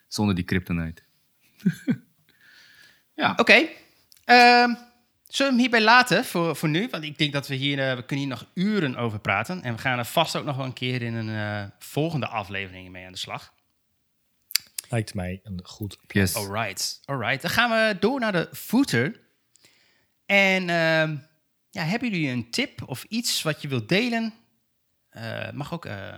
Zonder 0.09 0.35
die 0.35 0.45
kryptonite. 0.45 1.03
ja, 3.15 3.35
Oké. 3.37 3.67
Ehm, 4.25 4.75
zullen 5.29 5.53
we 5.53 5.59
hem 5.63 5.71
hierbij 5.71 5.81
laten 5.81 6.25
voor, 6.25 6.57
voor 6.57 6.69
nu? 6.69 6.89
Want 6.91 7.05
ik 7.05 7.19
denk 7.19 7.33
dat 7.33 7.49
we 7.49 7.55
hier, 7.55 7.79
eh, 7.91 7.97
we 7.97 8.05
kunnen 8.05 8.27
hier 8.27 8.35
nog 8.35 8.51
uren 8.55 8.97
over 8.97 9.19
praten. 9.21 9.63
En 9.63 9.75
we 9.75 9.81
gaan 9.81 9.99
er 9.99 10.05
vast 10.05 10.37
ook 10.37 10.45
nog 10.45 10.57
wel 10.57 10.65
een 10.65 10.73
keer 10.73 11.03
in 11.03 11.15
een 11.15 11.29
eh, 11.29 11.71
volgende 11.79 12.27
aflevering 12.27 12.91
mee 12.91 13.07
aan 13.07 13.13
de 13.13 13.19
slag. 13.19 13.55
Lijkt 14.89 15.15
mij 15.15 15.41
een 15.43 15.61
goed. 15.65 15.99
yes. 16.07 16.35
Alright, 16.35 17.01
alright. 17.05 17.43
Dan 17.43 17.51
gaan 17.51 17.71
we 17.71 17.99
door 17.99 18.21
naar 18.21 18.33
de 18.33 18.49
footer. 18.53 19.21
En 20.27 20.69
ehm, 20.71 21.17
ja, 21.71 21.83
hebben 21.83 22.11
jullie 22.11 22.29
een 22.31 22.51
tip 22.51 22.83
of 22.87 23.05
iets 23.05 23.43
wat 23.43 23.63
je 23.63 23.69
wilt 23.69 23.89
delen? 23.89 24.35
Eh, 25.09 25.51
mag 25.51 25.73
ook 25.73 25.85
eh, 25.85 26.17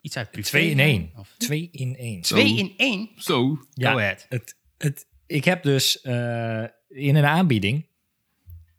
iets 0.00 0.16
uit 0.16 0.30
privé. 0.30 0.48
Twee 0.48 0.70
in 0.70 0.78
één. 0.78 1.12
Of 1.16 1.34
Twee 1.38 1.68
in 1.72 1.96
één. 1.96 2.20
twee 2.20 2.48
Zo. 2.48 2.56
in 2.56 2.74
één? 2.76 3.10
Zo. 3.16 3.66
Ja, 3.72 3.90
Go 3.90 3.98
ahead. 3.98 4.26
Het, 4.28 4.54
het, 4.78 5.06
ik 5.26 5.44
heb 5.44 5.62
dus 5.62 6.00
eh, 6.00 6.64
in 6.88 7.16
een 7.16 7.24
aanbieding, 7.24 7.87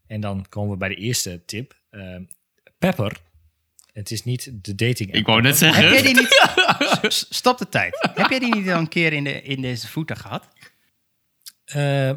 en 0.09 0.21
dan 0.21 0.45
komen 0.49 0.71
we 0.71 0.77
bij 0.77 0.89
de 0.89 0.95
eerste 0.95 1.45
tip, 1.45 1.81
eh, 1.89 2.15
Pepper. 2.77 3.21
Het 3.93 4.11
is 4.11 4.23
niet 4.23 4.51
de 4.65 4.75
dating 4.75 5.09
app. 5.09 5.17
Ik 5.17 5.25
wou 5.25 5.41
net 5.41 5.59
Heb 5.59 5.73
jij 5.73 5.89
zeggen. 5.89 6.03
die 6.03 6.21
niet... 6.21 7.25
Stop 7.29 7.57
de 7.57 7.69
tijd. 7.69 8.09
Heb 8.13 8.29
jij 8.29 8.39
die 8.39 8.55
niet 8.55 8.69
al 8.69 8.79
een 8.79 8.87
keer 8.87 9.13
in, 9.13 9.23
de, 9.23 9.41
in 9.41 9.61
deze 9.61 9.87
footer 9.87 10.15
gehad? 10.15 10.47
Eh, 11.65 12.11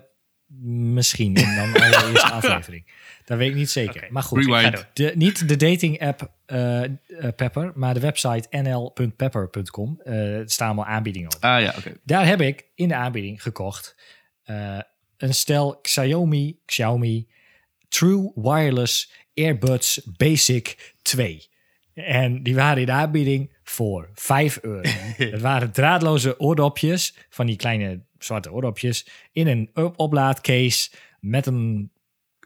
misschien 0.60 1.34
in 1.34 1.54
dan 1.54 1.82
allereerste 1.82 2.30
aflevering. 2.40 2.84
Dat 3.24 3.38
weet 3.38 3.48
ik 3.48 3.54
niet 3.54 3.70
zeker. 3.70 4.06
Maar 4.10 4.22
goed, 4.22 4.44
de, 4.92 5.12
niet 5.14 5.48
de 5.48 5.56
dating 5.56 6.00
app 6.00 6.30
eh, 6.46 6.82
eh, 6.84 6.90
Pepper, 7.36 7.72
maar 7.74 7.94
de 7.94 8.00
website 8.00 8.48
nl.pepper.com. 8.50 10.00
Eh 10.04 10.38
er 10.38 10.50
staan 10.50 10.66
allemaal 10.66 10.86
aanbiedingen 10.86 11.34
op. 11.34 11.44
Ah 11.44 11.60
ja, 11.60 11.74
oké. 11.78 11.92
Daar 12.04 12.26
heb 12.26 12.40
ik 12.40 12.64
in 12.74 12.88
de 12.88 12.94
aanbieding 12.94 13.42
gekocht 13.42 13.96
eh, 14.42 14.78
een 15.16 15.34
stel 15.34 15.78
Xiaomi, 15.80 16.60
Xiaomi 16.66 17.28
True 17.92 18.32
Wireless 18.34 19.12
Earbuds 19.34 20.00
Basic 20.16 20.94
2. 21.02 21.46
En 21.94 22.42
die 22.42 22.54
waren 22.54 22.78
in 22.80 22.86
de 22.86 22.92
aanbieding 22.92 23.52
voor 23.62 24.10
5 24.14 24.58
euro. 24.62 24.88
Het 25.16 25.40
waren 25.40 25.72
draadloze 25.72 26.40
oordopjes, 26.40 27.14
van 27.28 27.46
die 27.46 27.56
kleine 27.56 28.02
zwarte 28.18 28.52
oordopjes, 28.52 29.06
in 29.32 29.46
een 29.46 29.70
op- 29.74 29.98
oplaadcase 29.98 30.90
met 31.20 31.46
een 31.46 31.90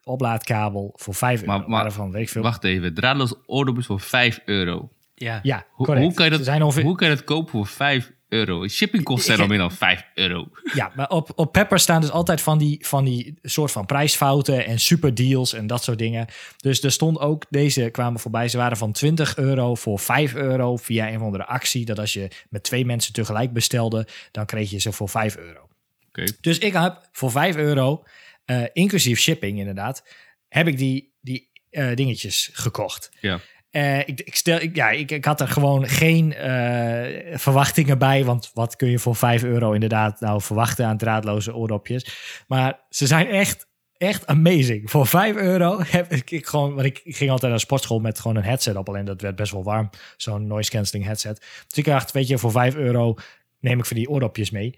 oplaadkabel 0.04 0.92
voor 0.96 1.14
5 1.14 1.40
euro. 1.42 1.58
Maar- 1.58 1.68
maar- 1.68 2.10
weet 2.10 2.22
ik 2.22 2.28
veel. 2.28 2.42
Wacht 2.42 2.64
even. 2.64 2.94
Draadloos 2.94 3.34
oordopjes 3.46 3.86
voor 3.86 4.00
5 4.00 4.40
euro. 4.44 4.90
Ja. 5.14 5.40
Correct. 5.76 6.04
hoe, 6.06 6.14
kan 6.14 6.24
je 6.24 6.30
dat, 6.30 6.60
ongeveer, 6.62 6.82
hoe 6.82 6.96
kan 6.96 7.08
je 7.08 7.14
dat 7.14 7.24
kopen 7.24 7.50
voor 7.50 7.66
5 7.66 8.12
euro? 8.28 8.68
Shippingkosten 8.68 9.26
zijn 9.26 9.40
al 9.40 9.46
meer 9.46 9.58
dan 9.58 9.72
5 9.72 10.04
euro. 10.14 10.48
Ja, 10.74 10.92
maar 10.96 11.08
op, 11.08 11.32
op 11.34 11.52
Pepper 11.52 11.78
staan 11.78 12.00
dus 12.00 12.10
altijd 12.10 12.40
van 12.40 12.58
die, 12.58 12.86
van 12.86 13.04
die 13.04 13.38
soort 13.42 13.72
van 13.72 13.86
prijsfouten 13.86 14.66
en 14.66 14.80
superdeals 14.80 15.52
en 15.52 15.66
dat 15.66 15.84
soort 15.84 15.98
dingen. 15.98 16.26
Dus 16.56 16.82
er 16.82 16.92
stond 16.92 17.18
ook, 17.18 17.44
deze 17.48 17.88
kwamen 17.90 18.20
voorbij, 18.20 18.48
ze 18.48 18.56
waren 18.56 18.76
van 18.76 18.92
20 18.92 19.36
euro 19.36 19.74
voor 19.74 19.98
5 19.98 20.34
euro 20.34 20.76
via 20.76 21.08
een 21.08 21.16
of 21.16 21.22
andere 21.22 21.46
actie. 21.46 21.84
Dat 21.84 21.98
als 21.98 22.12
je 22.12 22.28
met 22.48 22.62
twee 22.62 22.84
mensen 22.84 23.12
tegelijk 23.12 23.52
bestelde, 23.52 24.06
dan 24.30 24.46
kreeg 24.46 24.70
je 24.70 24.78
ze 24.78 24.92
voor 24.92 25.08
5 25.08 25.36
euro. 25.36 25.68
Oké. 26.08 26.24
Dus 26.40 26.58
ik 26.58 26.72
heb 26.72 27.08
voor 27.12 27.30
5 27.30 27.56
euro, 27.56 28.02
eh, 28.44 28.62
inclusief 28.72 29.20
shipping 29.20 29.58
inderdaad, 29.58 30.04
heb 30.48 30.66
ik 30.66 30.78
die, 30.78 31.14
die 31.20 31.50
eh, 31.70 31.94
dingetjes 31.94 32.50
gekocht. 32.52 33.10
Ja. 33.20 33.40
Eh, 33.70 33.98
ik, 33.98 34.20
ik, 34.20 34.34
stel, 34.34 34.58
ja, 34.72 34.90
ik, 34.90 35.10
ik 35.10 35.24
had 35.24 35.40
er 35.40 35.48
gewoon 35.48 35.88
geen 35.88 36.34
eh, 36.34 37.38
verwachtingen 37.38 37.98
bij. 37.98 38.24
Want 38.24 38.50
wat 38.54 38.76
kun 38.76 38.90
je 38.90 38.98
voor 38.98 39.16
5 39.16 39.42
euro 39.42 39.72
inderdaad 39.72 40.20
nou 40.20 40.40
verwachten 40.40 40.86
aan 40.86 40.96
draadloze 40.96 41.54
oordopjes? 41.54 42.16
Maar 42.46 42.80
ze 42.88 43.06
zijn 43.06 43.26
echt 43.26 43.66
echt 43.96 44.26
amazing. 44.26 44.90
Voor 44.90 45.06
5 45.06 45.36
euro 45.36 45.80
heb 45.86 46.12
ik, 46.12 46.46
gewoon, 46.46 46.74
want 46.74 46.86
ik, 46.86 47.00
ging 47.04 47.30
altijd 47.30 47.50
naar 47.50 47.60
sportschool 47.60 47.98
met 47.98 48.20
gewoon 48.20 48.36
een 48.36 48.44
headset 48.44 48.76
op, 48.76 48.88
alleen 48.88 49.04
dat 49.04 49.20
werd 49.20 49.36
best 49.36 49.52
wel 49.52 49.64
warm, 49.64 49.90
zo'n 50.16 50.46
noise 50.46 50.70
cancelling 50.70 51.06
headset. 51.06 51.40
Dus 51.68 51.78
ik 51.78 51.84
dacht, 51.84 52.12
weet 52.12 52.28
je, 52.28 52.38
voor 52.38 52.50
5 52.50 52.74
euro 52.74 53.14
neem 53.60 53.78
ik 53.78 53.84
van 53.84 53.96
die 53.96 54.08
oordopjes 54.08 54.50
mee. 54.50 54.74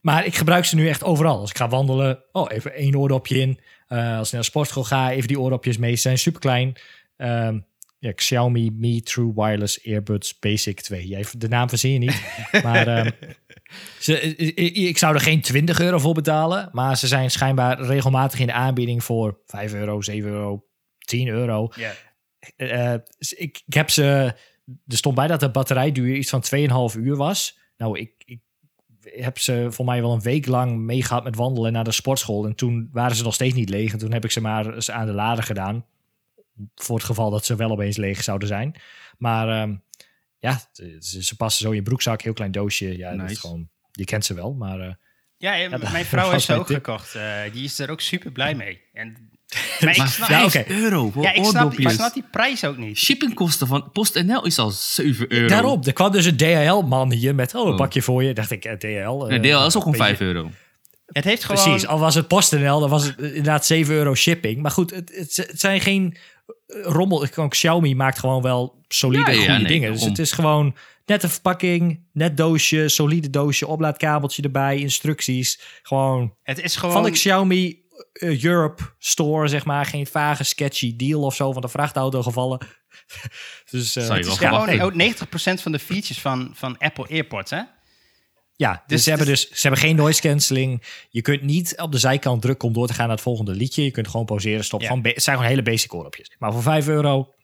Maar 0.00 0.26
ik 0.26 0.34
gebruik 0.34 0.64
ze 0.64 0.76
nu 0.76 0.88
echt 0.88 1.04
overal. 1.04 1.38
Als 1.38 1.50
ik 1.50 1.56
ga 1.56 1.68
wandelen, 1.68 2.22
oh, 2.32 2.50
even 2.52 2.74
één 2.74 2.96
oordopje 2.96 3.38
in. 3.38 3.60
Eh, 3.88 4.18
als 4.18 4.26
ik 4.26 4.32
naar 4.32 4.42
de 4.42 4.48
sportschool 4.48 4.84
ga, 4.84 5.10
even 5.10 5.28
die 5.28 5.40
oordopjes 5.40 5.76
mee. 5.76 5.94
Ze 5.94 6.00
zijn 6.00 6.18
super 6.18 6.40
klein. 6.40 6.76
Ehm, 7.16 7.58
ja, 7.98 8.12
Xiaomi 8.12 8.70
Mi 8.70 9.02
True 9.02 9.32
Wireless 9.34 9.80
Earbuds 9.80 10.38
Basic 10.38 10.80
2. 10.80 11.06
Jij, 11.06 11.24
de 11.38 11.48
naam 11.48 11.68
verzin 11.68 11.92
je 11.92 11.98
niet. 11.98 12.22
maar 12.64 12.86
ehm, 12.86 13.10
ze, 14.00 14.20
ik, 14.36 14.76
ik 14.76 14.98
zou 14.98 15.14
er 15.14 15.20
geen 15.20 15.40
20 15.40 15.80
euro 15.80 15.98
voor 15.98 16.14
betalen. 16.14 16.68
Maar 16.72 16.96
ze 16.96 17.06
zijn 17.06 17.30
schijnbaar 17.30 17.80
regelmatig 17.80 18.40
in 18.40 18.46
de 18.46 18.52
aanbieding 18.52 19.04
voor 19.04 19.40
5 19.46 19.74
euro, 19.74 20.00
7 20.00 20.30
euro, 20.30 20.64
10 20.98 21.28
euro. 21.28 21.68
Eh, 22.56 22.94
ik, 23.28 23.62
ik 23.66 23.74
heb 23.74 23.90
ze. 23.90 24.34
Er 24.86 24.96
stond 24.96 25.14
bij 25.14 25.26
dat 25.26 25.40
de 25.40 25.50
batterijduur 25.50 26.16
iets 26.16 26.30
van 26.30 26.44
2,5 26.92 26.98
uur 26.98 27.16
was. 27.16 27.58
Nou, 27.76 27.98
ik, 27.98 28.12
ik 28.24 28.40
heb 29.02 29.38
ze 29.38 29.66
voor 29.70 29.84
mij 29.84 30.00
wel 30.00 30.12
een 30.12 30.20
week 30.20 30.46
lang 30.46 30.78
meegehad 30.78 31.24
met 31.24 31.36
wandelen 31.36 31.72
naar 31.72 31.84
de 31.84 31.92
sportschool. 31.92 32.46
En 32.46 32.54
toen 32.54 32.88
waren 32.92 33.16
ze 33.16 33.22
nog 33.22 33.34
steeds 33.34 33.54
niet 33.54 33.68
leeg. 33.68 33.92
En 33.92 33.98
toen 33.98 34.12
heb 34.12 34.24
ik 34.24 34.30
ze 34.30 34.40
maar 34.40 34.74
eens 34.74 34.90
aan 34.90 35.06
de 35.06 35.12
lader 35.12 35.44
gedaan. 35.44 35.84
Voor 36.74 36.96
het 36.96 37.04
geval 37.04 37.30
dat 37.30 37.44
ze 37.44 37.56
wel 37.56 37.70
opeens 37.70 37.96
leeg 37.96 38.22
zouden 38.22 38.48
zijn. 38.48 38.74
Maar 39.18 39.48
ehm, 39.48 39.74
ja, 40.38 40.60
ze, 40.98 41.22
ze 41.24 41.36
passen 41.36 41.62
zo 41.64 41.70
in 41.70 41.76
je 41.76 41.82
broekzak. 41.82 42.22
Heel 42.22 42.32
klein 42.32 42.52
doosje. 42.52 42.96
Ja, 42.96 43.16
dat 43.16 43.30
is 43.30 43.38
gewoon, 43.38 43.68
je 43.92 44.04
kent 44.04 44.24
ze 44.24 44.34
wel. 44.34 44.52
Maar 44.54 44.80
eh, 44.80 44.92
Ja, 45.36 45.58
eh, 45.62 45.70
dat 45.80 45.92
mijn 45.92 46.04
vrouw 46.14 46.30
heeft 46.30 46.44
ze 46.44 46.54
ook 46.54 46.66
tip. 46.66 46.76
gekocht. 46.76 47.14
Eh, 47.14 47.22
die 47.52 47.64
is 47.64 47.78
er 47.78 47.90
ook 47.90 48.00
super 48.00 48.32
blij 48.32 48.54
mee. 48.54 48.80
En, 48.92 49.30
maar 49.80 49.90
ik 49.90 49.96
Maar 49.96 50.08
snap, 50.08 50.28
ja, 50.28 50.50
5 50.50 50.64
oké. 50.64 50.72
euro 50.74 51.10
voor 51.10 51.22
ja, 51.22 51.32
ik, 51.32 51.44
snap, 51.44 51.54
ik 51.54 51.62
oordopjes. 51.68 51.94
snap 51.94 52.14
die 52.14 52.24
prijs 52.30 52.64
ook 52.64 52.76
niet. 52.76 52.98
Shippingkosten 52.98 53.66
van 53.66 53.90
PostNL 53.92 54.44
is 54.46 54.58
al 54.58 54.70
7 54.70 55.32
euro. 55.32 55.48
daarop, 55.48 55.86
er 55.86 55.92
kwam 55.92 56.12
dus 56.12 56.24
een 56.24 56.36
DHL-man 56.36 57.12
hier 57.12 57.34
met... 57.34 57.54
Oh, 57.54 57.66
een 57.66 57.72
Oh. 57.72 57.76
pakje 57.78 58.02
voor 58.02 58.22
je. 58.22 58.34
Dacht 58.34 58.50
ik, 58.50 58.62
DHL... 58.62 58.86
Nee, 59.26 59.38
eh, 59.40 59.58
DL 59.58 59.66
is 59.66 59.76
ook 59.76 59.82
gewoon 59.82 59.82
beetje- 59.98 60.04
5 60.16 60.20
euro. 60.20 60.50
Het 61.06 61.24
heeft 61.24 61.44
gewoon... 61.44 61.62
Precies, 61.62 61.86
al 61.86 61.98
was 61.98 62.14
het 62.14 62.28
PostNL, 62.28 62.80
dan 62.80 62.90
was 62.90 63.04
het 63.04 63.18
inderdaad 63.18 63.66
7 63.66 63.94
euro 63.94 64.14
shipping. 64.14 64.62
Maar 64.62 64.70
goed, 64.70 64.90
het, 64.90 65.12
het, 65.14 65.36
het 65.36 65.60
zijn 65.60 65.80
geen 65.80 66.16
rommel. 66.66 67.18
Gewoon 67.18 67.48
Xiaomi 67.48 67.94
maakt 67.94 68.18
gewoon 68.18 68.42
wel 68.42 68.84
solide, 68.88 69.30
Ja, 69.30 69.30
ja, 69.30 69.38
goede 69.38 69.52
nee, 69.52 69.66
dingen. 69.66 69.92
Dus 69.92 70.04
het 70.04 70.18
is 70.18 70.32
gewoon 70.32 70.76
nette 71.06 71.28
verpakking, 71.28 72.06
net 72.12 72.36
doosje, 72.36 72.88
solide 72.88 73.30
doosje, 73.30 73.66
oplaadkabeltje 73.66 74.42
erbij, 74.42 74.78
instructies. 74.78 75.60
Gewoon 75.82 76.34
Het 76.42 76.62
is 76.62 76.76
gewoon... 76.76 76.94
van 76.94 77.02
de 77.02 77.10
Xiaomi 77.10 77.84
eh, 78.12 78.44
Europe 78.44 78.82
store, 78.98 79.48
zeg 79.48 79.64
maar. 79.64 79.86
Geen 79.86 80.06
vage, 80.06 80.44
sketchy 80.44 80.96
deal 80.96 81.22
of 81.22 81.34
zo 81.34 81.52
van 81.52 81.62
de 81.62 81.68
vrachtauto 81.68 82.22
gevallen. 82.22 82.58
dus 83.70 83.96
eh, 83.96 84.04
Zou 84.04 84.18
je 84.18 84.24
het 84.24 84.32
is 84.32 84.38
ja, 84.38 84.64
gewoon 84.64 84.80
ook 84.80 84.92
90% 85.58 85.62
van 85.62 85.72
de 85.72 85.78
features 85.78 86.20
van, 86.20 86.50
van 86.54 86.78
Apple 86.78 87.06
AirPods, 87.08 87.50
hè? 87.50 87.62
Ja, 88.56 88.72
dus, 88.72 88.82
Dus 88.86 89.02
ze, 89.02 89.08
hebben 89.08 89.26
dus 89.26 89.48
ze 89.48 89.60
hebben 89.60 89.80
geen 89.80 89.96
noise 89.96 90.20
cancelling. 90.20 90.82
Je 91.10 91.22
kunt 91.22 91.42
niet 91.42 91.80
op 91.80 91.92
de 91.92 91.98
zijkant 91.98 92.42
drukken 92.42 92.68
om 92.68 92.74
door 92.74 92.86
te 92.86 92.94
gaan 92.94 93.06
naar 93.06 93.14
het 93.14 93.24
volgende 93.24 93.54
liedje. 93.54 93.84
Je 93.84 93.90
kunt 93.90 94.08
gewoon 94.08 94.26
pauzeren, 94.26 94.64
stoppen. 94.64 94.88
Ja. 94.88 94.94
Gewoon 94.94 95.02
be- 95.02 95.14
het 95.14 95.22
zijn 95.22 95.36
gewoon 95.36 95.50
hele 95.50 95.62
basic 95.62 95.94
oordopjes. 95.94 96.30
Maar 96.38 96.52
voor 96.52 96.62
5 96.62 96.88
euro, 96.88 97.34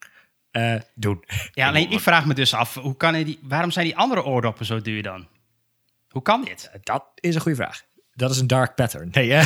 eh, 0.51 0.75
doen. 0.95 1.25
Ja, 1.53 1.69
alleen 1.69 1.91
ik 1.91 2.01
vraag 2.01 2.27
me 2.27 2.35
dus 2.35 2.55
af, 2.55 2.75
hoe 2.75 2.97
kan 2.97 3.13
die, 3.25 3.39
waarom 3.43 3.71
zijn 3.71 3.87
die 3.87 3.97
andere 3.97 4.25
oordoppen 4.25 4.67
zo 4.67 4.81
duur 4.81 5.03
dan? 5.03 5.29
Hoe 6.09 6.23
kan 6.23 6.45
dit? 6.45 6.71
Dat 6.83 7.05
is 7.15 7.35
een 7.35 7.41
goede 7.41 7.57
vraag. 7.57 7.83
Dat 8.15 8.31
is 8.31 8.39
een 8.39 8.47
dark 8.47 8.75
pattern. 8.75 9.09
Nee, 9.13 9.31
hè? 9.31 9.43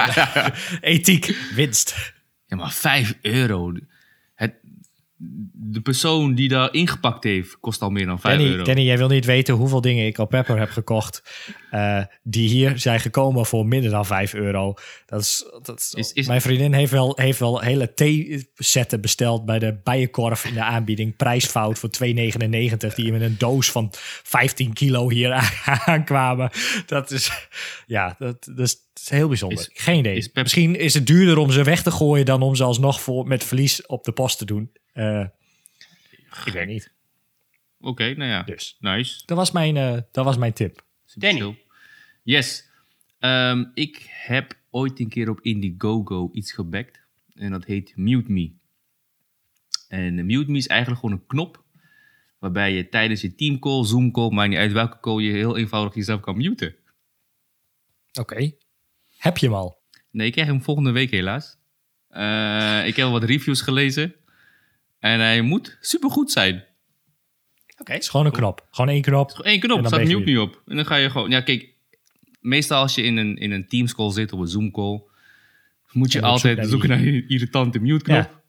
Ethiek, 0.80 1.36
winst. 1.54 2.12
Ja, 2.46 2.56
maar 2.56 2.72
5 2.72 3.14
euro. 3.22 3.72
De 5.54 5.80
persoon 5.80 6.34
die 6.34 6.48
daar 6.48 6.72
ingepakt 6.72 7.24
heeft, 7.24 7.58
kost 7.60 7.82
al 7.82 7.90
meer 7.90 8.06
dan 8.06 8.20
5 8.20 8.36
Danny, 8.36 8.50
euro. 8.52 8.64
Danny, 8.64 8.82
jij 8.82 8.98
wil 8.98 9.08
niet 9.08 9.24
weten 9.24 9.54
hoeveel 9.54 9.80
dingen 9.80 10.06
ik 10.06 10.18
op 10.18 10.28
Pepper 10.28 10.58
heb 10.58 10.70
gekocht. 10.70 11.22
eh, 11.70 12.02
die 12.22 12.48
hier 12.48 12.78
zijn 12.78 13.00
gekomen 13.00 13.46
voor 13.46 13.66
minder 13.66 13.90
dan 13.90 14.06
5 14.06 14.34
euro. 14.34 14.74
Dat 15.06 15.20
is, 15.20 15.44
dat 15.62 15.78
is, 15.80 15.92
Is- 15.94 16.12
is- 16.12 16.26
mijn 16.26 16.40
vriendin 16.40 16.72
heeft 16.72 16.92
wel, 16.92 17.12
heeft 17.20 17.38
wel 17.38 17.60
hele 17.60 17.94
theezetten 17.94 19.00
besteld 19.00 19.44
bij 19.44 19.58
de 19.58 19.80
Bijenkorf 19.84 20.44
in 20.44 20.54
de 20.54 20.62
aanbieding. 20.62 21.16
Prijsfout 21.16 21.78
voor 21.78 21.90
2,99. 21.90 22.94
Die 22.94 23.12
met 23.12 23.20
een 23.20 23.38
doos 23.38 23.70
van 23.70 23.88
15 24.22 24.72
kilo 24.72 25.10
hier 25.10 25.32
aan- 25.32 25.80
aankwamen. 25.94 26.50
Dat 26.86 27.10
is, 27.10 27.48
ja, 27.86 28.14
dat, 28.18 28.44
dat 28.44 28.58
is, 28.58 28.76
dat 28.92 29.02
is 29.02 29.08
heel 29.08 29.28
bijzonder. 29.28 29.58
Is- 29.58 29.82
Geen 29.82 29.98
idee. 29.98 30.16
is 30.16 30.28
Pep- 30.28 30.42
Misschien 30.42 30.76
is 30.78 30.94
het 30.94 31.06
duurder 31.06 31.38
om 31.38 31.50
ze 31.50 31.62
weg 31.64 31.82
te 31.82 31.90
gooien 31.90 32.24
dan 32.24 32.42
om 32.42 32.54
ze 32.54 32.64
alsnog 32.64 33.00
voor, 33.00 33.26
met 33.26 33.44
verlies 33.44 33.86
op 33.86 34.04
de 34.04 34.12
post 34.12 34.38
te 34.38 34.44
doen. 34.44 34.72
Eh, 34.92 35.26
ik 36.44 36.52
weet 36.52 36.66
niet. 36.66 36.92
Oké, 37.80 38.14
nou 38.14 38.30
ja. 38.30 38.42
Dus. 38.42 38.76
Nice. 38.80 39.22
Dat 39.26 39.36
was 39.36 39.50
mijn, 39.50 39.76
eh, 39.76 39.98
dat 40.12 40.24
was 40.24 40.36
mijn 40.36 40.52
tip. 40.52 40.84
Danny. 41.14 41.40
chill. 41.40 41.58
Yes. 42.22 42.68
Ehm, 43.18 43.64
ik 43.74 44.06
heb 44.08 44.56
ooit 44.70 45.00
een 45.00 45.08
keer 45.08 45.28
op 45.30 45.40
Indiegogo 45.40 46.30
iets 46.32 46.52
gebackt. 46.52 47.00
En 47.34 47.50
dat 47.50 47.64
heet 47.64 47.92
Mute 47.96 48.32
Me. 48.32 48.52
En 49.88 50.26
Mute 50.26 50.50
Me 50.50 50.56
is 50.56 50.66
eigenlijk 50.66 51.00
gewoon 51.00 51.16
een 51.16 51.26
knop. 51.26 51.62
Waarbij 52.38 52.72
je 52.72 52.88
tijdens 52.88 53.20
je 53.20 53.34
teamcall, 53.34 53.84
Zoom-call, 53.84 54.30
maakt 54.30 54.48
niet 54.48 54.58
uit 54.58 54.72
welke 54.72 55.00
call, 55.00 55.20
je 55.22 55.32
heel 55.32 55.56
eenvoudig 55.56 55.94
jezelf 55.94 56.20
kan 56.20 56.36
muten. 56.36 56.74
Oké. 58.20 58.52
Heb 59.22 59.38
je 59.38 59.46
hem 59.46 59.54
al? 59.54 59.80
Nee, 60.10 60.26
ik 60.26 60.32
krijg 60.32 60.48
hem 60.48 60.62
volgende 60.62 60.90
week 60.90 61.10
helaas. 61.10 61.56
Eh, 62.08 62.86
ik 62.86 62.96
heb 62.96 63.06
al 63.06 63.12
wat 63.12 63.24
reviews 63.24 63.60
gelezen. 63.60 64.14
En 64.98 65.20
hij 65.20 65.42
moet 65.42 65.78
supergoed 65.80 66.30
zijn. 66.30 66.64
Oké. 67.78 67.92
Het 67.92 68.02
is 68.02 68.08
gewoon 68.08 68.26
een 68.26 68.32
knop. 68.32 68.66
Gewoon 68.70 68.90
één 68.90 69.02
knop. 69.02 69.30
Gewoon 69.30 69.46
één 69.46 69.60
En 69.60 69.60
knop, 69.60 69.76
dan 69.76 69.86
staat 69.86 70.08
je 70.08 70.16
mute 70.16 70.30
niet 70.30 70.38
op. 70.38 70.62
En 70.66 70.76
dan 70.76 70.86
ga 70.86 70.96
je 70.96 71.10
gewoon... 71.10 71.30
Ja, 71.30 71.40
kijk. 71.40 71.70
Meestal 72.40 72.80
als 72.80 72.94
je 72.94 73.02
in 73.02 73.16
een, 73.16 73.36
in 73.36 73.50
een 73.50 73.68
Teams 73.68 73.94
call 73.94 74.10
zit 74.10 74.32
of 74.32 74.40
een 74.40 74.46
Zoom 74.46 74.70
call... 74.70 75.02
moet 75.92 76.12
je 76.12 76.18
En 76.18 76.24
op 76.24 76.38
zoek 76.38 76.48
altijd 76.48 76.68
zoeken 76.68 76.88
naar 76.88 76.98
die 76.98 77.26
irritante 77.26 77.78
mute 77.78 78.04
knop. 78.04 78.42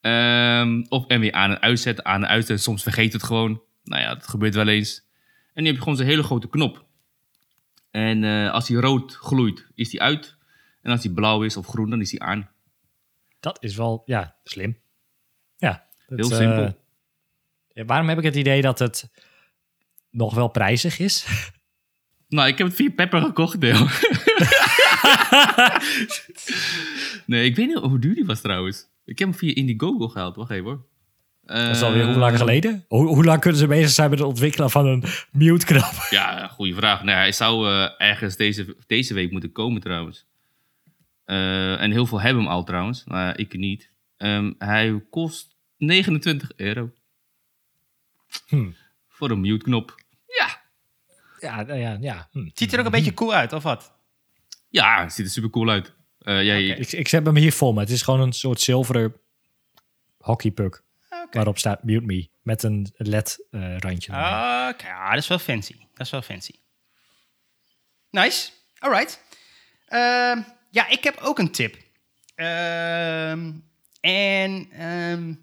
Ehm, 0.00 0.84
of 0.88 1.06
en 1.06 1.20
weer 1.20 1.32
aan 1.32 1.50
en 1.50 1.60
uitzetten, 1.60 2.04
aan 2.04 2.22
en 2.22 2.28
uitzetten. 2.28 2.64
Soms 2.64 2.82
vergeet 2.82 3.12
het 3.12 3.22
gewoon. 3.22 3.62
Nou 3.84 4.02
ja, 4.02 4.14
dat 4.14 4.28
gebeurt 4.28 4.54
wel 4.54 4.68
eens. 4.68 5.08
En 5.54 5.62
nu 5.62 5.66
heb 5.66 5.76
je 5.76 5.82
gewoon 5.82 5.98
zo'n 5.98 6.06
hele 6.06 6.22
grote 6.22 6.48
knop. 6.48 6.88
En 7.90 8.24
eh, 8.24 8.52
als 8.52 8.66
die 8.66 8.80
rood 8.80 9.14
gloeit, 9.14 9.66
is 9.74 9.90
die 9.90 10.02
uit. 10.02 10.36
En 10.82 10.90
als 10.90 11.00
die 11.00 11.12
blauw 11.12 11.42
is 11.42 11.56
of 11.56 11.66
groen, 11.66 11.90
dan 11.90 12.00
is 12.00 12.10
die 12.10 12.22
aan. 12.22 12.50
Dat 13.40 13.62
is 13.62 13.76
wel, 13.76 14.02
ja, 14.04 14.36
slim. 14.44 14.78
Ja. 15.56 15.86
dat, 16.06 16.18
Heel 16.18 16.30
eh, 16.30 16.36
simpel. 16.36 16.84
waarom 17.86 18.08
heb 18.08 18.18
ik 18.18 18.24
het 18.24 18.36
idee 18.36 18.62
dat 18.62 18.78
het 18.78 19.10
nog 20.10 20.34
wel 20.34 20.48
prijzig 20.48 20.98
is? 20.98 21.26
Nou, 22.28 22.48
ik 22.48 22.58
heb 22.58 22.66
het 22.66 22.76
via 22.76 22.90
Pepper 22.90 23.20
gekocht, 23.20 23.60
Deel. 23.60 23.86
nee, 27.26 27.44
ik 27.44 27.56
weet 27.56 27.66
niet 27.66 27.78
hoe 27.78 27.98
duur 27.98 28.14
die 28.14 28.26
was 28.26 28.40
trouwens. 28.40 28.86
Ik 29.04 29.18
heb 29.18 29.28
hem 29.28 29.38
via 29.38 29.54
Indiegogo 29.54 30.08
gehaald. 30.08 30.36
Wacht 30.36 30.50
even 30.50 30.64
hoor. 30.64 30.86
Dat 31.54 31.76
is 31.76 31.82
alweer 31.82 32.06
hoe 32.06 32.16
lang 32.16 32.36
geleden? 32.36 32.84
Hoe, 32.88 33.06
hoe 33.06 33.24
lang 33.24 33.40
kunnen 33.40 33.58
ze 33.60 33.66
bezig 33.66 33.90
zijn 33.90 34.10
met 34.10 34.18
het 34.18 34.28
ontwikkelen 34.28 34.70
van 34.70 34.86
een 34.86 35.04
mute-knop? 35.32 36.06
Ja, 36.10 36.46
goede 36.48 36.74
vraag. 36.74 37.02
Nou, 37.02 37.18
hij 37.18 37.32
zou 37.32 37.68
eh, 37.68 37.90
ergens 38.08 38.36
deze, 38.36 38.76
deze 38.86 39.14
week 39.14 39.30
moeten 39.30 39.52
komen 39.52 39.80
trouwens. 39.80 40.26
Eh, 41.24 41.80
en 41.80 41.90
heel 41.90 42.06
veel 42.06 42.20
hebben 42.20 42.42
hem 42.42 42.52
al 42.52 42.64
trouwens, 42.64 43.04
maar 43.04 43.38
ik 43.38 43.56
niet. 43.56 43.90
Ehm, 44.16 44.52
hij 44.58 45.02
kost 45.10 45.56
29 45.76 46.52
euro. 46.56 46.92
Hmm. 48.46 48.74
Voor 49.08 49.30
een 49.30 49.40
mute-knop. 49.40 49.94
Ja. 50.26 50.60
Ja, 51.40 51.62
nou 51.62 51.78
ja, 51.78 51.96
ja. 52.00 52.28
hm. 52.32 52.48
Ziet 52.54 52.72
er 52.72 52.78
ook 52.78 52.84
een 52.84 52.90
beetje 52.90 53.14
cool 53.14 53.34
uit, 53.34 53.52
of 53.52 53.62
wat? 53.62 53.92
Ja, 54.68 55.02
het 55.02 55.12
ziet 55.12 55.26
er 55.26 55.32
super 55.32 55.50
cool 55.50 55.68
uit. 55.68 55.94
Eh, 56.18 56.44
jij, 56.44 56.64
Ik, 56.64 56.92
ik 56.92 57.08
zet 57.08 57.26
hem 57.26 57.36
hier 57.36 57.52
voor 57.52 57.74
me. 57.74 57.80
Het 57.80 57.90
is 57.90 58.02
gewoon 58.02 58.20
een 58.20 58.32
soort 58.32 58.60
zilveren 58.60 59.14
hockeypuck. 60.18 60.82
Waarop 61.30 61.58
staat 61.58 61.82
mute 61.84 62.06
me. 62.06 62.28
Met 62.42 62.62
een 62.62 62.92
LED-randje. 62.96 64.12
Oké, 64.12 64.86
ja, 64.86 65.10
dat 65.10 65.18
is 65.18 65.28
wel 65.28 65.38
fancy. 65.38 65.76
Dat 65.94 66.06
is 66.06 66.10
wel 66.10 66.22
fancy. 66.22 66.52
Nice. 68.10 68.50
Alright. 68.78 69.22
Ehm, 69.86 70.42
ja, 70.70 70.88
ik 70.88 71.04
heb 71.04 71.16
ook 71.16 71.38
een 71.38 71.50
tip. 71.52 71.76
Ehm, 72.34 73.52
en 74.00 74.70
ehm, 74.72 75.34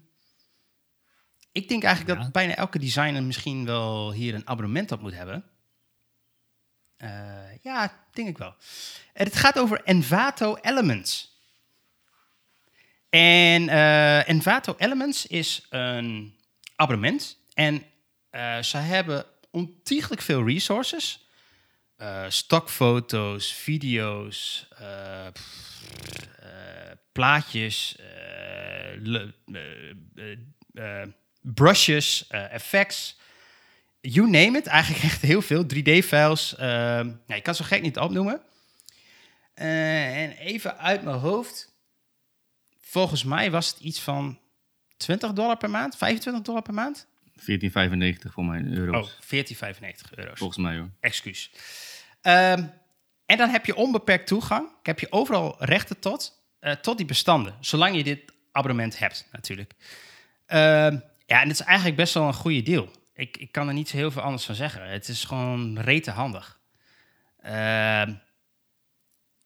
ik 1.52 1.68
denk 1.68 1.82
eigenlijk 1.84 2.16
Ja. 2.18 2.24
dat 2.24 2.32
bijna 2.32 2.54
elke 2.54 2.78
designer 2.78 3.22
misschien 3.22 3.64
wel 3.64 4.12
hier 4.12 4.34
een 4.34 4.48
abonnement 4.48 4.92
op 4.92 5.00
moet 5.00 5.14
hebben. 5.14 5.44
Eh, 6.96 7.56
ja, 7.62 8.06
denk 8.12 8.28
ik 8.28 8.38
wel. 8.38 8.54
En 9.12 9.24
het 9.24 9.36
gaat 9.36 9.58
over 9.58 9.82
Envato 9.84 10.56
Elements. 10.60 11.37
En 13.10 13.68
eh, 13.68 14.28
Envato 14.28 14.74
Elements 14.78 15.26
is 15.26 15.66
een 15.70 16.34
abonnement. 16.76 17.38
En 17.54 17.82
eh, 18.30 18.62
ze 18.62 18.76
hebben 18.76 19.24
ontiegelijk 19.50 20.22
veel 20.22 20.46
resources. 20.46 21.26
Eh, 21.96 22.24
stokfoto's, 22.28 23.52
video's, 23.52 24.68
plaatjes, 27.12 27.96
brushes, 31.40 32.26
effects. 32.28 33.16
You 34.00 34.30
name 34.30 34.58
it. 34.58 34.66
Eigenlijk 34.66 35.04
echt 35.04 35.22
heel 35.22 35.42
veel. 35.42 35.64
3D-files. 35.64 36.54
nou, 36.58 37.16
je 37.26 37.40
kan 37.40 37.54
zo 37.54 37.64
gek 37.64 37.82
niet 37.82 37.98
opnoemen. 37.98 38.40
En 39.54 40.30
even 40.30 40.78
uit 40.78 41.02
mijn 41.02 41.18
hoofd. 41.18 41.77
Volgens 42.88 43.24
mij 43.24 43.50
was 43.50 43.68
het 43.68 43.80
iets 43.80 44.00
van 44.00 44.38
20 44.96 45.32
dollar 45.32 45.56
per 45.56 45.70
maand, 45.70 45.96
25 45.96 46.42
dollar 46.42 46.62
per 46.62 46.74
maand. 46.74 47.06
14,95 47.40 48.32
voor 48.32 48.44
mijn 48.44 48.72
euro's. 48.72 49.06
Oh, 49.06 49.44
14,95 49.44 50.14
euro's. 50.14 50.38
Volgens 50.38 50.58
mij 50.58 50.76
hoor. 50.76 50.90
Excuus. 51.00 51.50
Ehm, 52.20 52.66
en 53.26 53.36
dan 53.36 53.48
heb 53.48 53.66
je 53.66 53.76
onbeperkt 53.76 54.26
toegang. 54.26 54.68
Heb 54.82 55.00
je 55.00 55.12
overal 55.12 55.56
rechten 55.58 55.98
tot, 55.98 56.42
eh, 56.60 56.72
tot 56.72 56.96
die 56.96 57.06
bestanden. 57.06 57.54
Zolang 57.60 57.96
je 57.96 58.04
dit 58.04 58.32
abonnement 58.52 58.98
hebt, 58.98 59.28
natuurlijk. 59.32 59.74
Ehm, 60.46 60.98
ja, 61.26 61.40
en 61.40 61.48
het 61.48 61.60
is 61.60 61.66
eigenlijk 61.66 61.96
best 61.96 62.14
wel 62.14 62.26
een 62.26 62.34
goede 62.34 62.62
deal. 62.62 62.90
Ik, 63.14 63.36
ik 63.36 63.52
kan 63.52 63.68
er 63.68 63.74
niet 63.74 63.88
zo 63.88 63.96
heel 63.96 64.10
veel 64.10 64.22
anders 64.22 64.44
van 64.44 64.54
zeggen. 64.54 64.90
Het 64.90 65.08
is 65.08 65.24
gewoon 65.24 65.78
rete 65.78 66.10
handig. 66.10 66.60
Ehm, 67.40 68.14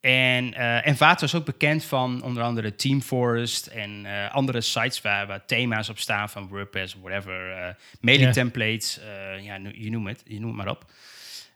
en, 0.03 0.55
eh 0.55 0.87
en 0.87 0.97
Vato 0.97 1.24
is 1.24 1.35
ook 1.35 1.45
bekend 1.45 1.85
van 1.85 2.23
onder 2.23 2.43
andere 2.43 2.74
Team 2.74 3.01
Forest 3.01 3.66
en 3.66 4.07
eh, 4.07 4.35
andere 4.35 4.61
sites 4.61 5.01
waar, 5.01 5.27
waar 5.27 5.47
thema's 5.47 5.89
op 5.89 5.99
staan 5.99 6.29
van 6.29 6.49
WordPress, 6.49 6.97
whatever. 7.03 7.51
eh 7.51 7.74
mailing 8.01 8.33
templates, 8.33 8.99
eh, 8.99 9.45
ja, 9.45 9.59
je 9.74 9.91
noemt 9.91 10.09
het, 10.09 10.23
je 10.24 10.41
noemt 10.41 10.55
maar 10.55 10.69
op. 10.69 10.91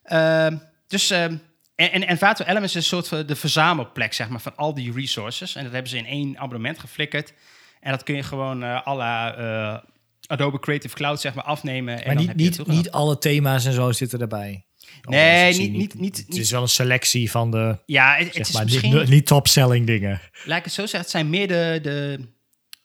Ehm, 0.02 0.56
dus, 0.86 1.10
ehm, 1.10 1.36
en, 1.74 1.92
en, 1.92 2.06
en 2.06 2.18
Vato 2.18 2.44
Elements 2.44 2.74
is 2.74 2.82
een 2.82 2.88
soort 2.88 3.08
van 3.08 3.26
de 3.26 3.36
verzamelplek, 3.36 4.12
zeg 4.12 4.28
maar, 4.28 4.40
van 4.40 4.56
al 4.56 4.74
die 4.74 4.92
resources. 4.92 5.54
En 5.54 5.62
dat 5.62 5.72
hebben 5.72 5.90
ze 5.90 5.96
in 5.98 6.06
één 6.06 6.38
abonnement 6.38 6.78
geflikkerd. 6.78 7.32
En 7.80 7.90
dat 7.90 8.02
kun 8.02 8.16
je 8.16 8.22
gewoon 8.22 8.62
eh 8.62 8.86
à 8.86 8.94
la 8.94 9.34
eh, 9.34 9.82
Adobe 10.26 10.58
Creative 10.58 10.94
Cloud, 10.94 11.20
zeg 11.20 11.34
maar, 11.34 11.44
afnemen. 11.44 11.94
en 11.94 12.06
Maar 12.06 12.14
dan 12.14 12.16
niet, 12.16 12.26
heb 12.28 12.38
je 12.38 12.72
niet, 12.72 12.76
niet 12.76 12.90
alle 12.90 13.18
thema's 13.18 13.64
en 13.64 13.72
zo 13.72 13.92
zitten 13.92 14.20
erbij. 14.20 14.65
Nee, 15.02 15.48
ik 15.48 15.54
zie 15.54 15.70
niet- 15.70 15.78
niet- 15.78 15.94
niet- 16.00 16.16
Het 16.26 16.36
is 16.36 16.50
wel 16.50 16.62
een 16.62 16.68
selectie 16.68 17.30
van 17.30 17.50
de, 17.50 17.78
Ja, 17.86 18.14
het, 18.16 18.36
is 18.38 18.52
maar, 18.52 18.64
misschien... 18.64 19.08
niet, 19.08 19.26
top-selling 19.26 19.86
dingen. 19.86 20.20
laat 20.44 20.58
ik 20.58 20.64
het 20.64 20.72
zo 20.72 20.80
zeggen, 20.80 21.00
het 21.00 21.10
zijn 21.10 21.30
meer 21.30 21.48
de, 21.48 21.78
de, 21.82 22.28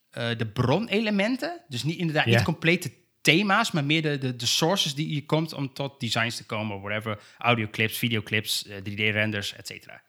eh, 0.10 0.38
de 0.38 0.48
bronelementen. 0.48 1.62
Dus 1.68 1.84
niet, 1.84 1.98
inderdaad 1.98 2.26
niet 2.26 2.42
complete 2.44 2.92
thema's, 3.22 3.72
maar 3.72 3.84
meer 3.86 4.02
de, 4.02 4.18
de, 4.18 4.36
de 4.36 4.46
sources 4.46 4.96
die 4.96 5.14
je 5.14 5.26
komt 5.26 5.54
om 5.54 5.74
tot 5.74 6.00
designs 6.00 6.36
te 6.36 6.46
komen. 6.46 6.82
Whatever, 6.82 7.20
audioclips, 7.38 7.98
videoclips, 7.98 8.68
eh, 8.68 8.78
3D-renders, 8.78 9.56
et 9.56 9.68
cetera. 9.68 10.02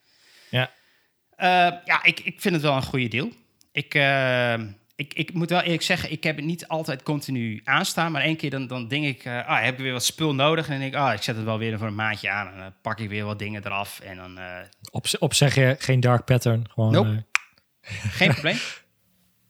Ja. 0.51 0.71
Eh, 1.37 1.49
ja, 1.85 2.03
ik, 2.05 2.21
ik 2.21 2.41
vind 2.41 2.55
het 2.55 2.63
wel 2.65 2.77
een 2.77 2.83
goede 2.83 3.09
deal. 3.09 3.31
Ik, 3.73 3.95
eh, 3.95 4.55
ik, 4.95 5.15
ik 5.15 5.33
moet 5.33 5.51
wel 5.51 5.61
eerlijk 5.61 5.83
zeggen, 5.83 6.11
ik 6.13 6.23
heb 6.23 6.37
het 6.37 6.45
niet 6.45 6.69
altijd 6.69 7.03
continu 7.03 7.61
aanstaan. 7.65 8.13
Maar 8.13 8.23
één 8.23 8.37
keer 8.37 8.51
dan, 8.51 8.67
dan 8.67 8.89
denk 8.89 9.05
ik, 9.05 9.25
eh, 9.25 9.49
ah, 9.49 9.63
heb 9.63 9.75
ik 9.75 9.81
weer 9.81 9.93
wat 9.93 10.05
spul 10.05 10.35
nodig? 10.35 10.65
En 10.65 10.71
dan 10.71 10.81
denk 10.81 10.93
ik, 10.93 10.99
ah, 11.01 11.13
ik 11.15 11.23
zet 11.23 11.37
het 11.37 11.45
wel 11.45 11.59
weer 11.59 11.79
voor 11.79 11.87
een 11.87 11.95
maandje 11.95 12.31
aan. 12.31 12.53
En 12.53 12.59
dan 12.59 12.75
pak 12.83 12.99
ik 12.99 13.09
weer 13.09 13.25
wat 13.25 13.39
dingen 13.39 13.65
eraf. 13.67 14.01
En 14.01 14.17
dan, 14.17 14.39
eh, 14.39 14.61
Op, 14.91 15.07
op 15.19 15.35
zeg 15.35 15.55
je 15.55 15.77
geen 15.79 16.01
dark 16.01 16.25
pattern. 16.25 16.71
Gewoon, 16.71 16.93
Nope. 16.93 17.25
eh, 17.81 17.93
geen 17.93 18.33
probleem. 18.33 18.57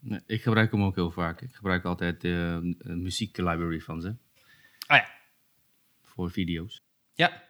Nee, 0.05 0.21
ik 0.27 0.43
gebruik 0.43 0.73
hem 0.73 0.83
ook 0.85 0.95
heel 0.95 1.11
vaak. 1.11 1.41
Ik 1.41 1.55
gebruik 1.55 1.85
altijd 1.85 2.21
de 2.21 2.61
uh, 2.79 2.95
muzieklibrary 2.97 3.81
van 3.81 4.01
ze. 4.01 4.15
Ah 4.87 4.97
ja, 4.97 5.09
Voor 6.03 6.31
video's. 6.31 6.81
Ja, 7.15 7.43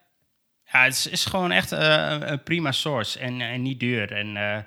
ja 0.63 0.83
het 0.83 0.93
is, 0.93 1.07
is 1.07 1.25
gewoon 1.25 1.51
echt 1.51 1.71
eh, 1.71 2.17
een 2.19 2.43
prima 2.43 2.71
source 2.71 3.19
en, 3.19 3.41
en 3.41 3.61
niet 3.61 3.79
duur. 3.79 4.11
En 4.11 4.37
eh, 4.37 4.63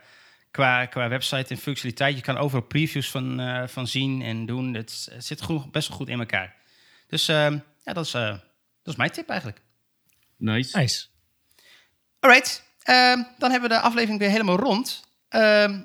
qua, 0.57 0.87
qua 0.87 1.09
website 1.09 1.55
en 1.55 1.61
functionaliteit, 1.61 2.17
je 2.17 2.23
kan 2.23 2.37
overal 2.37 2.67
previews 2.67 3.11
van, 3.11 3.41
eh, 3.41 3.67
van 3.67 3.87
zien 3.87 4.23
en 4.23 4.47
doen. 4.47 4.75
Het, 4.75 5.09
zit 5.19 5.43
goed, 5.43 5.73
best 5.73 5.89
wel 5.89 5.97
goed 5.97 6.09
in 6.09 6.19
elkaar. 6.19 6.55
Dus 7.07 7.29
ehm, 7.29 7.59
ja, 7.85 7.93
dat 7.93 8.07
is, 8.07 8.15
eh, 8.15 8.29
dat 8.83 8.95
is 8.95 8.97
mijn 8.97 9.11
tip 9.11 9.29
eigenlijk. 9.29 9.61
Nice. 10.37 10.79
nice. 10.79 11.07
Alright, 12.21 12.63
ehm, 12.83 13.23
dan 13.39 13.51
hebben 13.51 13.69
we 13.69 13.75
de 13.75 13.81
aflevering 13.81 14.19
weer 14.19 14.31
helemaal 14.31 14.57
rond. 14.57 15.05
Ehm, 15.29 15.81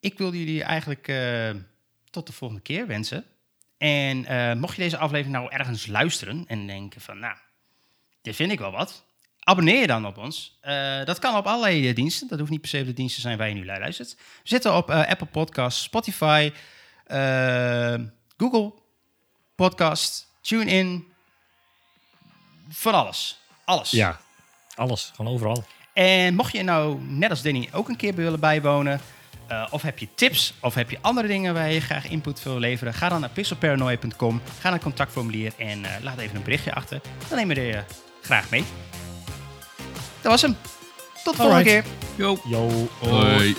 ik 0.00 0.18
wil 0.18 0.34
jullie 0.34 0.62
eigenlijk 0.62 1.08
eh, 1.08 1.50
tot 2.10 2.26
de 2.26 2.32
volgende 2.32 2.62
keer 2.62 2.86
wensen. 2.86 3.24
En 3.78 4.24
eh, 4.24 4.54
mocht 4.54 4.76
je 4.76 4.82
deze 4.82 4.98
aflevering 4.98 5.36
nou 5.36 5.52
ergens 5.52 5.86
luisteren 5.86 6.44
en 6.46 6.66
denken 6.66 7.00
van, 7.00 7.18
nou, 7.18 7.36
dit 8.22 8.36
vind 8.36 8.52
ik 8.52 8.58
wel 8.58 8.70
wat. 8.70 9.04
Abonneer 9.48 9.80
je 9.80 9.86
dan 9.86 10.06
op 10.06 10.18
ons. 10.18 10.58
Eh, 10.60 11.04
dat 11.04 11.18
kan 11.18 11.36
op 11.36 11.46
allerlei 11.46 11.88
eh, 11.88 11.94
diensten. 11.94 12.28
Dat 12.28 12.38
hoeft 12.38 12.50
niet 12.50 12.60
per 12.60 12.70
se 12.70 12.80
op 12.80 12.86
de 12.86 12.92
diensten 12.92 13.22
zijn 13.22 13.38
waar 13.38 13.48
je 13.48 13.54
nu 13.54 13.64
naar 13.64 13.80
luistert. 13.80 14.14
We 14.14 14.48
zitten 14.48 14.76
op 14.76 14.90
eh, 14.90 15.08
Apple 15.08 15.26
Podcasts, 15.26 15.82
Spotify, 15.82 16.52
Google 18.36 18.72
Podcast, 19.54 20.28
TuneIn. 20.40 21.06
Van 22.68 22.94
alles. 22.94 23.40
Alles. 23.64 23.90
Ja, 23.90 24.20
alles. 24.74 25.12
Gewoon 25.14 25.32
overal. 25.32 25.64
En 25.92 26.34
mocht 26.34 26.52
je 26.52 26.62
nou, 26.62 27.00
net 27.00 27.30
als 27.30 27.42
Danny, 27.42 27.68
ook 27.72 27.88
een 27.88 27.96
keer 27.96 28.14
willen 28.14 28.40
bijwonen... 28.40 29.00
of 29.70 29.82
heb 29.82 29.98
je 29.98 30.08
tips, 30.14 30.54
of 30.60 30.74
heb 30.74 30.90
je 30.90 30.98
andere 31.00 31.28
dingen 31.28 31.54
waar 31.54 31.72
je 31.72 31.80
graag 31.80 32.08
input 32.08 32.42
wil 32.42 32.58
leveren... 32.58 32.94
ga 32.94 33.08
dan 33.08 33.20
naar 33.20 33.30
pixelparanoia.com, 33.30 34.40
ga 34.44 34.62
naar 34.62 34.72
het 34.72 34.82
contactformulier 34.82 35.52
en 35.56 35.80
laat 36.02 36.18
even 36.18 36.36
een 36.36 36.42
berichtje 36.42 36.74
achter. 36.74 37.00
Dan 37.28 37.38
nemen 37.38 37.56
we 37.56 37.62
je 37.62 37.82
graag 38.22 38.50
mee. 38.50 38.64
Dat 40.22 40.32
was 40.32 40.42
hem. 40.42 40.56
Tot 41.24 41.36
de 41.36 41.42
volgende 41.42 41.70
Alright. 41.70 41.84
keer. 41.84 41.84
Yo. 42.16 42.38
Yo. 42.44 42.88
Hoi. 42.98 43.56